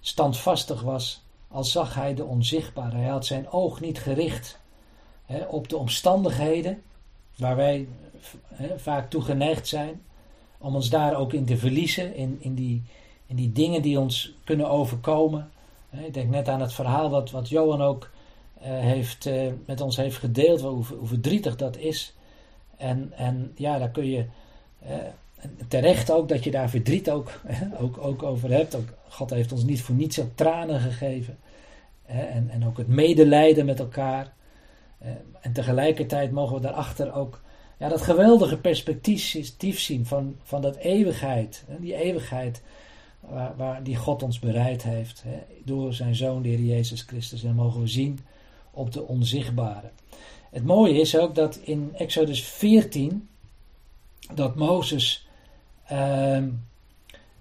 Standvastig 0.00 0.82
was, 0.82 1.22
als 1.48 1.72
zag 1.72 1.94
hij 1.94 2.14
de 2.14 2.24
onzichtbare. 2.24 2.96
Hij 2.96 3.08
had 3.08 3.26
zijn 3.26 3.50
oog 3.50 3.80
niet 3.80 3.98
gericht 3.98 4.58
op 5.48 5.68
de 5.68 5.76
omstandigheden 5.76 6.82
waar 7.36 7.56
wij 7.56 7.88
vaak 8.76 9.10
toe 9.10 9.22
geneigd 9.22 9.68
zijn 9.68 10.02
om 10.58 10.74
ons 10.74 10.90
daar 10.90 11.16
ook 11.16 11.32
in 11.32 11.44
te 11.44 11.56
verliezen, 11.56 12.14
in, 12.14 12.36
in, 12.40 12.54
die, 12.54 12.82
in 13.26 13.36
die 13.36 13.52
dingen 13.52 13.82
die 13.82 13.98
ons 13.98 14.34
kunnen 14.44 14.70
overkomen. 14.70 15.50
Ik 15.90 16.14
denk 16.14 16.30
net 16.30 16.48
aan 16.48 16.60
het 16.60 16.72
verhaal 16.72 17.10
wat, 17.10 17.30
wat 17.30 17.48
Johan 17.48 17.82
ook 17.82 18.10
heeft, 18.60 19.26
uh, 19.26 19.52
met 19.66 19.80
ons 19.80 19.96
heeft 19.96 20.16
gedeeld, 20.16 20.60
hoe, 20.60 20.84
hoe, 20.84 21.06
verdrietig 21.06 21.56
dat 21.56 21.76
is. 21.76 22.14
En, 22.76 23.12
en 23.16 23.52
ja, 23.54 23.78
daar 23.78 23.90
kun 23.90 24.10
je 24.10 24.24
uh, 24.86 24.94
terecht 25.68 26.10
ook 26.10 26.28
dat 26.28 26.44
je 26.44 26.50
daar 26.50 26.70
verdriet 26.70 27.10
ook, 27.10 27.40
ook, 27.82 27.98
ook 27.98 28.22
over 28.22 28.50
hebt. 28.50 28.74
Ook, 28.74 28.88
God 29.08 29.30
heeft 29.30 29.52
ons 29.52 29.64
niet 29.64 29.82
voor 29.82 29.94
niets 29.94 30.20
ook 30.20 30.30
tranen 30.34 30.80
gegeven. 30.80 31.38
En, 32.06 32.50
en 32.50 32.66
ook 32.66 32.76
het 32.76 32.88
medelijden 32.88 33.66
met 33.66 33.78
elkaar. 33.78 34.32
En 35.40 35.52
tegelijkertijd 35.52 36.32
mogen 36.32 36.54
we 36.54 36.60
daarachter 36.60 37.14
ook 37.14 37.40
ja, 37.78 37.88
dat 37.88 38.02
geweldige 38.02 38.58
perspectief 38.58 39.80
zien 39.80 40.06
van, 40.06 40.36
van 40.42 40.62
dat 40.62 40.76
eeuwigheid. 40.76 41.64
Die 41.78 41.94
eeuwigheid 41.94 42.62
waar, 43.20 43.56
waar 43.56 43.82
die 43.82 43.96
God 43.96 44.22
ons 44.22 44.38
bereid 44.38 44.82
heeft. 44.82 45.24
Door 45.64 45.94
zijn 45.94 46.14
Zoon, 46.14 46.42
de 46.42 46.48
Heer 46.48 46.60
Jezus 46.60 47.02
Christus. 47.02 47.44
En 47.44 47.54
mogen 47.54 47.80
we 47.80 47.86
zien 47.86 48.18
op 48.78 48.92
de 48.92 49.02
onzichtbare. 49.02 49.90
Het 50.50 50.64
mooie 50.64 51.00
is 51.00 51.16
ook 51.16 51.34
dat 51.34 51.56
in 51.62 51.90
Exodus 51.96 52.42
14, 52.42 53.28
dat 54.34 54.54
Mozes 54.54 55.28
uh, 55.92 56.42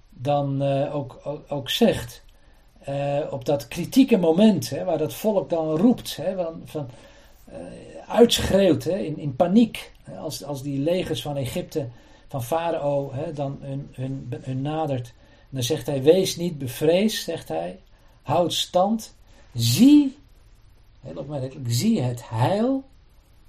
dan 0.09 0.64
uh, 0.64 0.95
ook, 0.95 1.41
ook, 1.47 1.69
zegt, 1.69 2.23
uh, 2.89 3.19
op 3.30 3.45
dat 3.45 3.68
kritieke 3.68 4.18
moment, 4.18 4.69
hè, 4.69 4.84
waar 4.84 4.97
dat 4.97 5.14
volk 5.14 5.49
dan 5.49 5.77
roept, 5.77 6.15
hè, 6.15 6.35
van, 6.35 6.61
van 6.65 6.89
uh, 7.49 7.55
uitschreeuwt 8.07 8.84
hè, 8.84 8.97
in, 8.97 9.18
in 9.18 9.35
paniek. 9.35 9.91
Als, 10.19 10.43
als 10.43 10.61
die 10.61 10.80
legers 10.80 11.22
van 11.22 11.38
Egypte, 11.38 11.88
van 12.27 12.43
Farao, 12.43 13.14
dan 13.34 13.57
hun, 13.61 13.89
hun, 13.91 14.34
hun 14.41 14.61
nadert. 14.61 15.14
dan 15.49 15.64
zegt 15.64 15.85
hij, 15.85 16.03
wees 16.03 16.35
niet 16.35 16.57
bevreesd, 16.57 17.23
zegt 17.23 17.47
hij. 17.47 17.80
Houd 18.22 18.53
stand. 18.53 19.15
Zie, 19.53 20.18
heel 21.07 21.17
opmerkelijk, 21.17 21.67
zie 21.67 22.01
het 22.01 22.29
heil 22.29 22.84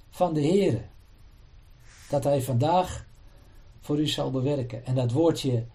van 0.09 0.33
de 0.33 0.41
Heer. 0.41 0.87
Dat 2.09 2.23
hij 2.23 2.41
vandaag 2.41 3.05
voor 3.79 3.99
u 3.99 4.07
zal 4.07 4.31
bewerken. 4.31 4.85
En 4.85 4.95
dat 4.95 5.11
woordje 5.11 5.65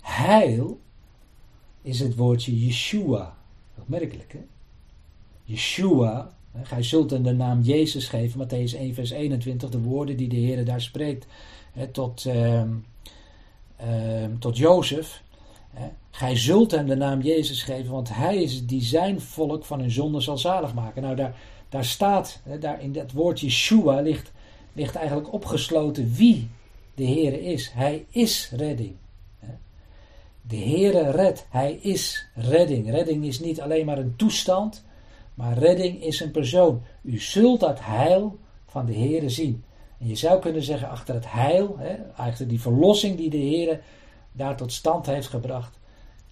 heil 0.00 0.80
is 1.82 2.00
het 2.00 2.16
woordje 2.16 2.64
Yeshua. 2.64 3.36
Opmerkelijk 3.78 4.32
hè? 4.32 4.44
Yeshua 5.44 6.34
Gij 6.62 6.82
zult 6.82 7.10
hem 7.10 7.22
de 7.22 7.32
naam 7.32 7.60
Jezus 7.60 8.08
geven, 8.08 8.46
Matthäus 8.46 8.78
1, 8.78 8.94
vers 8.94 9.10
21, 9.10 9.70
de 9.70 9.80
woorden 9.80 10.16
die 10.16 10.28
de 10.28 10.36
Heer 10.36 10.64
daar 10.64 10.80
spreekt 10.80 11.26
tot, 11.92 12.24
uh, 12.24 12.62
uh, 12.62 14.24
tot 14.38 14.56
Jozef. 14.56 15.22
Gij 16.10 16.36
zult 16.36 16.70
hem 16.70 16.86
de 16.86 16.96
naam 16.96 17.20
Jezus 17.20 17.62
geven, 17.62 17.92
want 17.92 18.14
hij 18.14 18.36
is 18.36 18.54
het 18.54 18.68
die 18.68 18.82
zijn 18.82 19.20
volk 19.20 19.64
van 19.64 19.80
hun 19.80 19.90
zonde 19.90 20.20
zal 20.20 20.38
zalig 20.38 20.74
maken. 20.74 21.02
Nou, 21.02 21.16
daar, 21.16 21.36
daar 21.68 21.84
staat, 21.84 22.40
daar 22.60 22.82
in 22.82 22.92
dat 22.92 23.12
woord 23.12 23.40
Yeshua 23.40 24.00
ligt, 24.00 24.32
ligt 24.72 24.94
eigenlijk 24.94 25.32
opgesloten 25.32 26.12
wie 26.12 26.50
de 26.94 27.02
Heer 27.02 27.40
is. 27.42 27.70
Hij 27.72 28.06
is 28.10 28.50
redding. 28.56 28.94
De 30.46 30.56
Heere 30.56 31.10
redt, 31.10 31.46
hij 31.50 31.72
is 31.72 32.26
redding. 32.34 32.90
Redding 32.90 33.24
is 33.24 33.40
niet 33.40 33.60
alleen 33.60 33.86
maar 33.86 33.98
een 33.98 34.16
toestand, 34.16 34.84
maar 35.34 35.58
redding 35.58 36.02
is 36.02 36.20
een 36.20 36.30
persoon. 36.30 36.82
U 37.02 37.18
zult 37.18 37.60
dat 37.60 37.78
heil 37.80 38.38
van 38.66 38.86
de 38.86 38.94
Heere 38.94 39.28
zien. 39.28 39.64
En 39.98 40.08
je 40.08 40.16
zou 40.16 40.40
kunnen 40.40 40.62
zeggen, 40.62 40.88
achter 40.88 41.14
het 41.14 41.32
heil, 41.32 41.78
achter 42.16 42.48
die 42.48 42.60
verlossing 42.60 43.16
die 43.16 43.30
de 43.30 43.36
Heere 43.36 43.80
daar 44.36 44.56
tot 44.56 44.72
stand 44.72 45.06
heeft 45.06 45.28
gebracht, 45.28 45.78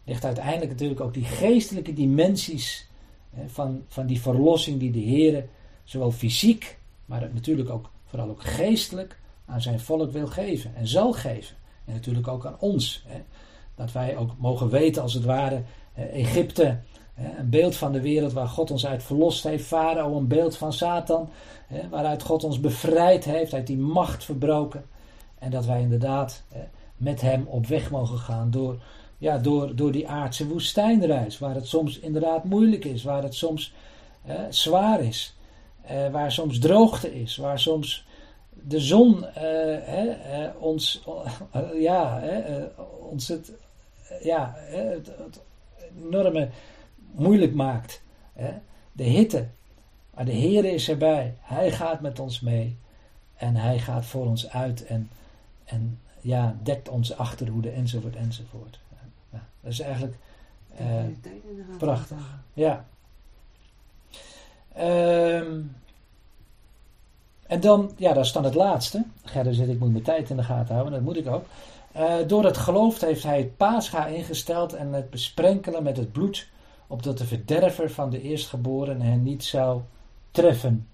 ligt 0.04 0.24
uiteindelijk 0.24 0.70
natuurlijk 0.70 1.00
ook 1.00 1.14
die 1.14 1.24
geestelijke 1.24 1.92
dimensies 1.92 2.88
hè, 3.30 3.48
van, 3.48 3.82
van 3.88 4.06
die 4.06 4.20
verlossing 4.20 4.80
die 4.80 4.90
de 4.90 5.04
Heere 5.04 5.46
zowel 5.84 6.10
fysiek, 6.10 6.78
maar 7.04 7.30
natuurlijk 7.32 7.70
ook 7.70 7.90
vooral 8.04 8.28
ook 8.28 8.42
geestelijk 8.42 9.18
aan 9.44 9.60
zijn 9.60 9.80
volk 9.80 10.12
wil 10.12 10.26
geven 10.26 10.74
en 10.74 10.86
zal 10.86 11.12
geven. 11.12 11.56
En 11.84 11.92
natuurlijk 11.92 12.28
ook 12.28 12.46
aan 12.46 12.56
ons. 12.58 13.04
Hè, 13.06 13.20
dat 13.74 13.92
wij 13.92 14.16
ook 14.16 14.30
mogen 14.38 14.68
weten, 14.68 15.02
als 15.02 15.14
het 15.14 15.24
ware, 15.24 15.62
Egypte 15.94 16.78
een 17.38 17.50
beeld 17.50 17.76
van 17.76 17.92
de 17.92 18.00
wereld 18.00 18.32
waar 18.32 18.48
God 18.48 18.70
ons 18.70 18.86
uit 18.86 19.02
verlost 19.02 19.44
heeft. 19.44 19.64
Farao, 19.64 20.16
een 20.16 20.26
beeld 20.26 20.56
van 20.56 20.72
Satan. 20.72 21.28
Waaruit 21.90 22.22
God 22.22 22.44
ons 22.44 22.60
bevrijd 22.60 23.24
heeft, 23.24 23.54
uit 23.54 23.66
die 23.66 23.78
macht 23.78 24.24
verbroken. 24.24 24.84
En 25.38 25.50
dat 25.50 25.66
wij 25.66 25.80
inderdaad 25.80 26.42
met 27.02 27.20
hem 27.20 27.46
op 27.46 27.66
weg 27.66 27.90
mogen 27.90 28.18
gaan 28.18 28.50
door, 28.50 28.82
ja, 29.18 29.38
door, 29.38 29.76
door 29.76 29.92
die 29.92 30.08
aardse 30.08 30.46
woestijnreis. 30.46 31.38
Waar 31.38 31.54
het 31.54 31.66
soms 31.66 31.98
inderdaad 31.98 32.44
moeilijk 32.44 32.84
is, 32.84 33.02
waar 33.02 33.22
het 33.22 33.34
soms 33.34 33.74
zwaar 34.50 35.00
is. 35.00 35.36
waar 36.12 36.32
soms 36.32 36.58
droogte 36.58 37.20
is, 37.20 37.36
waar 37.36 37.58
soms 37.58 38.06
de 38.62 38.80
zon 38.80 39.24
eh, 39.24 40.48
ons, 40.58 41.02
ja, 41.78 42.22
ons 43.00 43.28
het, 43.28 43.52
ja, 44.22 44.54
het, 44.56 45.06
het 45.06 45.40
enorme 46.06 46.48
moeilijk 47.10 47.54
maakt. 47.54 48.02
De 48.92 49.04
hitte. 49.04 49.46
Maar 50.14 50.24
de 50.24 50.32
Heer 50.32 50.64
is 50.64 50.88
erbij. 50.88 51.34
Hij 51.40 51.70
gaat 51.70 52.00
met 52.00 52.18
ons 52.18 52.40
mee. 52.40 52.76
En 53.36 53.56
hij 53.56 53.78
gaat 53.78 54.04
voor 54.04 54.26
ons 54.26 54.50
uit. 54.50 54.86
En, 54.86 55.10
en 55.64 56.00
ja, 56.22 56.56
dekt 56.62 56.88
onze 56.88 57.16
achterhoede 57.16 57.70
enzovoort 57.70 58.16
enzovoort. 58.16 58.80
Ja, 59.30 59.42
dat 59.60 59.72
is 59.72 59.80
eigenlijk 59.80 60.16
uh, 60.80 61.36
prachtig. 61.78 62.38
Ja. 62.52 62.84
Um, 64.78 65.76
en 67.46 67.60
dan, 67.60 67.90
ja, 67.96 68.12
dat 68.12 68.24
is 68.24 68.32
dan 68.32 68.44
het 68.44 68.54
laatste. 68.54 69.04
Gerda 69.24 69.52
zit, 69.52 69.68
ik 69.68 69.78
moet 69.78 69.92
mijn 69.92 70.04
tijd 70.04 70.30
in 70.30 70.36
de 70.36 70.42
gaten 70.42 70.74
houden, 70.74 70.92
dat 70.92 71.02
moet 71.02 71.16
ik 71.16 71.26
ook. 71.26 71.44
Uh, 71.96 72.14
door 72.26 72.44
het 72.44 72.56
geloof 72.56 73.00
heeft 73.00 73.22
hij 73.22 73.38
het 73.38 73.56
paascha 73.56 74.06
ingesteld 74.06 74.72
en 74.72 74.92
het 74.92 75.10
besprenkelen 75.10 75.82
met 75.82 75.96
het 75.96 76.12
bloed 76.12 76.48
opdat 76.86 77.18
de 77.18 77.24
verderver 77.24 77.90
van 77.90 78.10
de 78.10 78.22
eerstgeborenen 78.22 79.06
hen 79.06 79.22
niet 79.22 79.44
zou 79.44 79.80
treffen. 80.30 80.88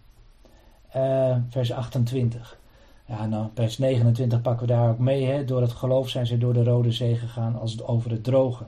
Uh, 0.97 1.37
vers 1.49 1.73
28. 1.73 2.59
Ja, 3.09 3.27
nou, 3.27 3.49
vers 3.55 3.79
29 3.79 4.41
pakken 4.43 4.67
we 4.67 4.73
daar 4.73 4.91
ook 4.91 4.99
mee. 4.99 5.25
Hè. 5.25 5.45
Door 5.45 5.61
het 5.61 5.73
geloof 5.73 6.09
zijn 6.09 6.27
ze 6.27 6.39
door 6.39 6.53
de 6.53 6.65
Rode 6.65 6.93
Zee 6.93 7.17
gegaan 7.17 7.59
als 7.59 7.83
over 7.83 8.11
het 8.11 8.25
droge. 8.25 8.65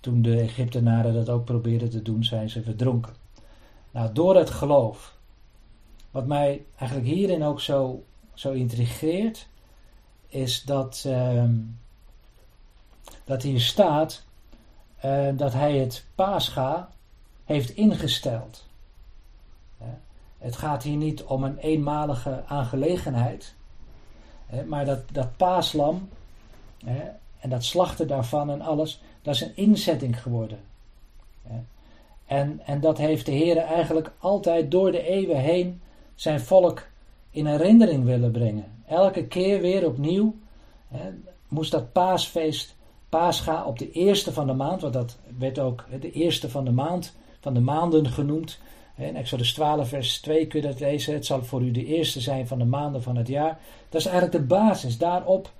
Toen 0.00 0.22
de 0.22 0.40
Egyptenaren 0.40 1.14
dat 1.14 1.28
ook 1.28 1.44
probeerden 1.44 1.90
te 1.90 2.02
doen, 2.02 2.24
zijn 2.24 2.50
ze 2.50 2.62
verdronken. 2.62 3.12
Nou, 3.90 4.12
door 4.12 4.36
het 4.36 4.50
geloof. 4.50 5.16
Wat 6.10 6.26
mij 6.26 6.64
eigenlijk 6.76 7.10
hierin 7.10 7.44
ook 7.44 7.60
zo, 7.60 8.04
zo 8.34 8.52
intrigeert, 8.52 9.46
is 10.28 10.62
dat, 10.62 11.04
uh, 11.06 11.44
dat 13.24 13.42
hier 13.42 13.60
staat 13.60 14.24
uh, 15.04 15.28
dat 15.36 15.52
hij 15.52 15.76
het 15.76 16.04
Pascha 16.14 16.90
heeft 17.44 17.70
ingesteld. 17.70 18.64
Het 20.42 20.56
gaat 20.56 20.82
hier 20.82 20.96
niet 20.96 21.22
om 21.22 21.44
een 21.44 21.58
eenmalige 21.58 22.42
aangelegenheid, 22.46 23.54
maar 24.66 24.84
dat, 24.84 25.00
dat 25.12 25.36
paaslam 25.36 26.08
en 27.38 27.50
dat 27.50 27.64
slachten 27.64 28.06
daarvan 28.06 28.50
en 28.50 28.60
alles, 28.60 29.00
dat 29.22 29.34
is 29.34 29.40
een 29.40 29.56
inzetting 29.56 30.22
geworden. 30.22 30.58
En, 32.26 32.60
en 32.64 32.80
dat 32.80 32.98
heeft 32.98 33.26
de 33.26 33.32
Heer 33.32 33.56
eigenlijk 33.56 34.12
altijd 34.18 34.70
door 34.70 34.92
de 34.92 35.06
eeuwen 35.06 35.40
heen 35.40 35.80
zijn 36.14 36.40
volk 36.40 36.86
in 37.30 37.46
herinnering 37.46 38.04
willen 38.04 38.30
brengen. 38.30 38.64
Elke 38.86 39.26
keer 39.26 39.60
weer 39.60 39.86
opnieuw 39.86 40.34
hè, 40.88 41.10
moest 41.48 41.70
dat 41.70 41.92
paasfeest, 41.92 42.74
paascha 43.08 43.64
op 43.64 43.78
de 43.78 43.90
eerste 43.90 44.32
van 44.32 44.46
de 44.46 44.52
maand, 44.52 44.80
want 44.80 44.92
dat 44.92 45.18
werd 45.38 45.58
ook 45.58 45.84
de 46.00 46.12
eerste 46.12 46.50
van 46.50 46.64
de 46.64 46.70
maand, 46.70 47.16
van 47.40 47.54
de 47.54 47.60
maanden 47.60 48.06
genoemd. 48.06 48.58
In 49.02 49.16
Exodus 49.16 49.52
12, 49.54 49.88
vers 49.88 50.20
2 50.20 50.46
kun 50.46 50.60
je 50.60 50.66
dat 50.66 50.80
lezen. 50.80 51.14
Het 51.14 51.26
zal 51.26 51.44
voor 51.44 51.62
u 51.62 51.70
de 51.70 51.84
eerste 51.84 52.20
zijn 52.20 52.46
van 52.46 52.58
de 52.58 52.64
maanden 52.64 53.02
van 53.02 53.16
het 53.16 53.28
jaar. 53.28 53.58
Dat 53.88 54.00
is 54.00 54.06
eigenlijk 54.06 54.36
de 54.36 54.54
basis. 54.54 54.98
Daarop 54.98 55.52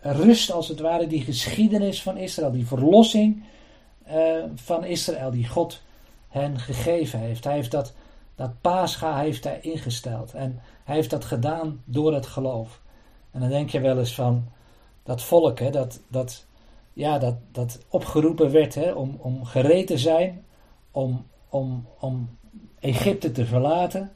rust 0.00 0.52
als 0.52 0.68
het 0.68 0.80
ware 0.80 1.06
die 1.06 1.20
geschiedenis 1.20 2.02
van 2.02 2.16
Israël, 2.16 2.50
die 2.50 2.66
verlossing 2.66 3.42
uh, 4.08 4.44
van 4.54 4.84
Israël, 4.84 5.30
die 5.30 5.48
God 5.48 5.82
hen 6.28 6.58
gegeven 6.58 7.18
heeft. 7.18 7.44
Hij 7.44 7.54
heeft 7.54 7.70
dat, 7.70 7.94
dat 8.34 8.60
paascha 8.60 9.18
heeft 9.18 9.44
hij 9.44 9.58
ingesteld. 9.60 10.34
En 10.34 10.60
hij 10.84 10.94
heeft 10.94 11.10
dat 11.10 11.24
gedaan 11.24 11.82
door 11.84 12.14
het 12.14 12.26
geloof. 12.26 12.80
En 13.30 13.40
dan 13.40 13.48
denk 13.48 13.70
je 13.70 13.80
wel 13.80 13.98
eens 13.98 14.14
van 14.14 14.48
dat 15.02 15.22
volk, 15.22 15.58
hè, 15.58 15.70
dat, 15.70 16.00
dat, 16.08 16.46
ja, 16.92 17.18
dat, 17.18 17.34
dat 17.52 17.78
opgeroepen 17.88 18.50
werd 18.50 18.74
hè, 18.74 18.92
om, 18.92 19.16
om 19.20 19.44
gereed 19.44 19.86
te 19.86 19.98
zijn, 19.98 20.44
om, 20.90 21.26
om, 21.56 21.86
om 22.00 22.28
Egypte 22.80 23.32
te 23.32 23.44
verlaten. 23.44 24.12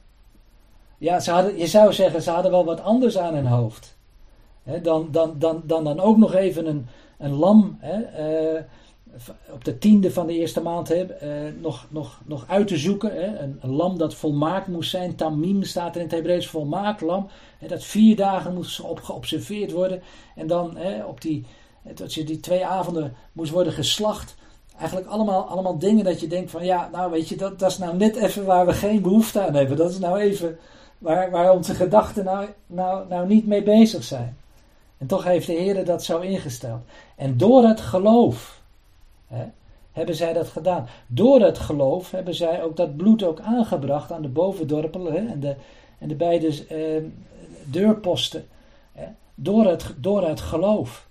Ja, 0.98 1.20
ze 1.20 1.30
hadden, 1.30 1.58
je 1.58 1.66
zou 1.66 1.92
zeggen, 1.92 2.22
ze 2.22 2.30
hadden 2.30 2.50
wel 2.50 2.64
wat 2.64 2.80
anders 2.80 3.18
aan 3.18 3.34
hun 3.34 3.46
hoofd. 3.46 3.98
Dan, 4.82 5.08
dan, 5.10 5.34
dan, 5.38 5.62
dan, 5.64 5.84
dan 5.84 6.00
ook 6.00 6.16
nog 6.16 6.34
even 6.34 6.66
een, 6.66 6.86
een 7.18 7.32
lam 7.32 7.78
uh, 7.84 8.60
op 9.52 9.64
de 9.64 9.78
tiende 9.78 10.10
van 10.10 10.26
de 10.26 10.32
eerste 10.32 10.60
maand 10.60 10.88
hè, 10.88 11.04
uh, 11.04 11.52
nog, 11.60 11.86
nog, 11.90 12.20
nog 12.24 12.44
uit 12.48 12.68
te 12.68 12.76
zoeken. 12.76 13.42
Een, 13.42 13.58
een, 13.60 13.70
lam 13.70 13.98
dat 13.98 14.14
volmaakt 14.14 14.66
moest 14.66 14.90
zijn. 14.90 15.14
Tamim 15.14 15.62
staat 15.62 15.94
er 15.94 16.00
in 16.00 16.06
het 16.06 16.16
Hebreeuws 16.16 16.46
volmaakt 16.46 17.00
lam. 17.00 17.28
Dat 17.66 17.84
vier 17.84 18.16
dagen 18.16 18.54
moest 18.54 18.80
op 18.80 19.00
geobserveerd 19.00 19.72
worden. 19.72 20.02
En 20.34 20.46
dan 20.46 20.76
op 21.06 21.20
die, 21.20 21.46
dat 21.94 22.14
je 22.14 22.24
die 22.24 22.40
twee 22.40 22.66
avonden 22.66 23.14
moest 23.32 23.50
worden 23.50 23.72
geslacht. 23.72 24.36
Eigenlijk 24.81 25.11
allemaal, 25.11 25.44
allemaal 25.44 25.78
dingen 25.78 26.05
dat 26.05 26.20
je 26.20 26.27
denkt 26.27 26.51
van 26.51 26.65
ja, 26.65 26.89
nou 26.93 27.11
weet 27.11 27.28
je, 27.28 27.36
dat, 27.36 27.59
dat 27.59 27.70
is 27.70 27.78
nou 27.78 27.97
net 27.97 28.16
even 28.16 28.44
waar 28.44 28.66
we 28.66 28.73
geen 28.73 29.02
behoefte 29.02 29.40
aan 29.40 29.55
hebben. 29.55 29.77
Dat 29.77 29.90
is 29.90 29.98
nou 29.98 30.20
even 30.20 30.59
waar, 30.98 31.31
waar 31.31 31.52
onze 31.52 31.74
gedachten 31.74 32.24
nou, 32.24 32.48
nou, 32.66 33.09
nou 33.09 33.27
niet 33.27 33.47
mee 33.47 33.62
bezig 33.62 34.05
zijn. 34.05 34.36
En 34.98 35.07
toch 35.07 35.24
heeft 35.24 35.47
de 35.47 35.52
Heer 35.52 35.85
dat 35.85 36.05
zo 36.05 36.19
ingesteld. 36.19 36.81
En 37.16 37.36
door 37.36 37.65
het 37.65 37.81
geloof 37.81 38.61
hè, 39.27 39.44
hebben 39.93 40.15
zij 40.15 40.32
dat 40.32 40.48
gedaan. 40.48 40.89
Door 41.07 41.40
het 41.40 41.59
geloof 41.59 42.11
hebben 42.11 42.35
zij 42.35 42.62
ook 42.62 42.77
dat 42.77 42.97
bloed 42.97 43.23
ook 43.23 43.40
aangebracht 43.40 44.12
aan 44.12 44.23
de 44.23 44.28
bovendorpelen 44.28 45.12
hè, 45.12 45.32
en, 45.32 45.40
de, 45.40 45.55
en 45.98 46.09
de 46.09 46.15
beide 46.15 46.66
eh, 46.66 47.02
deurposten. 47.65 48.48
Hè, 48.93 49.07
door, 49.35 49.66
het, 49.66 49.94
door 49.97 50.28
het 50.28 50.40
geloof. 50.40 51.09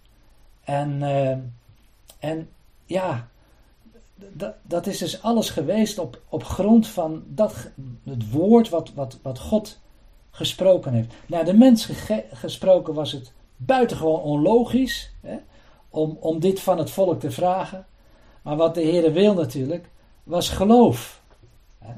En, 0.64 1.04
eh, 1.04 1.38
en 2.20 2.50
ja, 2.86 3.28
dat 4.64 4.88
is 4.88 4.98
dus 4.98 5.22
alles 5.22 5.50
geweest 5.50 6.00
op, 6.00 6.22
op 6.30 6.44
grond 6.44 6.88
van 6.88 7.24
dat, 7.28 7.70
het 8.04 8.32
woord 8.32 8.70
wat, 8.70 8.94
wat, 8.94 9.20
wat 9.22 9.40
God 9.40 9.80
gesproken 10.30 10.94
heeft. 10.94 11.14
Naar 11.28 11.46
de 11.46 11.54
mens 11.54 11.90
gesproken 12.34 12.94
was 12.94 13.12
het 13.12 13.32
buitengewoon 13.56 14.22
onlogisch 14.22 15.12
hè, 15.22 15.38
om, 15.90 16.18
om 16.20 16.40
dit 16.40 16.60
van 16.60 16.78
het 16.78 16.92
volk 16.92 17.20
te 17.20 17.32
vragen. 17.32 17.86
Maar 18.42 18.56
wat 18.56 18.76
de 18.76 18.82
Heer 18.82 19.14
wil 19.14 19.34
natuurlijk, 19.34 19.90
was 20.24 20.50
geloof. 20.50 21.22
Hè. 21.78 21.94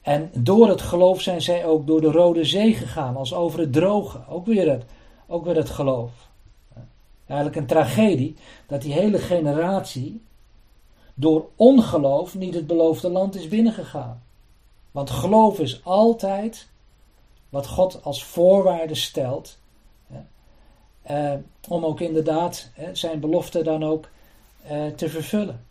En 0.00 0.30
door 0.34 0.68
het 0.68 0.82
geloof 0.82 1.20
zijn 1.20 1.42
zij 1.42 1.64
ook 1.64 1.86
door 1.86 2.00
de 2.00 2.10
Rode 2.10 2.44
Zee 2.44 2.74
gegaan, 2.74 3.16
als 3.16 3.34
over 3.34 3.58
het 3.58 3.72
droge. 3.72 4.18
Ook 4.28 4.46
weer 4.46 4.70
het, 4.70 4.84
ook 5.26 5.44
weer 5.44 5.56
het 5.56 5.70
geloof. 5.70 6.10
Eigenlijk 7.26 7.58
een 7.58 7.66
tragedie 7.66 8.36
dat 8.66 8.82
die 8.82 8.92
hele 8.92 9.18
generatie 9.18 10.22
door 11.18 11.48
ongeloof 11.56 12.34
niet 12.34 12.54
het 12.54 12.66
beloofde 12.66 13.10
land 13.10 13.34
is 13.34 13.48
binnengegaan. 13.48 14.22
Want 14.90 15.10
geloof 15.10 15.58
is 15.58 15.84
altijd 15.84 16.68
wat 17.48 17.66
God 17.66 18.00
als 18.02 18.24
voorwaarde 18.24 18.94
stelt. 18.94 19.58
Eh, 21.02 21.32
om 21.68 21.84
ook 21.84 22.00
inderdaad 22.00 22.70
zijn 22.92 23.20
belofte 23.20 23.62
dan 23.62 23.84
ook 23.84 24.08
eh, 24.62 24.86
te 24.86 25.08
vervullen. 25.08 25.64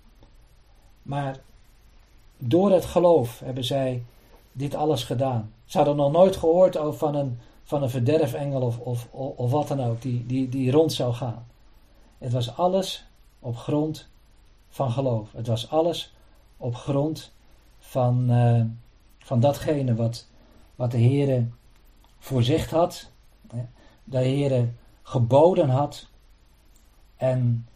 Maar 1.02 1.40
door 2.38 2.72
het 2.72 2.86
geloof 2.86 3.40
hebben 3.40 3.64
zij 3.64 4.04
dit 4.52 4.76
alles 4.76 5.04
gedaan. 5.04 5.54
Ze 5.66 5.78
hadden 5.78 5.96
nog 5.96 6.12
nooit 6.12 6.36
gehoord 6.36 6.78
over 6.78 7.00
van 7.00 7.16
een, 7.16 7.40
van 7.64 7.84
een 7.84 7.90
verderfengel 7.90 8.62
of, 8.62 8.78
of, 8.80 9.08
of 9.12 9.52
wat 9.52 9.68
dan 9.68 9.84
ook, 9.84 10.02
die, 10.02 10.26
die, 10.26 10.50
die 10.50 10.72
rond 10.72 10.94
zou 10.94 11.14
gaan. 11.14 11.48
Het 12.18 12.34
was 12.34 12.58
alles 12.58 13.06
op 13.40 13.58
grond 13.58 14.08
van 14.76 14.92
geloof. 14.92 15.32
Het 15.32 15.48
was 15.48 15.70
alles 15.70 16.14
op 16.58 16.76
grond 16.76 17.32
van, 17.80 18.32
uh, 18.32 18.62
van 19.20 19.40
datgene 19.40 19.96
wat, 19.96 20.28
wat 20.76 20.92
de 20.92 20.98
Heere 20.98 21.46
voorzegd 22.20 22.72
had. 22.72 23.12
De 24.04 24.18
Heere 24.18 24.70
geboden 25.02 25.70
had. 25.70 26.08
En 27.16 27.68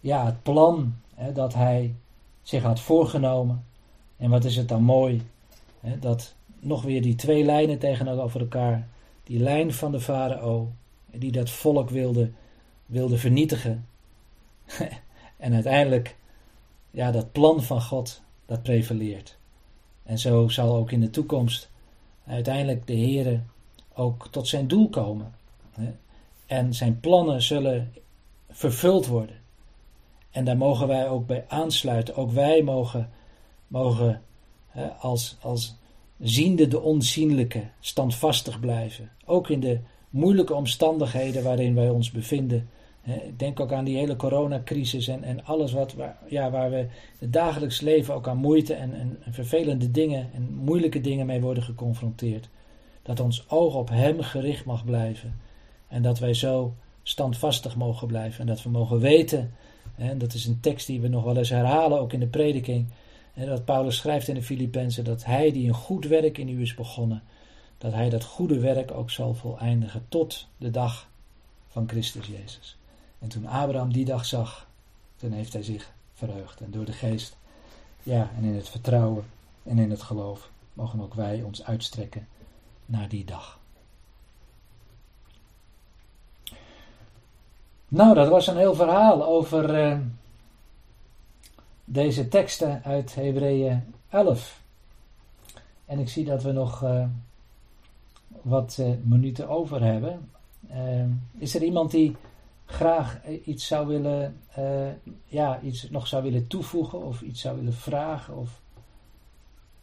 ja, 0.00 0.24
het 0.24 0.42
plan 0.42 0.94
hè, 1.14 1.32
dat 1.32 1.54
hij 1.54 1.94
zich 2.42 2.62
had 2.62 2.80
voorgenomen. 2.80 3.64
En 4.16 4.30
wat 4.30 4.44
is 4.44 4.56
het 4.56 4.68
dan 4.68 4.82
mooi, 4.82 5.22
hè, 5.80 5.98
dat 5.98 6.34
nog 6.58 6.82
weer 6.82 7.02
die 7.02 7.14
twee 7.14 7.44
lijnen 7.44 7.78
tegenover 7.78 8.40
elkaar, 8.40 8.88
die 9.24 9.38
lijn 9.38 9.72
van 9.72 9.92
de 9.92 10.00
farao, 10.00 10.72
die 11.06 11.32
dat 11.32 11.50
volk 11.50 11.90
wilde, 11.90 12.30
wilde 12.86 13.18
vernietigen. 13.18 13.86
en 15.36 15.54
uiteindelijk, 15.54 16.18
ja, 16.90 17.10
dat 17.10 17.32
plan 17.32 17.62
van 17.62 17.82
God, 17.82 18.22
dat 18.46 18.62
prevaleert. 18.62 19.38
En 20.02 20.18
zo 20.18 20.48
zal 20.48 20.76
ook 20.76 20.90
in 20.90 21.00
de 21.00 21.10
toekomst 21.10 21.70
uiteindelijk 22.26 22.86
de 22.86 22.96
Heere 22.96 23.40
ook 23.94 24.28
tot 24.30 24.48
zijn 24.48 24.68
doel 24.68 24.88
komen. 24.88 25.34
En 26.46 26.74
zijn 26.74 27.00
plannen 27.00 27.42
zullen 27.42 27.92
vervuld 28.50 29.06
worden. 29.06 29.36
En 30.30 30.44
daar 30.44 30.56
mogen 30.56 30.86
wij 30.86 31.08
ook 31.08 31.26
bij 31.26 31.44
aansluiten. 31.48 32.16
Ook 32.16 32.30
wij 32.30 32.62
mogen, 32.62 33.10
mogen 33.66 34.22
hè, 34.68 34.88
als, 34.88 35.36
als 35.40 35.76
ziende 36.18 36.68
de 36.68 36.80
onzienlijke 36.80 37.62
standvastig 37.80 38.60
blijven. 38.60 39.10
Ook 39.24 39.48
in 39.48 39.60
de 39.60 39.80
moeilijke 40.10 40.54
omstandigheden 40.54 41.42
waarin 41.42 41.74
wij 41.74 41.90
ons 41.90 42.10
bevinden. 42.10 42.68
Denk 43.36 43.60
ook 43.60 43.72
aan 43.72 43.84
die 43.84 43.96
hele 43.96 44.16
coronacrisis 44.16 45.08
en, 45.08 45.22
en 45.22 45.44
alles 45.44 45.72
wat, 45.72 45.94
waar, 45.94 46.18
ja, 46.28 46.50
waar 46.50 46.70
we 46.70 46.86
het 47.18 47.32
dagelijks 47.32 47.80
leven 47.80 48.14
ook 48.14 48.28
aan 48.28 48.36
moeite 48.36 48.74
en, 48.74 48.94
en, 48.94 49.18
en 49.24 49.32
vervelende 49.32 49.90
dingen 49.90 50.30
en 50.34 50.54
moeilijke 50.54 51.00
dingen 51.00 51.26
mee 51.26 51.40
worden 51.40 51.62
geconfronteerd. 51.62 52.48
Dat 53.02 53.20
ons 53.20 53.44
oog 53.48 53.74
op 53.74 53.88
Hem 53.88 54.20
gericht 54.20 54.64
mag 54.64 54.84
blijven. 54.84 55.40
En 55.88 56.02
dat 56.02 56.18
wij 56.18 56.34
zo 56.34 56.74
standvastig 57.02 57.76
mogen 57.76 58.06
blijven. 58.06 58.40
En 58.40 58.46
dat 58.46 58.62
we 58.62 58.70
mogen 58.70 58.98
weten, 58.98 59.54
en 59.96 60.18
dat 60.18 60.34
is 60.34 60.46
een 60.46 60.60
tekst 60.60 60.86
die 60.86 61.00
we 61.00 61.08
nog 61.08 61.24
wel 61.24 61.36
eens 61.36 61.48
herhalen, 61.48 62.00
ook 62.00 62.12
in 62.12 62.20
de 62.20 62.26
prediking. 62.26 62.86
En 63.34 63.46
dat 63.46 63.64
Paulus 63.64 63.96
schrijft 63.96 64.28
in 64.28 64.34
de 64.34 64.42
Filippenzen 64.42 65.04
dat 65.04 65.24
hij 65.24 65.52
die 65.52 65.68
een 65.68 65.74
goed 65.74 66.06
werk 66.06 66.38
in 66.38 66.48
u 66.48 66.60
is 66.60 66.74
begonnen, 66.74 67.22
dat 67.78 67.92
hij 67.92 68.08
dat 68.08 68.24
goede 68.24 68.58
werk 68.58 68.90
ook 68.90 69.10
zal 69.10 69.34
voleindigen 69.34 70.04
tot 70.08 70.46
de 70.56 70.70
dag 70.70 71.08
van 71.68 71.88
Christus 71.88 72.26
Jezus. 72.26 72.78
En 73.20 73.28
toen 73.28 73.46
Abraham 73.46 73.92
die 73.92 74.04
dag 74.04 74.24
zag, 74.24 74.66
toen 75.16 75.32
heeft 75.32 75.52
hij 75.52 75.62
zich 75.62 75.92
verheugd. 76.14 76.60
En 76.60 76.70
door 76.70 76.84
de 76.84 76.92
geest, 76.92 77.36
ja, 78.02 78.30
en 78.36 78.44
in 78.44 78.54
het 78.54 78.68
vertrouwen 78.68 79.24
en 79.62 79.78
in 79.78 79.90
het 79.90 80.02
geloof, 80.02 80.50
mogen 80.72 81.00
ook 81.00 81.14
wij 81.14 81.42
ons 81.42 81.64
uitstrekken 81.64 82.28
naar 82.86 83.08
die 83.08 83.24
dag. 83.24 83.58
Nou, 87.88 88.14
dat 88.14 88.28
was 88.28 88.46
een 88.46 88.56
heel 88.56 88.74
verhaal 88.74 89.24
over 89.24 89.90
uh, 89.90 89.98
deze 91.84 92.28
teksten 92.28 92.84
uit 92.84 93.14
Hebreeën 93.14 93.94
11. 94.08 94.60
En 95.86 95.98
ik 95.98 96.08
zie 96.08 96.24
dat 96.24 96.42
we 96.42 96.52
nog 96.52 96.82
uh, 96.82 97.04
wat 98.42 98.76
uh, 98.80 98.90
minuten 99.02 99.48
over 99.48 99.82
hebben. 99.82 100.30
is 101.38 101.54
er 101.54 101.62
iemand 101.62 101.90
die 101.90 102.16
graag 102.70 103.26
iets 103.44 103.66
zou 103.66 103.86
willen, 103.86 104.40
ja, 105.24 105.60
iets 105.60 105.90
nog 105.90 106.06
zou 106.06 106.22
willen 106.22 106.46
toevoegen 106.46 107.02
of 107.04 107.22
iets 107.22 107.40
zou 107.40 107.56
willen 107.56 107.72
vragen 107.74 108.36
of, 108.36 108.60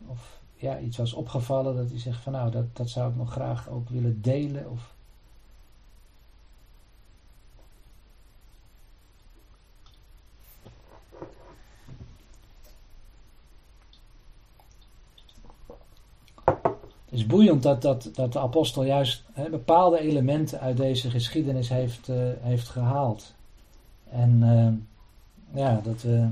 of 0.08 0.42
ja, 0.56 0.80
iets 0.80 0.98
was 0.98 1.14
opgevallen 1.14 1.76
dat 1.76 1.90
hij 1.90 2.00
zegt 2.00 2.22
van 2.22 2.34
nou, 2.34 2.52
dat, 2.52 2.76
dat 2.76 2.90
zou 2.90 3.10
ik 3.10 3.16
nog 3.16 3.32
graag 3.32 3.70
ook 3.70 3.90
willen 3.90 4.22
delen 4.22 4.70
of... 4.70 4.96
is 17.18 17.26
boeiend 17.26 17.64
dat, 17.64 17.82
dat, 17.82 18.10
dat 18.14 18.34
de 18.34 18.40
apostel 18.40 18.84
juist 18.84 19.24
hè, 19.34 19.50
bepaalde 19.50 20.00
elementen 20.00 20.60
uit 20.60 20.78
deze 20.78 21.10
geschiedenis 21.10 21.70
heeft, 21.70 22.10
uh, 22.10 22.16
heeft 22.40 22.68
gehaald. 22.68 23.34
En 24.10 24.42
uh, 24.42 25.62
ja, 25.62 25.82
dat 25.84 26.02
we 26.02 26.28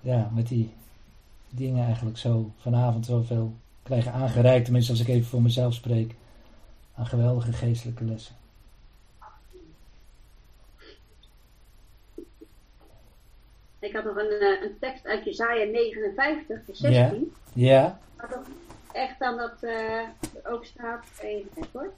ja, 0.00 0.30
met 0.34 0.48
die 0.48 0.70
dingen 1.50 1.84
eigenlijk 1.84 2.18
zo 2.18 2.50
vanavond 2.56 3.06
zoveel 3.06 3.52
krijgen 3.82 4.12
aangereikt. 4.12 4.64
Tenminste, 4.64 4.92
als 4.92 5.00
ik 5.00 5.08
even 5.08 5.26
voor 5.26 5.42
mezelf 5.42 5.74
spreek. 5.74 6.14
Aan 6.94 7.06
geweldige 7.06 7.52
geestelijke 7.52 8.04
lessen. 8.04 8.34
Ik 13.78 13.92
had 13.92 14.04
nog 14.04 14.16
een, 14.16 14.36
uh, 14.40 14.62
een 14.62 14.76
tekst 14.80 15.06
uit 15.06 15.24
Jezaja 15.24 15.64
59, 15.64 16.64
vers 16.64 16.78
16. 16.78 17.32
Ja. 17.52 17.98
ja. 18.16 18.38
Echt 18.92 19.18
dan 19.18 19.36
dat 19.36 19.54
uh, 19.60 20.52
ook 20.52 20.64
staat, 20.64 21.04
even 21.20 21.64
hoor. 21.72 21.92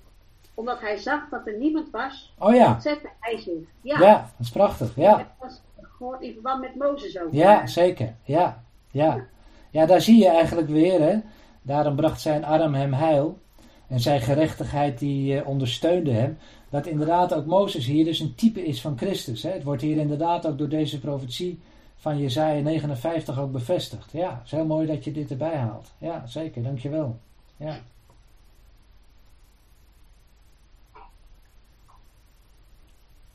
Omdat 0.54 0.80
hij 0.80 0.96
zag 0.96 1.28
dat 1.28 1.46
er 1.46 1.58
niemand 1.58 1.90
was, 1.90 2.32
oh, 2.38 2.54
ja. 2.54 2.80
zette 2.80 3.08
hij 3.20 3.38
zich. 3.38 3.68
Ja. 3.80 3.98
ja, 3.98 4.14
dat 4.14 4.46
is 4.46 4.50
prachtig. 4.50 4.96
Ja. 4.96 5.18
Het 5.18 5.26
was 5.38 5.60
gehoord 5.82 6.20
in 6.20 6.32
verband 6.32 6.60
met 6.60 6.74
Mozes 6.74 7.18
ook. 7.18 7.32
Ja, 7.32 7.66
zeker. 7.66 8.14
Ja, 8.22 8.64
ja. 8.90 9.26
Ja, 9.70 9.86
daar 9.86 10.00
zie 10.00 10.18
je 10.18 10.28
eigenlijk 10.28 10.68
weer, 10.68 11.00
hè. 11.00 11.18
Daarom 11.62 11.96
bracht 11.96 12.20
zijn 12.20 12.44
arm 12.44 12.74
hem 12.74 12.92
heil. 12.92 13.38
En 13.86 14.00
zijn 14.00 14.20
gerechtigheid 14.20 14.98
die 14.98 15.34
uh, 15.34 15.48
ondersteunde 15.48 16.10
hem. 16.10 16.38
Dat 16.70 16.86
inderdaad 16.86 17.34
ook 17.34 17.46
Mozes 17.46 17.86
hier 17.86 18.04
dus 18.04 18.20
een 18.20 18.34
type 18.34 18.64
is 18.64 18.80
van 18.80 18.98
Christus. 18.98 19.42
Hè. 19.42 19.50
Het 19.50 19.62
wordt 19.62 19.82
hier 19.82 19.96
inderdaad 19.96 20.46
ook 20.46 20.58
door 20.58 20.68
deze 20.68 21.00
profetie 21.00 21.60
van 22.01 22.18
Jezaja 22.18 22.62
59 22.62 23.39
ook 23.39 23.52
bevestigd. 23.52 24.12
Ja, 24.12 24.35
het 24.35 24.44
is 24.44 24.51
heel 24.51 24.64
mooi 24.64 24.86
dat 24.86 25.05
je 25.05 25.12
dit 25.12 25.31
erbij 25.31 25.56
haalt. 25.56 25.93
Ja, 25.98 26.27
zeker, 26.27 26.62
dankjewel. 26.62 27.18
Ja. 27.56 27.81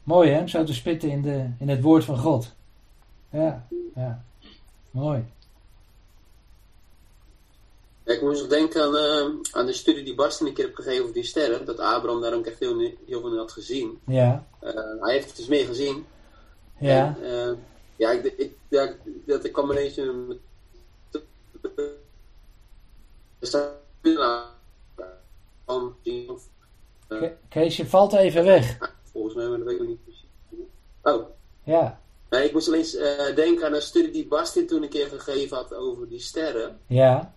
Mooi 0.03 0.29
hè, 0.29 0.47
zo 0.47 0.63
te 0.63 0.73
spitten 0.73 1.09
in, 1.09 1.21
de, 1.21 1.49
in 1.59 1.69
het 1.69 1.81
woord 1.81 2.03
van 2.03 2.17
God. 2.17 2.53
Ja, 3.29 3.67
ja. 3.95 4.23
Mooi. 4.91 5.25
Ja, 8.03 8.13
ik 8.13 8.21
moest 8.21 8.39
nog 8.39 8.49
denken 8.49 8.83
aan, 8.83 8.95
uh, 8.95 9.39
aan 9.51 9.65
de 9.65 9.73
studie 9.73 10.03
die 10.03 10.15
Barsten 10.15 10.47
een 10.47 10.53
keer 10.53 10.65
heeft 10.65 10.75
gegeven 10.75 11.01
over 11.01 11.13
die 11.13 11.23
sterren. 11.23 11.65
Dat 11.65 11.79
Abraham 11.79 12.21
daar 12.21 12.33
ook 12.33 12.45
echt 12.45 12.59
heel, 12.59 12.79
heel 12.79 13.21
veel 13.21 13.31
in 13.31 13.37
had 13.37 13.51
gezien. 13.51 13.99
Ja. 14.05 14.47
Uh, 14.63 14.71
hij 14.99 15.13
heeft 15.13 15.27
het 15.27 15.35
dus 15.35 15.47
meer 15.47 15.65
gezien. 15.65 16.05
Ja. 16.77 17.17
En, 17.21 17.29
uh, 17.29 17.51
ja, 17.95 18.11
ik, 18.11 18.23
ik, 18.23 18.53
ja, 18.67 18.95
dat, 19.25 19.43
een... 19.97 20.39
Van, 25.65 25.95
Kees, 27.49 27.77
je 27.77 27.85
valt 27.85 28.13
even 28.13 28.43
weg. 28.43 28.77
Volgens 29.11 29.35
mij, 29.35 29.47
maar 29.47 29.57
dat 29.57 29.67
weet 29.67 29.81
ik 29.81 29.87
niet 29.87 30.03
precies. 30.03 30.25
Oh. 31.03 31.29
Ja. 31.63 32.01
Nee, 32.29 32.45
ik 32.45 32.53
moest 32.53 32.67
alleen 32.67 32.85
uh, 32.95 33.35
denken 33.35 33.65
aan 33.65 33.73
een 33.73 33.81
studie 33.81 34.11
die 34.11 34.27
Bastin 34.27 34.67
toen 34.67 34.83
een 34.83 34.89
keer 34.89 35.07
gegeven 35.07 35.57
had 35.57 35.73
over 35.73 36.09
die 36.09 36.19
sterren. 36.19 36.79
Ja. 36.87 37.35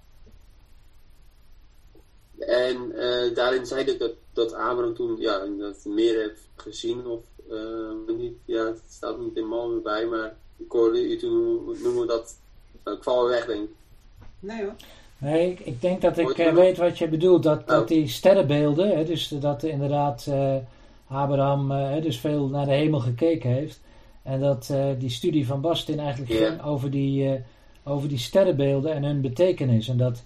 En 2.39 2.93
uh, 2.95 3.35
daarin 3.35 3.67
zei 3.67 3.85
ik 3.85 3.99
dat, 3.99 4.13
dat 4.33 4.53
Abraham 4.53 4.95
toen 4.95 5.17
ja, 5.17 5.47
dat 5.59 5.85
meer 5.85 6.19
heeft 6.19 6.49
gezien. 6.57 7.07
Of, 7.07 7.25
uh, 7.51 8.17
niet, 8.17 8.37
ja, 8.45 8.65
het 8.65 8.83
staat 8.89 9.19
niet 9.19 9.35
helemaal 9.35 9.81
bij, 9.81 10.07
maar 10.07 10.37
u 10.95 11.17
toen 11.17 11.77
noemen 11.83 12.07
dat. 12.07 12.35
Ik 12.85 13.03
val 13.03 13.29
weg, 13.29 13.47
denk 13.47 13.63
ik. 13.63 13.71
Nee 14.39 14.63
hoor. 14.63 14.75
Nee, 15.19 15.51
ik, 15.51 15.61
ik 15.61 15.81
denk 15.81 16.01
dat 16.01 16.19
ik 16.19 16.39
uh, 16.39 16.53
weet 16.53 16.77
wat 16.77 16.99
je 16.99 17.09
bedoelt. 17.09 17.43
Dat, 17.43 17.67
dat 17.67 17.81
Oh. 17.83 17.87
die 17.87 18.09
sterrenbeelden, 18.09 18.97
hè, 18.97 19.05
dus 19.05 19.29
dat 19.29 19.63
inderdaad 19.63 20.27
uh, 20.29 20.57
Abraham 21.07 21.71
uh, 21.71 22.03
dus 22.03 22.19
veel 22.19 22.49
naar 22.49 22.67
de 22.67 22.73
hemel 22.73 23.01
gekeken 23.01 23.51
heeft. 23.51 23.81
En 24.23 24.41
dat 24.41 24.69
uh, 24.73 24.87
die 24.99 25.11
studie 25.11 25.47
van 25.47 25.61
Bastin 25.61 25.99
eigenlijk 25.99 26.33
ging 26.33 26.63
over 26.63 26.91
die, 26.91 27.25
uh, 27.25 27.33
over 27.85 28.09
die 28.09 28.19
sterrenbeelden 28.19 28.95
en 28.95 29.05
hun 29.05 29.21
betekenis. 29.21 29.89
En 29.89 29.97
dat 29.97 30.25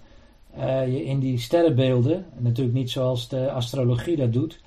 uh, 0.57 0.93
je 0.93 1.05
in 1.05 1.19
die 1.19 1.39
sterrenbeelden, 1.39 2.25
natuurlijk 2.37 2.75
niet 2.75 2.91
zoals 2.91 3.27
de 3.27 3.51
astrologie 3.51 4.15
dat 4.15 4.33
doet, 4.33 4.59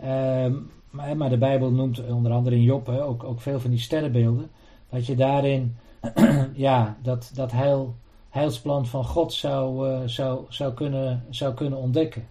ehm, 0.00 0.54
maar, 0.90 1.16
maar 1.16 1.30
de 1.30 1.38
Bijbel 1.38 1.70
noemt 1.70 2.02
onder 2.08 2.32
andere 2.32 2.56
in 2.56 2.62
Job 2.62 2.86
hè, 2.86 3.04
ook, 3.04 3.24
ook 3.24 3.40
veel 3.40 3.60
van 3.60 3.70
die 3.70 3.78
sterrenbeelden, 3.78 4.50
dat 4.92 5.06
je 5.06 5.16
daarin 5.16 5.76
ja, 6.54 6.96
dat, 7.02 7.30
dat 7.34 7.52
heil, 7.52 7.94
heilsplan 8.28 8.86
van 8.86 9.04
God 9.04 9.32
zou, 9.32 9.88
uh, 9.88 10.00
zou, 10.06 10.44
zou, 10.48 10.74
kunnen, 10.74 11.24
zou 11.30 11.54
kunnen 11.54 11.78
ontdekken. 11.78 12.28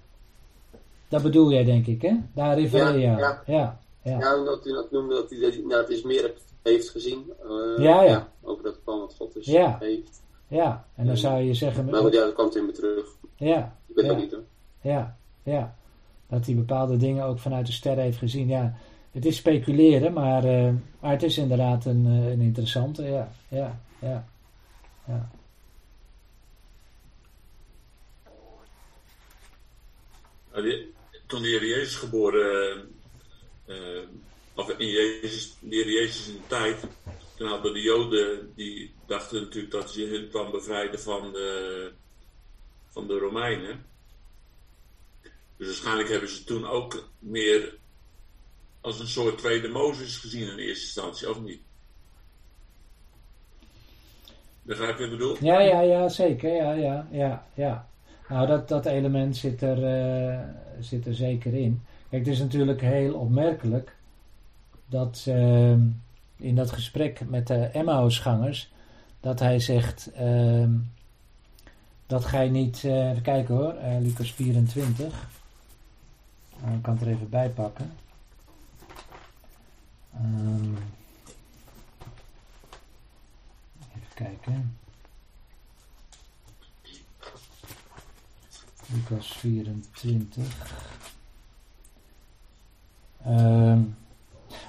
Dat 1.07 1.21
bedoel 1.21 1.51
jij, 1.51 1.63
denk 1.63 1.87
ik, 1.87 2.01
hè? 2.01 2.13
Daar 2.33 2.59
refereer 2.59 2.93
je 2.95 2.99
Ja, 3.01 3.17
ja. 3.19 3.41
ja. 3.45 3.79
Ja. 4.03 4.19
Ja, 4.19 4.37
omdat 4.39 4.65
u 4.65 4.71
dat 4.73 4.91
noemde 4.91 5.13
dat 5.15 5.29
hij 5.29 5.39
dat, 5.39 5.55
nou, 5.63 5.81
het 5.81 5.89
is 5.89 6.01
meer 6.03 6.31
heeft 6.63 6.89
gezien. 6.89 7.31
uh, 7.45 7.83
Ja, 7.83 8.03
ja. 8.03 8.27
over 8.41 8.63
dat 8.63 8.83
plan 8.83 8.99
wat 8.99 9.15
God 9.17 9.33
dus 9.33 9.45
Ja. 9.45 9.77
heeft. 9.79 10.21
Ja, 10.47 10.85
en 10.95 11.05
dan 11.05 11.17
zou 11.17 11.41
je 11.41 11.53
zeggen, 11.53 11.85
Maar 11.85 12.03
ja, 12.03 12.09
dat 12.09 12.33
komt 12.33 12.55
in 12.55 12.65
me 12.65 12.71
terug. 12.71 13.05
ja, 13.35 13.75
Ik 13.87 13.95
weet 13.95 14.07
het 14.07 14.17
niet 14.17 14.31
hoor. 14.31 14.43
ja, 14.81 15.17
ja, 15.43 15.75
dat 16.27 16.45
hij 16.45 16.55
bepaalde 16.55 16.97
dingen 16.97 17.25
ook 17.25 17.39
vanuit 17.39 17.65
de 17.65 17.71
sterren 17.71 18.03
heeft 18.03 18.17
gezien. 18.17 18.47
Ja, 18.47 18.73
het 19.11 19.25
is 19.25 19.35
speculeren, 19.35 20.13
maar, 20.13 20.43
eh, 20.43 20.73
maar 20.99 21.11
het 21.11 21.23
is 21.23 21.37
inderdaad 21.37 21.85
een, 21.85 22.05
eh, 22.05 22.31
een 22.31 22.41
interessante, 22.41 23.03
ja, 23.03 23.31
ja, 23.47 23.81
ja, 24.01 24.27
ja. 25.07 25.31
Nou, 30.51 30.93
toen 31.27 31.41
de 31.41 31.47
Heer 31.47 31.65
Jezus 31.65 31.95
geboren, 31.95 32.89
eh, 33.65 34.01
of 34.55 34.69
in 34.69 34.87
Jezus, 34.87 35.55
de 35.59 35.75
Heer 35.75 35.91
Jezus 35.91 36.27
in 36.27 36.33
de 36.33 36.47
tijd, 36.47 36.79
toen 37.35 37.47
hadden 37.47 37.73
de 37.73 37.81
Joden, 37.81 38.51
die 38.55 38.93
dachten 39.05 39.41
natuurlijk 39.41 39.73
dat 39.73 39.93
hij 39.93 40.03
hun 40.03 40.29
kwam 40.29 40.51
bevrijden 40.51 40.99
van 40.99 41.31
de, 41.31 41.91
van 42.87 43.07
de 43.07 43.17
Romeinen. 43.17 43.85
Dus 45.57 45.67
waarschijnlijk 45.67 46.09
hebben 46.09 46.29
ze 46.29 46.43
toen 46.43 46.67
ook 46.67 47.09
meer 47.19 47.79
als 48.81 48.99
een 48.99 49.07
soort 49.07 49.37
tweede 49.37 49.67
Mozes 49.67 50.17
gezien 50.17 50.51
in 50.51 50.57
eerste 50.57 50.85
instantie, 50.85 51.29
of 51.29 51.41
niet? 51.41 51.61
Begrijp 54.61 54.97
je 54.97 55.03
wat 55.03 55.11
ik 55.11 55.17
bedoel? 55.17 55.37
Ja, 55.39 55.59
ja, 55.59 55.81
ja, 55.81 56.09
zeker, 56.09 56.55
ja, 56.55 56.71
ja, 56.71 57.07
ja, 57.11 57.45
ja. 57.53 57.89
Nou, 58.29 58.47
dat, 58.47 58.67
dat 58.67 58.85
element 58.85 59.37
zit 59.37 59.61
er, 59.61 59.83
eh, 59.83 60.39
zit 60.79 61.05
er 61.05 61.15
zeker 61.15 61.53
in. 61.53 61.81
Kijk, 62.09 62.25
het 62.25 62.33
is 62.33 62.39
natuurlijk 62.39 62.81
heel 62.81 63.13
opmerkelijk 63.13 63.95
dat 64.85 65.23
eh, 65.27 65.71
in 66.35 66.55
dat 66.55 66.71
gesprek 66.71 67.29
met 67.29 67.47
de 67.47 67.65
Emmausgangers, 67.65 68.71
dat 69.19 69.39
hij 69.39 69.59
zegt 69.59 70.11
eh, 70.13 70.69
dat 72.07 72.25
gij 72.25 72.49
niet, 72.49 72.83
eh, 72.83 73.09
even 73.09 73.21
kijken 73.21 73.55
hoor, 73.55 73.73
eh, 73.73 73.99
Lucas 73.99 74.31
24, 74.31 75.29
Nou, 76.61 76.75
ik 76.75 76.81
kan 76.81 76.93
het 76.93 77.01
er 77.01 77.13
even 77.13 77.29
bij 77.29 77.49
pakken. 77.49 77.91
Ehm, 80.13 80.75
even 83.95 84.13
kijken. 84.15 84.77
Lucas 88.93 89.27
24. 89.27 90.43
Ehm, 93.25 93.79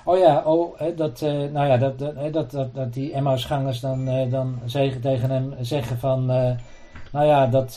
oh 0.04 0.18
ja, 0.18 0.42
oh, 0.44 0.80
dat, 0.96 1.22
eh, 1.22 1.32
nou 1.32 1.66
ja, 1.66 1.76
dat, 1.76 1.98
dat, 1.98 2.32
dat, 2.32 2.74
dat, 2.74 2.92
die 2.92 3.12
Emmausgangers 3.12 3.80
dan, 3.80 4.08
eh, 4.08 4.30
dan 4.30 4.58
zeggen, 4.64 5.00
tegen 5.00 5.30
hem 5.30 5.54
zeggen 5.60 5.98
van, 5.98 6.30
eh, 6.30 6.50
nou 7.12 7.26
ja, 7.26 7.46
dat, 7.46 7.74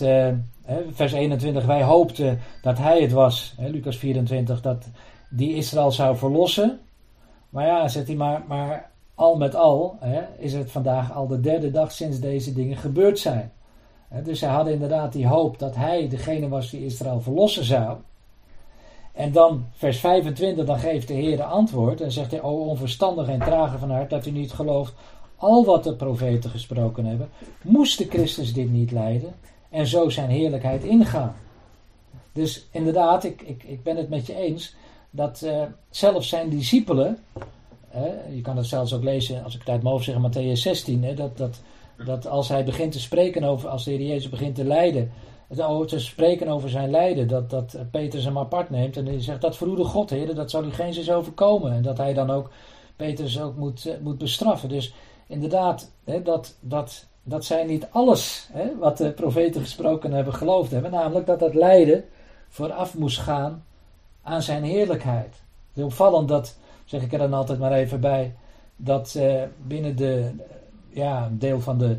vers 0.91 1.13
21, 1.13 1.65
wij 1.65 1.83
hoopten 1.83 2.39
dat 2.61 2.77
hij 2.77 3.01
het 3.01 3.11
was, 3.11 3.53
hè, 3.57 3.69
Lucas 3.69 3.97
24, 3.97 4.61
dat 4.61 4.89
die 5.29 5.55
Israël 5.55 5.91
zou 5.91 6.17
verlossen. 6.17 6.79
Maar 7.55 7.65
ja, 7.65 7.87
zegt 7.87 8.07
hij, 8.07 8.15
maar, 8.15 8.43
maar 8.47 8.91
al 9.13 9.35
met 9.35 9.55
al 9.55 9.97
hè, 9.99 10.21
is 10.37 10.53
het 10.53 10.71
vandaag 10.71 11.13
al 11.13 11.27
de 11.27 11.39
derde 11.39 11.71
dag 11.71 11.91
sinds 11.91 12.19
deze 12.19 12.53
dingen 12.53 12.77
gebeurd 12.77 13.19
zijn. 13.19 13.51
Dus 14.23 14.39
zij 14.39 14.49
hadden 14.49 14.73
inderdaad 14.73 15.13
die 15.13 15.27
hoop 15.27 15.59
dat 15.59 15.75
hij 15.75 16.07
degene 16.09 16.47
was 16.47 16.69
die 16.69 16.85
Israël 16.85 17.21
verlossen 17.21 17.63
zou. 17.63 17.97
En 19.13 19.31
dan 19.31 19.65
vers 19.71 19.99
25, 19.99 20.65
dan 20.65 20.79
geeft 20.79 21.07
de 21.07 21.13
Heer 21.13 21.43
antwoord 21.43 22.01
en 22.01 22.11
zegt 22.11 22.31
hij, 22.31 22.41
o 22.41 22.51
onverstandig 22.51 23.27
en 23.27 23.39
trage 23.39 23.77
van 23.77 23.91
hart 23.91 24.09
dat 24.09 24.25
u 24.25 24.31
niet 24.31 24.51
gelooft 24.51 24.93
al 25.35 25.65
wat 25.65 25.83
de 25.83 25.95
profeten 25.95 26.49
gesproken 26.49 27.05
hebben. 27.05 27.29
Moest 27.61 27.97
de 27.97 28.05
Christus 28.05 28.53
dit 28.53 28.71
niet 28.71 28.91
leiden 28.91 29.35
en 29.69 29.87
zo 29.87 30.09
zijn 30.09 30.29
heerlijkheid 30.29 30.83
ingaan? 30.83 31.35
Dus 32.31 32.67
inderdaad, 32.71 33.23
ik, 33.23 33.41
ik, 33.41 33.63
ik 33.63 33.83
ben 33.83 33.97
het 33.97 34.09
met 34.09 34.25
je 34.25 34.35
eens 34.35 34.75
dat 35.15 35.41
uh, 35.43 35.61
zelfs 35.89 36.29
zijn 36.29 36.49
discipelen, 36.49 37.17
je 38.33 38.41
kan 38.41 38.57
het 38.57 38.65
zelfs 38.65 38.93
ook 38.93 39.03
lezen, 39.03 39.43
als 39.43 39.53
ik 39.53 39.59
het 39.59 39.69
uit 39.69 39.81
mijn 39.81 39.93
hoofd 39.93 40.05
zeg, 40.05 40.15
Matthäus 40.15 40.59
16, 40.59 41.03
hè, 41.03 41.13
dat, 41.13 41.37
dat, 41.37 41.61
dat 42.05 42.27
als 42.27 42.49
hij 42.49 42.63
begint 42.63 42.91
te 42.91 42.99
spreken 42.99 43.43
over, 43.43 43.69
als 43.69 43.83
de 43.83 43.91
Heer 43.91 44.07
Jezus 44.07 44.29
begint 44.29 44.55
te 44.55 44.63
leiden 44.63 45.11
Ze 45.49 45.99
spreken 45.99 46.47
over 46.47 46.69
zijn 46.69 46.91
lijden, 46.91 47.27
dat, 47.27 47.49
dat 47.49 47.77
Petrus 47.91 48.23
hem 48.23 48.37
apart 48.37 48.69
neemt. 48.69 48.97
En 48.97 49.05
hij 49.05 49.21
zegt, 49.21 49.41
dat 49.41 49.57
verhoede 49.57 49.83
God, 49.83 50.09
Heer, 50.09 50.35
dat 50.35 50.49
zal 50.49 50.63
u 50.63 50.71
geen 50.71 51.09
overkomen. 51.09 51.71
En 51.71 51.81
dat 51.81 51.97
hij 51.97 52.13
dan 52.13 52.29
ook 52.29 52.49
Petrus 52.95 53.41
ook 53.41 53.55
moet, 53.55 53.97
moet 54.01 54.17
bestraffen. 54.17 54.69
Dus 54.69 54.93
inderdaad, 55.27 55.91
dat, 56.23 56.55
dat, 56.59 57.05
dat 57.23 57.45
zij 57.45 57.63
niet 57.63 57.87
alles 57.91 58.49
hè, 58.51 58.77
wat 58.77 58.97
de 58.97 59.11
profeten 59.11 59.61
gesproken 59.61 60.11
hebben 60.11 60.33
geloofd 60.33 60.71
hebben. 60.71 60.91
Namelijk 60.91 61.25
dat 61.25 61.39
dat 61.39 61.53
lijden 61.53 62.05
vooraf 62.49 62.97
moest 62.97 63.19
gaan 63.19 63.63
aan 64.25 64.41
zijn 64.41 64.63
heerlijkheid. 64.63 65.33
Het 65.67 65.77
is 65.77 65.83
opvallend 65.83 66.27
dat, 66.27 66.57
zeg 66.85 67.01
ik 67.01 67.13
er 67.13 67.19
dan 67.19 67.33
altijd 67.33 67.59
maar 67.59 67.71
even 67.71 67.99
bij, 67.99 68.35
dat 68.75 69.15
eh, 69.15 69.41
binnen 69.67 69.95
de, 69.95 70.31
ja, 70.89 71.25
een 71.25 71.39
deel 71.39 71.59
van 71.59 71.77
de 71.77 71.97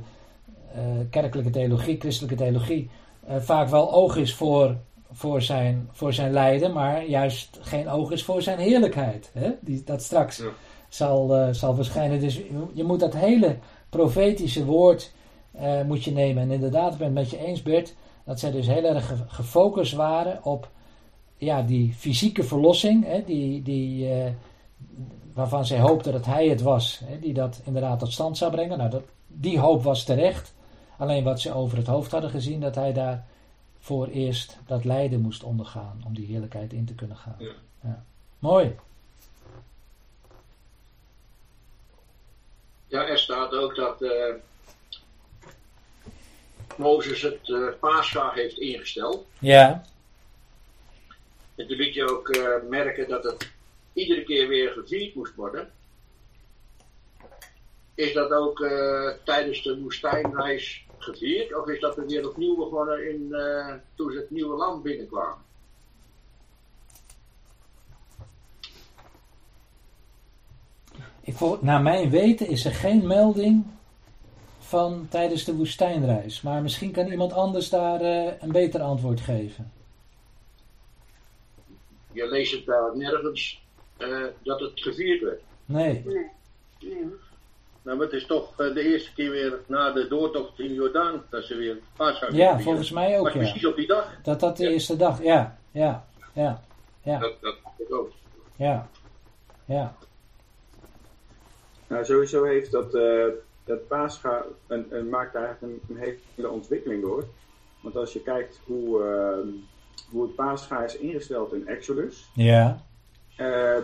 uh, 0.77 0.83
kerkelijke 1.11 1.51
theologie, 1.51 2.01
christelijke 2.01 2.37
theologie, 2.37 2.91
uh, 3.29 3.37
vaak 3.37 3.69
wel 3.69 3.93
oog 3.93 4.17
is 4.17 4.35
voor, 4.35 4.77
voor, 5.13 5.43
zijn, 5.43 5.89
voor 5.93 6.13
zijn 6.13 6.33
lijden, 6.33 6.73
maar 6.73 7.05
juist 7.05 7.59
geen 7.61 7.89
oog 7.89 8.11
is 8.11 8.25
voor 8.25 8.43
zijn 8.43 8.59
heerlijkheid. 8.59 9.31
Hè? 9.33 9.51
Die, 9.61 9.83
dat 9.85 10.03
straks 10.03 10.37
ja. 10.37 10.45
zal, 10.89 11.55
zal 11.55 11.75
verschijnen. 11.75 12.21
Dus 12.21 12.41
je 12.73 12.85
moet 12.85 13.01
dat 13.01 13.15
hele 13.15 13.57
profetische 13.89 14.65
woord 14.65 15.13
moet 15.87 16.05
je 16.05 16.13
nemen. 16.13 16.43
En 16.43 16.51
inderdaad, 16.51 16.93
ik 16.93 16.99
ben 16.99 17.07
het 17.07 17.17
met 17.17 17.31
je 17.31 17.39
eens, 17.39 17.63
Bert, 17.63 17.95
dat 18.25 18.41
zij 18.41 18.51
dus 18.51 18.67
heel 18.67 18.85
erg 18.85 19.13
gefocust 19.27 19.93
waren 19.93 20.45
op 20.45 20.69
ja, 21.37 21.63
die 21.63 21.95
fysieke 21.95 22.43
verlossing, 22.43 23.05
hè, 23.05 23.25
die, 23.25 23.63
die, 23.63 24.09
uh, 24.09 24.31
waarvan 25.35 25.67
zij 25.67 25.81
hoopte 25.81 26.13
dat 26.13 26.27
hij 26.27 26.49
het 26.49 26.63
was, 26.63 27.01
hè, 27.05 27.19
die 27.19 27.35
dat 27.35 27.61
inderdaad 27.65 27.99
tot 27.99 28.13
stand 28.13 28.37
zou 28.37 28.51
brengen. 28.51 28.79
Nou, 28.79 28.91
dat, 28.91 29.03
die 29.27 29.59
hoop 29.59 29.83
was 29.83 30.05
terecht. 30.05 30.55
Alleen 30.99 31.25
wat 31.25 31.41
ze 31.41 31.53
over 31.53 31.77
het 31.77 31.87
hoofd 31.87 32.11
hadden 32.11 32.31
gezien, 32.31 32.61
dat 32.61 32.75
hij 32.75 32.93
daar 32.93 33.27
voor 33.79 34.07
eerst 34.07 34.59
dat 34.67 34.85
lijden 34.85 35.21
moest 35.21 35.43
ondergaan 35.43 36.03
om 36.07 36.15
die 36.15 36.27
heerlijkheid 36.27 36.73
in 36.73 36.85
te 36.85 36.95
kunnen 36.95 37.17
gaan. 37.17 37.37
Ja. 37.39 37.53
Ja. 37.83 38.05
Mooi. 38.39 38.77
Ja, 42.87 43.07
er 43.07 43.19
staat 43.19 43.53
ook 43.53 43.77
dat 43.77 44.03
uh, 44.03 44.11
Mozes 46.77 47.23
het 47.23 47.49
uh, 47.49 48.33
heeft 48.35 48.59
ingesteld. 48.59 49.27
Ja. 49.39 49.85
En 51.57 51.67
toen 51.67 51.77
liet 51.77 51.95
je 51.95 52.11
ook 52.11 52.29
uh, 52.29 52.49
merken 52.69 53.09
dat 53.09 53.25
het 53.25 53.51
iedere 53.93 54.25
keer 54.25 54.49
weer 54.49 54.71
gevierd 54.71 55.15
moest 55.15 55.35
worden. 55.35 55.71
Is 57.95 58.13
dat 58.13 58.31
ook 58.31 58.61
uh, 58.61 59.11
tijdens 59.25 59.63
de 59.63 59.81
woestijnreis 59.81 60.87
gevierd? 60.99 61.57
Of 61.57 61.69
is 61.69 61.81
dat 61.81 61.97
er 61.97 62.07
weer 62.07 62.29
opnieuw 62.29 62.57
begonnen 62.57 63.11
in, 63.11 63.29
uh, 63.31 63.75
toen 63.95 64.13
ze 64.13 64.19
het 64.19 64.31
nieuwe 64.31 64.57
land 64.57 64.83
binnenkwamen? 64.83 65.45
Ik 71.21 71.61
naar 71.61 71.83
mijn 71.83 72.11
weten 72.11 72.49
is 72.49 72.65
er 72.65 72.75
geen 72.75 73.07
melding 73.07 73.65
van 74.59 75.07
tijdens 75.11 75.45
de 75.45 75.55
woestijnreis. 75.55 76.43
Maar 76.43 76.63
misschien 76.63 76.91
kan 76.91 77.07
iemand 77.07 77.33
anders 77.33 77.69
daar 77.69 78.01
een 78.41 78.53
beter 78.53 78.81
antwoord 78.81 79.21
geven 79.21 79.73
je 82.17 82.29
leest 82.29 82.53
het 82.53 82.67
daar 82.67 82.97
nergens 82.97 83.63
uh, 83.99 84.27
dat 84.43 84.61
het 84.61 84.81
gevierd 84.81 85.23
werd. 85.23 85.41
Nee. 85.65 86.03
Nee. 86.05 86.31
nee. 86.81 87.15
Nou, 87.83 87.99
maar 87.99 88.07
het 88.07 88.15
is 88.15 88.27
toch 88.27 88.61
uh, 88.61 88.75
de 88.75 88.83
eerste 88.83 89.13
keer 89.15 89.31
weer 89.31 89.59
na 89.67 89.93
de 89.93 90.09
doortocht 90.09 90.59
in 90.59 90.75
Jordaan 90.75 91.23
dat 91.31 91.45
ze 91.45 91.57
weer 91.57 91.79
Pascha 91.97 92.29
Ja, 92.31 92.61
volgens 92.61 92.91
mij 92.91 93.19
ook. 93.19 93.25
Maar 93.25 93.37
ja. 93.37 93.39
precies 93.39 93.67
op 93.67 93.77
die 93.77 93.87
dag. 93.87 94.15
Dat 94.23 94.41
dat 94.41 94.57
de 94.57 94.65
ja. 94.65 94.71
eerste 94.71 94.97
dag, 94.97 95.23
ja. 95.23 95.59
Ja, 95.71 96.07
ja, 96.33 96.63
ja. 97.03 97.19
Dat, 97.19 97.35
dat 97.41 97.91
ook. 97.91 98.13
Ja, 98.57 98.89
ja. 99.65 99.97
Nou, 101.87 102.05
sowieso 102.05 102.45
heeft 102.45 102.71
dat, 102.71 102.95
uh, 102.95 103.27
dat 103.65 103.89
Pascha 103.89 104.45
een, 104.67 104.87
een, 104.91 105.09
maakt 105.09 105.35
eigenlijk 105.35 105.63
een, 105.63 105.97
een 105.97 106.19
hele 106.35 106.51
ontwikkeling 106.51 107.03
door. 107.03 107.25
Want 107.81 107.97
als 107.97 108.13
je 108.13 108.23
kijkt 108.23 108.61
hoe 108.65 108.99
hoe 109.45 109.76
het 110.13 110.35
paascha 110.35 110.85
is 110.85 110.97
ingesteld 110.97 111.53
in 111.53 111.67
Exodus. 111.67 112.31
Ja. 112.35 112.85
Uh, 113.41 113.77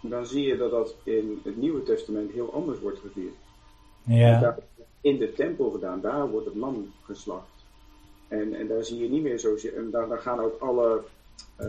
dan 0.00 0.26
zie 0.26 0.46
je 0.46 0.56
dat 0.56 0.70
dat 0.70 0.94
in 1.02 1.40
het 1.44 1.56
Nieuwe 1.56 1.82
Testament 1.82 2.32
heel 2.32 2.52
anders 2.52 2.80
wordt 2.80 2.98
gevierd. 2.98 3.34
Ja. 4.02 4.40
Daar, 4.40 4.58
in 5.00 5.18
de 5.18 5.32
tempel 5.32 5.70
gedaan, 5.70 6.00
daar 6.00 6.30
wordt 6.30 6.46
het 6.46 6.54
lam 6.54 6.92
geslacht. 7.02 7.64
En, 8.28 8.54
en 8.54 8.68
daar 8.68 8.84
zie 8.84 9.02
je 9.02 9.08
niet 9.08 9.22
meer 9.22 9.38
zo. 9.38 9.54
En 9.76 9.90
daar, 9.90 10.08
daar 10.08 10.18
gaan 10.18 10.40
ook 10.40 10.60
alle. 10.60 11.02
Uh, 11.60 11.66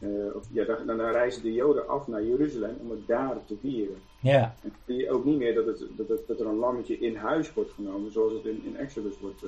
uh, 0.00 0.34
of, 0.34 0.48
ja, 0.52 0.64
daar, 0.64 0.86
dan 0.86 1.00
reizen 1.00 1.42
de 1.42 1.52
Joden 1.52 1.88
af 1.88 2.06
naar 2.06 2.24
Jeruzalem 2.24 2.76
om 2.80 2.90
het 2.90 3.06
daar 3.06 3.36
te 3.46 3.56
vieren. 3.60 3.96
Ja. 4.20 4.54
En 4.62 4.68
dan 4.68 4.78
zie 4.86 4.96
je 4.96 5.10
ook 5.10 5.24
niet 5.24 5.38
meer 5.38 5.54
dat, 5.54 5.66
het, 5.66 5.84
dat, 5.96 6.08
het, 6.08 6.26
dat 6.26 6.40
er 6.40 6.46
een 6.46 6.56
lammetje 6.56 6.98
in 6.98 7.16
huis 7.16 7.52
wordt 7.52 7.70
genomen, 7.70 8.12
zoals 8.12 8.32
het 8.32 8.44
in, 8.44 8.62
in 8.64 8.76
Exodus 8.76 9.18
wordt, 9.20 9.42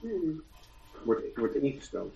Hmm. 0.00 0.42
Wordt, 1.04 1.22
wordt 1.36 1.54
ingesteld. 1.54 2.14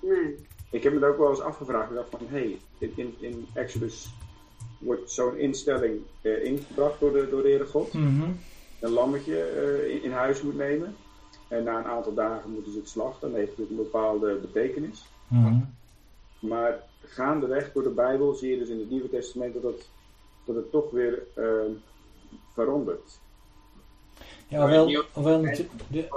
Nee. 0.00 0.36
Ik 0.70 0.82
heb 0.82 0.92
me 0.92 0.98
daar 0.98 1.10
ook 1.10 1.18
wel 1.18 1.30
eens 1.30 1.40
afgevraagd. 1.40 1.90
Ik 1.90 1.96
dacht 1.96 2.10
van, 2.10 2.20
hé, 2.28 2.58
hey, 2.78 2.90
in, 2.96 3.14
in 3.18 3.46
Exodus 3.54 4.14
wordt 4.78 5.10
zo'n 5.10 5.38
instelling 5.38 6.00
uh, 6.22 6.44
ingebracht 6.44 7.00
door 7.00 7.12
de, 7.12 7.28
door 7.30 7.42
de 7.42 7.48
Heere 7.48 7.66
God. 7.66 7.92
Mm 7.92 8.20
-hmm. 8.20 8.38
Een 8.80 8.90
lammetje 8.90 9.52
uh, 9.56 9.94
in, 9.94 10.02
in, 10.02 10.12
huis 10.12 10.42
moet 10.42 10.56
nemen. 10.56 10.96
En 11.48 11.64
na 11.64 11.78
een 11.78 11.84
aantal 11.84 12.14
dagen 12.14 12.50
moeten 12.50 12.72
ze 12.72 12.78
het 12.78 12.88
slachten. 12.88 13.30
Dan 13.30 13.38
heeft 13.38 13.56
het 13.56 13.70
een 13.70 13.76
bepaalde 13.76 14.34
betekenis. 14.34 15.06
Mm 15.28 15.44
-hmm. 15.44 15.74
Maar 16.38 16.82
gaandeweg 17.04 17.72
door 17.72 17.82
de 17.82 17.90
Bijbel 17.90 18.34
zie 18.34 18.50
je 18.50 18.58
dus 18.58 18.68
in 18.68 18.78
het 18.78 18.90
Nieuwe 18.90 19.10
Testament 19.10 19.54
dat 19.54 19.62
het, 19.62 19.88
dat 20.44 20.56
het 20.56 20.70
toch 20.70 20.90
weer 20.90 21.22
uh, 21.38 21.46
verandert. 22.52 23.18
Ja, 24.48 24.66
wel, 24.66 25.04
wel 25.14 25.40
de, 25.88 26.08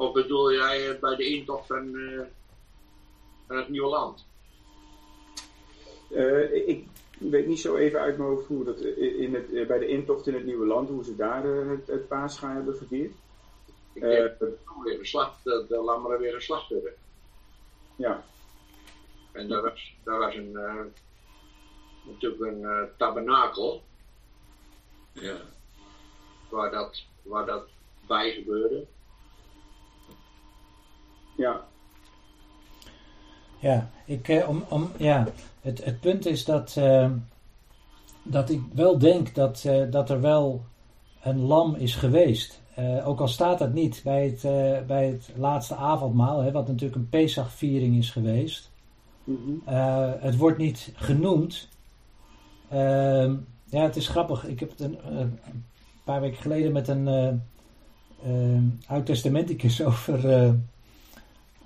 of 0.00 0.12
bedoel 0.12 0.52
jij 0.52 0.98
bij 1.00 1.16
de 1.16 1.24
intocht 1.24 1.66
van, 1.66 1.94
uh, 1.94 2.22
van 3.46 3.56
het 3.56 3.68
nieuwe 3.68 3.88
land? 3.88 4.26
Uh, 6.10 6.68
ik 6.68 6.86
weet 7.18 7.46
niet 7.46 7.60
zo 7.60 7.76
even 7.76 8.00
uit 8.00 8.16
mijn 8.16 8.28
hoofd 8.28 8.46
hoe 8.46 8.64
dat 8.64 8.80
in 8.80 9.34
het, 9.34 9.66
bij 9.66 9.78
de 9.78 9.86
intocht 9.86 10.26
in 10.26 10.34
het 10.34 10.44
nieuwe 10.44 10.66
land, 10.66 10.88
hoe 10.88 11.04
ze 11.04 11.16
daar 11.16 11.44
het, 11.44 11.86
het 11.86 12.08
paascha 12.08 12.54
hebben 12.54 12.74
gevierd. 12.74 13.12
Ik 13.92 14.02
denk 14.02 14.38
dat 14.38 14.48
weer 14.84 14.98
geslacht, 14.98 15.44
de, 15.44 15.64
de 15.68 15.76
lammeren 15.76 16.20
weer 16.20 16.34
geslacht 16.34 16.68
werden. 16.68 16.94
Ja. 17.96 18.24
En 19.32 19.48
daar 19.48 19.62
was, 19.62 19.94
daar 20.04 20.18
was 20.18 20.34
een, 20.34 20.52
natuurlijk 22.02 22.40
een 22.40 22.88
tabernakel. 22.96 23.82
Ja. 25.12 25.36
Waar 26.48 26.70
dat, 26.70 27.04
waar 27.22 27.46
dat 27.46 27.68
bij 28.06 28.32
gebeurde. 28.32 28.86
Ja. 31.36 31.68
Ja, 33.60 33.90
ik, 34.04 34.28
eh, 34.28 34.48
om, 34.48 34.64
om, 34.68 34.90
ja 34.96 35.26
het, 35.60 35.84
het 35.84 36.00
punt 36.00 36.26
is 36.26 36.44
dat, 36.44 36.74
uh, 36.78 37.10
dat 38.22 38.50
ik 38.50 38.60
wel 38.72 38.98
denk 38.98 39.34
dat, 39.34 39.64
uh, 39.66 39.90
dat 39.90 40.10
er 40.10 40.20
wel 40.20 40.64
een 41.22 41.40
lam 41.40 41.74
is 41.74 41.94
geweest. 41.94 42.60
Uh, 42.78 43.08
ook 43.08 43.20
al 43.20 43.28
staat 43.28 43.58
dat 43.58 43.72
niet 43.72 44.00
bij 44.04 44.24
het, 44.24 44.42
bij 44.86 45.06
het 45.06 45.30
laatste 45.36 45.74
avondmaal, 45.74 46.40
hè, 46.40 46.52
wat 46.52 46.66
natuurlijk 46.66 46.94
een 46.94 47.08
Pesachviering 47.08 47.96
is 47.96 48.10
geweest. 48.10 48.70
Mm 49.24 49.36
-hmm. 49.44 49.74
het 50.20 50.36
wordt 50.36 50.58
niet 50.58 50.92
genoemd. 50.94 51.68
Ja, 53.64 53.82
het 53.82 53.96
is 53.96 54.08
grappig. 54.08 54.46
Ik 54.46 54.60
heb 54.60 54.70
het 54.70 54.80
een, 54.80 54.98
een 55.20 55.38
paar 56.04 56.20
weken 56.20 56.42
geleden 56.42 56.72
met 56.72 56.88
een 56.88 57.08
ehm, 58.22 58.64
oud-testamenticus 58.86 59.82
over 59.90 60.54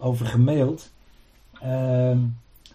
over 0.05 0.27
gemaild. 0.27 0.91
Uh, 1.65 2.19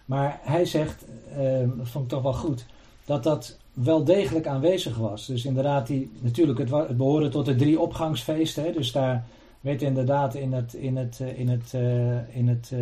maar 0.04 0.38
hij 0.42 0.64
zegt, 0.64 1.04
uh, 1.38 1.68
dat 1.76 1.88
vond 1.88 2.04
ik 2.04 2.10
toch 2.10 2.22
wel 2.22 2.32
goed, 2.32 2.66
dat 3.04 3.22
dat 3.22 3.58
wel 3.72 4.04
degelijk 4.04 4.46
aanwezig 4.46 4.96
was. 4.96 5.26
Dus 5.26 5.44
inderdaad, 5.44 5.86
die, 5.86 6.10
natuurlijk, 6.20 6.58
het, 6.58 6.70
het 6.70 6.96
behoorde 6.96 7.28
tot 7.28 7.44
de 7.44 7.56
drie 7.56 7.80
opgangsfeesten. 7.80 8.64
Hè, 8.64 8.72
dus 8.72 8.92
daar 8.92 9.24
werd 9.60 9.82
inderdaad 9.82 10.34
in 10.34 10.52
het, 10.52 10.74
in 10.74 10.96
het, 10.96 11.20
in 11.34 11.48
het, 11.48 11.72
uh, 11.74 12.36
in 12.36 12.48
het, 12.48 12.72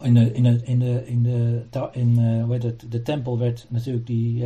in 0.00 0.14
de, 0.14 0.32
in 0.32 0.42
de, 0.42 0.60
in 0.64 0.78
de, 0.78 1.06
in 1.06 1.22
de, 1.22 1.62
in, 1.92 2.40
hoe 2.42 2.52
heet 2.52 2.62
het, 2.62 2.84
de 2.90 3.02
tempel 3.02 3.38
werd 3.38 3.66
natuurlijk 3.68 4.06
die, 4.06 4.44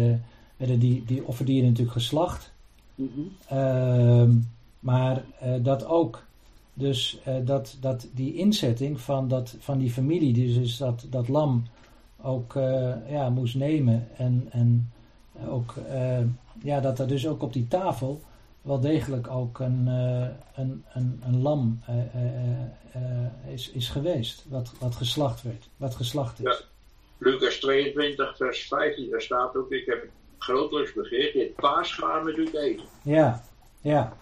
werden 0.56 0.78
die, 0.78 1.04
die 1.06 1.26
offerdieren 1.26 1.68
natuurlijk 1.68 1.96
geslacht. 1.96 2.52
Mm 2.94 3.10
-hmm. 3.48 4.48
maar 4.80 5.22
dat 5.62 5.86
ook 5.86 6.28
dus 6.74 7.20
uh, 7.28 7.34
dat, 7.44 7.76
dat 7.80 8.08
die 8.14 8.34
inzetting 8.34 9.00
van, 9.00 9.28
dat, 9.28 9.56
van 9.58 9.78
die 9.78 9.90
familie, 9.90 10.32
die 10.32 10.60
dus 10.60 10.76
dat, 10.76 11.06
dat 11.10 11.28
lam 11.28 11.66
ook 12.22 12.54
uh, 12.54 12.92
ja, 13.10 13.30
moest 13.30 13.54
nemen. 13.54 14.08
En, 14.16 14.48
en 14.50 14.92
ook, 15.48 15.74
uh, 15.92 16.18
ja, 16.62 16.80
dat 16.80 16.98
er 16.98 17.08
dus 17.08 17.26
ook 17.26 17.42
op 17.42 17.52
die 17.52 17.68
tafel 17.68 18.20
wel 18.62 18.80
degelijk 18.80 19.28
ook 19.28 19.58
een, 19.58 19.84
eh, 19.88 20.28
een, 20.54 20.84
een, 20.92 21.22
een 21.26 21.42
lam 21.42 21.80
eh, 21.86 22.14
eh, 22.14 22.60
eh, 22.92 23.52
is, 23.52 23.70
is 23.70 23.88
geweest. 23.88 24.44
Wat, 24.48 24.72
wat 24.80 24.94
geslacht 24.94 25.42
werd. 25.42 25.68
Wat 25.76 25.94
geslacht 25.94 26.38
is. 26.38 26.44
Ja. 26.44 26.58
Lucas 27.18 27.54
22, 27.54 28.36
vers 28.36 28.66
15, 28.68 29.10
daar 29.10 29.22
staat 29.22 29.56
ook: 29.56 29.70
Ik 29.70 29.86
heb 29.86 30.06
grotelijks 30.38 30.92
begeerd 30.92 31.32
dit 31.32 31.54
paasgaar 31.54 32.24
met 32.24 32.36
u 32.36 32.50
te 32.50 32.58
eten. 32.58 32.84
Ja, 33.02 33.42
ja, 33.80 34.16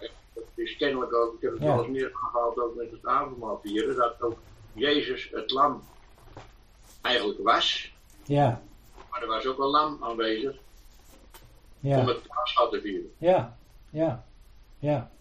Is 0.55 0.77
kennelijk 0.77 1.13
ook, 1.13 1.33
ik 1.35 1.41
heb 1.41 1.51
het 1.51 1.61
Ja. 1.61 1.67
wel 1.67 1.83
eens 1.83 1.91
meer 1.97 2.11
aangehaald 2.23 2.59
ook 2.59 2.75
met 2.75 2.91
het 2.91 3.05
avondmaal 3.05 3.59
vieren, 3.63 3.95
dat 3.95 4.21
ook 4.21 4.37
Jezus 4.73 5.29
het 5.31 5.51
lam 5.51 5.83
eigenlijk 7.01 7.39
was, 7.43 7.93
ja, 8.23 8.61
maar 9.09 9.21
er 9.21 9.27
was 9.27 9.45
ook 9.45 9.59
een 9.59 9.65
lam 9.67 9.97
aanwezig 10.01 10.51
om 11.81 11.89
ja, 11.89 12.05
het 12.05 12.27
paasgaar 12.27 12.69
te 12.69 12.81
vieren. 12.81 13.11
ja, 13.17 13.57
ja, 13.89 14.25
ja, 14.79 15.11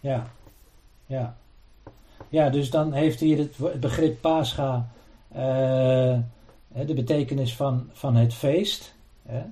ja, 0.00 0.32
ja. 1.06 1.38
Ja, 2.28 2.50
dus 2.50 2.70
dan 2.70 2.92
heeft 2.92 3.20
hier 3.20 3.38
het, 3.38 3.80
begrip 3.80 4.20
Pascha 4.20 4.88
eh, 5.28 6.18
de 6.86 6.94
betekenis 6.94 7.56
van, 7.56 7.90
van 7.92 8.16
het 8.16 8.34
feest. 8.34 8.94
Hè? 9.22 9.42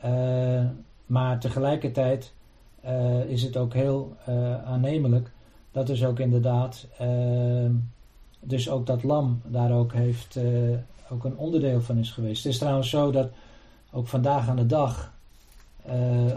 Eh, 0.00 0.66
maar 1.06 1.40
tegelijkertijd 1.40 2.32
eh, 2.80 3.24
is 3.24 3.42
het 3.42 3.56
ook 3.56 3.74
heel 3.74 4.16
eh, 4.24 4.64
aannemelijk 4.64 5.30
dat 5.72 5.86
dus 5.86 6.04
ook 6.04 6.18
inderdaad, 6.18 6.86
eh, 6.98 7.70
dus 8.40 8.70
ook 8.70 8.86
dat 8.86 9.02
lam 9.02 9.40
daar 9.44 9.72
ook 9.72 9.92
heeft, 9.92 10.36
eh, 10.36 10.44
ook 11.10 11.24
een 11.24 11.36
onderdeel 11.36 11.80
van 11.80 11.98
is 11.98 12.10
geweest. 12.10 12.44
Het 12.44 12.52
is 12.52 12.58
trouwens 12.58 12.90
zo 12.90 13.10
dat 13.10 13.30
ook 13.92 14.08
vandaag 14.08 14.48
aan 14.48 14.56
de 14.56 14.66
dag, 14.66 15.12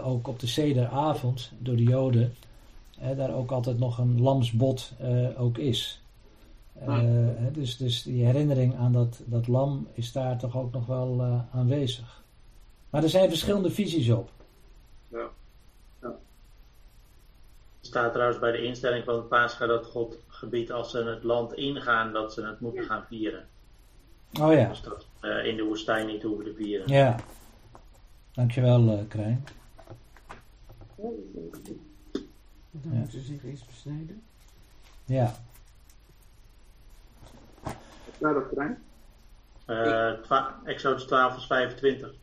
ook 0.02 0.28
op 0.28 0.40
de 0.40 0.46
sederavond 0.46 1.50
door 1.58 1.76
de 1.76 1.82
Joden, 1.82 2.34
daar 3.16 3.34
ook 3.34 3.50
altijd 3.50 3.78
nog 3.78 3.98
een 3.98 4.20
lamsbod 4.20 4.92
ook 5.38 5.58
is. 5.58 6.02
Hè, 6.78 7.50
dus, 7.52 7.76
dus 7.76 8.02
die 8.02 8.24
herinnering 8.24 8.76
aan 8.76 8.92
dat, 8.92 9.20
dat 9.24 9.46
lam 9.46 9.86
is 9.92 10.12
daar 10.12 10.38
toch 10.38 10.56
ook 10.56 10.72
nog 10.72 10.86
wel 10.86 11.42
aanwezig. 11.52 12.22
Maar 12.90 13.02
er 13.02 13.08
zijn 13.08 13.28
verschillende 13.28 13.70
visies 13.70 14.10
op. 14.10 14.30
Er 15.10 15.30
staat 17.86 18.12
trouwens 18.12 18.38
bij 18.40 18.52
de 18.52 18.62
instelling 18.62 19.04
van 19.04 19.14
het 19.14 19.28
Pascha 19.28 19.66
dat 19.66 19.86
God 19.86 20.18
gebiedt 20.28 20.70
als 20.70 20.90
ze 20.90 21.02
het 21.04 21.22
land 21.22 21.52
ingaan 21.52 22.12
dat 22.12 22.32
ze 22.32 22.46
het 22.46 22.60
moeten 22.60 22.84
gaan 22.84 23.04
vieren. 23.08 23.48
Oh 24.40 24.52
ja, 24.52 24.68
Dus 24.68 24.80
dat 24.82 25.06
ze 25.20 25.28
eh, 25.28 25.46
in 25.46 25.56
de 25.56 25.62
woestijn 25.62 26.06
niet 26.06 26.22
hoeven 26.22 26.44
te 26.44 26.54
vieren. 26.54 26.88
ja. 26.88 27.16
Dankjewel, 28.32 28.88
eh 28.90 29.08
Krijn. 29.08 29.44
Dan 30.96 31.12
Ja. 32.92 32.98
moeten 32.98 33.20
ze 33.20 33.26
zich 33.26 33.44
eerst 33.44 33.66
besnijden. 33.66 34.22
Ja, 35.04 35.34
Waar 38.18 38.34
dat 38.34 38.50
trein? 38.52 38.82
Eh, 39.66 40.12
Exodus 40.64 41.04
12 41.04 41.32
vers 41.32 41.46
25. 41.46 42.14